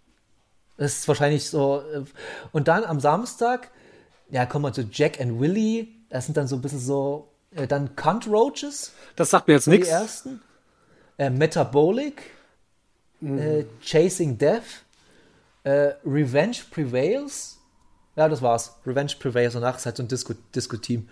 Das 0.76 0.98
ist 0.98 1.08
wahrscheinlich 1.08 1.48
so. 1.48 1.80
Äh, 1.92 2.04
und 2.52 2.68
dann 2.68 2.84
am 2.84 3.00
Samstag, 3.00 3.70
ja, 4.30 4.46
kommen 4.46 4.64
wir 4.64 4.72
zu 4.72 4.82
Jack 4.90 5.20
and 5.20 5.38
Willy. 5.40 5.94
Das 6.08 6.24
sind 6.26 6.36
dann 6.36 6.46
so 6.48 6.56
ein 6.56 6.62
bisschen 6.62 6.80
so. 6.80 7.28
Äh, 7.54 7.66
dann 7.66 7.94
Cunt 7.96 8.26
Roaches, 8.26 8.92
Das 9.16 9.30
sagt 9.30 9.48
mir 9.48 9.54
jetzt 9.54 9.66
die 9.66 9.70
nichts. 9.70 9.88
ersten. 9.88 10.40
Äh, 11.18 11.30
Metabolic. 11.30 12.22
Äh, 13.22 13.64
Chasing 13.80 14.36
Death. 14.38 14.62
Äh, 15.62 15.92
Revenge 16.04 16.56
Prevails. 16.70 17.58
Ja, 18.16 18.28
das 18.28 18.42
war's. 18.42 18.76
Revenge 18.86 19.12
Prevails. 19.18 19.54
Danach 19.54 19.76
ist 19.78 19.86
halt 19.86 19.96
so 19.96 20.02
ein 20.02 20.08
Disco- 20.08 20.34
Disco-Team. 20.54 21.08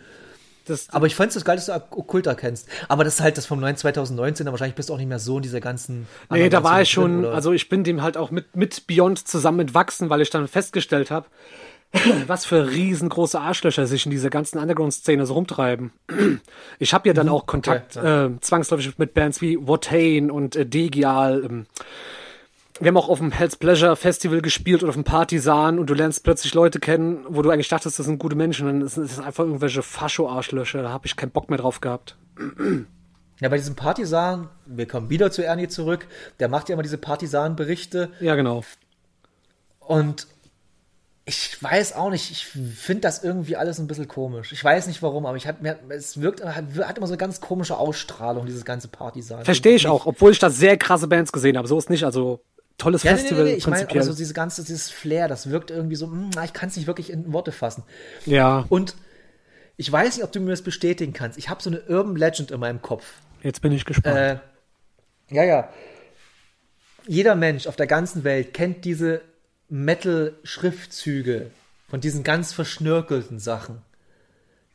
Das, 0.66 0.90
Aber 0.90 1.06
ich 1.06 1.14
fand's 1.14 1.34
das 1.34 1.44
geil, 1.44 1.56
dass 1.56 1.66
du 1.66 1.74
Okkulta 1.74 2.34
kennst. 2.34 2.68
Aber 2.88 3.04
das 3.04 3.14
ist 3.14 3.20
halt 3.20 3.36
das 3.36 3.46
vom 3.46 3.60
9 3.60 3.76
2019, 3.76 4.46
da 4.46 4.52
wahrscheinlich 4.52 4.76
bist 4.76 4.88
du 4.88 4.94
auch 4.94 4.98
nicht 4.98 5.08
mehr 5.08 5.18
so 5.18 5.36
in 5.36 5.42
dieser 5.42 5.60
ganzen. 5.60 6.06
Nee, 6.30 6.48
da 6.48 6.62
war 6.62 6.82
ich 6.82 6.90
schon, 6.90 7.24
oder? 7.24 7.34
also 7.34 7.52
ich 7.52 7.68
bin 7.68 7.84
dem 7.84 8.02
halt 8.02 8.16
auch 8.16 8.30
mit, 8.30 8.56
mit 8.56 8.86
Beyond 8.86 9.26
zusammen 9.26 9.60
entwachsen, 9.60 10.10
weil 10.10 10.20
ich 10.20 10.30
dann 10.30 10.46
festgestellt 10.48 11.10
habe, 11.10 11.26
was 12.26 12.46
für 12.46 12.70
riesengroße 12.70 13.38
Arschlöcher 13.38 13.86
sich 13.86 14.06
in 14.06 14.10
dieser 14.10 14.30
ganzen 14.30 14.58
Underground-Szene 14.58 15.26
so 15.26 15.34
rumtreiben. 15.34 15.92
Ich 16.78 16.94
habe 16.94 17.08
ja 17.08 17.14
dann 17.14 17.28
auch 17.28 17.46
Kontakt 17.46 17.96
okay, 17.96 18.26
äh, 18.26 18.40
zwangsläufig 18.40 18.98
mit 18.98 19.14
Bands 19.14 19.40
wie 19.40 19.58
Watain 19.60 20.30
und 20.30 20.56
äh, 20.56 20.64
Degial. 20.64 21.44
Ähm. 21.44 21.66
Wir 22.80 22.88
haben 22.88 22.96
auch 22.96 23.08
auf 23.08 23.18
dem 23.18 23.30
Hell's 23.32 23.56
Pleasure 23.56 23.96
Festival 23.96 24.40
gespielt 24.40 24.82
oder 24.82 24.90
auf 24.90 24.96
dem 24.96 25.04
Partisan 25.04 25.78
und 25.78 25.86
du 25.88 25.94
lernst 25.94 26.24
plötzlich 26.24 26.54
Leute 26.54 26.80
kennen, 26.80 27.24
wo 27.28 27.42
du 27.42 27.50
eigentlich 27.50 27.68
dachtest, 27.68 27.98
das 27.98 28.06
sind 28.06 28.18
gute 28.18 28.34
Menschen. 28.34 28.66
Dann 28.66 28.88
sind 28.88 29.04
es 29.04 29.18
einfach 29.18 29.44
irgendwelche 29.44 29.82
Fascho-Arschlöcher. 29.82 30.82
Da 30.82 30.90
habe 30.90 31.06
ich 31.06 31.16
keinen 31.16 31.30
Bock 31.30 31.50
mehr 31.50 31.58
drauf 31.58 31.80
gehabt. 31.80 32.16
Ja, 33.40 33.48
bei 33.48 33.56
diesem 33.56 33.74
Partisan, 33.74 34.48
wir 34.66 34.86
kommen 34.86 35.10
wieder 35.10 35.30
zu 35.30 35.44
Ernie 35.44 35.68
zurück, 35.68 36.06
der 36.40 36.48
macht 36.48 36.68
ja 36.68 36.74
immer 36.74 36.82
diese 36.82 36.98
Partisan-Berichte 36.98 38.10
Ja, 38.20 38.36
genau. 38.36 38.62
und 39.80 40.26
ich 41.24 41.62
weiß 41.62 41.94
auch 41.94 42.10
nicht, 42.10 42.32
ich 42.32 42.46
finde 42.46 43.02
das 43.02 43.22
irgendwie 43.22 43.56
alles 43.56 43.78
ein 43.78 43.86
bisschen 43.86 44.08
komisch. 44.08 44.52
Ich 44.52 44.62
weiß 44.62 44.88
nicht 44.88 45.02
warum, 45.02 45.24
aber 45.24 45.36
ich 45.36 45.46
hab, 45.46 45.62
mir, 45.62 45.78
es 45.90 46.20
wirkt, 46.20 46.44
hat, 46.44 46.64
hat 46.80 46.98
immer 46.98 47.06
so 47.06 47.12
eine 47.12 47.18
ganz 47.18 47.40
komische 47.40 47.76
Ausstrahlung, 47.76 48.44
dieses 48.44 48.64
ganze 48.64 48.88
Partisan. 48.88 49.44
Verstehe 49.44 49.76
ich 49.76 49.86
auch, 49.86 50.06
obwohl 50.06 50.32
ich 50.32 50.40
da 50.40 50.50
sehr 50.50 50.76
krasse 50.76 51.06
Bands 51.06 51.30
gesehen 51.30 51.56
habe. 51.56 51.68
So 51.68 51.78
ist 51.78 51.90
nicht, 51.90 52.04
also 52.04 52.40
tolles 52.82 53.02
Ja, 53.02 53.12
nee, 53.12 53.16
nee, 53.16 53.20
Festival 53.22 53.44
nee, 53.44 53.50
nee, 53.52 53.56
ich 53.56 53.66
meine, 53.66 53.76
aber 53.82 53.86
prinzipiell. 53.86 54.12
so 54.12 54.18
diese 54.18 54.34
ganze, 54.34 54.62
dieses 54.64 54.90
Flair, 54.90 55.28
das 55.28 55.50
wirkt 55.50 55.70
irgendwie 55.70 55.96
so, 55.96 56.06
hm, 56.06 56.30
ich 56.44 56.52
kann 56.52 56.68
es 56.68 56.76
nicht 56.76 56.86
wirklich 56.86 57.10
in 57.10 57.32
Worte 57.32 57.52
fassen. 57.52 57.82
ja, 58.26 58.64
Und 58.68 58.94
ich 59.76 59.90
weiß 59.90 60.16
nicht, 60.16 60.24
ob 60.24 60.32
du 60.32 60.40
mir 60.40 60.50
das 60.50 60.62
bestätigen 60.62 61.12
kannst. 61.12 61.38
Ich 61.38 61.48
habe 61.48 61.62
so 61.62 61.70
eine 61.70 61.80
Urban 61.88 62.16
Legend 62.16 62.50
in 62.50 62.60
meinem 62.60 62.82
Kopf. 62.82 63.04
jetzt 63.42 63.62
bin 63.62 63.72
ich 63.72 63.84
gespannt. 63.84 64.16
Äh, 64.16 64.38
ja, 65.30 65.44
ja. 65.44 65.68
Jeder 67.06 67.34
Mensch 67.34 67.66
auf 67.66 67.74
der 67.76 67.86
ganzen 67.86 68.22
Welt 68.22 68.54
kennt 68.54 68.84
diese 68.84 69.22
Metal-Schriftzüge 69.68 71.50
von 71.88 72.00
diesen 72.00 72.22
ganz 72.22 72.52
verschnörkelten 72.52 73.38
Sachen. 73.38 73.82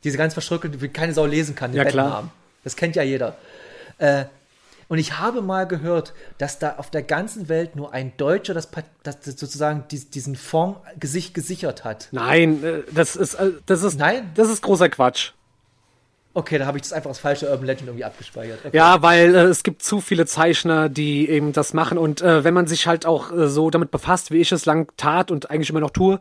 Diese 0.04 0.18
ganz 0.18 0.32
verschnörkelten, 0.34 0.78
die 0.78 0.88
keine 0.88 1.12
Sau 1.14 1.26
lesen 1.26 1.54
kann, 1.54 1.72
den 1.72 1.78
Ja, 1.78 1.84
klar. 1.84 2.04
Bettennamen. 2.06 2.30
Das 2.64 2.76
kennt 2.76 2.96
ja 2.96 3.02
jeder. 3.02 3.36
Äh, 3.98 4.24
und 4.88 4.98
ich 4.98 5.18
habe 5.18 5.42
mal 5.42 5.66
gehört, 5.66 6.14
dass 6.38 6.58
da 6.58 6.76
auf 6.78 6.90
der 6.90 7.02
ganzen 7.02 7.48
Welt 7.48 7.76
nur 7.76 7.92
ein 7.92 8.12
Deutscher 8.16 8.54
das, 8.54 8.68
das, 9.02 9.18
sozusagen 9.22 9.84
dies- 9.90 10.10
diesen 10.10 10.34
Fonds 10.36 10.80
sich 11.02 11.34
gesichert 11.34 11.84
hat. 11.84 12.08
Nein, 12.12 12.64
äh, 12.64 12.82
das 12.92 13.16
ist, 13.16 13.34
äh, 13.34 13.52
das 13.66 13.82
ist, 13.82 13.98
Nein? 13.98 14.30
das 14.34 14.48
ist 14.48 14.62
großer 14.62 14.88
Quatsch. 14.88 15.32
Okay, 16.34 16.58
da 16.58 16.66
habe 16.66 16.78
ich 16.78 16.82
das 16.82 16.92
einfach 16.92 17.08
als 17.10 17.18
falsche 17.18 17.50
Urban 17.50 17.66
Legend 17.66 17.88
irgendwie 17.88 18.04
abgespeichert. 18.04 18.60
Okay. 18.64 18.76
Ja, 18.76 19.02
weil 19.02 19.34
äh, 19.34 19.42
es 19.44 19.62
gibt 19.62 19.82
zu 19.82 20.00
viele 20.00 20.24
Zeichner, 20.24 20.88
die 20.88 21.28
eben 21.28 21.52
das 21.52 21.74
machen. 21.74 21.98
Und 21.98 22.22
äh, 22.22 22.44
wenn 22.44 22.54
man 22.54 22.66
sich 22.68 22.86
halt 22.86 23.06
auch 23.06 23.32
äh, 23.32 23.48
so 23.48 23.70
damit 23.70 23.90
befasst, 23.90 24.30
wie 24.30 24.38
ich 24.38 24.52
es 24.52 24.64
lang 24.64 24.92
tat 24.96 25.30
und 25.30 25.50
eigentlich 25.50 25.70
immer 25.70 25.80
noch 25.80 25.90
tue, 25.90 26.20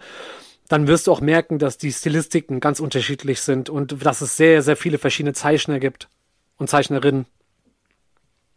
dann 0.70 0.88
wirst 0.88 1.08
du 1.08 1.12
auch 1.12 1.22
merken, 1.22 1.60
dass 1.60 1.78
die 1.78 1.94
Stilistiken 1.94 2.60
ganz 2.60 2.80
unterschiedlich 2.80 3.42
sind 3.42 3.70
und 3.70 4.04
dass 4.06 4.22
es 4.22 4.36
sehr, 4.38 4.62
sehr 4.64 4.76
viele 4.76 4.98
verschiedene 4.98 5.34
Zeichner 5.34 5.80
gibt 5.80 6.10
und 6.58 6.70
Zeichnerinnen. 6.70 7.26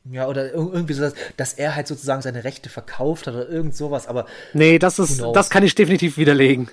Ja, 0.05 0.27
oder 0.28 0.47
ir- 0.47 0.72
irgendwie 0.72 0.94
so, 0.94 1.02
dass, 1.02 1.14
dass 1.36 1.52
er 1.55 1.77
halt 1.77 1.86
sozusagen 1.86 2.22
seine 2.22 2.43
Rechte 2.44 2.68
verkauft 2.68 3.27
hat 3.27 3.35
oder 3.35 3.48
irgend 3.48 3.74
sowas. 3.77 4.06
Aber 4.06 4.27
Nee, 4.55 4.78
das 4.78 4.98
ist, 4.98 5.20
das 5.35 5.51
kann 5.51 5.62
ich 5.62 5.74
definitiv 5.74 6.16
widerlegen. 6.16 6.68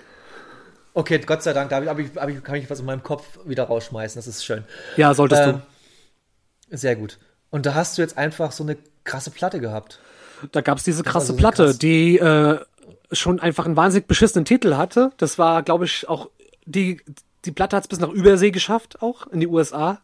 okay, 0.94 1.20
Gott 1.20 1.44
sei 1.44 1.54
Dank, 1.54 1.70
da 1.70 1.84
hab 1.86 2.00
ich, 2.00 2.10
hab 2.16 2.30
ich, 2.30 2.44
kann 2.44 2.56
ich 2.56 2.70
was 2.70 2.80
in 2.80 2.86
meinem 2.86 3.04
Kopf 3.04 3.26
wieder 3.46 3.64
rausschmeißen. 3.66 4.18
Das 4.18 4.28
ist 4.28 4.46
schön. 4.46 4.64
Ja, 4.96 5.14
solltest 5.14 5.42
Ähm, 5.42 5.62
Sehr 6.70 6.96
gut. 6.96 7.18
Und 7.50 7.66
da 7.66 7.74
hast 7.76 7.98
du 7.98 8.02
jetzt 8.02 8.18
einfach 8.18 8.52
so 8.52 8.64
eine 8.64 8.78
krasse 9.04 9.32
Platte 9.32 9.60
gehabt. 9.60 10.00
du. 10.42 10.48
Da 10.52 10.62
gab 10.62 10.78
es 10.78 10.84
diese 10.84 11.04
krasse 11.04 11.18
also 11.28 11.34
so 11.34 11.38
Platte, 11.38 11.66
krass. 11.66 11.78
die 11.80 12.18
äh, 12.18 12.60
schon 13.12 13.40
einfach 13.40 13.66
einen 13.66 13.76
wahnsinnig 13.76 14.08
beschissenen 14.08 14.46
Titel 14.46 14.76
hatte. 14.76 15.12
Das 15.18 15.38
war, 15.38 15.64
glaube 15.64 15.86
ich, 15.86 16.08
auch 16.10 16.30
die, 16.66 17.02
die 17.46 17.52
Platte 17.52 17.76
hat 17.76 17.84
es 17.84 17.88
bis 17.88 18.00
nach 18.00 18.10
Übersee 18.10 18.52
geschafft, 18.52 19.02
auch 19.02 19.28
in 19.28 19.40
die 19.42 19.48
USA. 19.48 20.02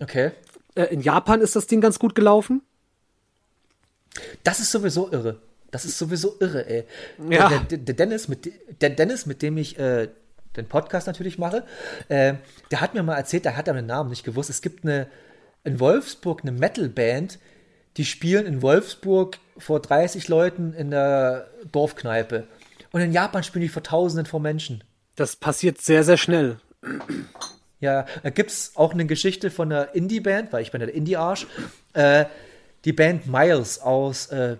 Okay. 0.00 0.32
Äh, 0.76 0.84
in 0.84 1.00
Japan 1.00 1.40
ist 1.40 1.56
das 1.56 1.66
Ding 1.66 1.80
ganz 1.80 1.98
gut 1.98 2.14
gelaufen. 2.14 2.62
Das 4.44 4.60
ist 4.60 4.70
sowieso 4.70 5.10
irre. 5.12 5.38
Das 5.70 5.84
ist 5.84 5.98
sowieso 5.98 6.36
irre, 6.40 6.66
ey. 6.68 6.84
Ja. 7.28 7.48
Der, 7.48 7.58
der, 7.60 7.78
der 7.78 7.94
Dennis, 7.94 8.28
mit, 8.28 8.44
de- 8.44 8.52
der 8.80 8.90
Dennis, 8.90 9.26
mit 9.26 9.42
dem 9.42 9.58
ich 9.58 9.78
äh, 9.78 10.08
den 10.56 10.66
Podcast 10.66 11.06
natürlich 11.06 11.38
mache, 11.38 11.64
äh, 12.08 12.34
der 12.70 12.80
hat 12.80 12.94
mir 12.94 13.02
mal 13.02 13.16
erzählt, 13.16 13.44
der 13.44 13.56
hat 13.56 13.68
aber 13.68 13.80
den 13.80 13.86
Namen 13.86 14.10
nicht 14.10 14.24
gewusst. 14.24 14.48
Es 14.48 14.62
gibt 14.62 14.84
eine 14.84 15.08
in 15.64 15.80
Wolfsburg 15.80 16.42
eine 16.42 16.52
Metalband, 16.52 17.38
die 17.96 18.04
spielen 18.04 18.46
in 18.46 18.62
Wolfsburg 18.62 19.38
vor 19.58 19.80
30 19.80 20.28
Leuten 20.28 20.72
in 20.74 20.92
der 20.92 21.50
Dorfkneipe. 21.72 22.46
Und 22.92 23.00
in 23.00 23.12
Japan 23.12 23.42
spielen 23.42 23.62
die 23.62 23.68
vor 23.68 23.82
Tausenden 23.82 24.26
von 24.26 24.40
Menschen. 24.40 24.84
Das 25.16 25.34
passiert 25.34 25.80
sehr, 25.80 26.04
sehr 26.04 26.16
schnell. 26.16 26.58
Ja, 27.80 28.06
da 28.22 28.30
gibt's 28.30 28.72
auch 28.74 28.92
eine 28.92 29.06
Geschichte 29.06 29.50
von 29.50 29.70
einer 29.70 29.94
Indie-Band, 29.94 30.52
weil 30.52 30.62
ich 30.62 30.70
bin 30.70 30.80
der 30.80 30.92
Indie-Arsch. 30.94 31.46
Äh, 31.92 32.26
die 32.84 32.92
Band 32.92 33.26
Miles 33.26 33.80
aus 33.80 34.28
äh, 34.28 34.56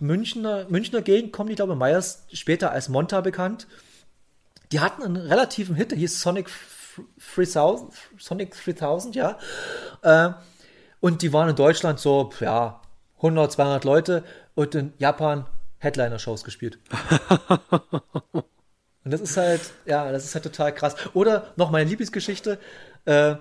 Münchner, 0.00 0.66
Münchner 0.68 1.02
Gegend 1.02 1.32
kommen 1.32 1.50
die, 1.50 1.54
glaube 1.54 1.74
ich, 1.74 1.78
Miles, 1.78 2.24
später 2.32 2.72
als 2.72 2.88
Monta 2.88 3.20
bekannt. 3.20 3.68
Die 4.72 4.80
hatten 4.80 5.02
einen 5.02 5.16
relativen 5.16 5.76
Hit, 5.76 5.92
der 5.92 5.98
hieß 5.98 6.20
Sonic 6.20 6.50
3000, 7.34 7.92
Sonic 8.18 8.54
3000, 8.64 9.14
ja. 9.14 9.38
Äh, 10.02 10.30
und 11.00 11.22
die 11.22 11.32
waren 11.32 11.48
in 11.48 11.56
Deutschland 11.56 12.00
so, 12.00 12.30
ja, 12.40 12.80
100, 13.18 13.52
200 13.52 13.84
Leute 13.84 14.24
und 14.54 14.74
in 14.74 14.92
Japan 14.98 15.46
Headliner-Shows 15.78 16.42
gespielt. 16.42 16.78
Und 19.04 19.10
das 19.12 19.20
ist 19.20 19.36
halt, 19.36 19.60
ja, 19.84 20.10
das 20.12 20.24
ist 20.24 20.34
halt 20.34 20.44
total 20.44 20.72
krass. 20.74 20.94
Oder 21.14 21.52
noch 21.56 21.70
meine 21.70 21.88
Lieblingsgeschichte, 21.88 22.58
äh, 23.04 23.34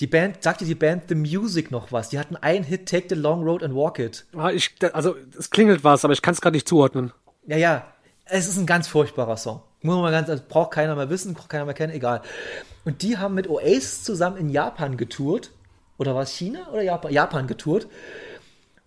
Die 0.00 0.06
Band, 0.06 0.42
sagt 0.42 0.62
dir 0.62 0.64
die 0.66 0.74
Band 0.74 1.04
The 1.08 1.14
Music 1.14 1.70
noch 1.70 1.92
was? 1.92 2.08
Die 2.08 2.18
hatten 2.18 2.36
einen 2.36 2.64
Hit, 2.64 2.88
Take 2.88 3.06
the 3.10 3.14
Long 3.14 3.44
Road 3.44 3.62
and 3.62 3.74
Walk 3.74 3.98
It. 3.98 4.24
Ah, 4.34 4.50
Ich, 4.50 4.74
also, 4.92 5.14
es 5.38 5.50
klingelt 5.50 5.84
was, 5.84 6.04
aber 6.04 6.12
ich 6.12 6.22
kann 6.22 6.34
es 6.34 6.40
gerade 6.40 6.54
nicht 6.56 6.66
zuordnen. 6.66 7.12
Ja, 7.46 7.56
ja, 7.56 7.86
es 8.24 8.48
ist 8.48 8.56
ein 8.56 8.66
ganz 8.66 8.88
furchtbarer 8.88 9.36
Song. 9.36 9.62
Muss 9.82 9.94
man 9.94 10.02
mal 10.02 10.10
ganz, 10.10 10.28
also 10.30 10.42
braucht 10.48 10.72
keiner 10.72 10.96
mehr 10.96 11.10
wissen, 11.10 11.34
braucht 11.34 11.50
keiner 11.50 11.66
mehr 11.66 11.74
kennen, 11.74 11.92
egal. 11.92 12.22
Und 12.84 13.02
die 13.02 13.18
haben 13.18 13.34
mit 13.34 13.48
Oasis 13.48 14.02
zusammen 14.04 14.36
in 14.38 14.48
Japan 14.48 14.96
getourt. 14.96 15.50
Oder 15.98 16.14
war 16.14 16.22
es 16.22 16.30
China 16.32 16.68
oder 16.72 16.82
Japan? 16.82 17.12
Japan 17.12 17.46
getourt. 17.46 17.86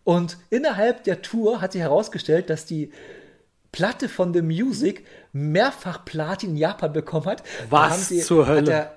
Und 0.03 0.37
innerhalb 0.49 1.03
der 1.03 1.21
Tour 1.21 1.61
hat 1.61 1.71
sich 1.73 1.81
herausgestellt, 1.81 2.49
dass 2.49 2.65
die 2.65 2.91
Platte 3.71 4.09
von 4.09 4.33
The 4.33 4.41
Music 4.41 5.05
mehrfach 5.35 6.05
Platin 6.05 6.51
in 6.51 6.57
Japan 6.57 6.93
bekommen 6.93 7.25
hat. 7.25 7.41
Da 7.69 7.89
Was 7.89 8.07
sie- 8.07 8.21
zur 8.21 8.47
Hölle? 8.47 8.63
Der, 8.63 8.91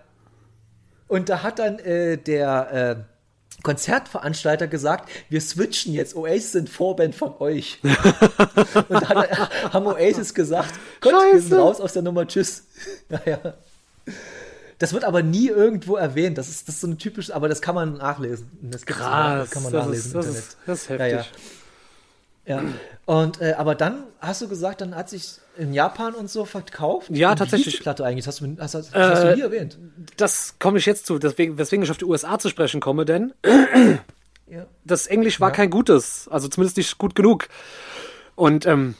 und 1.08 1.28
da 1.28 1.42
hat 1.42 1.58
dann 1.58 1.78
äh, 1.80 2.16
der 2.16 2.72
äh, 2.98 3.62
Konzertveranstalter 3.64 4.68
gesagt, 4.68 5.08
wir 5.30 5.40
switchen 5.40 5.92
jetzt, 5.94 6.14
Oasis 6.14 6.52
sind 6.52 6.70
Vorband 6.70 7.14
von 7.16 7.34
euch. 7.40 7.80
und 8.88 9.08
hat, 9.08 9.72
haben 9.72 9.86
Oasis 9.86 10.32
gesagt, 10.32 10.74
Gott, 11.00 11.12
wir 11.32 11.40
sind 11.40 11.54
raus 11.58 11.80
aus 11.80 11.92
der 11.94 12.02
Nummer, 12.02 12.26
tschüss. 12.26 12.64
Naja. 13.08 13.54
Das 14.78 14.92
wird 14.92 15.02
aber 15.02 15.22
nie 15.24 15.48
irgendwo 15.48 15.96
erwähnt. 15.96 16.38
Das 16.38 16.48
ist, 16.48 16.68
das 16.68 16.76
ist 16.76 16.80
so 16.82 16.86
ein 16.86 16.98
typisches, 16.98 17.32
aber 17.32 17.48
das 17.48 17.60
kann 17.60 17.74
man 17.74 17.94
nachlesen. 17.94 18.48
Das 18.62 18.86
Krass, 18.86 19.40
das 19.40 19.50
kann 19.50 19.64
man 19.64 19.72
das 19.72 19.84
nachlesen 19.86 20.06
ist, 20.06 20.14
im 20.14 20.20
das, 20.20 20.26
Internet. 20.26 20.46
ist, 20.48 20.56
das 20.66 20.82
ist 20.82 20.88
Ja, 20.88 20.96
heftig. 20.98 21.32
ja. 22.46 22.62
Ja. 22.62 22.62
Und 23.06 23.40
äh, 23.40 23.54
aber 23.58 23.74
dann 23.74 24.04
hast 24.20 24.40
du 24.40 24.48
gesagt, 24.48 24.80
dann 24.82 24.94
hat 24.94 25.10
sich 25.10 25.34
in 25.58 25.72
Japan 25.74 26.14
und 26.14 26.30
so 26.30 26.44
verkauft. 26.44 27.10
Ja, 27.10 27.30
Und 27.30 27.34
wie 27.34 27.38
tatsächlich. 27.38 27.76
Die 27.76 27.82
Platte 27.82 28.04
eigentlich, 28.04 28.24
das 28.24 28.40
hast 28.40 28.40
du, 28.40 28.56
hast, 28.58 28.74
hast, 28.74 28.94
hast 28.94 29.22
du 29.24 29.28
Äh, 29.28 29.34
nie 29.36 29.40
erwähnt. 29.42 29.76
Das 30.16 30.54
komme 30.58 30.78
ich 30.78 30.86
jetzt 30.86 31.06
zu, 31.06 31.18
deswegen, 31.18 31.58
weswegen 31.58 31.82
ich 31.84 31.90
auf 31.90 31.98
die 31.98 32.04
USA 32.04 32.38
zu 32.38 32.48
sprechen 32.48 32.80
komme, 32.80 33.04
denn 33.04 33.32
Ja. 34.50 34.66
das 34.84 35.06
Englisch 35.06 35.40
war 35.40 35.48
Ja. 35.50 35.54
kein 35.54 35.70
gutes, 35.70 36.28
also 36.30 36.48
zumindest 36.48 36.76
nicht 36.78 36.96
gut 36.98 37.14
genug. 37.14 37.48
Und 38.34 38.66
ähm, 38.66 38.94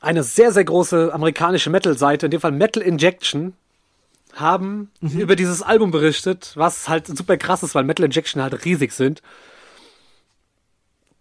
eine 0.00 0.22
sehr, 0.22 0.52
sehr 0.52 0.64
große 0.64 1.12
amerikanische 1.14 1.70
Metal-Seite, 1.70 2.26
in 2.26 2.30
dem 2.30 2.40
Fall 2.40 2.52
Metal 2.52 2.82
Injection, 2.82 3.54
haben 4.34 4.90
Mhm. 5.00 5.18
über 5.20 5.34
dieses 5.36 5.62
Album 5.62 5.90
berichtet, 5.92 6.52
was 6.56 6.88
halt 6.88 7.06
super 7.06 7.36
krass 7.38 7.62
ist, 7.62 7.74
weil 7.74 7.84
Metal 7.84 8.04
Injection 8.04 8.42
halt 8.42 8.64
riesig 8.66 8.92
sind. 8.92 9.22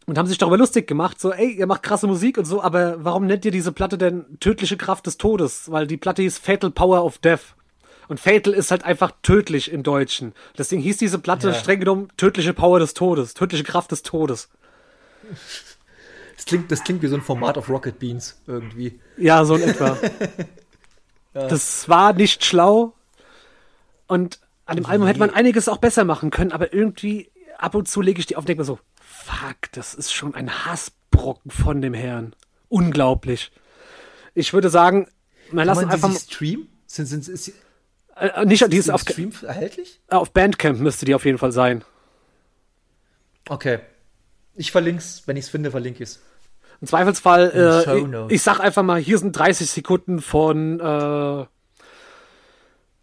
Und 0.08 0.18
haben 0.20 0.28
sich 0.28 0.38
darüber 0.38 0.58
lustig 0.58 0.88
gemacht, 0.88 1.20
so, 1.20 1.32
ey, 1.32 1.52
ihr 1.54 1.66
macht 1.66 1.82
krasse 1.82 2.06
Musik 2.06 2.38
und 2.38 2.46
so, 2.46 2.62
aber 2.62 3.04
warum 3.04 3.26
nennt 3.26 3.44
ihr 3.44 3.52
diese 3.52 3.72
Platte 3.72 3.98
denn 3.98 4.38
Tödliche 4.40 4.78
Kraft 4.78 5.08
des 5.08 5.18
Todes? 5.18 5.72
Weil 5.72 5.88
die 5.88 5.98
Platte 5.98 6.22
hieß 6.22 6.38
Fatal 6.38 6.70
Power 6.70 7.04
of 7.04 7.18
Death. 7.18 7.56
Und 8.08 8.20
Fatal 8.20 8.54
ist 8.54 8.70
halt 8.70 8.84
einfach 8.84 9.12
tödlich 9.24 9.72
im 9.72 9.82
Deutschen. 9.82 10.34
Deswegen 10.58 10.82
hieß 10.84 10.98
diese 10.98 11.18
Platte 11.18 11.48
Ja. 11.48 11.54
streng 11.56 11.80
genommen 11.80 12.10
Tödliche 12.18 12.54
Power 12.54 12.78
des 12.78 12.94
Todes, 12.94 13.34
Tödliche 13.34 13.64
Kraft 13.64 13.92
des 13.92 14.04
Todes. 14.04 14.50
Das 16.36 16.46
klingt, 16.46 16.72
das 16.72 16.84
klingt 16.84 17.02
wie 17.02 17.08
so 17.08 17.16
ein 17.16 17.22
Format 17.24 17.58
auf 17.58 17.68
Rocket 17.68 17.98
Beans 17.98 18.40
irgendwie. 18.46 19.00
Ja, 19.18 19.44
so 19.46 19.56
in 19.56 19.64
etwa. 19.64 19.98
Das 21.34 21.90
war 21.90 22.14
nicht 22.14 22.46
schlau. 22.46 22.94
Und 24.08 24.40
an 24.66 24.78
dem 24.78 24.86
Album 24.86 25.06
hätte 25.06 25.20
man 25.20 25.32
einiges 25.32 25.68
auch 25.68 25.80
besser 25.80 26.06
machen 26.06 26.32
können, 26.32 26.54
aber 26.54 26.74
irgendwie 26.74 27.30
ab 27.58 27.76
und 27.76 27.88
zu 27.88 28.02
lege 28.02 28.20
ich 28.20 28.26
die 28.26 28.36
auf 28.36 28.44
und 28.44 28.50
denke 28.50 28.62
mir 28.62 28.66
so, 28.66 28.80
fuck, 29.00 29.72
das 29.72 29.94
ist 29.94 30.14
schon 30.14 30.36
ein 30.36 30.66
Hassbrocken 30.66 31.52
von 31.52 31.82
dem 31.82 31.94
Herrn. 31.94 32.36
Unglaublich. 32.70 33.52
Ich 34.34 34.54
würde 34.54 34.70
sagen, 34.70 35.08
man 35.52 35.70
einfach 35.70 36.10
die 36.10 36.16
streamen? 36.18 36.68
Sind, 36.88 37.06
sind, 37.08 37.28
ist, 37.28 37.48
ist 37.48 37.56
äh, 38.16 38.46
nicht, 38.46 38.72
die 38.72 38.78
ist 38.78 38.88
die 38.88 38.92
auf, 38.92 39.02
im 39.02 39.32
Stream 39.32 39.48
erhältlich? 39.48 40.02
auf 40.08 40.32
Bandcamp 40.32 40.80
müsste 40.80 41.06
die 41.06 41.16
auf 41.16 41.26
jeden 41.26 41.38
Fall 41.38 41.52
sein. 41.52 41.84
Okay. 43.50 43.80
Ich 44.56 44.72
verlink's, 44.72 45.24
wenn 45.26 45.38
ich's 45.38 45.50
finde, 45.50 45.72
verlinke 45.72 46.04
ich's. 46.04 46.22
Im 46.82 46.88
Zweifelsfall, 46.88 47.52
äh, 47.88 47.98
ich, 47.98 48.32
ich 48.32 48.42
sag 48.42 48.60
einfach 48.60 48.84
mal, 48.84 49.00
hier 49.00 49.18
sind 49.18 49.34
30 49.34 49.70
Sekunden 49.70 50.22
von 50.22 50.80
äh, 50.80 51.46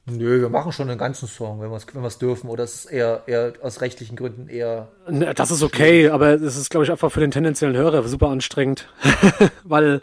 Nö, 0.06 0.40
wir 0.40 0.48
machen 0.48 0.72
schon 0.72 0.88
einen 0.90 0.98
ganzen 0.98 1.28
Song, 1.28 1.60
wenn 1.60 1.70
wir 1.70 1.76
es 1.76 1.86
wenn 1.94 2.02
wir's 2.02 2.18
dürfen. 2.18 2.50
Oder 2.50 2.64
es 2.64 2.74
ist 2.74 2.84
eher, 2.86 3.22
eher 3.26 3.52
aus 3.62 3.80
rechtlichen 3.80 4.16
Gründen 4.16 4.48
eher. 4.48 4.88
Ne, 5.08 5.32
Das 5.32 5.50
ist 5.52 5.62
okay, 5.62 6.08
aber 6.08 6.30
es 6.34 6.56
ist, 6.56 6.70
glaube 6.70 6.84
ich, 6.84 6.90
einfach 6.90 7.12
für 7.12 7.20
den 7.20 7.30
tendenziellen 7.30 7.76
Hörer 7.76 8.02
super 8.08 8.28
anstrengend. 8.28 8.88
Weil 9.64 10.02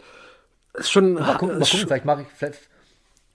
es 0.72 0.90
schon. 0.90 1.14
Mal 1.14 1.36
gucken, 1.36 1.58
mal 1.58 1.66
gucken 1.68 1.86
vielleicht 1.86 2.04
mache 2.06 2.22
ich, 2.22 2.28
vielleicht, 2.34 2.58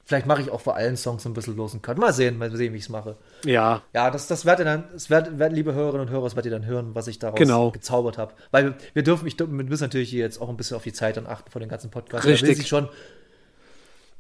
vielleicht 0.06 0.26
mache 0.26 0.42
ich 0.42 0.50
auch 0.50 0.62
bei 0.64 0.74
allen 0.74 0.98
Songs 0.98 1.24
ein 1.28 1.36
bisschen 1.36 1.56
losen 1.56 1.84
können. 1.84 2.00
Mal 2.00 2.14
sehen, 2.14 2.40
mal 2.40 2.50
sehen, 2.56 2.74
wie 2.74 2.78
ich 2.78 2.84
es 2.86 2.90
mache. 2.90 3.16
ja, 3.44 3.84
Ja, 3.94 4.10
das, 4.10 4.26
das 4.26 4.44
werdet 4.46 4.66
ihr 4.66 4.72
dann, 4.72 4.86
das 4.92 5.12
werdet, 5.12 5.38
werdet, 5.38 5.56
liebe 5.56 5.74
Hörerinnen 5.76 6.08
und 6.08 6.12
Hörer, 6.12 6.24
das 6.24 6.36
werdet 6.36 6.52
ihr 6.52 6.58
dann 6.58 6.66
hören, 6.68 6.96
was 6.96 7.06
ich 7.08 7.20
daraus 7.20 7.38
Genau. 7.38 7.70
gezaubert 7.70 8.18
habe. 8.18 8.34
Weil 8.50 8.66
wir, 8.66 8.74
wir 8.96 9.04
dürfen, 9.04 9.28
ich, 9.28 9.38
wir 9.38 9.46
müssen 9.46 9.84
natürlich 9.84 10.10
hier 10.10 10.22
jetzt 10.24 10.42
auch 10.42 10.50
ein 10.50 10.58
bisschen 10.58 10.78
auf 10.78 10.84
die 10.84 10.94
Zeit 10.94 11.18
dann 11.18 11.28
achten 11.28 11.52
vor 11.52 11.60
den 11.60 11.70
ganzen 11.70 11.92
Podcasts. 11.92 12.24
Da 12.26 12.28
will 12.30 12.34
Richtig. 12.36 12.58
sich 12.58 12.68
schon 12.68 12.90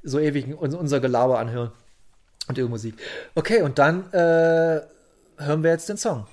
so 0.03 0.19
ewig 0.19 0.55
uns- 0.55 0.75
unser 0.75 0.99
Gelaber 0.99 1.39
anhören. 1.39 1.71
Und 2.47 2.57
ihre 2.57 2.69
Musik. 2.69 2.95
Okay, 3.33 3.61
und 3.61 3.79
dann 3.79 4.11
äh, 4.11 4.81
hören 5.37 5.63
wir 5.63 5.71
jetzt 5.71 5.89
den 5.89 5.97
Song. 5.97 6.27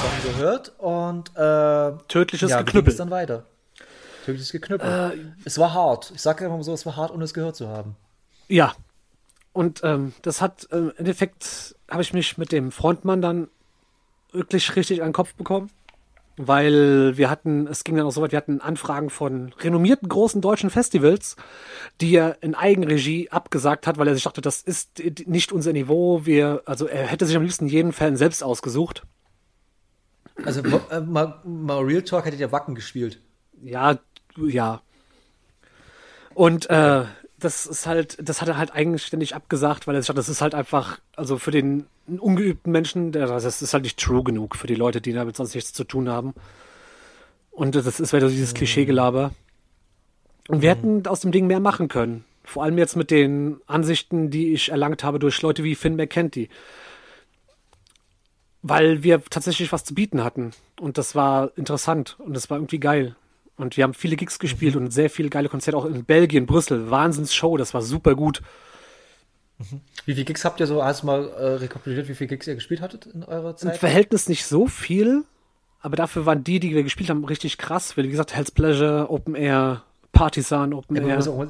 Song 0.00 0.32
gehört 0.34 0.72
und 0.78 1.30
äh, 1.36 1.92
tödliches 2.08 2.50
ja, 2.50 2.62
Geknüppel. 2.62 2.94
dann 2.96 3.10
weiter? 3.10 3.44
Tödliches 4.30 4.52
Geknüppel. 4.52 5.34
es 5.44 5.58
war 5.58 5.74
hart. 5.74 6.12
Ich 6.14 6.22
sage 6.22 6.44
einfach 6.44 6.56
mal 6.56 6.62
so, 6.62 6.72
es 6.72 6.86
war 6.86 6.96
hart, 6.96 7.10
ohne 7.10 7.24
es 7.24 7.34
gehört 7.34 7.56
zu 7.56 7.68
haben. 7.68 7.96
Ja. 8.48 8.74
Und 9.52 9.80
ähm, 9.82 10.12
das 10.22 10.40
hat 10.40 10.68
ähm, 10.72 10.90
im 10.90 10.98
Endeffekt 10.98 11.74
habe 11.90 12.02
ich 12.02 12.12
mich 12.12 12.38
mit 12.38 12.52
dem 12.52 12.70
Frontmann 12.70 13.20
dann 13.20 13.48
wirklich 14.32 14.76
richtig 14.76 15.02
an 15.02 15.08
den 15.08 15.14
Kopf 15.14 15.34
bekommen. 15.34 15.70
Weil 16.36 17.18
wir 17.18 17.28
hatten, 17.28 17.66
es 17.66 17.84
ging 17.84 17.96
dann 17.96 18.06
auch 18.06 18.12
so 18.12 18.22
weit, 18.22 18.32
wir 18.32 18.38
hatten 18.38 18.62
Anfragen 18.62 19.10
von 19.10 19.52
renommierten 19.60 20.08
großen 20.08 20.40
deutschen 20.40 20.70
Festivals, 20.70 21.36
die 22.00 22.14
er 22.14 22.42
in 22.42 22.54
Eigenregie 22.54 23.28
abgesagt 23.30 23.86
hat, 23.86 23.98
weil 23.98 24.08
er 24.08 24.14
sich 24.14 24.22
dachte, 24.22 24.40
das 24.40 24.62
ist 24.62 25.02
nicht 25.26 25.52
unser 25.52 25.74
Niveau. 25.74 26.24
Wir, 26.24 26.62
also 26.64 26.86
er 26.86 27.06
hätte 27.06 27.26
sich 27.26 27.36
am 27.36 27.42
liebsten 27.42 27.66
jeden 27.66 27.92
Fan 27.92 28.16
selbst 28.16 28.42
ausgesucht. 28.42 29.02
Also 30.44 30.62
äh, 30.90 31.00
mal, 31.00 31.40
mal 31.44 31.80
Real 31.80 32.02
Talk 32.02 32.24
hättet 32.24 32.40
ihr 32.40 32.52
Wacken 32.52 32.74
gespielt. 32.74 33.20
Ja, 33.62 33.98
ja. 34.46 34.82
Und 36.34 36.70
äh, 36.70 37.04
das 37.38 37.66
ist 37.66 37.86
halt, 37.86 38.16
das 38.22 38.40
hat 38.40 38.48
er 38.48 38.56
halt 38.56 38.74
eigenständig 38.74 39.34
abgesagt, 39.34 39.86
weil 39.86 39.94
er 39.94 40.00
dachte, 40.00 40.14
das 40.14 40.28
ist 40.28 40.42
halt 40.42 40.54
einfach, 40.54 41.00
also 41.16 41.38
für 41.38 41.50
den 41.50 41.86
ungeübten 42.06 42.72
Menschen, 42.72 43.12
das 43.12 43.62
ist 43.62 43.72
halt 43.72 43.84
nicht 43.84 43.98
true 43.98 44.22
genug 44.22 44.56
für 44.56 44.66
die 44.66 44.74
Leute, 44.74 45.00
die 45.00 45.12
damit 45.12 45.36
sonst 45.36 45.54
nichts 45.54 45.72
zu 45.72 45.84
tun 45.84 46.08
haben. 46.08 46.34
Und 47.50 47.74
das 47.74 48.00
ist 48.00 48.12
wieder 48.12 48.28
so 48.28 48.34
dieses 48.34 48.54
Klischeegelaber. 48.54 49.32
Und 50.48 50.62
wir 50.62 50.70
hätten 50.70 51.06
aus 51.06 51.20
dem 51.20 51.32
Ding 51.32 51.46
mehr 51.46 51.60
machen 51.60 51.88
können. 51.88 52.24
Vor 52.42 52.64
allem 52.64 52.78
jetzt 52.78 52.96
mit 52.96 53.10
den 53.10 53.60
Ansichten, 53.66 54.30
die 54.30 54.52
ich 54.52 54.70
erlangt 54.70 55.04
habe 55.04 55.18
durch 55.18 55.40
Leute 55.42 55.62
wie 55.62 55.74
Finn 55.74 55.96
McKenty. 55.96 56.48
Weil 58.62 59.02
wir 59.02 59.22
tatsächlich 59.30 59.72
was 59.72 59.84
zu 59.84 59.94
bieten 59.94 60.24
hatten. 60.24 60.50
Und 60.80 60.98
das 60.98 61.14
war 61.14 61.56
interessant 61.56 62.16
und 62.18 62.34
das 62.34 62.50
war 62.50 62.58
irgendwie 62.58 62.80
geil. 62.80 63.14
Und 63.62 63.76
wir 63.76 63.84
haben 63.84 63.94
viele 63.94 64.16
Gigs 64.16 64.38
gespielt 64.38 64.76
und 64.76 64.90
sehr 64.92 65.10
viele 65.10 65.28
geile 65.30 65.48
Konzerte, 65.48 65.76
auch 65.76 65.84
in 65.84 66.04
Belgien, 66.04 66.46
Brüssel. 66.46 66.90
Wahnsinnsshow, 66.90 67.56
das 67.56 67.74
war 67.74 67.82
super 67.82 68.14
gut. 68.14 68.40
Wie 70.06 70.14
viele 70.14 70.24
Gigs 70.24 70.44
habt 70.44 70.58
ihr 70.60 70.66
so, 70.66 70.82
hast 70.82 71.02
du 71.02 71.06
mal 71.06 71.28
äh, 71.28 71.44
rekapituliert, 71.56 72.08
wie 72.08 72.14
viele 72.14 72.28
Gigs 72.28 72.46
ihr 72.46 72.54
gespielt 72.54 72.80
hattet 72.80 73.06
in 73.06 73.22
eurer 73.24 73.50
Im 73.50 73.56
Zeit? 73.56 73.76
Verhältnis 73.76 74.28
nicht 74.28 74.46
so 74.46 74.66
viel, 74.66 75.24
aber 75.80 75.96
dafür 75.96 76.24
waren 76.24 76.42
die, 76.44 76.60
die 76.60 76.74
wir 76.74 76.82
gespielt 76.82 77.10
haben, 77.10 77.24
richtig 77.24 77.58
krass. 77.58 77.96
Weil, 77.96 78.04
wie 78.04 78.10
gesagt, 78.10 78.34
Hell's 78.34 78.50
Pleasure, 78.50 79.10
Open 79.10 79.34
Air, 79.34 79.82
Partisan, 80.12 80.72
Open 80.72 80.96
Ja, 80.96 81.02
Air. 81.06 81.28
auch, 81.28 81.46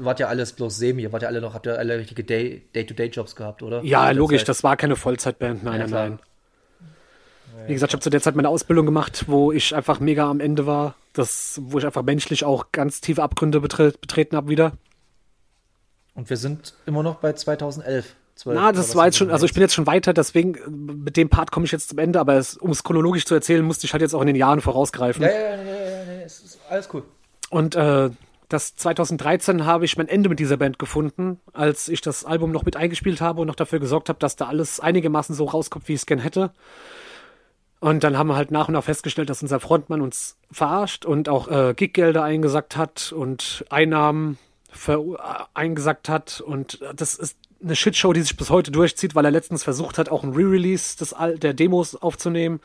wart 0.00 0.20
ja 0.20 0.28
alles 0.28 0.52
bloß 0.54 0.76
semi, 0.78 1.02
ihr 1.02 1.12
wart 1.12 1.22
ja 1.22 1.28
alle 1.28 1.42
noch, 1.42 1.52
habt 1.52 1.66
ihr 1.66 1.78
alle 1.78 1.98
richtige 1.98 2.24
Day- 2.24 2.62
Day-to-Day-Jobs 2.74 3.36
gehabt, 3.36 3.62
oder? 3.62 3.82
Ja, 3.84 4.00
Zeit. 4.38 4.48
das 4.48 4.64
war 4.64 4.76
keine 4.78 4.96
Vollzeitband, 4.96 5.62
nein, 5.62 5.80
Ja, 5.80 5.86
nein, 5.86 6.10
nein. 6.10 6.18
Wie 7.66 7.72
gesagt, 7.72 7.90
ich 7.90 7.94
habe 7.94 8.02
zu 8.02 8.10
der 8.10 8.20
Zeit 8.20 8.36
meine 8.36 8.48
Ausbildung 8.48 8.86
gemacht, 8.86 9.24
wo 9.26 9.52
ich 9.52 9.74
einfach 9.74 10.00
mega 10.00 10.28
am 10.28 10.40
Ende 10.40 10.66
war. 10.66 10.94
Das, 11.12 11.60
wo 11.62 11.78
ich 11.78 11.86
einfach 11.86 12.02
menschlich 12.02 12.44
auch 12.44 12.66
ganz 12.72 13.00
tiefe 13.00 13.22
Abgründe 13.22 13.60
betre 13.60 13.92
betreten 13.92 14.36
habe 14.36 14.48
wieder. 14.48 14.72
Und 16.14 16.30
wir 16.30 16.36
sind 16.36 16.74
immer 16.86 17.02
noch 17.02 17.16
bei 17.16 17.32
2011. 17.32 18.14
12, 18.36 18.58
Na, 18.60 18.72
das 18.72 18.96
war 18.96 19.06
jetzt 19.06 19.16
schon, 19.16 19.30
also 19.30 19.46
ich 19.46 19.54
bin 19.54 19.60
jetzt 19.60 19.74
schon 19.74 19.86
weiter, 19.86 20.12
deswegen 20.12 20.54
äh, 20.54 20.68
mit 20.68 21.16
dem 21.16 21.28
Part 21.28 21.52
komme 21.52 21.66
ich 21.66 21.72
jetzt 21.72 21.90
zum 21.90 21.98
Ende, 21.98 22.18
aber 22.18 22.34
es, 22.34 22.56
um 22.56 22.70
es 22.70 22.82
chronologisch 22.82 23.26
zu 23.26 23.34
erzählen, 23.34 23.64
musste 23.64 23.86
ich 23.86 23.92
halt 23.92 24.02
jetzt 24.02 24.12
auch 24.12 24.20
in 24.20 24.26
den 24.26 24.36
Jahren 24.36 24.60
vorausgreifen. 24.60 25.22
Ja, 25.22 25.30
ja, 25.30 25.38
ja, 25.38 25.62
ja, 25.62 26.20
ja, 26.20 26.26
alles 26.68 26.88
cool. 26.92 27.04
Und 27.50 27.76
äh, 27.76 28.10
das 28.48 28.74
2013 28.76 29.64
habe 29.64 29.84
ich 29.84 29.96
mein 29.96 30.08
Ende 30.08 30.28
mit 30.28 30.40
dieser 30.40 30.56
Band 30.56 30.78
gefunden, 30.78 31.40
als 31.52 31.88
ich 31.88 32.00
das 32.00 32.24
Album 32.24 32.50
noch 32.50 32.64
mit 32.64 32.76
eingespielt 32.76 33.20
habe 33.20 33.40
und 33.40 33.46
noch 33.46 33.54
dafür 33.54 33.78
gesorgt 33.78 34.08
habe, 34.08 34.18
dass 34.18 34.36
da 34.36 34.46
alles 34.46 34.80
einigermaßen 34.80 35.34
so 35.34 35.44
rauskommt, 35.44 35.88
wie 35.88 35.94
ich 35.94 36.00
es 36.00 36.06
gern 36.06 36.18
hätte. 36.18 36.50
Und 37.84 38.02
dann 38.02 38.16
haben 38.16 38.28
wir 38.28 38.36
halt 38.36 38.50
nach 38.50 38.68
und 38.68 38.72
nach 38.72 38.84
festgestellt, 38.84 39.28
dass 39.28 39.42
unser 39.42 39.60
Frontmann 39.60 40.00
uns 40.00 40.38
verarscht 40.50 41.04
und 41.04 41.28
auch 41.28 41.48
äh, 41.48 41.74
Giggelder 41.76 42.24
eingesackt 42.24 42.78
hat 42.78 43.12
und 43.12 43.62
Einnahmen 43.68 44.38
ver 44.70 45.00
äh, 45.00 45.44
eingesackt 45.52 46.08
hat. 46.08 46.40
Und 46.40 46.80
das 46.96 47.14
ist 47.14 47.36
eine 47.62 47.76
Shitshow, 47.76 48.14
die 48.14 48.22
sich 48.22 48.38
bis 48.38 48.48
heute 48.48 48.70
durchzieht, 48.70 49.14
weil 49.14 49.26
er 49.26 49.30
letztens 49.30 49.64
versucht 49.64 49.98
hat, 49.98 50.08
auch 50.08 50.22
ein 50.22 50.32
Re-Release 50.32 50.96
des 50.96 51.14
der 51.36 51.52
Demos 51.52 51.94
aufzunehmen, 51.94 52.60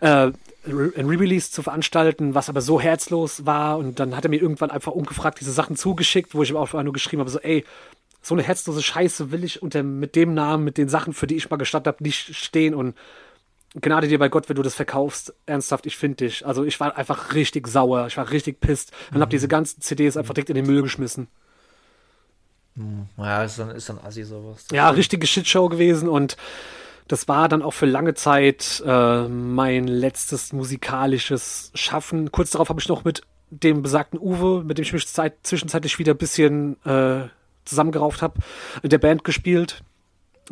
äh, 0.00 0.30
ein 0.66 1.06
Re-Release 1.08 1.50
zu 1.50 1.64
veranstalten, 1.64 2.36
was 2.36 2.48
aber 2.48 2.60
so 2.60 2.80
herzlos 2.80 3.44
war. 3.44 3.78
Und 3.78 3.98
dann 3.98 4.16
hat 4.16 4.26
er 4.26 4.30
mir 4.30 4.40
irgendwann 4.40 4.70
einfach 4.70 4.92
ungefragt 4.92 5.40
diese 5.40 5.50
Sachen 5.50 5.74
zugeschickt, 5.74 6.36
wo 6.36 6.44
ich 6.44 6.54
auch 6.54 6.72
nur 6.72 6.92
geschrieben 6.92 7.18
habe, 7.18 7.30
so, 7.30 7.40
ey, 7.40 7.64
so 8.22 8.36
eine 8.36 8.44
herzlose 8.44 8.80
Scheiße 8.80 9.32
will 9.32 9.42
ich 9.42 9.60
unter 9.60 9.82
mit 9.82 10.14
dem 10.14 10.34
Namen, 10.34 10.62
mit 10.62 10.78
den 10.78 10.88
Sachen, 10.88 11.14
für 11.14 11.26
die 11.26 11.34
ich 11.34 11.50
mal 11.50 11.56
gestattet 11.56 11.88
habe, 11.88 12.04
nicht 12.04 12.36
stehen 12.36 12.76
und 12.76 12.94
Gnade 13.80 14.08
dir 14.08 14.18
bei 14.18 14.28
Gott, 14.28 14.48
wenn 14.48 14.56
du 14.56 14.62
das 14.62 14.74
verkaufst. 14.74 15.34
Ernsthaft, 15.46 15.86
ich 15.86 15.96
finde 15.96 16.26
dich. 16.26 16.46
Also 16.46 16.64
ich 16.64 16.78
war 16.78 16.96
einfach 16.96 17.34
richtig 17.34 17.66
sauer. 17.68 18.06
Ich 18.06 18.16
war 18.16 18.30
richtig 18.30 18.60
pisst. 18.60 18.92
Und 19.10 19.18
mhm. 19.18 19.22
habe 19.22 19.30
diese 19.30 19.48
ganzen 19.48 19.80
CDs 19.80 20.16
einfach 20.16 20.34
direkt 20.34 20.50
in 20.50 20.56
den 20.56 20.66
Müll 20.66 20.82
geschmissen. 20.82 21.28
Ja, 23.18 23.44
ist 23.44 23.58
dann, 23.58 23.70
ist 23.70 23.88
dann 23.88 23.98
assi 23.98 24.24
sowas. 24.24 24.66
Ja, 24.72 24.90
richtige 24.90 25.26
Shitshow 25.26 25.68
gewesen 25.68 26.08
und 26.08 26.36
das 27.08 27.28
war 27.28 27.48
dann 27.48 27.62
auch 27.62 27.72
für 27.72 27.86
lange 27.86 28.14
Zeit 28.14 28.82
äh, 28.86 29.28
mein 29.28 29.86
letztes 29.86 30.52
musikalisches 30.52 31.70
Schaffen. 31.74 32.32
Kurz 32.32 32.52
darauf 32.52 32.70
habe 32.70 32.80
ich 32.80 32.88
noch 32.88 33.04
mit 33.04 33.22
dem 33.50 33.82
besagten 33.82 34.18
Uwe, 34.18 34.64
mit 34.64 34.78
dem 34.78 34.82
ich 34.82 34.94
mich 34.94 35.06
zeit 35.06 35.34
zwischenzeitlich 35.42 35.98
wieder 35.98 36.14
ein 36.14 36.18
bisschen 36.18 36.82
äh, 36.86 37.28
zusammengerauft 37.64 38.22
habe, 38.22 38.40
in 38.82 38.88
der 38.88 38.98
Band 38.98 39.24
gespielt. 39.24 39.82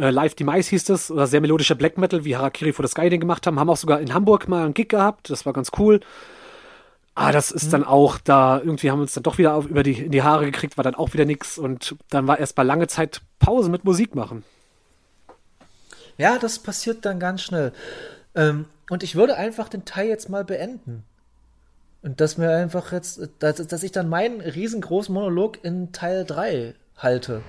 Äh, 0.01 0.10
Live 0.10 0.35
Demise 0.35 0.70
hieß 0.70 0.85
das, 0.85 1.10
oder 1.10 1.27
sehr 1.27 1.40
melodischer 1.40 1.74
Black 1.74 1.98
Metal, 1.98 2.24
wie 2.24 2.36
Harakiri 2.36 2.72
for 2.72 2.86
the 2.86 2.90
Sky 2.90 3.10
den 3.10 3.20
gemacht 3.20 3.47
haben. 3.47 3.60
Haben 3.60 3.70
auch 3.70 3.77
sogar 3.77 4.01
in 4.01 4.14
Hamburg 4.14 4.48
mal 4.48 4.64
einen 4.64 4.74
Gig 4.74 4.89
gehabt, 4.89 5.31
das 5.31 5.44
war 5.44 5.52
ganz 5.52 5.70
cool. 5.78 6.01
Ah, 7.14 7.32
das 7.32 7.51
ist 7.51 7.66
mhm. 7.66 7.70
dann 7.70 7.85
auch 7.85 8.18
da, 8.18 8.59
irgendwie 8.59 8.90
haben 8.90 8.98
wir 8.98 9.02
uns 9.02 9.14
dann 9.14 9.24
doch 9.24 9.36
wieder 9.36 9.55
auf, 9.55 9.66
über 9.66 9.82
die, 9.82 9.93
in 9.93 10.12
die 10.12 10.22
Haare 10.22 10.47
gekriegt, 10.47 10.78
war 10.78 10.85
dann 10.85 10.94
auch 10.94 11.12
wieder 11.12 11.27
nix 11.27 11.59
und 11.59 11.97
dann 12.09 12.27
war 12.27 12.39
erst 12.39 12.56
mal 12.56 12.62
lange 12.62 12.86
Zeit 12.86 13.20
Pause 13.39 13.68
mit 13.68 13.85
Musik 13.85 14.14
machen. 14.14 14.43
Ja, 16.16 16.39
das 16.39 16.59
passiert 16.59 17.05
dann 17.05 17.20
ganz 17.20 17.43
schnell. 17.43 17.72
Ähm, 18.35 18.66
und 18.89 19.02
ich 19.02 19.16
würde 19.16 19.36
einfach 19.36 19.68
den 19.68 19.85
Teil 19.85 20.09
jetzt 20.09 20.28
mal 20.28 20.44
beenden. 20.44 21.05
Und 22.02 22.20
dass 22.20 22.39
mir 22.39 22.51
einfach 22.51 22.93
jetzt, 22.93 23.20
dass, 23.40 23.56
dass 23.66 23.82
ich 23.82 23.93
dann 23.93 24.09
meinen 24.09 24.40
riesengroßen 24.40 25.12
Monolog 25.12 25.62
in 25.62 25.93
Teil 25.93 26.24
3 26.24 26.74
halte. 26.97 27.43